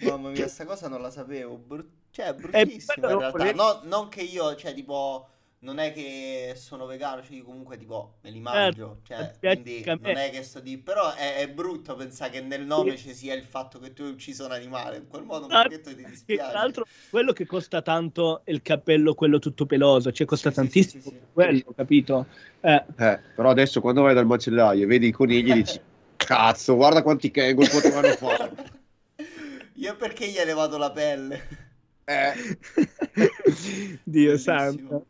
Mamma 0.00 0.30
mia, 0.30 0.48
sta 0.48 0.64
cosa 0.66 0.88
non 0.88 1.00
la 1.00 1.10
sapevo. 1.10 1.56
Bru- 1.56 1.86
cioè, 2.10 2.26
è 2.26 2.34
bruttissima 2.34 2.94
bello, 3.06 3.12
in 3.26 3.36
realtà. 3.36 3.52
No- 3.52 3.80
non 3.84 4.08
che 4.08 4.22
io, 4.22 4.56
cioè, 4.56 4.74
tipo, 4.74 5.28
non 5.64 5.78
è 5.78 5.92
che 5.92 6.52
sono 6.56 6.86
vegano, 6.86 7.22
cioè, 7.22 7.36
io 7.36 7.44
comunque, 7.44 7.76
tipo, 7.76 8.18
me 8.22 8.30
li 8.30 8.40
mangio. 8.40 9.00
Cioè, 9.02 9.36
piace 9.40 9.62
quindi 9.62 9.84
non 10.00 10.16
è 10.16 10.30
che 10.30 10.42
sto 10.42 10.60
di... 10.60 10.78
Però 10.78 11.12
è, 11.14 11.36
è 11.36 11.50
brutto 11.50 11.94
pensare 11.96 12.30
che 12.30 12.40
nel 12.40 12.64
nome 12.64 12.96
ci 12.96 13.14
sia 13.14 13.34
il 13.34 13.44
fatto 13.44 13.78
che 13.78 13.92
tu 13.92 14.02
hai 14.02 14.10
ucciso 14.10 14.44
un 14.44 14.52
animale. 14.52 14.98
In 14.98 15.08
quel 15.08 15.24
modo 15.24 15.46
un 15.46 15.52
Ah, 15.52 15.62
pochetto 15.62 15.90
ti 15.90 15.96
che, 15.96 16.04
dispiace. 16.04 16.50
tra 16.50 16.60
l'altro, 16.60 16.86
quello 17.10 17.32
che 17.32 17.46
costa 17.46 17.82
tanto 17.82 18.44
è 18.44 18.50
il 18.50 18.62
cappello, 18.62 19.14
quello 19.14 19.38
tutto 19.38 19.66
peloso, 19.66 20.12
cioè 20.12 20.26
costa 20.26 20.50
Sì, 20.50 20.54
sì, 20.54 20.60
tantissimo 20.60 21.02
sì, 21.02 21.08
sì, 21.08 21.10
sì. 21.10 21.22
quello, 21.32 21.72
capito? 21.74 22.26
Eh, 22.60 22.84
Eh, 22.96 23.20
però 23.34 23.50
adesso 23.50 23.80
quando 23.80 24.02
vai 24.02 24.14
dal 24.14 24.26
macellaio 24.26 24.84
e 24.84 24.86
vedi 24.86 25.08
i 25.08 25.12
conigli 25.12 25.52
dici 25.52 25.80
cazzo, 26.16 26.74
guarda 26.76 27.02
quanti 27.02 27.30
Kangol 27.30 27.68
potevano 27.68 28.14
fare. 28.16 28.52
Io 29.74 29.96
perché 29.96 30.28
gli 30.28 30.38
hai 30.38 30.46
levato 30.46 30.76
la 30.78 30.90
pelle? 30.92 31.42
Eh, 32.06 32.34
Dio 34.04 34.36
Bellissimo. 34.36 34.38
santo. 34.38 35.06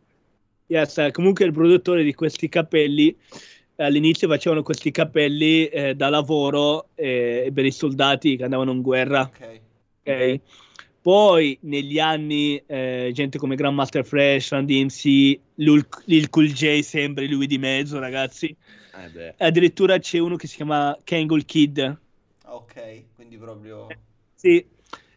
Yes, 0.66 0.98
eh, 0.98 1.10
comunque 1.10 1.44
il 1.44 1.52
produttore 1.52 2.02
di 2.02 2.14
questi 2.14 2.48
capelli 2.48 3.16
all'inizio 3.76 4.28
facevano 4.28 4.62
questi 4.62 4.90
capelli 4.90 5.66
eh, 5.66 5.94
da 5.94 6.08
lavoro 6.08 6.88
eh, 6.94 7.50
per 7.52 7.64
i 7.64 7.70
soldati 7.70 8.36
che 8.36 8.44
andavano 8.44 8.72
in 8.72 8.82
guerra. 8.82 9.22
Ok. 9.22 9.60
ok? 10.02 10.40
Poi 11.02 11.58
negli 11.62 11.98
anni 11.98 12.62
eh, 12.64 13.10
gente 13.12 13.36
come 13.36 13.56
Grandmaster 13.56 14.06
Fresh, 14.06 14.52
Run 14.52 14.64
DMC, 14.64 15.38
Lil, 15.56 16.28
Cool 16.30 16.50
J 16.50 16.80
sempre 16.80 17.26
lui 17.26 17.46
di 17.46 17.58
mezzo 17.58 17.98
ragazzi. 17.98 18.56
beh. 19.12 19.34
Addirittura 19.36 19.98
c'è 19.98 20.18
uno 20.18 20.36
che 20.36 20.46
si 20.46 20.56
chiama 20.56 20.96
Kangol 21.04 21.44
Kid. 21.44 21.98
Ok, 22.46 23.14
quindi 23.14 23.36
proprio... 23.36 23.88
Sì. 24.34 24.64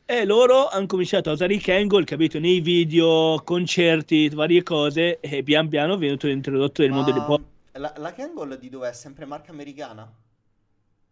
E 0.10 0.26
loro 0.26 0.68
hanno 0.70 0.88
cominciato 0.88 1.30
a 1.30 1.34
usare 1.34 1.54
i 1.54 1.60
Kangol, 1.60 2.04
capito, 2.04 2.40
nei 2.40 2.62
video, 2.62 3.40
concerti, 3.44 4.28
varie 4.30 4.64
cose, 4.64 5.20
e 5.20 5.44
pian 5.44 5.68
piano 5.70 5.94
è 5.94 5.98
venuto 5.98 6.28
introdotto 6.28 6.82
nel 6.82 6.92
mondo 6.94 7.12
Ma 7.12 7.12
del 7.12 7.24
pop. 7.24 7.42
la, 7.74 7.94
la 7.98 8.14
Kangol 8.14 8.58
di 8.58 8.70
dov'è? 8.70 8.92
Sempre 8.94 9.26
marca 9.26 9.52
americana? 9.52 10.12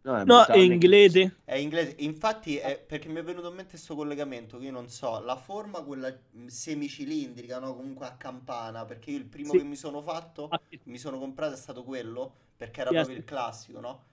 No, 0.03 0.15
è 0.17 0.25
No, 0.25 0.45
è 0.45 0.57
inglese. 0.57 1.35
È 1.43 1.53
inglese, 1.55 1.95
infatti 1.99 2.57
è 2.57 2.79
perché 2.79 3.07
mi 3.07 3.19
è 3.19 3.23
venuto 3.23 3.49
in 3.49 3.53
mente 3.55 3.71
questo 3.71 3.95
collegamento 3.95 4.57
che 4.57 4.65
io 4.65 4.71
non 4.71 4.89
so, 4.89 5.19
la 5.19 5.35
forma 5.35 5.83
quella 5.83 6.11
semicilindrica, 6.47 7.59
no? 7.59 7.75
Comunque 7.75 8.07
a 8.07 8.15
campana, 8.17 8.83
perché 8.85 9.11
io 9.11 9.17
il 9.19 9.25
primo 9.25 9.53
Sì. 9.53 9.57
che 9.57 9.63
mi 9.63 9.75
sono 9.75 10.01
fatto, 10.01 10.57
mi 10.85 10.97
sono 10.97 11.19
comprato 11.19 11.53
è 11.53 11.57
stato 11.57 11.83
quello, 11.83 12.33
perché 12.57 12.81
era 12.81 12.93
Yes. 12.93 12.95
proprio 12.95 13.15
il 13.17 13.23
classico, 13.25 13.79
no? 13.79 14.05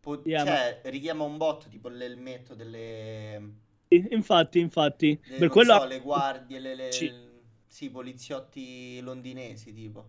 Po- 0.00 0.24
Yeah, 0.24 0.44
cioè, 0.44 0.80
richiama 0.84 1.24
un 1.24 1.36
botto 1.38 1.68
tipo 1.68 1.88
l'elmetto 1.88 2.54
delle, 2.54 3.40
Sì, 3.40 3.52
Infatti, 3.92 4.60
infatti. 4.60 5.18
delle, 5.24 5.38
Per 5.40 5.48
quello... 5.48 5.78
so, 5.78 5.84
le 5.86 6.00
guardie, 6.00 6.60
le, 6.60 6.74
le- 6.76 6.92
Sì. 6.92 7.12
sì, 7.66 7.90
poliziotti 7.90 9.00
londinesi, 9.00 9.72
tipo. 9.72 10.08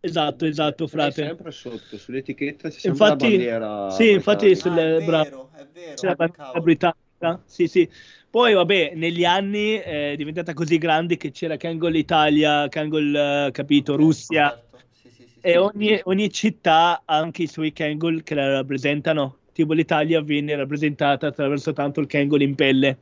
Esatto, 0.00 0.44
esatto, 0.44 0.84
È 0.84 0.88
frate. 0.88 1.12
sempre 1.12 1.50
sotto, 1.50 1.96
sull'etichetta 1.98 2.68
c'è 2.68 2.78
sempre 2.78 2.90
Infatti- 2.90 3.24
la 3.24 3.30
bandiera. 3.30 3.90
sì, 3.90 4.10
infatti 4.10 4.46
britannica. 4.46 4.60
sul- 4.60 4.78
Ah, 4.78 4.82
è 4.96 5.04
vero, 5.24 5.50
è 5.54 5.66
vero, 5.66 5.94
C'è 5.94 6.06
la 6.06 6.14
bandiera 6.14 6.60
britannica. 6.60 7.42
Sì, 7.46 7.66
sì. 7.66 7.90
Poi, 8.30 8.52
vabbè, 8.52 8.92
negli 8.94 9.24
anni 9.24 9.72
è 9.76 10.14
diventata 10.16 10.52
così 10.52 10.76
grande 10.78 11.16
che 11.16 11.30
c'era 11.30 11.56
Kangol 11.56 11.96
Italia, 11.96 12.68
Kangol, 12.68 13.14
eh, 13.48 13.50
capito, 13.50 13.94
Ok, 13.94 13.98
Russia. 13.98 14.50
certo. 14.50 14.78
Sì, 14.92 15.10
sì, 15.10 15.26
sì, 15.26 15.40
E 15.40 15.50
sì. 15.50 15.56
ogni, 15.56 15.98
ogni 16.04 16.30
città 16.30 17.02
ha 17.04 17.16
anche 17.16 17.42
i 17.44 17.46
suoi 17.46 17.72
Kangol 17.72 18.22
che 18.22 18.34
la 18.34 18.50
rappresentano. 18.52 19.38
Tipo 19.56 19.72
l'Italia 19.72 20.20
viene 20.20 20.54
rappresentata 20.54 21.28
attraverso 21.28 21.72
tanto 21.72 22.00
il 22.00 22.06
Kangol 22.06 22.42
in 22.42 22.54
pelle. 22.54 22.98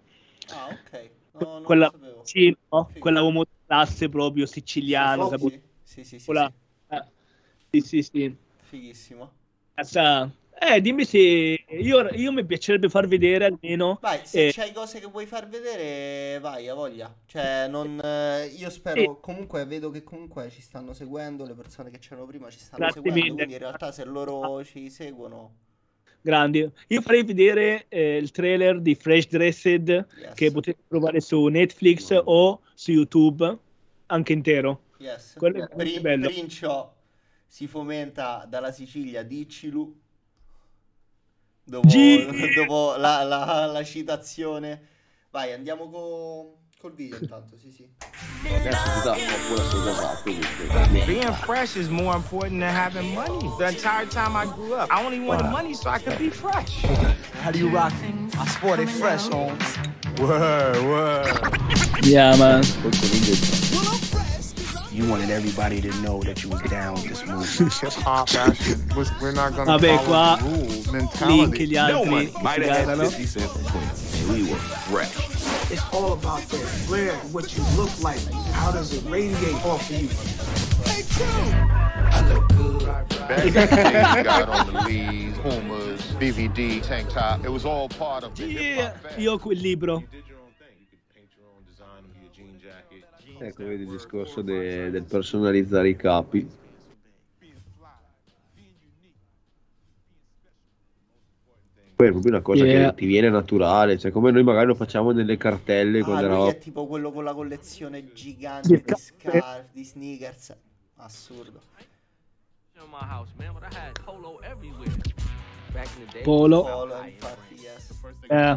Ah, 0.51 0.68
ok. 0.68 1.10
No, 1.32 1.62
quella, 1.64 1.93
sì, 2.22 2.56
no? 2.70 2.90
Quella 2.97 3.22
uomo 3.22 3.43
classe 3.66 4.09
proprio 4.09 4.47
siciliano. 4.47 5.24
Sì, 5.24 5.31
saputo- 5.31 5.56
sì, 5.82 6.05
sì, 6.05 6.05
sì, 6.05 6.18
sì, 6.20 6.24
quella- 6.24 6.52
sì. 6.89 6.94
eh, 6.94 7.02
sì, 7.72 7.81
sì, 7.81 8.02
sì. 8.02 8.36
Fighissimo. 8.70 9.32
Sa- 9.82 10.31
Eh, 10.56 10.81
dimmi 10.81 11.05
se 11.05 11.18
io, 11.18 12.09
io 12.10 12.32
mi 12.32 12.44
piacerebbe 12.47 12.89
far 12.89 13.09
vedere 13.09 13.47
almeno. 13.47 13.98
Vai, 14.01 14.20
se 14.24 14.47
eh, 14.47 14.52
c'hai 14.52 14.72
cose 14.72 15.01
che 15.01 15.06
vuoi 15.06 15.26
far 15.26 15.48
vedere, 15.48 16.39
vai, 16.39 16.68
a 16.68 16.74
voglia. 16.74 17.12
Cioè, 17.26 17.66
non, 17.66 17.98
eh, 18.01 18.47
io 18.56 18.70
spero, 18.70 19.16
Sì. 19.16 19.20
comunque, 19.20 19.64
vedo 19.66 19.90
che 19.90 20.05
comunque 20.05 20.51
ci 20.51 20.62
stanno 20.62 20.93
seguendo, 20.93 21.44
le 21.44 21.55
persone 21.55 21.90
che 21.90 21.98
c'erano 21.98 22.26
prima 22.26 22.48
ci 22.51 22.60
stanno 22.60 22.82
Grazie 22.82 23.01
seguendo, 23.01 23.20
mille. 23.24 23.35
quindi 23.35 23.55
in 23.55 23.59
realtà 23.59 23.90
se 23.90 24.05
loro 24.05 24.64
ci 24.64 24.89
seguono... 24.89 25.62
grandi. 26.29 26.67
Io 26.89 27.01
farei 27.03 27.23
vedere 27.23 27.85
eh, 27.89 28.17
il 28.17 28.31
trailer 28.31 28.81
di 28.81 28.95
Fresh 28.95 29.29
Dressed 29.29 29.89
Yes. 29.89 30.35
che 30.35 30.51
potete 30.51 30.79
trovare 30.89 31.21
su 31.21 31.45
Netflix 31.47 32.19
o 32.25 32.61
su 32.73 32.93
YouTube, 32.93 33.59
anche 34.07 34.33
intero. 34.33 34.81
Yes. 34.99 35.35
Quello 35.37 35.65
è 35.65 35.69
Pri- 35.69 35.85
molto 35.85 36.01
bello. 36.01 36.27
Princio 36.29 36.95
si 37.47 37.67
fomenta 37.67 38.47
dalla 38.49 38.73
Sicilia, 38.73 39.23
dicilu. 39.23 40.01
Dopo, 41.63 41.87
Gi- 41.87 42.27
dopo 42.57 42.95
la, 42.97 43.23
la- 43.23 43.67
la 43.67 43.85
citazione. 43.85 44.89
Vai, 45.31 45.53
andiamo 45.53 45.89
co- 45.91 46.59
col 46.85 46.93
video 46.94 47.16
intanto, 47.19 47.56
sì 47.59 47.70
sì. 47.73 47.89
Adesso 48.47 48.82
ti 48.93 49.01
dà 49.05 49.16
qualcuno 49.16 49.70
sei 49.70 49.85
casato. 49.85 50.23
quindi- 50.23 51.05
Being 51.06 51.35
fresh 51.35 51.77
is 51.77 51.89
more 51.89 52.15
important 52.15 52.61
than 52.61 52.74
having 52.74 53.15
money. 53.15 53.51
The 53.56 53.69
entire 53.69 54.06
time 54.06 54.36
I 54.36 54.44
grew 54.47 54.74
up, 54.74 54.90
I 54.90 55.02
only 55.02 55.19
wanted 55.19 55.48
money 55.51 55.73
so 55.74 55.89
I 55.89 55.98
could 55.98 56.19
be 56.19 56.28
fresh. 56.28 56.85
How 57.43 57.51
do 57.51 57.59
you 57.59 57.70
rock? 57.70 57.93
I 58.39 58.47
sported 58.48 58.90
fresh, 58.90 59.27
Holmes. 59.28 59.78
Word, 60.20 60.77
word. 60.85 61.27
Yeah, 62.02 62.36
man. 62.36 62.62
Poi 62.82 62.90
You 64.93 65.09
wanted 65.09 65.31
everybody 65.31 65.81
to 65.81 65.90
know 66.02 66.20
that 66.23 66.43
you 66.44 66.51
was 66.51 66.61
down 66.70 66.94
with 66.94 67.09
this 67.09 67.24
movement. 67.24 67.73
hip 67.81 67.93
hop 68.05 68.28
action. 68.35 68.78
Was- 68.94 69.11
We're 69.20 69.32
not 69.32 69.55
gonna 69.56 69.73
Vabbè, 69.78 69.97
follow 69.97 70.05
qua 70.06 70.36
the 70.36 70.44
rules. 70.44 70.86
link 70.86 70.93
Mentality. 70.93 71.66
gli 71.66 71.77
altri 71.77 72.11
che 72.11 72.27
si 72.27 72.40
guardano. 72.61 73.09
cents 73.09 73.36
and 73.36 74.28
we 74.31 74.43
were 74.51 74.59
fresh. 74.86 75.34
It's 75.75 75.83
all 75.93 76.13
about 76.13 76.39
that 76.51 76.67
flair, 76.87 77.15
what 77.33 77.57
you 77.57 77.65
look 77.77 77.91
like. 78.01 78.21
How 78.53 78.71
does 78.71 78.93
it 78.95 79.03
radiate 79.11 79.55
off 79.67 79.91
of 79.91 80.01
you? 80.01 80.07
Back 83.27 83.45
in 83.45 83.55
the 83.55 83.67
day, 83.67 84.19
you 84.19 84.23
got 84.23 84.49
on 84.49 84.73
the 84.73 84.83
Lees, 84.83 85.37
Pumas, 85.39 86.01
BVD, 86.21 86.81
tank 86.81 87.09
top. 87.11 87.45
It 87.45 87.49
was 87.49 87.65
all 87.65 87.89
part 87.89 88.23
of 88.23 88.37
the 88.37 88.47
hip 88.47 88.61
Yeah, 88.77 88.85
hop 88.93 89.03
fad. 89.03 89.19
io 89.19 89.33
ho 89.33 89.39
quel 89.39 89.59
libro. 89.59 90.05
Ecco, 93.41 93.65
vedi 93.65 93.83
il 93.83 93.89
discorso 93.91 94.43
de- 94.43 94.91
del 94.93 95.03
personalizzare 95.03 95.89
i 95.89 95.97
capi. 95.97 96.49
Poi 102.05 102.09
è 102.09 102.10
proprio 102.12 102.32
una 102.32 102.43
cosa 102.43 102.64
Yeah. 102.64 102.90
che 102.90 102.97
ti 102.97 103.06
viene 103.06 103.31
naturale, 103.31 103.98
cioè 103.98 104.10
come 104.10 104.31
noi 104.31 104.43
magari 104.43 104.66
lo 104.66 104.74
facciamo 104.74 105.12
nelle 105.12 105.36
cartelle 105.39 106.01
Ah, 106.01 106.05
quando 106.05 106.24
eravamo... 106.26 106.51
è 106.51 106.59
tipo 106.59 106.86
quello 106.86 107.10
con 107.12 107.24
la 107.24 107.32
collezione 107.32 108.12
gigante 108.12 108.82
Di 108.85 108.94
scarf, 108.94 109.64
di 109.72 109.85
sneakers. 109.85 110.56
Assurdo. 110.97 111.60
Polo. 116.22 116.62
Polo, 116.62 116.94
infatti, 117.05 117.55
yes. 117.55 117.90
Eh. 118.28 118.56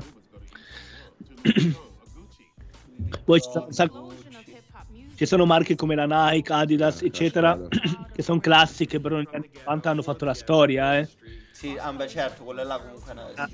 Poi 3.24 3.40
ci 3.42 3.50
sono, 3.50 3.68
Gucci. 3.68 5.14
ci 5.16 5.26
sono 5.26 5.46
marche 5.46 5.76
come 5.76 5.96
la 5.96 6.06
Nike, 6.32 6.52
Adidas, 6.54 7.02
eccetera, 7.02 7.54
squadra. 7.56 8.08
che 8.14 8.22
sono 8.22 8.40
classiche, 8.40 9.00
però 9.00 9.18
negli 9.18 9.28
anni 9.32 9.50
90 9.54 9.90
hanno 9.90 10.02
fatto 10.02 10.26
la 10.26 10.34
storia, 10.34 10.98
eh. 11.00 11.08
Sì, 11.58 11.76
ah, 11.76 11.92
beh, 11.92 12.08
certo, 12.08 12.44
quella 12.44 12.64
là 12.64 12.80
comunque 12.80 13.10
è 13.10 13.14
una... 13.14 13.50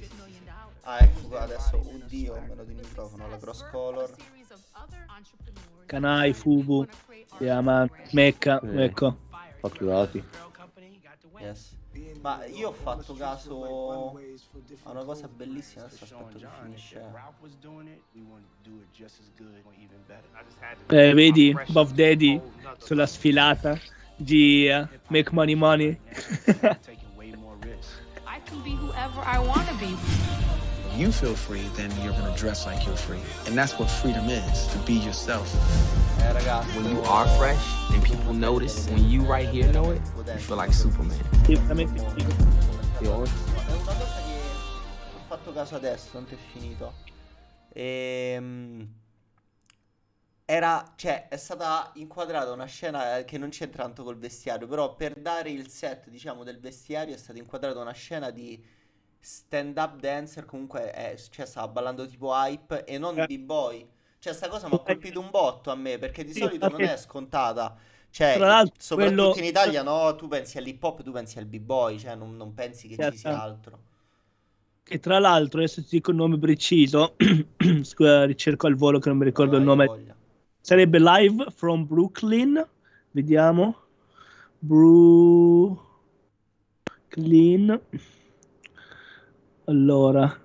Ah, 0.82 1.00
ecco 1.00 1.22
qua 1.30 1.44
adesso, 1.44 1.78
oddio, 1.78 2.34
me 2.50 2.54
lo 2.54 2.66
di 2.66 2.74
microfono, 2.74 3.30
la 3.30 3.38
cross 3.38 3.64
color. 3.72 4.14
Kanai, 5.86 6.34
Fubu, 6.34 6.86
yeah, 7.40 7.62
man. 7.62 7.90
Mecca, 8.12 8.60
Eh. 8.60 8.84
ecco. 8.84 9.20
fatturati. 9.62 10.22
Yes. 11.40 11.78
Ma 12.20 12.44
io 12.48 12.68
ho 12.68 12.74
fatto 12.74 13.14
caso 13.14 14.20
a 14.84 14.92
una 14.92 15.04
cosa 15.06 15.30
bellissima, 15.30 15.86
adesso 15.86 16.04
aspetto 16.04 16.40
che 16.40 16.48
finisce. 16.62 17.02
Eh, 20.88 21.14
vedi, 21.14 21.56
Buff 21.70 21.92
Daddy 21.92 22.42
sulla 22.80 23.08
sfilata 23.08 23.80
di 24.18 24.68
eh, 24.68 24.90
Make 25.08 25.30
Money 25.32 25.56
Money. 25.56 26.00
I 28.54 28.56
can 28.56 28.64
be 28.64 28.76
whoever 28.76 29.22
I 29.22 29.40
want 29.40 29.68
to 29.68 29.74
be. 29.76 29.98
you 30.96 31.12
feel 31.12 31.34
free, 31.34 31.68
then 31.76 31.90
you're 32.04 32.14
gonna 32.14 32.38
dress 32.38 32.68
like 32.68 32.86
you're 32.86 32.96
free. 32.96 33.20
And 33.48 33.58
that's 33.58 33.80
what 33.80 33.90
freedom 33.90 34.30
is, 34.30 34.68
to 34.68 34.78
be 34.80 34.94
yourself. 34.94 35.52
When 36.76 36.88
you 36.88 37.02
are 37.04 37.28
fresh 37.40 37.66
and 37.92 38.04
people 38.04 38.32
notice, 38.32 38.88
when 38.90 39.10
you 39.10 39.22
right 39.24 39.50
here 39.50 39.72
know 39.72 39.90
it, 39.90 40.02
you 40.28 40.38
feel 40.38 40.58
like 40.58 40.72
Superman. 40.72 41.18
Sì, 41.46 41.56
veramente 41.56 42.00
figo. 42.16 42.32
È 43.00 43.08
una 43.08 43.84
cosa 43.84 44.22
che 44.22 44.40
ho 45.16 45.24
fatto 45.28 45.52
caso 45.52 45.76
adesso, 45.76 46.10
tanto 46.12 46.36
è 46.36 46.38
finito. 46.52 46.94
Ehm, 47.74 48.88
era, 50.46 50.94
cioè, 50.96 51.28
è 51.30 51.38
stata 51.38 51.92
inquadrata 51.96 52.52
una 52.52 52.66
scena 52.66 53.18
eh, 53.20 53.26
che 53.26 53.38
non 53.38 53.50
c'entra 53.50 53.84
tanto 53.84 54.04
col 54.04 54.18
vestiario, 54.18 54.68
però 54.68 54.96
per 54.96 55.20
dare 55.20 55.50
il 55.52 55.70
set, 55.70 56.10
diciamo, 56.10 56.44
del 56.44 56.60
vestiario 56.60 57.14
è 57.16 57.18
stata 57.18 57.40
inquadrata 57.40 57.80
una 57.80 57.92
scena 57.94 58.30
di 58.32 58.64
stand-up 59.20 60.00
dancer, 60.00 60.46
comunque 60.46 60.92
è, 60.92 61.16
cioè, 61.30 61.46
stava 61.46 61.68
ballando 61.70 62.06
tipo 62.08 62.32
hype 62.34 62.84
e 62.86 62.98
non 62.98 63.24
Eh. 63.24 63.28
b-boy. 63.28 63.88
Cioè, 64.20 64.34
sta 64.34 64.48
cosa 64.50 64.68
mi 64.68 64.76
ha 64.76 64.80
colpito 64.80 65.20
un 65.20 65.30
botto 65.30 65.72
a 65.72 65.76
me, 65.76 65.98
perché 65.98 66.24
di 66.24 66.34
Sì, 66.34 66.52
solito 66.54 66.70
non 66.70 66.84
è 66.84 66.98
scontata. 66.98 67.76
Cioè, 68.10 68.46
Tra 68.46 68.48
l'altro, 68.48 68.76
soprattutto 68.78 69.38
quello- 69.38 69.40
in 69.40 69.46
Italia, 69.46 69.84
no, 69.84 70.16
tu 70.16 70.28
pensi 70.28 70.58
all'hip 70.58 70.82
hop, 70.84 71.04
tu 71.04 71.12
pensi 71.12 71.38
al 71.40 71.46
b-boy, 71.46 72.00
cioè 72.00 72.16
non, 72.16 72.36
non 72.38 72.54
pensi 72.54 72.88
che 72.88 73.00
ci 73.00 73.18
Certo. 73.18 73.18
sia 73.18 73.40
altro. 73.40 73.82
Che 74.82 75.00
tra 75.00 75.20
l'altro, 75.20 75.60
adesso 75.60 75.82
ti 75.82 75.88
dico 75.92 76.12
il 76.12 76.18
nome 76.18 76.38
preciso, 76.38 77.16
scusa, 77.84 78.24
ricerco 78.26 78.68
al 78.68 78.76
volo 78.76 79.00
che 79.00 79.10
non 79.10 79.18
mi 79.18 79.26
ricordo 79.26 79.58
il 79.58 79.64
Vai, 79.64 79.64
nome. 79.64 79.92
voglia. 79.92 80.16
Sarebbe 80.66 80.98
Live 80.98 81.48
from 81.54 81.86
Brooklyn. 81.86 82.66
Vediamo. 83.12 83.76
Brooklyn. 84.60 85.82
Allora. 89.66 90.40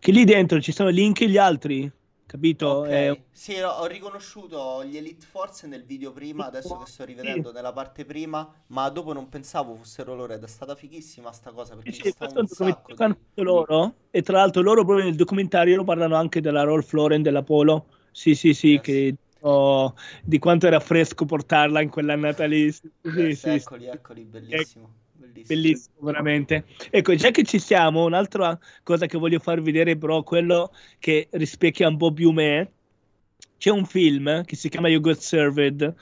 Che 0.00 0.12
lì 0.12 0.24
dentro 0.24 0.60
ci 0.60 0.72
sono 0.72 0.88
link 0.88 1.20
e 1.20 1.28
gli 1.28 1.36
altri. 1.36 1.88
Capito? 2.26 2.80
Ok. 2.80 2.88
È- 2.88 3.20
Sì, 3.30 3.60
ho 3.60 3.86
riconosciuto 3.86 4.84
gli 4.84 4.96
Elite 4.96 5.24
Force 5.24 5.68
nel 5.68 5.84
video 5.84 6.10
prima, 6.12 6.46
adesso 6.46 6.76
che 6.76 6.86
sto 6.86 7.04
rivedendo 7.04 7.52
nella 7.52 7.72
parte 7.72 8.04
prima, 8.04 8.52
ma 8.66 8.88
dopo 8.88 9.12
non 9.12 9.28
pensavo 9.28 9.76
fossero 9.76 10.16
loro 10.16 10.32
ed 10.32 10.42
è 10.42 10.48
stata 10.48 10.74
fighissima 10.74 11.30
sta 11.30 11.52
cosa 11.52 11.76
perché 11.76 11.92
Sì, 11.92 11.96
ci 11.98 12.02
sì, 12.02 12.10
sta 12.10 12.26
questo 12.26 12.58
è 12.64 13.04
un 13.06 13.16
di... 13.34 13.44
loro. 13.44 13.94
E 14.10 14.22
tra 14.22 14.38
l'altro 14.38 14.60
loro 14.60 14.84
proprio 14.84 15.04
nel 15.06 15.14
documentario 15.14 15.84
parlano 15.84 16.16
anche 16.16 16.40
della 16.40 16.64
Rolf 16.64 16.92
Lauren 16.92 17.22
della 17.22 17.44
Polo. 17.44 17.86
Sì, 18.18 18.34
sì, 18.34 18.52
sì, 18.52 18.72
Yes. 18.72 18.80
che 18.82 19.14
oh, 19.42 19.94
di 20.24 20.40
quanto 20.40 20.66
era 20.66 20.80
fresco 20.80 21.24
portarla 21.24 21.80
in 21.80 21.88
quell'annata 21.88 22.46
lì. 22.46 22.72
Sì, 22.72 22.90
sì, 23.00 23.10
Yes, 23.20 23.38
sì, 23.38 23.48
eccoli, 23.50 23.86
eccoli, 23.86 24.24
bellissimo, 24.24 24.92
bellissimo. 25.12 25.46
Bellissimo, 25.46 25.94
veramente. 26.00 26.64
Ecco, 26.90 27.14
già 27.14 27.30
che 27.30 27.44
ci 27.44 27.60
siamo, 27.60 28.04
un'altra 28.06 28.58
cosa 28.82 29.06
che 29.06 29.16
voglio 29.18 29.38
far 29.38 29.62
vedere, 29.62 29.96
però, 29.96 30.24
quello 30.24 30.72
che 30.98 31.28
rispecchia 31.30 31.86
un 31.86 31.96
po' 31.96 32.12
più 32.12 32.32
me. 32.32 32.72
C'è 33.56 33.70
un 33.70 33.86
film 33.86 34.42
che 34.42 34.56
si 34.56 34.68
chiama 34.68 34.88
You 34.88 35.00
Got 35.00 35.18
Served. 35.18 35.82
Ok, 35.82 35.94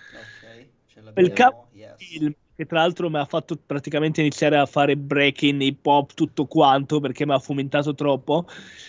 ce 0.87 1.01
Il 1.01 1.03
l'abbiamo, 1.03 1.69
yes. 1.75 1.97
film 1.99 2.35
che 2.57 2.65
tra 2.65 2.81
l'altro 2.81 3.11
mi 3.11 3.19
ha 3.19 3.25
fatto 3.27 3.57
praticamente 3.65 4.23
iniziare 4.23 4.57
a 4.57 4.65
fare 4.65 4.97
breaking, 4.97 5.61
hip 5.61 5.85
hop, 5.85 6.15
tutto 6.15 6.47
quanto 6.47 7.01
perché 7.01 7.27
mi 7.27 7.33
ha 7.33 7.39
fomentato 7.39 7.95
troppo. 7.95 8.47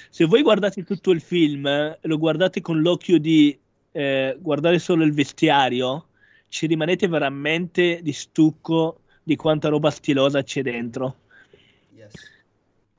Se 0.09 0.23
voi 0.23 0.41
guardate 0.41 0.85
tutto 0.85 1.11
il 1.11 1.19
film, 1.19 1.97
lo 2.01 2.17
guardate 2.17 2.61
con 2.61 2.81
l'occhio 2.81 3.19
di 3.19 3.57
eh, 3.91 4.37
guardare 4.39 4.79
solo 4.79 5.03
il 5.03 5.13
vestiario, 5.13 6.07
ci 6.47 6.65
rimanete 6.65 7.07
veramente 7.09 7.99
di 8.01 8.13
stucco 8.13 9.01
di 9.21 9.35
quanta 9.35 9.67
roba 9.67 9.91
stilosa 9.91 10.41
c'è 10.41 10.61
dentro. 10.61 11.17
Yes. 11.93 12.13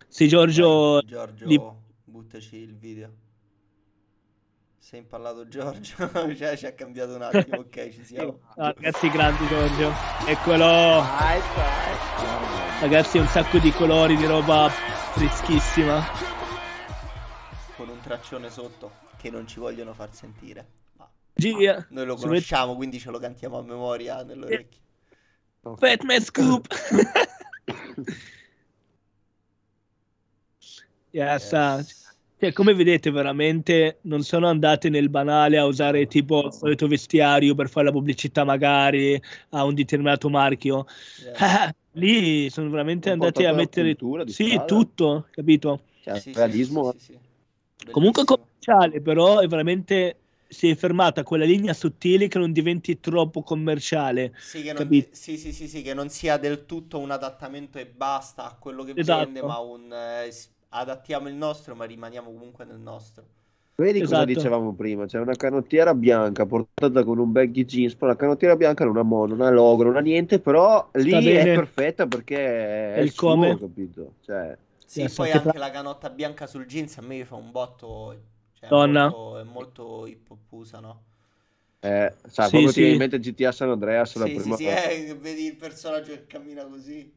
Se 0.07 0.27
Giorgio 0.27 0.93
Vai, 0.93 1.07
Giorgio, 1.07 1.47
li- 1.47 1.62
buttaci 2.05 2.57
il 2.57 2.74
video. 2.74 3.11
Sei 4.89 5.01
impallato 5.01 5.47
Giorgio? 5.48 6.10
cioè, 6.35 6.56
ci 6.56 6.65
ha 6.65 6.73
cambiato 6.73 7.15
un 7.15 7.20
attimo, 7.20 7.59
ok, 7.69 7.90
ci 7.90 8.05
siamo. 8.06 8.39
Ragazzi 8.55 9.10
grandi 9.10 9.47
Giorgio, 9.47 9.93
eccolo. 10.27 11.05
Ragazzi, 12.81 13.19
un 13.19 13.27
sacco 13.27 13.59
di 13.59 13.70
colori, 13.70 14.16
di 14.16 14.24
roba 14.24 14.70
freschissima. 14.70 16.02
Con 17.77 17.90
un 17.90 18.01
traccione 18.01 18.48
sotto 18.48 18.93
che 19.19 19.28
non 19.28 19.47
ci 19.47 19.60
vogliono 19.60 19.93
far 19.93 20.15
sentire. 20.15 20.66
Ma 20.97 21.06
Gia, 21.35 21.86
noi 21.90 22.06
lo 22.06 22.16
conosciamo, 22.16 22.74
quindi 22.74 22.98
ce 22.98 23.10
lo 23.10 23.19
cantiamo 23.19 23.59
a 23.59 23.62
memoria 23.62 24.23
nelle 24.23 24.47
orecchie. 24.47 24.81
Fat 25.77 26.02
Man 26.05 26.23
Scoop. 26.23 26.66
yes, 31.10 31.52
Yes. 31.52 32.07
Cioè, 32.39 32.52
come 32.52 32.74
vedete, 32.74 33.10
veramente 33.10 33.98
non 34.02 34.23
sono 34.23 34.47
andate 34.47 34.89
nel 34.89 35.09
banale 35.09 35.59
a 35.59 35.66
usare 35.66 36.06
tipo 36.06 36.47
il 36.47 36.52
solito 36.52 36.86
vestiario 36.86 37.55
per 37.55 37.69
fare 37.69 37.86
la 37.86 37.93
pubblicità, 37.93 38.44
magari 38.44 39.20
a 39.51 39.65
un 39.65 39.74
determinato 39.74 40.28
marchio. 40.31 40.86
Yes. 41.16 41.36
Ah, 41.40 41.74
lì 41.93 42.48
sono 42.51 42.70
veramente 42.70 43.09
po' 43.09 43.24
andati 43.24 43.44
a 43.44 43.52
mettere 43.52 43.97
sì, 44.27 44.47
strada. 44.47 44.65
tutto, 44.66 45.27
capito? 45.32 45.81
Cioè, 46.02 46.20
Sì, 46.20 46.32
realismo. 46.32 46.93
sì, 46.93 46.98
sì, 46.98 47.05
sì, 47.05 47.19
sì. 47.77 47.90
Comunque 47.90 48.24
commerciale, 48.24 49.01
però 49.01 49.40
è 49.40 49.48
veramente 49.48 50.16
si 50.48 50.70
è 50.70 50.74
fermata 50.77 51.23
quella 51.24 51.44
linea 51.44 51.74
sottile 51.74 52.28
che 52.28 52.39
non 52.39 52.52
diventi 52.52 53.01
troppo 53.01 53.43
commerciale. 53.43 54.32
Sì, 54.39 54.62
che 54.62 54.73
non, 54.73 54.82
capito? 54.82 55.09
sì, 55.12 55.36
sì, 55.36 55.52
sì, 55.52 55.69
sì, 55.69 55.82
che 55.82 55.94
non 55.94 56.09
sia 56.09 56.36
del 56.39 56.65
tutto 56.65 56.98
un 56.98 57.10
adattamento 57.10 57.78
e 57.78 57.86
basta 57.86 58.44
a 58.44 58.55
quello 58.55 58.85
che 58.85 58.94
Esatto. 58.94 59.24
vende, 59.24 59.43
ma 59.43 59.59
un 59.59 59.93
eh, 59.93 60.32
adattiamo 60.70 61.28
il 61.28 61.35
nostro, 61.35 61.74
ma 61.74 61.85
rimaniamo 61.85 62.31
comunque 62.32 62.65
nel 62.65 62.78
nostro. 62.78 63.27
Vedi 63.77 64.03
cosa 64.03 64.24
Esatto. 64.24 64.24
dicevamo 64.24 64.74
prima? 64.74 65.07
C'è 65.07 65.20
una 65.20 65.36
canottiera 65.36 65.95
bianca 65.95 66.45
portata 66.47 67.05
con 67.05 67.19
un 67.19 67.31
baggy 67.31 67.65
jeans, 67.65 67.95
però 67.95 68.11
la 68.11 68.16
canottiera 68.16 68.57
bianca 68.57 68.85
non 68.85 68.97
ha 68.97 69.03
mo, 69.05 69.24
non 69.27 69.40
ha 69.40 69.51
logo, 69.51 69.85
non 69.85 69.97
ha 69.97 70.01
niente, 70.01 70.40
però 70.40 70.90
lì 70.95 71.31
è 71.31 71.49
perfetta 71.49 72.09
perché 72.09 72.97
è 72.97 72.99
il 72.99 73.12
suo, 73.12 73.36
come. 73.36 73.57
capito? 73.57 74.15
Cioè, 74.20 74.59
Sì, 74.85 75.11
Yes, 75.11 75.15
poi 75.15 75.31
anche 75.31 75.57
tra- 75.57 75.59
la 75.59 75.70
canotta 75.70 76.11
bianca 76.11 76.47
sul 76.49 76.66
jeans 76.66 76.97
a 76.99 77.03
me 77.03 77.24
fa 77.24 77.36
un 77.36 77.51
botto, 77.53 78.23
cioè 78.55 78.70
è 78.70 78.73
Donna. 78.73 79.12
molto, 79.12 79.39
è 79.39 79.45
molto 79.45 80.05
hip 80.07 80.28
hopusa, 80.31 80.81
no? 80.81 81.05
eh, 81.81 82.16
sai, 82.27 82.51
Sì, 82.51 82.51
proprio 82.51 82.73
ti 82.73 82.81
sì. 82.81 82.82
viene 82.82 82.93
in 82.93 82.99
mente 82.99 83.19
GTA 83.20 83.53
San 83.53 83.70
Andreas 83.70 84.16
la 84.16 84.28
Sì, 84.28 84.39
sì, 84.40 84.53
prima 84.53 84.57
sì, 84.57 84.65
volta. 84.65 84.93
eh, 85.09 85.15
vedi 85.19 85.45
il 85.47 85.57
personaggio 85.57 86.12
che 86.12 86.27
cammina 86.27 86.66
così. 86.66 87.15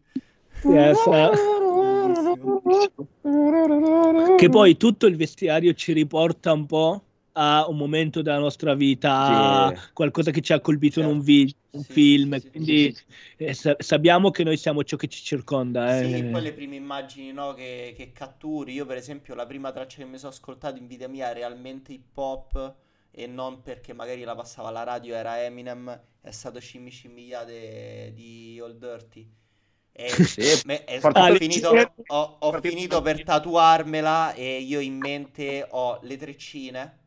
Yes. 0.63 0.97
Che 4.37 4.49
poi 4.49 4.77
tutto 4.77 5.05
il 5.05 5.15
vestiario 5.15 5.73
ci 5.73 5.93
riporta 5.93 6.51
un 6.53 6.65
po' 6.65 7.03
a 7.33 7.65
un 7.67 7.77
momento 7.77 8.21
della 8.21 8.39
nostra 8.39 8.73
vita, 8.73 9.71
Sì. 9.73 9.93
qualcosa 9.93 10.31
che 10.31 10.41
ci 10.41 10.53
ha 10.53 10.59
colpito 10.59 10.99
in 10.99 11.05
un 11.05 11.11
Certo. 11.13 11.25
video, 11.25 11.55
un 11.71 11.83
Sì, 11.83 11.93
film, 11.93 12.33
sì, 12.33 12.39
sì, 12.41 12.49
quindi 12.49 12.95
eh, 13.37 13.53
sa- 13.53 13.75
sappiamo 13.79 14.31
che 14.31 14.43
noi 14.43 14.57
siamo 14.57 14.83
ciò 14.83 14.97
che 14.97 15.07
ci 15.07 15.23
circonda. 15.23 15.97
Sì, 15.97 16.05
eh. 16.13 16.23
poi 16.25 16.41
le 16.41 16.53
prime 16.53 16.75
immagini 16.75 17.31
no, 17.31 17.53
che, 17.53 17.93
che 17.95 18.11
catturi. 18.11 18.73
Io, 18.73 18.85
per 18.85 18.97
esempio, 18.97 19.33
la 19.35 19.45
prima 19.45 19.71
traccia 19.71 19.97
che 19.97 20.05
mi 20.05 20.17
sono 20.17 20.31
ascoltato 20.31 20.77
in 20.77 20.87
vita 20.87 21.07
mia 21.07 21.31
è 21.31 21.33
realmente 21.33 21.93
hip 21.93 22.17
hop 22.17 22.75
e 23.11 23.27
non 23.27 23.61
perché 23.61 23.93
magari 23.93 24.23
la 24.23 24.35
passava 24.35 24.67
alla 24.69 24.83
radio, 24.83 25.15
era 25.15 25.41
Eminem, 25.43 25.99
è 26.21 26.31
stato 26.31 26.59
Scimmi 26.59 26.89
Scimmigliate 26.89 28.11
di 28.13 28.59
Old 28.61 28.77
Dirty. 28.77 29.29
E 30.05 30.09
Sì, 30.25 30.61
me- 30.63 30.83
e- 30.85 31.01
Farti 31.01 31.21
ho, 31.23 31.35
finito, 31.35 31.69
ho- 32.07 32.37
ho 32.39 32.51
finito 32.53 33.01
per 33.01 33.23
tatuarmela 33.23 34.33
e 34.33 34.59
io 34.59 34.79
in 34.79 34.97
mente 34.97 35.65
ho 35.69 35.99
le 36.03 36.17
treccine, 36.17 36.99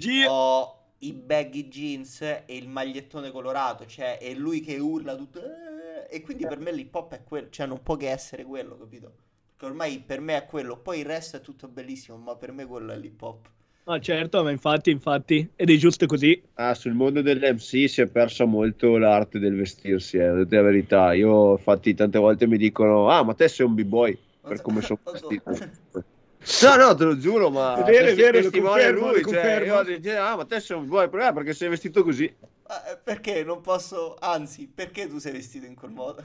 Gi- 0.00 0.28
ho 0.28 0.76
i 1.00 1.12
baggy 1.12 1.68
jeans 1.68 2.20
e 2.22 2.44
il 2.48 2.68
magliettone 2.68 3.30
colorato, 3.30 3.86
cioè 3.86 4.18
è 4.18 4.32
lui 4.34 4.60
che 4.60 4.78
urla 4.78 5.14
tutto 5.16 5.40
"Eh", 5.42 6.06
e 6.10 6.20
quindi 6.22 6.46
per 6.46 6.58
me 6.58 6.72
l'hip 6.72 6.94
hop 6.94 7.14
è 7.14 7.24
quello, 7.24 7.48
cioè 7.50 7.66
non 7.66 7.82
può 7.82 7.96
che 7.96 8.10
essere 8.10 8.44
quello, 8.44 8.76
capito? 8.78 9.12
Perché 9.50 9.64
ormai 9.66 10.00
per 10.00 10.20
me 10.20 10.36
è 10.36 10.46
quello, 10.46 10.78
poi 10.78 11.00
il 11.00 11.06
resto 11.06 11.36
è 11.36 11.40
tutto 11.40 11.68
bellissimo, 11.68 12.16
ma 12.18 12.36
per 12.36 12.52
me 12.52 12.66
quello 12.66 12.92
è 12.92 12.96
l'hip 12.96 13.20
hop. 13.22 13.48
No, 13.88 13.98
certo, 14.00 14.42
ma 14.42 14.50
infatti, 14.50 14.90
infatti, 14.90 15.50
ed 15.56 15.70
è 15.70 15.76
giusto 15.76 16.04
così. 16.04 16.38
Ah, 16.56 16.74
sul 16.74 16.92
mondo 16.92 17.22
dell'MC 17.22 17.88
si 17.88 18.02
è 18.02 18.06
persa 18.06 18.44
molto 18.44 18.98
l'arte 18.98 19.38
del 19.38 19.56
vestirsi, 19.56 20.18
eh, 20.18 20.30
dite 20.34 20.56
la 20.56 20.62
verità. 20.62 21.14
Io, 21.14 21.52
infatti, 21.52 21.94
tante 21.94 22.18
volte 22.18 22.46
mi 22.46 22.58
dicono: 22.58 23.08
Ah, 23.08 23.24
ma 23.24 23.32
te 23.32 23.48
sei 23.48 23.64
un 23.64 23.72
b-boy 23.74 24.18
per 24.42 24.60
come 24.60 24.82
sono 24.82 25.00
vestito. 25.10 25.42
No, 26.62 26.76
no, 26.76 26.94
te 26.94 27.04
lo 27.04 27.18
giuro, 27.18 27.50
ma 27.50 27.82
È 27.84 27.90
vero, 27.90 28.06
è 28.06 28.14
vero, 28.14 28.36
lo 28.36 28.42
testimone 28.42 28.92
confermo, 28.92 29.10
lui, 29.10 29.22
lo 29.22 29.30
cioè, 29.30 29.60
io 29.64 29.82
dicevo, 29.82 30.22
ah, 30.22 30.36
ma 30.36 30.44
te 30.44 30.60
sei 30.60 30.76
un 30.76 30.84
b-boy, 30.84 31.08
perché? 31.08 31.32
Perché 31.32 31.52
sei 31.52 31.68
vestito 31.68 32.02
così. 32.04 32.24
Eh, 32.24 32.98
Perché 33.02 33.42
non 33.42 33.60
posso, 33.60 34.14
anzi, 34.20 34.70
perché 34.72 35.08
tu 35.08 35.18
sei 35.18 35.32
vestito 35.32 35.66
in 35.66 35.74
quel 35.74 35.90
modo? 35.90 36.24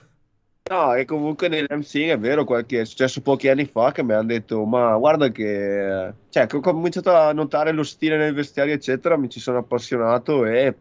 No, 0.73 0.95
e 0.95 1.05
comunque 1.05 1.49
nell'MC 1.49 2.07
è 2.07 2.17
vero, 2.17 2.45
qualche, 2.45 2.81
è 2.81 2.85
successo 2.85 3.21
pochi 3.21 3.47
anni 3.47 3.65
fa 3.65 3.91
che 3.91 4.01
mi 4.01 4.13
hanno 4.13 4.25
detto, 4.25 4.65
ma 4.65 4.97
guarda 4.97 5.29
che... 5.29 6.13
Cioè, 6.29 6.47
che 6.47 6.55
ho 6.55 6.61
cominciato 6.61 7.13
a 7.13 7.31
notare 7.31 7.71
lo 7.71 7.83
stile 7.83 8.17
nel 8.17 8.33
vestiario, 8.33 8.73
eccetera, 8.73 9.15
mi 9.15 9.29
ci 9.29 9.39
sono 9.39 9.59
appassionato 9.59 10.45
e... 10.45 10.75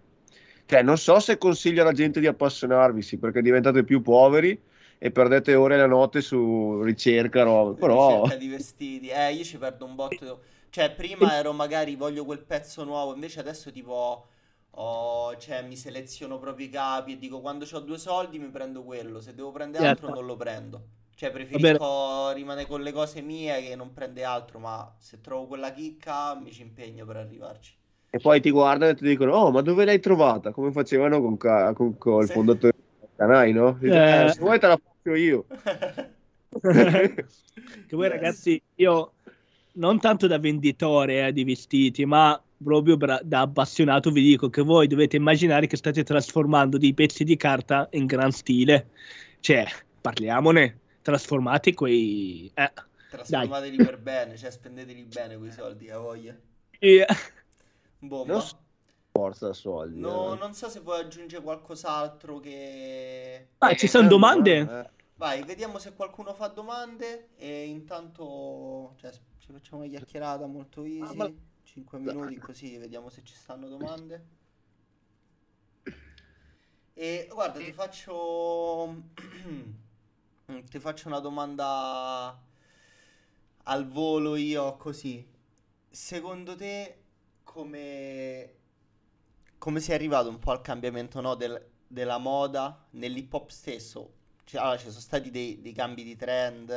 Cioè, 0.64 0.82
non 0.82 0.96
so 0.96 1.20
se 1.20 1.36
consiglio 1.36 1.82
alla 1.82 1.92
gente 1.92 2.20
di 2.20 2.26
appassionarvisi, 2.26 3.18
perché 3.18 3.42
diventate 3.42 3.84
più 3.84 4.00
poveri 4.00 4.58
e 4.96 5.10
perdete 5.10 5.54
ore 5.54 5.76
la 5.76 5.86
notte 5.86 6.22
su 6.22 6.80
ricerca, 6.82 7.42
roba, 7.42 7.78
però... 7.78 8.22
ricerca 8.22 8.36
di 8.36 8.48
vestiti. 8.48 9.08
Eh, 9.08 9.34
io 9.34 9.44
ci 9.44 9.58
perdo 9.58 9.84
un 9.84 9.94
botto. 9.94 10.40
Cioè, 10.70 10.90
prima 10.92 11.36
ero 11.36 11.52
magari 11.52 11.96
voglio 11.96 12.24
quel 12.24 12.42
pezzo 12.42 12.82
nuovo, 12.84 13.12
invece 13.12 13.40
adesso 13.40 13.70
tipo 13.70 14.28
ho- 14.74 15.36
cioè, 15.36 15.62
mi 15.62 15.76
seleziono 15.76 16.38
proprio 16.38 16.66
i 16.66 16.70
capi 16.70 17.12
e 17.12 17.18
dico 17.18 17.40
quando 17.40 17.66
ho 17.70 17.80
due 17.80 17.98
soldi 17.98 18.38
mi 18.38 18.48
prendo 18.48 18.82
quello, 18.82 19.20
se 19.20 19.34
devo 19.34 19.50
prendere 19.50 19.86
altro 19.86 20.06
Certo. 20.06 20.20
non 20.20 20.28
lo 20.28 20.36
prendo. 20.36 20.82
Cioè, 21.14 21.30
preferisco 21.30 22.32
rimanere 22.32 22.66
con 22.66 22.80
le 22.82 22.90
cose 22.92 23.20
mie 23.20 23.62
che 23.62 23.76
non 23.76 23.92
prende 23.92 24.24
altro, 24.24 24.58
ma 24.58 24.92
se 24.98 25.20
trovo 25.20 25.46
quella 25.46 25.72
chicca 25.72 26.34
mi 26.34 26.50
ci 26.50 26.62
impegno 26.62 27.04
per 27.04 27.16
arrivarci. 27.16 27.74
E 28.10 28.18
poi 28.18 28.40
ti 28.40 28.50
guardano 28.50 28.90
e 28.90 28.94
ti 28.94 29.04
dicono, 29.04 29.32
oh, 29.34 29.50
ma 29.50 29.60
dove 29.62 29.84
l'hai 29.84 30.00
trovata? 30.00 30.50
Come 30.52 30.72
facevano 30.72 31.20
con, 31.20 31.36
ca- 31.36 31.72
con- 31.74 31.96
con 31.96 32.20
il 32.22 32.26
Sì. 32.26 32.32
fondatore 32.32 32.74
del 33.00 33.08
Canai, 33.16 33.52
no? 33.52 33.72
Dice, 33.78 33.94
Eh. 33.94 34.24
"Eh, 34.24 34.28
se 34.32 34.40
vuoi 34.40 34.58
te 34.58 34.66
la 34.66 34.78
faccio 34.82 35.14
io. 35.14 35.46
che 36.60 37.24
voi 37.96 38.04
Yes. 38.06 38.10
ragazzi, 38.12 38.62
io 38.76 39.12
non 39.74 39.98
tanto 40.00 40.26
da 40.26 40.38
venditore 40.38 41.28
eh, 41.28 41.32
di 41.32 41.44
vestiti, 41.44 42.04
ma 42.04 42.38
proprio 42.62 42.96
bra- 42.96 43.20
da 43.22 43.40
appassionato 43.42 44.10
vi 44.10 44.22
dico 44.22 44.48
che 44.48 44.62
voi 44.62 44.86
dovete 44.86 45.16
immaginare 45.16 45.66
che 45.66 45.76
state 45.76 46.02
trasformando 46.04 46.78
dei 46.78 46.94
pezzi 46.94 47.24
di 47.24 47.36
carta 47.36 47.88
in 47.92 48.06
gran 48.06 48.30
stile. 48.32 48.90
Cioè, 49.40 49.66
parliamone, 50.00 50.78
trasformate 51.02 51.74
quei... 51.74 52.50
Eh. 52.54 52.72
Trasformateli 53.10 53.76
per 53.76 53.98
bene, 53.98 54.36
cioè 54.36 54.50
spendeteli 54.50 55.02
bene 55.04 55.36
quei 55.36 55.50
soldi, 55.52 55.90
a 55.90 55.98
voglia. 55.98 56.34
E- 56.78 57.06
Bomba. 57.98 58.32
Non 58.32 58.42
so- 58.42 58.60
Forza 59.12 59.52
soldi. 59.52 60.00
No, 60.00 60.34
eh. 60.34 60.38
non 60.38 60.54
so 60.54 60.70
se 60.70 60.80
vuoi 60.80 61.00
aggiungere 61.00 61.42
qualcos'altro 61.42 62.40
che... 62.40 63.48
Ah, 63.58 63.74
ci 63.74 63.86
sono 63.86 64.06
Eh, 64.06 64.08
domande? 64.08 64.58
eh. 64.58 64.90
Vai, 65.16 65.42
vediamo 65.44 65.78
se 65.78 65.92
qualcuno 65.94 66.32
fa 66.32 66.48
domande 66.48 67.28
e 67.36 67.64
intanto 67.66 68.94
cioè, 68.98 69.10
ci 69.38 69.52
facciamo 69.52 69.82
una 69.82 69.90
chiacchierata 69.90 70.46
molto 70.46 70.82
easy, 70.84 71.14
ma- 71.14 71.30
5 71.72 71.98
minuti 71.98 72.36
così 72.36 72.76
vediamo 72.76 73.08
se 73.08 73.22
ci 73.24 73.32
stanno 73.34 73.66
domande. 73.66 74.40
E 76.92 77.26
guarda, 77.32 77.58
ti 77.58 77.72
faccio 77.72 78.94
ti 80.68 80.78
faccio 80.78 81.08
una 81.08 81.18
domanda 81.20 82.38
al 83.64 83.88
volo 83.88 84.36
io 84.36 84.76
così. 84.76 85.26
Secondo 85.88 86.54
te 86.56 86.98
come 87.42 88.54
come 89.56 89.80
sei 89.80 89.94
arrivato 89.94 90.28
un 90.28 90.38
po' 90.38 90.50
al 90.50 90.60
cambiamento, 90.60 91.22
no, 91.22 91.34
del- 91.36 91.70
della 91.86 92.18
moda 92.18 92.84
nell'hip 92.90 93.32
hop 93.32 93.48
stesso? 93.48 94.12
Cioè, 94.44 94.60
allora, 94.60 94.76
ci 94.76 94.88
sono 94.88 95.00
stati 95.00 95.30
dei, 95.30 95.62
dei 95.62 95.72
cambi 95.72 96.04
di 96.04 96.16
trend 96.16 96.70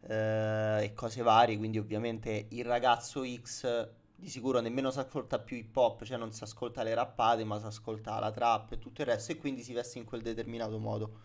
eh, 0.00 0.84
e 0.84 0.92
cose 0.94 1.20
varie, 1.22 1.58
quindi 1.58 1.78
ovviamente 1.78 2.46
il 2.50 2.64
ragazzo 2.64 3.22
X 3.26 3.90
di 4.16 4.28
sicuro 4.28 4.60
nemmeno 4.60 4.90
si 4.90 4.98
ascolta 4.98 5.38
più 5.38 5.56
hip 5.56 5.76
hop, 5.76 6.04
cioè 6.04 6.16
non 6.18 6.32
si 6.32 6.42
ascolta 6.42 6.82
le 6.82 6.94
rappate, 6.94 7.44
ma 7.44 7.58
si 7.60 7.66
ascolta 7.66 8.18
la 8.18 8.30
trap 8.32 8.72
e 8.72 8.78
tutto 8.78 9.02
il 9.02 9.06
resto 9.08 9.32
e 9.32 9.36
quindi 9.36 9.62
si 9.62 9.72
veste 9.72 9.98
in 9.98 10.04
quel 10.04 10.22
determinato 10.22 10.78
modo. 10.78 11.18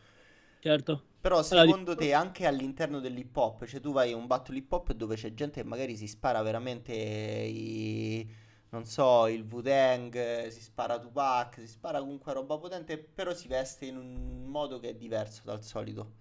certo. 0.62 1.04
Però 1.22 1.42
Allora, 1.50 1.66
secondo 1.66 1.96
di- 1.96 1.96
te 1.96 2.14
anche 2.14 2.48
all'interno 2.48 3.00
dell'hip 3.00 3.36
hop, 3.38 3.66
cioè 3.66 3.80
tu 3.80 3.92
vai 3.92 4.12
a 4.12 4.16
un 4.18 4.26
battle 4.26 4.58
hip 4.58 4.72
hop 4.72 4.92
dove 4.94 5.16
c'è 5.16 5.34
gente 5.36 5.62
che 5.62 5.68
magari 5.68 5.96
si 5.96 6.08
spara 6.08 6.42
veramente 6.42 6.94
i, 6.94 8.28
non 8.70 8.86
so, 8.86 9.28
il 9.28 9.44
Wu-Tang, 9.50 10.48
si 10.48 10.62
spara 10.62 11.00
Tupac, 11.00 11.60
si 11.60 11.68
spara 11.68 12.00
comunque 12.00 12.34
roba 12.34 12.58
potente, 12.58 12.98
però 12.98 13.34
si 13.36 13.48
veste 13.48 13.86
in 13.86 13.98
un 13.98 14.46
modo 14.48 14.80
che 14.80 14.90
è 14.90 14.96
diverso 14.96 15.42
dal 15.46 15.64
solito. 15.64 16.12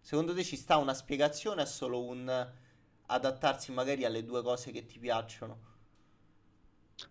Secondo 0.00 0.34
te 0.34 0.44
ci 0.44 0.56
sta 0.56 0.76
una 0.78 0.94
spiegazione 0.94 1.62
o 1.62 1.64
è 1.64 1.66
solo 1.66 2.02
un 2.04 2.52
adattarsi 3.06 3.72
magari 3.72 4.04
alle 4.04 4.24
due 4.24 4.42
cose 4.42 4.70
che 4.72 4.86
ti 4.86 4.98
piacciono? 5.00 5.74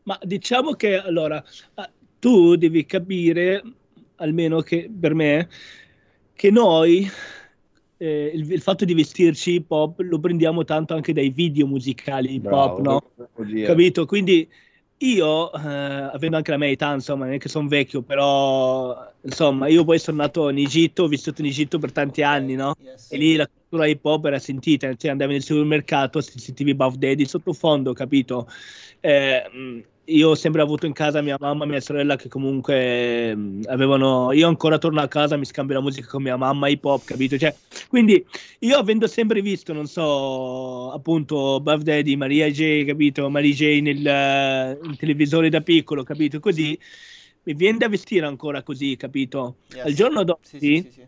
Ma 0.03 0.17
diciamo 0.23 0.73
che 0.73 0.97
allora 0.97 1.43
tu 2.19 2.55
devi 2.55 2.85
capire, 2.85 3.61
almeno 4.15 4.61
che 4.61 4.89
per 4.99 5.13
me, 5.13 5.47
che 6.33 6.51
noi 6.51 7.09
eh, 7.97 8.31
il, 8.33 8.51
il 8.51 8.61
fatto 8.61 8.85
di 8.85 8.93
vestirci 8.93 9.53
hip 9.53 9.71
hop 9.71 9.99
lo 9.99 10.19
prendiamo 10.19 10.63
tanto 10.63 10.93
anche 10.93 11.13
dai 11.13 11.29
video 11.29 11.67
musicali 11.67 12.33
hip 12.35 12.51
hop, 12.51 12.79
no? 12.81 13.01
Capito? 13.63 14.05
Quindi 14.05 14.47
io, 14.99 15.51
eh, 15.53 15.59
avendo 15.59 16.37
anche 16.37 16.51
la 16.51 16.57
mia 16.57 16.69
età, 16.69 16.93
insomma, 16.93 17.25
non 17.25 17.33
è 17.35 17.37
che 17.37 17.49
sono 17.49 17.67
vecchio, 17.67 18.01
però 18.01 19.11
insomma, 19.21 19.67
io 19.67 19.83
poi 19.83 19.99
sono 19.99 20.17
nato 20.17 20.49
in 20.49 20.57
Egitto, 20.59 21.03
ho 21.03 21.07
vissuto 21.07 21.41
in 21.41 21.47
Egitto 21.47 21.79
per 21.79 21.91
tanti 21.91 22.21
anni, 22.23 22.55
no? 22.55 22.75
yes. 22.79 23.11
E 23.11 23.17
lì 23.17 23.35
la 23.35 23.47
cultura 23.47 23.87
hip 23.87 24.03
hop 24.05 24.25
era 24.25 24.39
sentita, 24.39 24.93
cioè 24.95 25.11
andavi 25.11 25.33
nel 25.33 25.43
supermercato, 25.43 26.21
sentivi 26.21 26.75
Buff 26.75 26.95
Daddy 26.95 27.25
sottofondo, 27.25 27.93
capito? 27.93 28.47
Eh, 29.01 29.49
mh, 29.51 29.81
io 30.07 30.29
ho 30.29 30.35
sempre 30.35 30.61
avuto 30.61 30.85
in 30.85 30.93
casa 30.93 31.21
mia 31.21 31.37
mamma 31.39 31.63
e 31.63 31.67
mia 31.67 31.79
sorella 31.81 32.15
che 32.15 32.27
comunque 32.29 33.35
mh, 33.35 33.61
avevano 33.67 34.31
io 34.33 34.47
ancora 34.47 34.77
torno 34.77 35.01
a 35.01 35.07
casa 35.07 35.35
mi 35.37 35.45
scambio 35.45 35.75
la 35.75 35.81
musica 35.81 36.07
con 36.07 36.21
mia 36.21 36.37
mamma 36.37 36.67
hip 36.67 36.83
hop 36.85 37.03
capito 37.05 37.37
cioè, 37.37 37.55
quindi 37.89 38.23
io 38.59 38.77
avendo 38.77 39.07
sempre 39.07 39.41
visto 39.41 39.73
non 39.73 39.87
so 39.87 40.91
appunto 40.91 41.59
Buff 41.59 41.81
Daddy 41.81 42.15
Maria 42.15 42.49
J 42.49 42.85
capito 42.85 43.29
Mary 43.29 43.53
J 43.53 43.79
nel, 43.81 44.05
eh, 44.05 44.77
nel 44.81 44.95
televisore 44.97 45.49
da 45.49 45.61
piccolo 45.61 46.03
capito 46.03 46.39
così 46.39 46.77
mi 47.43 47.53
viene 47.53 47.77
da 47.79 47.89
vestire 47.89 48.25
ancora 48.25 48.61
così 48.63 48.95
capito 48.95 49.57
Yes. 49.73 49.85
al 49.85 49.93
giorno 49.93 50.23
d'oggi 50.23 50.39
Sì, 50.47 50.59
sì, 50.59 50.81
sì, 50.83 50.91
sì. 50.91 51.05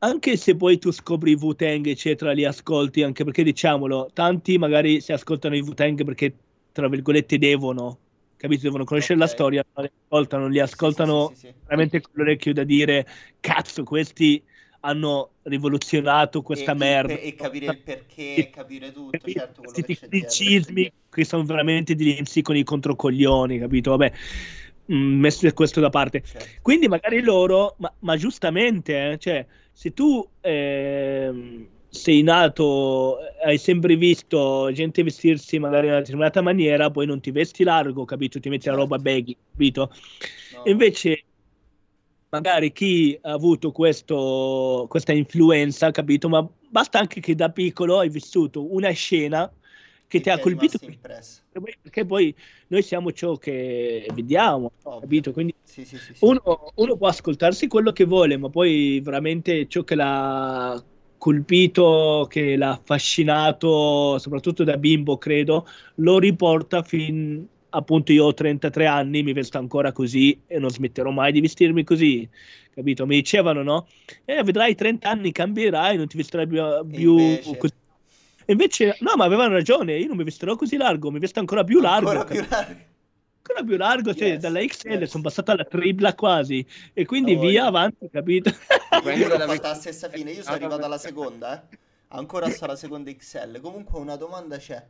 anche 0.00 0.36
se 0.36 0.54
poi 0.56 0.78
tu 0.78 0.90
scopri 0.90 1.30
i 1.32 1.34
Wu-Tang, 1.34 1.86
eccetera, 1.86 2.32
li 2.32 2.44
ascolti, 2.44 3.02
anche 3.02 3.24
perché 3.24 3.42
diciamolo, 3.42 4.10
tanti 4.12 4.58
magari 4.58 5.00
si 5.00 5.12
ascoltano 5.12 5.56
i 5.56 5.60
Wu-Tang 5.60 6.04
perché, 6.04 6.34
tra 6.74 6.88
virgolette, 6.88 7.38
devono, 7.38 8.00
capito? 8.36 8.62
Devono 8.62 8.82
conoscere 8.84 9.18
la 9.18 9.26
Ok. 9.26 9.30
storia, 9.30 9.64
non 9.74 9.84
li 9.84 9.90
ascoltano, 10.02 10.48
li 10.48 10.58
ascoltano 10.58 11.28
Sì, 11.28 11.34
sì, 11.34 11.40
sì, 11.46 11.54
veramente 11.64 12.00
con 12.00 12.10
l'orecchio 12.16 12.52
da 12.52 12.64
dire, 12.64 13.06
cazzo, 13.38 13.84
questi 13.84 14.44
hanno 14.80 15.34
rivoluzionato 15.42 16.42
questa 16.42 16.72
E- 16.72 16.74
e- 16.74 16.78
merda. 16.78 17.14
E, 17.14 17.34
capire 17.36 17.66
il 17.66 17.78
perché, 17.78 18.50
capire 18.50 18.92
tutto, 18.92 19.28
certo, 19.28 19.62
quello 19.62 19.72
Questi 19.72 19.94
che 19.94 20.00
c'è 20.00 20.08
dietro. 20.08 20.28
tecnicismi 20.28 20.92
che 21.08 21.24
sono 21.24 21.44
veramente 21.44 21.94
degli 21.94 22.16
insiconi 22.18 22.64
controcoglioni, 22.64 23.58
capito? 23.60 23.90
Vabbè, 23.90 24.12
mm, 24.92 25.20
messo 25.20 25.50
questo 25.52 25.80
da 25.80 25.90
parte. 25.90 26.22
Certo. 26.22 26.48
Quindi 26.60 26.88
magari 26.88 27.22
loro, 27.22 27.76
ma, 27.78 27.94
ma 28.00 28.16
giustamente, 28.16 29.12
eh, 29.12 29.18
cioè, 29.18 29.46
se 29.72 29.92
tu 29.92 30.28
ehm, 30.40 31.68
sei 31.94 32.22
nato, 32.22 33.18
hai 33.44 33.56
sempre 33.56 33.96
visto 33.96 34.70
gente 34.72 35.02
vestirsi 35.02 35.58
magari 35.58 35.86
in 35.86 35.92
una 35.92 36.00
determinata 36.00 36.42
maniera, 36.42 36.90
poi 36.90 37.06
non 37.06 37.20
ti 37.20 37.30
vesti 37.30 37.62
largo, 37.64 38.04
capito? 38.04 38.40
Ti 38.40 38.48
metti 38.48 38.68
la 38.68 38.74
roba 38.74 38.96
Certo. 38.96 39.10
baggy, 39.10 39.36
capito? 39.52 39.90
No, 40.52 40.64
invece 40.66 41.24
magari 42.30 42.72
chi 42.72 43.16
ha 43.22 43.32
avuto 43.32 43.70
questo, 43.70 44.86
questa 44.88 45.12
influenza, 45.12 45.90
capito? 45.92 46.28
Ma 46.28 46.46
basta 46.68 46.98
anche 46.98 47.20
che 47.20 47.34
da 47.34 47.50
piccolo 47.50 48.00
hai 48.00 48.08
vissuto 48.08 48.72
una 48.74 48.90
scena 48.90 49.50
che 50.08 50.20
ti 50.20 50.30
ha 50.30 50.38
colpito 50.38 50.78
perché 51.82 52.04
poi 52.04 52.34
noi 52.68 52.82
siamo 52.82 53.12
ciò 53.12 53.36
che 53.36 54.08
vediamo, 54.12 54.72
Ovvio. 54.82 55.00
capito? 55.00 55.32
Quindi 55.32 55.54
Sì, 55.62 55.84
sì, 55.84 55.98
sì, 55.98 56.12
uno, 56.20 56.72
uno 56.74 56.96
può 56.96 57.06
ascoltarsi 57.06 57.68
quello 57.68 57.92
che 57.92 58.04
vuole, 58.04 58.36
ma 58.36 58.48
poi 58.50 59.00
veramente 59.00 59.68
ciò 59.68 59.84
che 59.84 59.94
l'ha 59.94 60.82
colpito, 61.24 62.26
che 62.28 62.54
l'ha 62.54 62.72
affascinato, 62.72 64.18
soprattutto 64.18 64.62
da 64.62 64.76
bimbo, 64.76 65.16
credo, 65.16 65.66
lo 65.96 66.18
riporta 66.18 66.82
fin 66.82 67.48
appunto 67.70 68.12
io 68.12 68.26
ho 68.26 68.34
33 68.34 68.84
anni, 68.84 69.22
mi 69.22 69.32
vesto 69.32 69.56
ancora 69.56 69.90
così 69.90 70.38
e 70.46 70.58
non 70.58 70.68
smetterò 70.68 71.10
mai 71.10 71.32
di 71.32 71.40
vestirmi 71.40 71.82
così, 71.82 72.28
capito? 72.74 73.06
Mi 73.06 73.16
dicevano, 73.16 73.62
no? 73.62 73.86
Eh, 74.26 74.42
vedrai 74.44 74.74
30 74.74 75.08
anni, 75.08 75.32
cambierai, 75.32 75.96
non 75.96 76.08
ti 76.08 76.18
vestirai 76.18 76.46
più, 76.46 76.60
più 76.90 77.18
invece? 77.18 77.56
così. 77.56 77.74
E 78.44 78.52
invece, 78.52 78.96
no, 79.00 79.14
ma 79.16 79.24
avevano 79.24 79.54
ragione, 79.54 79.96
io 79.96 80.08
non 80.08 80.18
mi 80.18 80.24
vesterò 80.24 80.56
così 80.56 80.76
largo, 80.76 81.10
mi 81.10 81.20
vesto 81.20 81.40
ancora 81.40 81.64
più 81.64 81.80
largo. 81.80 82.10
Ancora 82.10 82.24
più 82.26 82.44
largo. 82.46 82.92
Ancora 83.46 83.62
più 83.66 83.76
largo, 83.76 84.14
cioè 84.14 84.36
Yes, 84.36 84.38
dalla 84.38 84.60
XL 84.60 85.02
yes. 85.02 85.10
sono 85.10 85.22
passato 85.22 85.50
alla 85.50 85.64
tripla 85.64 86.14
quasi 86.14 86.66
e 86.92 87.04
quindi 87.04 87.34
Oh, 87.34 87.40
via 87.40 87.50
yeah. 87.50 87.66
avanti, 87.66 88.08
capito? 88.10 88.50
Io 88.50 89.00
Prendi 89.02 89.28
pure 89.28 89.34
ho 89.34 89.36
la 89.36 89.74
stessa 89.74 90.08
fine, 90.08 90.32
io 90.32 90.42
sono 90.42 90.54
Ah, 90.54 90.54
arrivato 90.56 90.82
vabbè. 90.82 90.84
alla 90.84 90.98
seconda, 90.98 91.62
eh. 91.70 91.78
Ancora 92.08 92.48
sto 92.48 92.64
alla 92.64 92.76
seconda 92.76 93.12
XL. 93.12 93.60
Comunque 93.60 93.98
una 93.98 94.16
domanda 94.16 94.56
c'è. 94.58 94.86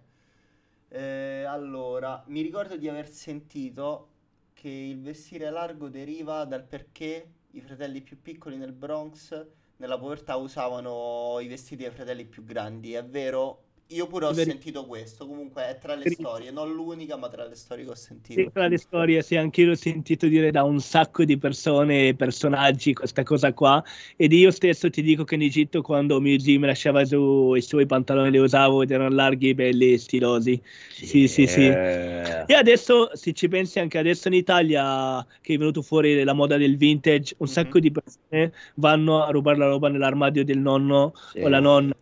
Eh, 0.89 1.45
allora, 1.45 2.23
mi 2.29 2.41
ricordo 2.43 2.77
di 2.77 2.89
aver 2.89 3.09
sentito 3.09 4.09
che 4.53 4.69
il 4.69 5.01
vestire 5.01 5.51
largo 5.51 5.89
deriva 5.89 6.45
dal 6.45 6.65
perché 6.65 7.33
i 7.53 7.61
fratelli 7.61 8.01
più 8.03 8.21
piccoli 8.21 8.57
nel 8.57 8.73
Bronx, 8.73 9.47
nella 9.77 9.99
povertà, 9.99 10.37
usavano 10.37 11.39
i 11.41 11.49
vestiti 11.49 11.83
dei 11.83 11.91
fratelli 11.93 12.25
più 12.27 12.45
grandi. 12.45 12.95
È 12.95 13.05
vero? 13.05 13.64
Io 13.89 14.07
pure 14.07 14.25
ho 14.25 14.33
Veri- 14.33 14.51
sentito 14.51 14.87
questo. 14.87 15.27
Comunque 15.27 15.69
è 15.69 15.79
tra 15.79 15.95
le 15.95 16.05
Veri- 16.05 16.15
storie, 16.15 16.51
non 16.51 16.73
l'unica, 16.73 17.17
ma 17.17 17.29
tra 17.29 17.47
le 17.47 17.55
storie 17.55 17.85
che 17.85 17.91
ho 17.91 17.95
sentito. 17.95 18.41
Sì, 18.41 18.49
tra 18.51 18.67
le 18.67 18.79
storie, 18.79 19.23
sì, 19.23 19.37
anch'io 19.37 19.67
l'ho 19.67 19.75
sentito 19.75 20.27
dire 20.27 20.51
da 20.51 20.65
un 20.65 20.81
sacco 20.81 21.25
di 21.25 21.37
persone 21.37 22.09
e 22.09 22.15
personaggi 22.15 22.95
questa 22.95 23.23
cosa 23.23 23.53
qua. 23.53 23.85
Ed 24.17 24.33
io 24.33 24.51
stesso 24.51 24.89
ti 24.89 25.03
dico 25.03 25.25
che 25.25 25.35
in 25.35 25.43
Egitto, 25.43 25.83
quando 25.83 26.19
mio 26.19 26.39
zio 26.39 26.59
mi 26.59 26.67
lasciava 26.67 27.05
su 27.05 27.53
i 27.55 27.61
suoi 27.61 27.85
pantaloni, 27.85 28.31
li 28.31 28.39
usavo 28.39 28.83
ed 28.83 28.91
erano 28.91 29.15
larghi, 29.15 29.55
belli 29.55 29.93
e 29.93 29.99
stilosi. 29.99 30.61
Sì, 30.91 31.29
sì, 31.29 31.47
sì. 31.47 31.67
Eh, 31.67 32.45
E 32.47 32.55
adesso, 32.55 33.11
se 33.15 33.33
ci 33.35 33.49
pensi 33.49 33.81
anche 33.81 33.99
adesso 33.99 34.29
in 34.29 34.35
Italia, 34.35 35.25
che 35.43 35.55
è 35.55 35.59
venuto 35.59 35.83
fuori 35.83 36.25
la 36.25 36.33
moda 36.33 36.57
del 36.57 36.77
vintage, 36.79 37.35
un 37.39 37.47
Mhm. 37.47 37.53
sacco 37.53 37.79
di 37.79 37.93
persone 37.93 38.53
vanno 38.77 39.23
a 39.23 39.31
rubare 39.31 39.59
la 39.59 39.67
roba 39.67 39.89
nell'armadio 39.91 40.43
del 40.43 40.59
nonno 40.59 41.13
sì. 41.33 41.41
o 41.41 41.49
la 41.49 41.61
nonna 41.61 41.95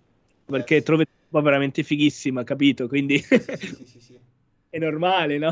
perché 0.44 0.74
Yes. 0.76 0.84
Roba 1.32 1.40
veramente 1.40 1.82
fighissima, 1.82 2.44
capito? 2.44 2.86
Quindi 2.86 3.18
Sì, 3.18 3.38
sì, 3.38 3.56
sì, 3.56 3.84
sì, 3.86 4.00
sì. 4.00 4.18
è 4.68 4.78
normale, 4.78 5.38
no? 5.38 5.50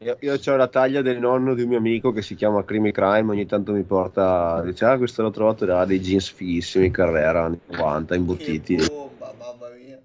Io, 0.00 0.16
io 0.20 0.34
ho 0.34 0.56
la 0.56 0.68
taglia 0.68 1.02
del 1.02 1.18
nonno 1.18 1.54
di 1.54 1.62
un 1.62 1.70
mio 1.70 1.78
amico 1.78 2.12
che 2.12 2.22
si 2.22 2.36
chiama 2.36 2.64
Crime 2.64 2.92
Crime, 2.92 3.32
ogni 3.32 3.46
tanto 3.46 3.72
mi 3.72 3.82
porta, 3.82 4.62
dice 4.62 4.84
ah 4.84 4.96
questo 4.96 5.22
l'ho 5.22 5.30
trovato 5.30 5.64
da 5.64 5.84
dei 5.84 5.98
jeans 5.98 6.28
fighissimi, 6.30 6.90
Carrera, 6.92 7.44
anni 7.44 7.58
90, 7.66 8.14
imbottiti. 8.14 8.76
Che 8.76 8.86
bomba, 8.86 9.34
mamma 9.36 9.70
mia. 9.70 10.00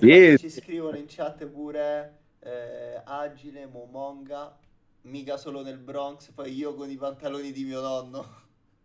Sì. 0.00 0.36
ci 0.36 0.50
scrivono 0.50 0.96
in 0.96 1.04
chat 1.06 1.46
pure 1.46 2.18
eh, 2.40 3.00
Agile, 3.04 3.66
Momonga, 3.66 4.58
mica 5.02 5.36
solo 5.36 5.62
nel 5.62 5.78
Bronx, 5.78 6.30
poi 6.30 6.52
io 6.52 6.74
con 6.74 6.90
i 6.90 6.96
pantaloni 6.96 7.52
di 7.52 7.62
mio 7.62 7.80
nonno. 7.80 8.42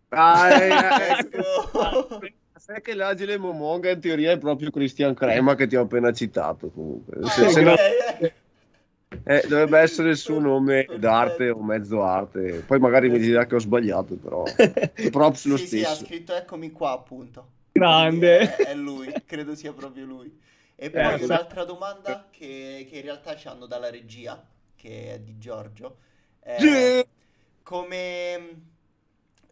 Ah, 0.09 0.51
eh, 0.51 0.67
Let's 0.67 1.27
eh. 2.21 2.33
Sai 2.59 2.81
che 2.81 2.93
l'agile 2.93 3.37
Momonga 3.37 3.89
in 3.91 3.99
teoria 3.99 4.31
è 4.31 4.37
proprio 4.37 4.69
Christian 4.71 5.13
Crema 5.13 5.55
che 5.55 5.67
ti 5.67 5.75
ho 5.75 5.81
appena 5.83 6.11
citato 6.13 6.69
comunque. 6.71 7.27
Se- 7.29 7.41
Ah, 7.41 7.49
se 7.49 7.61
ok, 7.61 7.61
no- 7.61 7.75
eh. 8.21 8.33
eh, 9.23 9.45
dovrebbe 9.47 9.79
essere 9.79 10.09
il 10.11 10.17
suo 10.17 10.39
nome 10.39 10.91
d'arte 10.93 11.49
o 11.49 11.61
mezzo 11.63 12.03
arte. 12.03 12.63
Poi 12.65 12.79
magari 12.79 13.09
mi 13.09 13.19
dirà 13.19 13.45
che 13.45 13.55
ho 13.55 13.59
sbagliato, 13.59 14.15
però 14.15 14.43
props 15.11 15.45
lo 15.45 15.57
Sì, 15.57 15.67
sì, 15.67 15.83
ha 15.83 15.95
stesso. 15.95 16.05
scritto 16.05 16.33
eccomi 16.35 16.71
qua 16.71 16.91
appunto. 16.91 17.57
Grande. 17.73 18.39
È, 18.39 18.69
è 18.71 18.75
lui, 18.75 19.23
credo 19.25 19.55
sia 19.55 19.73
proprio 19.73 20.05
lui. 20.05 20.39
E 20.75 20.91
poi 20.91 21.15
Eh, 21.15 21.23
un'altra 21.23 21.63
domanda 21.65 22.27
che, 22.31 22.85
che 22.89 22.97
in 22.97 23.01
realtà 23.03 23.35
ci 23.35 23.47
hanno 23.47 23.65
dalla 23.65 23.89
regia, 23.89 24.45
che 24.75 25.13
è 25.13 25.19
di 25.19 25.37
Giorgio. 25.37 25.97
è 26.39 26.67
come... 26.69 26.95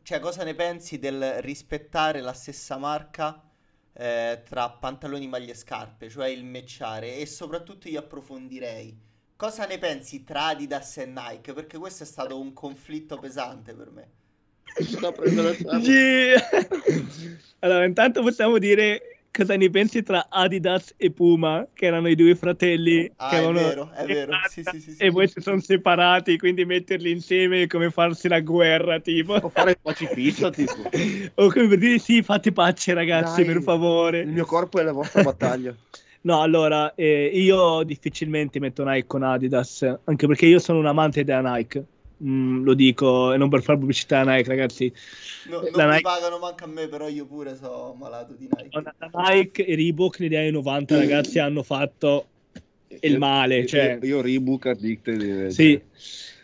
Cioè, 0.07 0.19
cosa 0.19 0.45
ne 0.45 0.55
pensi 0.55 0.99
del 0.99 1.41
rispettare 1.41 2.21
la 2.21 2.31
stessa 2.31 2.77
marca 2.77 3.43
eh, 3.91 4.41
tra 4.47 4.69
pantaloni, 4.69 5.27
maglie 5.27 5.51
e 5.51 5.55
scarpe, 5.55 6.07
cioè 6.07 6.29
il 6.29 6.45
matchare? 6.45 7.17
E 7.17 7.25
soprattutto 7.25 7.89
io 7.89 7.99
approfondirei. 7.99 8.97
Cosa 9.35 9.65
ne 9.65 9.77
pensi 9.77 10.23
tra 10.23 10.45
Adidas 10.45 10.95
e 10.99 11.07
Nike? 11.07 11.51
Perché 11.51 11.77
questo 11.77 12.03
è 12.03 12.05
stato 12.05 12.39
un 12.39 12.53
conflitto 12.53 13.17
pesante 13.17 13.73
per 13.73 13.91
me. 13.91 14.09
Sto 14.79 15.11
prendendo 15.11 15.51
ferro. 15.51 15.83
Sì. 15.83 17.35
Allora, 17.59 17.83
intanto 17.83 18.21
possiamo 18.21 18.59
dire 18.59 19.16
cosa 19.37 19.55
ne 19.55 19.69
pensi 19.69 20.01
tra 20.01 20.27
Adidas 20.29 20.95
e 20.97 21.11
Puma, 21.11 21.67
che 21.71 21.85
erano 21.85 22.07
i 22.07 22.15
due 22.15 22.33
fratelli 22.33 23.11
Ah, 23.17 23.29
che 23.29 23.47
è 23.47 23.51
vero, 23.51 23.91
è 23.93 24.05
vero. 24.05 24.31
Sì, 24.49 24.63
sì, 24.63 24.79
sì, 24.79 24.91
sì. 24.93 25.03
e 25.03 25.11
poi 25.11 25.27
si 25.27 25.41
sono 25.41 25.59
separati, 25.59 26.39
quindi 26.39 26.65
metterli 26.65 27.11
insieme 27.11 27.63
è 27.63 27.67
come 27.67 27.91
farsi 27.91 28.27
la 28.27 28.39
guerra, 28.39 28.99
tipo. 28.99 29.39
Può 29.39 29.49
fare 29.49 29.71
il 29.71 29.79
pacifista, 29.79 30.49
tipo. 30.49 30.73
O 31.35 31.51
come 31.51 31.67
per 31.67 31.77
dire 31.77 31.99
sì, 31.99 32.23
fate 32.23 32.51
pace 32.51 32.95
ragazzi, 32.95 33.43
Dai. 33.43 33.53
per 33.53 33.61
favore. 33.61 34.21
Il 34.21 34.29
mio 34.29 34.45
corpo 34.45 34.79
è 34.79 34.83
la 34.83 34.93
vostra 34.93 35.21
battaglia. 35.21 35.75
No, 36.19 36.41
allora, 36.41 36.93
eh, 36.95 37.31
io 37.33 37.83
difficilmente 37.83 38.59
metto 38.59 38.83
Nike 38.83 39.07
con 39.07 39.23
Adidas, 39.23 39.97
anche 40.03 40.27
perché 40.27 40.45
io 40.45 40.59
sono 40.59 40.79
un 40.79 40.87
amante 40.87 41.23
della 41.23 41.53
Nike. 41.53 41.85
Mm, 42.23 42.63
lo 42.63 42.73
dico, 42.73 43.31
e 43.33 43.37
non 43.37 43.49
per 43.49 43.61
fare 43.61 43.77
pubblicità 43.77 44.21
a 44.21 44.23
Nike, 44.23 44.49
ragazzi. 44.49 44.91
No, 45.43 45.61
La 45.61 45.69
non 45.69 45.85
mi 45.85 45.91
Nike- 45.93 46.01
pagano 46.01 46.39
manco 46.39 46.63
a 46.63 46.67
me, 46.67 46.87
però 46.87 47.07
io 47.07 47.25
pure 47.25 47.55
sono 47.55 47.93
malato 47.93 48.33
di 48.33 48.47
Nike. 48.47 48.81
La 48.81 49.09
Nike 49.33 49.65
e 49.65 49.75
Reebok 49.75 50.19
negli 50.19 50.35
anni 50.35 50.51
90, 50.51 50.97
ragazzi, 50.97 51.39
hanno 51.39 51.63
fatto 51.63 52.27
il 53.01 53.17
male. 53.17 53.65
Cioè, 53.65 53.99
Io, 54.01 54.07
io 54.07 54.21
Reebok 54.21 54.65
Addicted. 54.67 55.21
invece. 55.21 55.51
sì. 55.53 55.81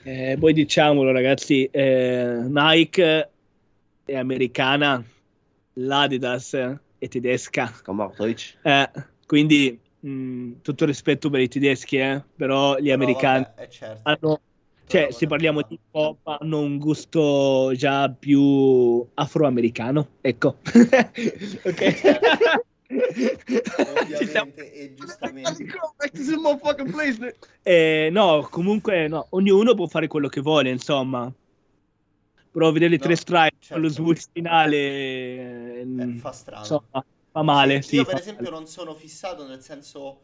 Eh, 0.06 0.36
poi 0.40 0.54
diciamolo, 0.54 1.12
ragazzi, 1.12 1.66
eh, 1.66 2.44
Nike 2.48 3.32
è 4.06 4.16
americana, 4.16 5.04
l'Adidas 5.74 6.54
è 6.54 7.08
tedesca. 7.08 7.72
Eh, 8.64 8.90
quindi 9.26 9.80
mh, 10.00 10.62
tutto 10.62 10.86
rispetto 10.86 11.30
per 11.30 11.40
i 11.42 11.48
tedeschi, 11.48 11.98
eh, 11.98 12.22
però 12.36 12.78
gli 12.78 12.84
Però 12.90 12.96
americani 12.96 13.46
vabbè, 13.46 13.68
certo. 13.70 14.02
hanno, 14.04 14.42
cioè, 14.86 15.12
se 15.12 15.28
parliamo 15.28 15.62
di 15.68 15.80
pop, 15.90 16.28
hanno 16.40 16.60
un 16.60 16.78
gusto 16.78 17.72
già 17.76 18.10
più 18.10 19.06
afroamericano, 19.16 20.10
ecco. 20.22 20.58
ok. 21.64 22.20
Ovviamente 24.02 24.72
e 24.74 24.94
giustamente. 24.94 25.66
Motherfucking 26.38 26.92
place. 26.92 27.38
Eh, 27.64 28.10
no, 28.12 28.48
comunque 28.52 29.08
no, 29.08 29.28
ognuno 29.30 29.74
può 29.74 29.88
fare 29.88 30.08
quello 30.08 30.28
che 30.28 30.42
vuole, 30.42 30.70
insomma. 30.70 31.32
Però 32.52 32.72
vedere 32.72 32.92
le 32.92 32.98
No, 32.98 33.04
tre 33.04 33.16
strike 33.16 33.56
certo. 33.60 33.82
lo 33.82 33.90
switch 33.90 34.26
finale 34.32 34.78
eh, 34.78 35.88
Eh, 35.98 36.14
fa 36.20 36.32
strano. 36.32 36.62
insomma, 36.62 37.06
fa 37.32 37.42
male. 37.42 37.82
Sì, 37.82 37.88
sì, 37.90 37.96
io 37.96 38.04
fa 38.04 38.12
per 38.12 38.20
esempio 38.20 38.44
male. 38.44 38.56
non 38.58 38.68
sono 38.68 38.94
fissato 38.94 39.48
nel 39.48 39.62
senso 39.62 40.22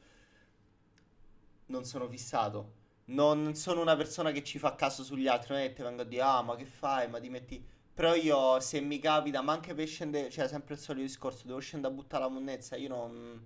non 1.67 1.85
sono 1.85 2.07
fissato. 2.07 2.73
Non 3.09 3.55
sono 3.55 3.81
una 3.81 3.95
persona 3.95 4.31
che 4.31 4.43
ci 4.43 4.57
fa 4.59 4.75
caso 4.75 5.03
sugli 5.03 5.27
altri, 5.27 5.53
non 5.53 5.63
è 5.63 5.67
che 5.67 5.73
ti 5.73 5.81
vengo 5.81 6.01
a 6.03 6.05
dire 6.05 6.21
"Ah, 6.21 6.41
ma 6.41 6.55
che 6.55 6.65
fai? 6.65 7.07
Ma 7.09 7.19
ti 7.19 7.29
metti 7.29 7.63
però 7.93 8.13
io 8.15 8.59
se 8.61 8.79
mi 8.79 8.99
capita, 8.99 9.41
ma 9.41 9.51
anche 9.51 9.73
per 9.73 9.85
scendere, 9.87 10.29
cioè 10.29 10.47
sempre 10.47 10.75
il 10.75 10.79
solito 10.79 11.05
discorso, 11.05 11.45
devo 11.47 11.59
scendere 11.59 11.91
a 11.93 11.95
buttare 11.97 12.23
la 12.23 12.29
monnezza, 12.29 12.77
io 12.77 12.87
non 12.87 13.45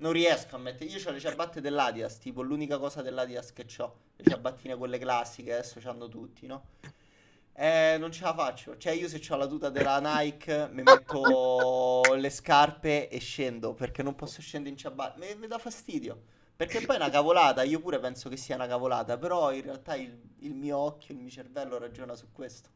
non 0.00 0.12
riesco 0.12 0.54
a 0.54 0.58
mettere. 0.58 0.84
Io 0.90 1.08
ho 1.08 1.10
le 1.12 1.18
ciabatte 1.20 1.60
dell'Adidas, 1.60 2.18
tipo 2.18 2.42
l'unica 2.42 2.78
cosa 2.78 3.02
dell'Adidas 3.02 3.52
che 3.52 3.66
ho, 3.78 3.96
le 4.16 4.24
ciabattine 4.24 4.76
quelle 4.76 4.98
classiche, 4.98 5.52
adesso 5.54 5.80
c'hanno 5.80 6.06
tutti, 6.08 6.46
no? 6.46 6.66
Eh, 7.52 7.96
non 7.98 8.12
ce 8.12 8.22
la 8.24 8.34
faccio. 8.34 8.76
Cioè, 8.78 8.92
io 8.92 9.08
se 9.08 9.20
ho 9.30 9.36
la 9.36 9.46
tuta 9.48 9.68
della 9.70 9.98
Nike, 10.00 10.68
mi 10.70 10.82
metto 10.84 12.14
le 12.16 12.30
scarpe 12.30 13.08
e 13.08 13.18
scendo 13.18 13.74
perché 13.74 14.02
non 14.04 14.14
posso 14.14 14.40
scendere 14.40 14.70
in 14.72 14.78
ciabatte. 14.78 15.18
Mi, 15.18 15.34
mi 15.40 15.46
dà 15.48 15.58
fastidio. 15.58 16.22
Perché 16.58 16.80
poi 16.80 16.96
è 16.96 16.98
una 16.98 17.08
cavolata. 17.08 17.62
Io 17.62 17.78
pure 17.78 18.00
penso 18.00 18.28
che 18.28 18.36
sia 18.36 18.56
una 18.56 18.66
cavolata. 18.66 19.16
Però 19.16 19.52
in 19.52 19.62
realtà 19.62 19.94
il, 19.94 20.12
il 20.40 20.54
mio 20.54 20.76
occhio, 20.76 21.14
il 21.14 21.20
mio 21.20 21.30
cervello 21.30 21.78
ragiona 21.78 22.16
su 22.16 22.32
questo. 22.32 22.70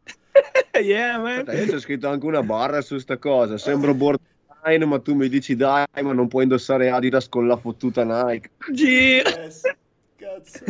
yeah, 0.81 1.19
man. 1.19 1.39
Aspetta, 1.39 1.53
io 1.55 1.67
c'ho 1.67 1.81
scritto 1.81 2.09
anche 2.09 2.25
una 2.25 2.45
barra 2.45 2.81
su 2.81 2.97
sta 2.99 3.19
cosa. 3.19 3.59
Sembro 3.59 3.93
borderline, 3.93 4.85
ma 4.85 5.01
tu 5.01 5.15
mi 5.15 5.29
dici 5.29 5.57
dai, 5.57 5.85
ma 6.01 6.13
non 6.13 6.29
puoi 6.29 6.45
indossare 6.45 6.91
Adidas 6.91 7.29
con 7.29 7.49
la 7.49 7.57
fottuta 7.57 8.05
Nike. 8.05 8.51
Yes. 8.73 9.63
Cazzo. 10.15 10.65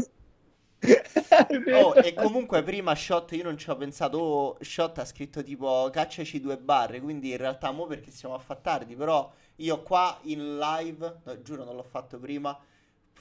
Oh, 1.71 1.95
e 1.95 2.15
comunque 2.15 2.63
prima 2.63 2.95
Shot 2.95 3.33
io 3.33 3.43
non 3.43 3.59
ci 3.59 3.69
ho 3.69 3.77
pensato. 3.77 4.17
Oh, 4.17 4.57
Shot 4.59 5.01
ha 5.01 5.05
scritto 5.05 5.43
tipo 5.43 5.91
cacciaci 5.93 6.41
due 6.41 6.57
barre. 6.57 7.03
Quindi 7.03 7.33
in 7.33 7.37
realtà 7.37 7.73
mo 7.73 7.87
perché 7.87 8.11
siamo 8.11 8.35
a 8.35 8.39
fa 8.39 8.55
tardi. 8.55 8.97
Però 8.97 9.31
io 9.57 9.83
qua 9.83 10.19
in 10.23 10.57
live, 10.57 11.19
no, 11.25 11.43
giuro 11.43 11.63
non 11.65 11.77
l'ho 11.77 11.83
fatto 11.83 12.19
prima. 12.19 12.59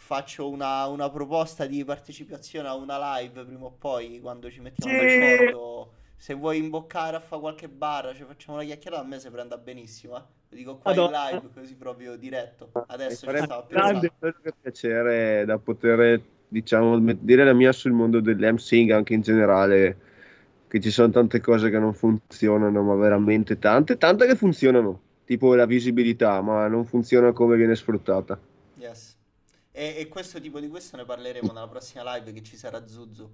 Faccio 0.04 0.50
una, 0.50 0.88
una 0.88 1.10
proposta 1.10 1.66
di 1.68 1.86
partecipazione 1.86 2.68
a 2.68 2.76
una 2.76 3.18
live 3.20 3.46
prima 3.46 3.66
o 3.66 3.72
poi 3.72 4.20
quando 4.20 4.50
ci 4.50 4.60
mettiamo 4.60 5.00
Sì. 5.00 5.20
d'accordo. 5.20 5.92
Se 6.18 6.34
vuoi 6.34 6.58
imboccare 6.58 7.16
a 7.16 7.20
fare 7.20 7.40
qualche 7.42 7.70
barra, 7.70 8.14
ci 8.14 8.24
facciamo 8.24 8.58
una 8.58 8.66
chiacchierata. 8.66 9.04
A 9.04 9.06
me 9.08 9.20
si 9.20 9.30
prenda 9.30 9.58
benissimo. 9.58 10.18
Eh. 10.18 10.22
Lo 10.50 10.58
dico 10.58 10.78
qua 10.78 10.92
Madonna. 10.94 11.30
in 11.30 11.36
live, 11.36 11.50
così 11.54 11.76
proprio 11.76 12.16
diretto. 12.18 12.72
Adesso 12.88 13.20
ci 13.20 13.26
Farebbe 13.26 13.46
stavo 13.46 13.66
grande. 13.70 14.12
piacere 14.62 15.46
da 15.46 15.58
poter, 15.60 16.22
diciamo, 16.48 17.00
dire 17.00 17.46
la 17.46 17.54
mia 17.54 17.72
sul 17.72 17.92
mondo 17.94 18.20
dell'MCing 18.20 18.92
anche 18.92 19.14
in 19.14 19.22
generale, 19.22 19.98
che 20.68 20.80
ci 20.82 20.92
sono 20.92 21.10
tante 21.10 21.40
cose 21.40 21.70
che 21.70 21.80
non 21.80 21.94
funzionano, 21.94 22.82
ma 22.84 22.96
veramente 22.96 23.58
tante, 23.60 23.98
tante 23.98 24.26
che 24.28 24.36
funzionano, 24.36 25.00
tipo 25.26 25.56
la 25.56 25.66
visibilità, 25.66 26.42
ma 26.42 26.68
non 26.68 26.86
funziona 26.86 27.32
come 27.32 27.56
viene 27.56 27.76
sfruttata. 27.76 28.38
E, 29.72 29.96
e 30.00 30.08
questo 30.08 30.40
tipo 30.42 30.60
di 30.60 30.68
questo 30.68 30.98
ne 30.98 31.06
parleremo 31.06 31.52
nella 31.52 31.68
prossima 31.68 32.16
live 32.16 32.34
che 32.34 32.44
ci 32.44 32.58
sarà 32.58 32.86
Zuzu. 32.88 33.34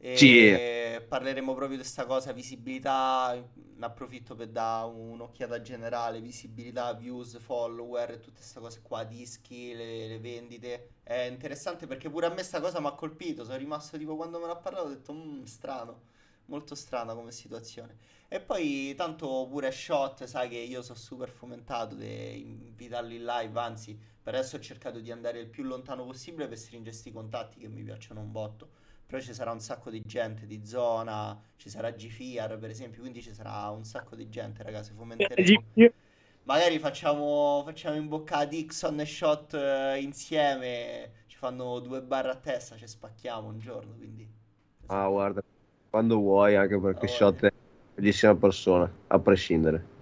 E 0.00 0.14
Sì. 0.14 0.60
parleremo 1.08 1.54
proprio 1.54 1.76
di 1.76 1.82
questa 1.82 2.06
cosa, 2.06 2.32
visibilità, 2.32 3.34
ne 3.54 3.86
approfitto 3.86 4.34
per 4.36 4.48
dare 4.48 4.86
un'occhiata 4.90 5.60
generale, 5.60 6.20
visibilità, 6.20 6.92
views, 6.94 7.38
follower, 7.40 8.12
e 8.12 8.20
tutte 8.20 8.36
queste 8.38 8.60
cose 8.60 8.80
qua, 8.82 9.04
dischi, 9.04 9.74
le, 9.74 10.06
le 10.08 10.18
vendite. 10.20 10.90
È 11.02 11.14
interessante 11.22 11.86
perché 11.88 12.08
pure 12.10 12.26
a 12.26 12.30
me 12.34 12.42
sta 12.44 12.60
cosa 12.60 12.80
mi 12.80 12.86
ha 12.86 12.92
colpito, 12.92 13.44
sono 13.44 13.56
rimasto 13.56 13.98
tipo 13.98 14.14
quando 14.16 14.38
me 14.38 14.46
l'ha 14.46 14.56
parlato 14.56 14.86
ho 14.86 14.88
detto, 14.90 15.12
"Mm, 15.14 15.42
strano, 15.44 16.02
molto 16.48 16.74
strana 16.74 17.14
come 17.14 17.32
situazione. 17.32 17.96
E 18.28 18.40
poi 18.40 18.94
tanto 18.94 19.46
pure 19.48 19.70
shot, 19.70 20.24
sai 20.24 20.48
che 20.48 20.58
io 20.58 20.82
sono 20.82 20.98
super 20.98 21.30
fomentato 21.30 21.94
di 21.94 22.40
invitarli 22.40 23.16
in 23.16 23.24
live, 23.24 23.58
anzi 23.58 23.98
per 24.22 24.34
adesso 24.34 24.56
ho 24.56 24.60
cercato 24.60 25.00
di 25.00 25.10
andare 25.10 25.40
il 25.40 25.46
più 25.48 25.64
lontano 25.64 26.04
possibile 26.04 26.46
per 26.46 26.58
stringere 26.58 26.90
questi 26.90 27.10
contatti 27.10 27.58
che 27.58 27.68
mi 27.68 27.82
piacciono 27.82 28.20
un 28.20 28.30
botto. 28.30 28.68
Però 29.06 29.18
ci 29.22 29.32
sarà 29.32 29.52
un 29.52 29.60
sacco 29.60 29.88
di 29.88 30.02
gente 30.04 30.44
di 30.44 30.66
zona, 30.66 31.40
ci 31.56 31.70
sarà 31.70 31.90
GFIAR 31.90 32.58
per 32.58 32.68
esempio, 32.68 33.00
quindi 33.00 33.22
ci 33.22 33.32
sarà 33.32 33.70
un 33.70 33.84
sacco 33.84 34.14
di 34.14 34.28
gente 34.28 34.62
ragazzi, 34.62 34.92
fomenteremo. 34.92 35.64
Magari 36.42 36.78
facciamo, 36.78 37.62
facciamo 37.64 37.96
imboccare 37.96 38.48
Dixon 38.48 39.00
e 39.00 39.06
Shot 39.06 39.54
eh, 39.54 40.00
insieme, 40.00 41.24
ci 41.26 41.36
fanno 41.36 41.78
due 41.80 42.02
barre 42.02 42.30
a 42.30 42.36
testa, 42.36 42.76
ci 42.76 42.86
spacchiamo 42.86 43.48
un 43.48 43.58
giorno, 43.58 43.94
quindi... 43.94 44.26
Ah, 44.86 45.08
guarda, 45.08 45.42
quando 45.90 46.16
vuoi, 46.16 46.56
anche 46.56 46.78
perché 46.78 47.06
Ah, 47.06 47.08
Shot 47.08 47.44
è 47.44 47.52
bellissima 47.94 48.34
persona, 48.34 48.90
a 49.08 49.18
prescindere. 49.18 49.96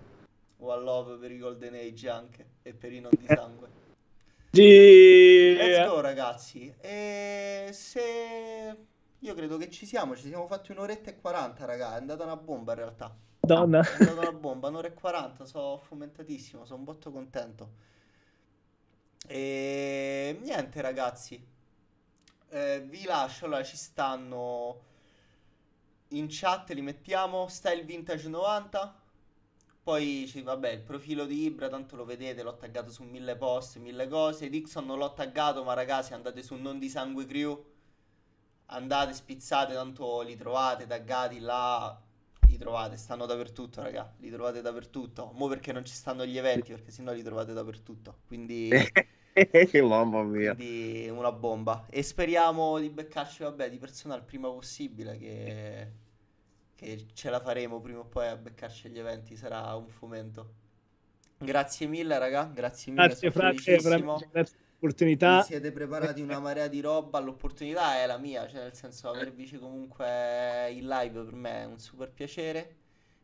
One 0.58 0.82
love 0.82 1.16
per 1.16 1.30
i 1.30 1.38
Golden 1.38 1.74
Age 1.74 2.08
anche, 2.08 2.46
e 2.62 2.72
per 2.72 2.92
i 2.92 3.00
non 3.00 3.12
di 3.16 3.26
sangue. 3.26 3.68
G- 4.50 5.56
Let's 5.56 5.88
go 5.88 6.00
ragazzi. 6.00 6.74
E 6.80 7.68
se 7.72 8.76
io 9.18 9.34
credo 9.34 9.56
che 9.58 9.70
ci 9.70 9.86
siamo, 9.86 10.16
ci 10.16 10.28
siamo 10.28 10.46
fatti 10.46 10.72
un'oretta 10.72 11.10
e 11.10 11.20
40, 11.20 11.64
raga. 11.64 11.94
È 11.94 11.98
andata 11.98 12.24
una 12.24 12.36
bomba 12.36 12.72
in 12.72 12.78
realtà. 12.78 13.16
Madonna. 13.40 13.80
È 13.80 13.92
andata 14.00 14.20
una 14.20 14.32
bomba, 14.32 14.68
un'ora 14.68 14.88
e 14.88 14.94
40, 14.94 15.44
sono 15.44 15.78
fomentatissimo, 15.78 16.64
sono 16.64 16.78
un 16.78 16.84
botto 16.84 17.12
contento. 17.12 17.70
E 19.28 20.38
niente 20.42 20.80
ragazzi. 20.80 21.54
Eh, 22.48 22.80
vi 22.88 23.04
lascio, 23.04 23.44
allora 23.44 23.62
ci 23.62 23.76
stanno 23.76 24.80
in 26.08 26.26
chat, 26.28 26.70
li 26.70 26.82
mettiamo 26.82 27.48
Style 27.48 27.84
Vintage 27.84 28.28
90. 28.28 29.00
Poi 29.82 30.30
vabbè, 30.42 30.70
il 30.70 30.80
profilo 30.80 31.26
di 31.26 31.44
Ibra, 31.44 31.68
tanto 31.68 31.94
lo 31.96 32.04
vedete, 32.04 32.42
l'ho 32.42 32.56
taggato 32.56 32.90
su 32.90 33.04
mille 33.04 33.36
post, 33.36 33.78
mille 33.78 34.08
cose. 34.08 34.48
Dixon 34.48 34.84
non 34.84 34.98
l'ho 34.98 35.12
taggato, 35.12 35.62
ma 35.62 35.74
ragazzi, 35.74 36.12
andate 36.12 36.42
su 36.42 36.56
Non 36.56 36.78
di 36.78 36.88
Sangue 36.88 37.24
Crew. 37.24 37.64
Andate, 38.66 39.12
spizzate, 39.12 39.74
tanto 39.74 40.22
li 40.22 40.36
trovate 40.36 40.86
taggati 40.86 41.38
là. 41.38 42.00
Li 42.48 42.56
trovate, 42.56 42.96
stanno 42.96 43.26
dappertutto, 43.26 43.82
raga. 43.82 44.12
Li 44.18 44.30
trovate 44.30 44.60
dappertutto. 44.60 45.30
Mo' 45.34 45.46
perché 45.46 45.72
non 45.72 45.84
ci 45.84 45.94
stanno 45.94 46.26
gli 46.26 46.36
eventi, 46.36 46.72
perché 46.72 46.90
sennò 46.90 47.12
li 47.12 47.22
trovate 47.22 47.52
dappertutto. 47.52 48.18
Quindi, 48.26 48.70
Mamma 49.82 50.22
mia. 50.22 50.54
quindi 50.54 51.08
una 51.10 51.32
bomba. 51.32 51.86
E 51.90 52.02
speriamo 52.02 52.78
di 52.78 52.90
beccarci, 52.90 53.42
vabbè, 53.42 53.68
di 53.70 53.78
persona 53.78 54.14
il 54.14 54.22
prima 54.22 54.48
possibile. 54.48 55.16
Che, 55.18 55.92
che 56.74 57.06
ce 57.12 57.30
la 57.30 57.40
faremo 57.40 57.80
prima 57.80 58.00
o 58.00 58.04
poi 58.06 58.28
a 58.28 58.36
beccarci 58.36 58.86
agli 58.88 58.98
eventi. 58.98 59.36
Sarà 59.36 59.74
un 59.74 59.88
fomento. 59.88 60.54
Grazie 61.38 61.86
mille, 61.86 62.18
raga. 62.18 62.44
Grazie 62.52 62.92
mille. 62.92 63.06
Grazie, 63.08 63.30
sono 63.30 63.32
frate, 63.32 63.58
felicissimo. 63.62 63.90
veramente 63.90 64.28
grazie 64.30 64.56
per 64.56 64.64
l'opportunità. 64.72 65.40
Vi 65.40 65.42
siete 65.42 65.72
preparati 65.72 66.20
una 66.22 66.38
marea 66.40 66.68
di 66.68 66.80
roba, 66.80 67.18
l'opportunità 67.20 67.98
è 68.00 68.06
la 68.06 68.18
mia, 68.18 68.46
cioè 68.48 68.62
nel 68.62 68.74
senso 68.74 69.08
avervici 69.10 69.58
comunque 69.58 70.70
in 70.72 70.86
live 70.88 71.22
per 71.24 71.34
me 71.34 71.62
è 71.62 71.64
un 71.66 71.78
super 71.78 72.10
piacere. 72.12 72.76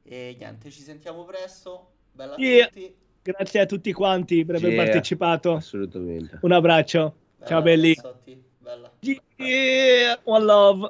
E 0.03 0.35
niente, 0.39 0.71
ci 0.71 0.83
sentiamo 0.83 1.25
presto. 1.25 1.93
Bella 2.13 2.35
a 2.35 2.39
Yeah. 2.39 2.67
tutti. 2.69 2.97
Grazie 3.23 3.61
a 3.61 3.67
tutti 3.67 3.93
quanti 3.93 4.45
per 4.45 4.57
aver 4.57 4.73
Yeah. 4.73 4.83
partecipato. 4.85 5.55
Assolutamente. 5.55 6.39
Un 6.43 6.53
abbraccio. 6.53 7.15
Bella, 7.37 7.51
Ciao 7.51 7.63
belli. 7.63 7.95
ragazzotti, 7.95 8.43
Bella. 8.59 8.91
Yeah, 9.37 10.19
one 10.25 10.45
love. 10.45 10.89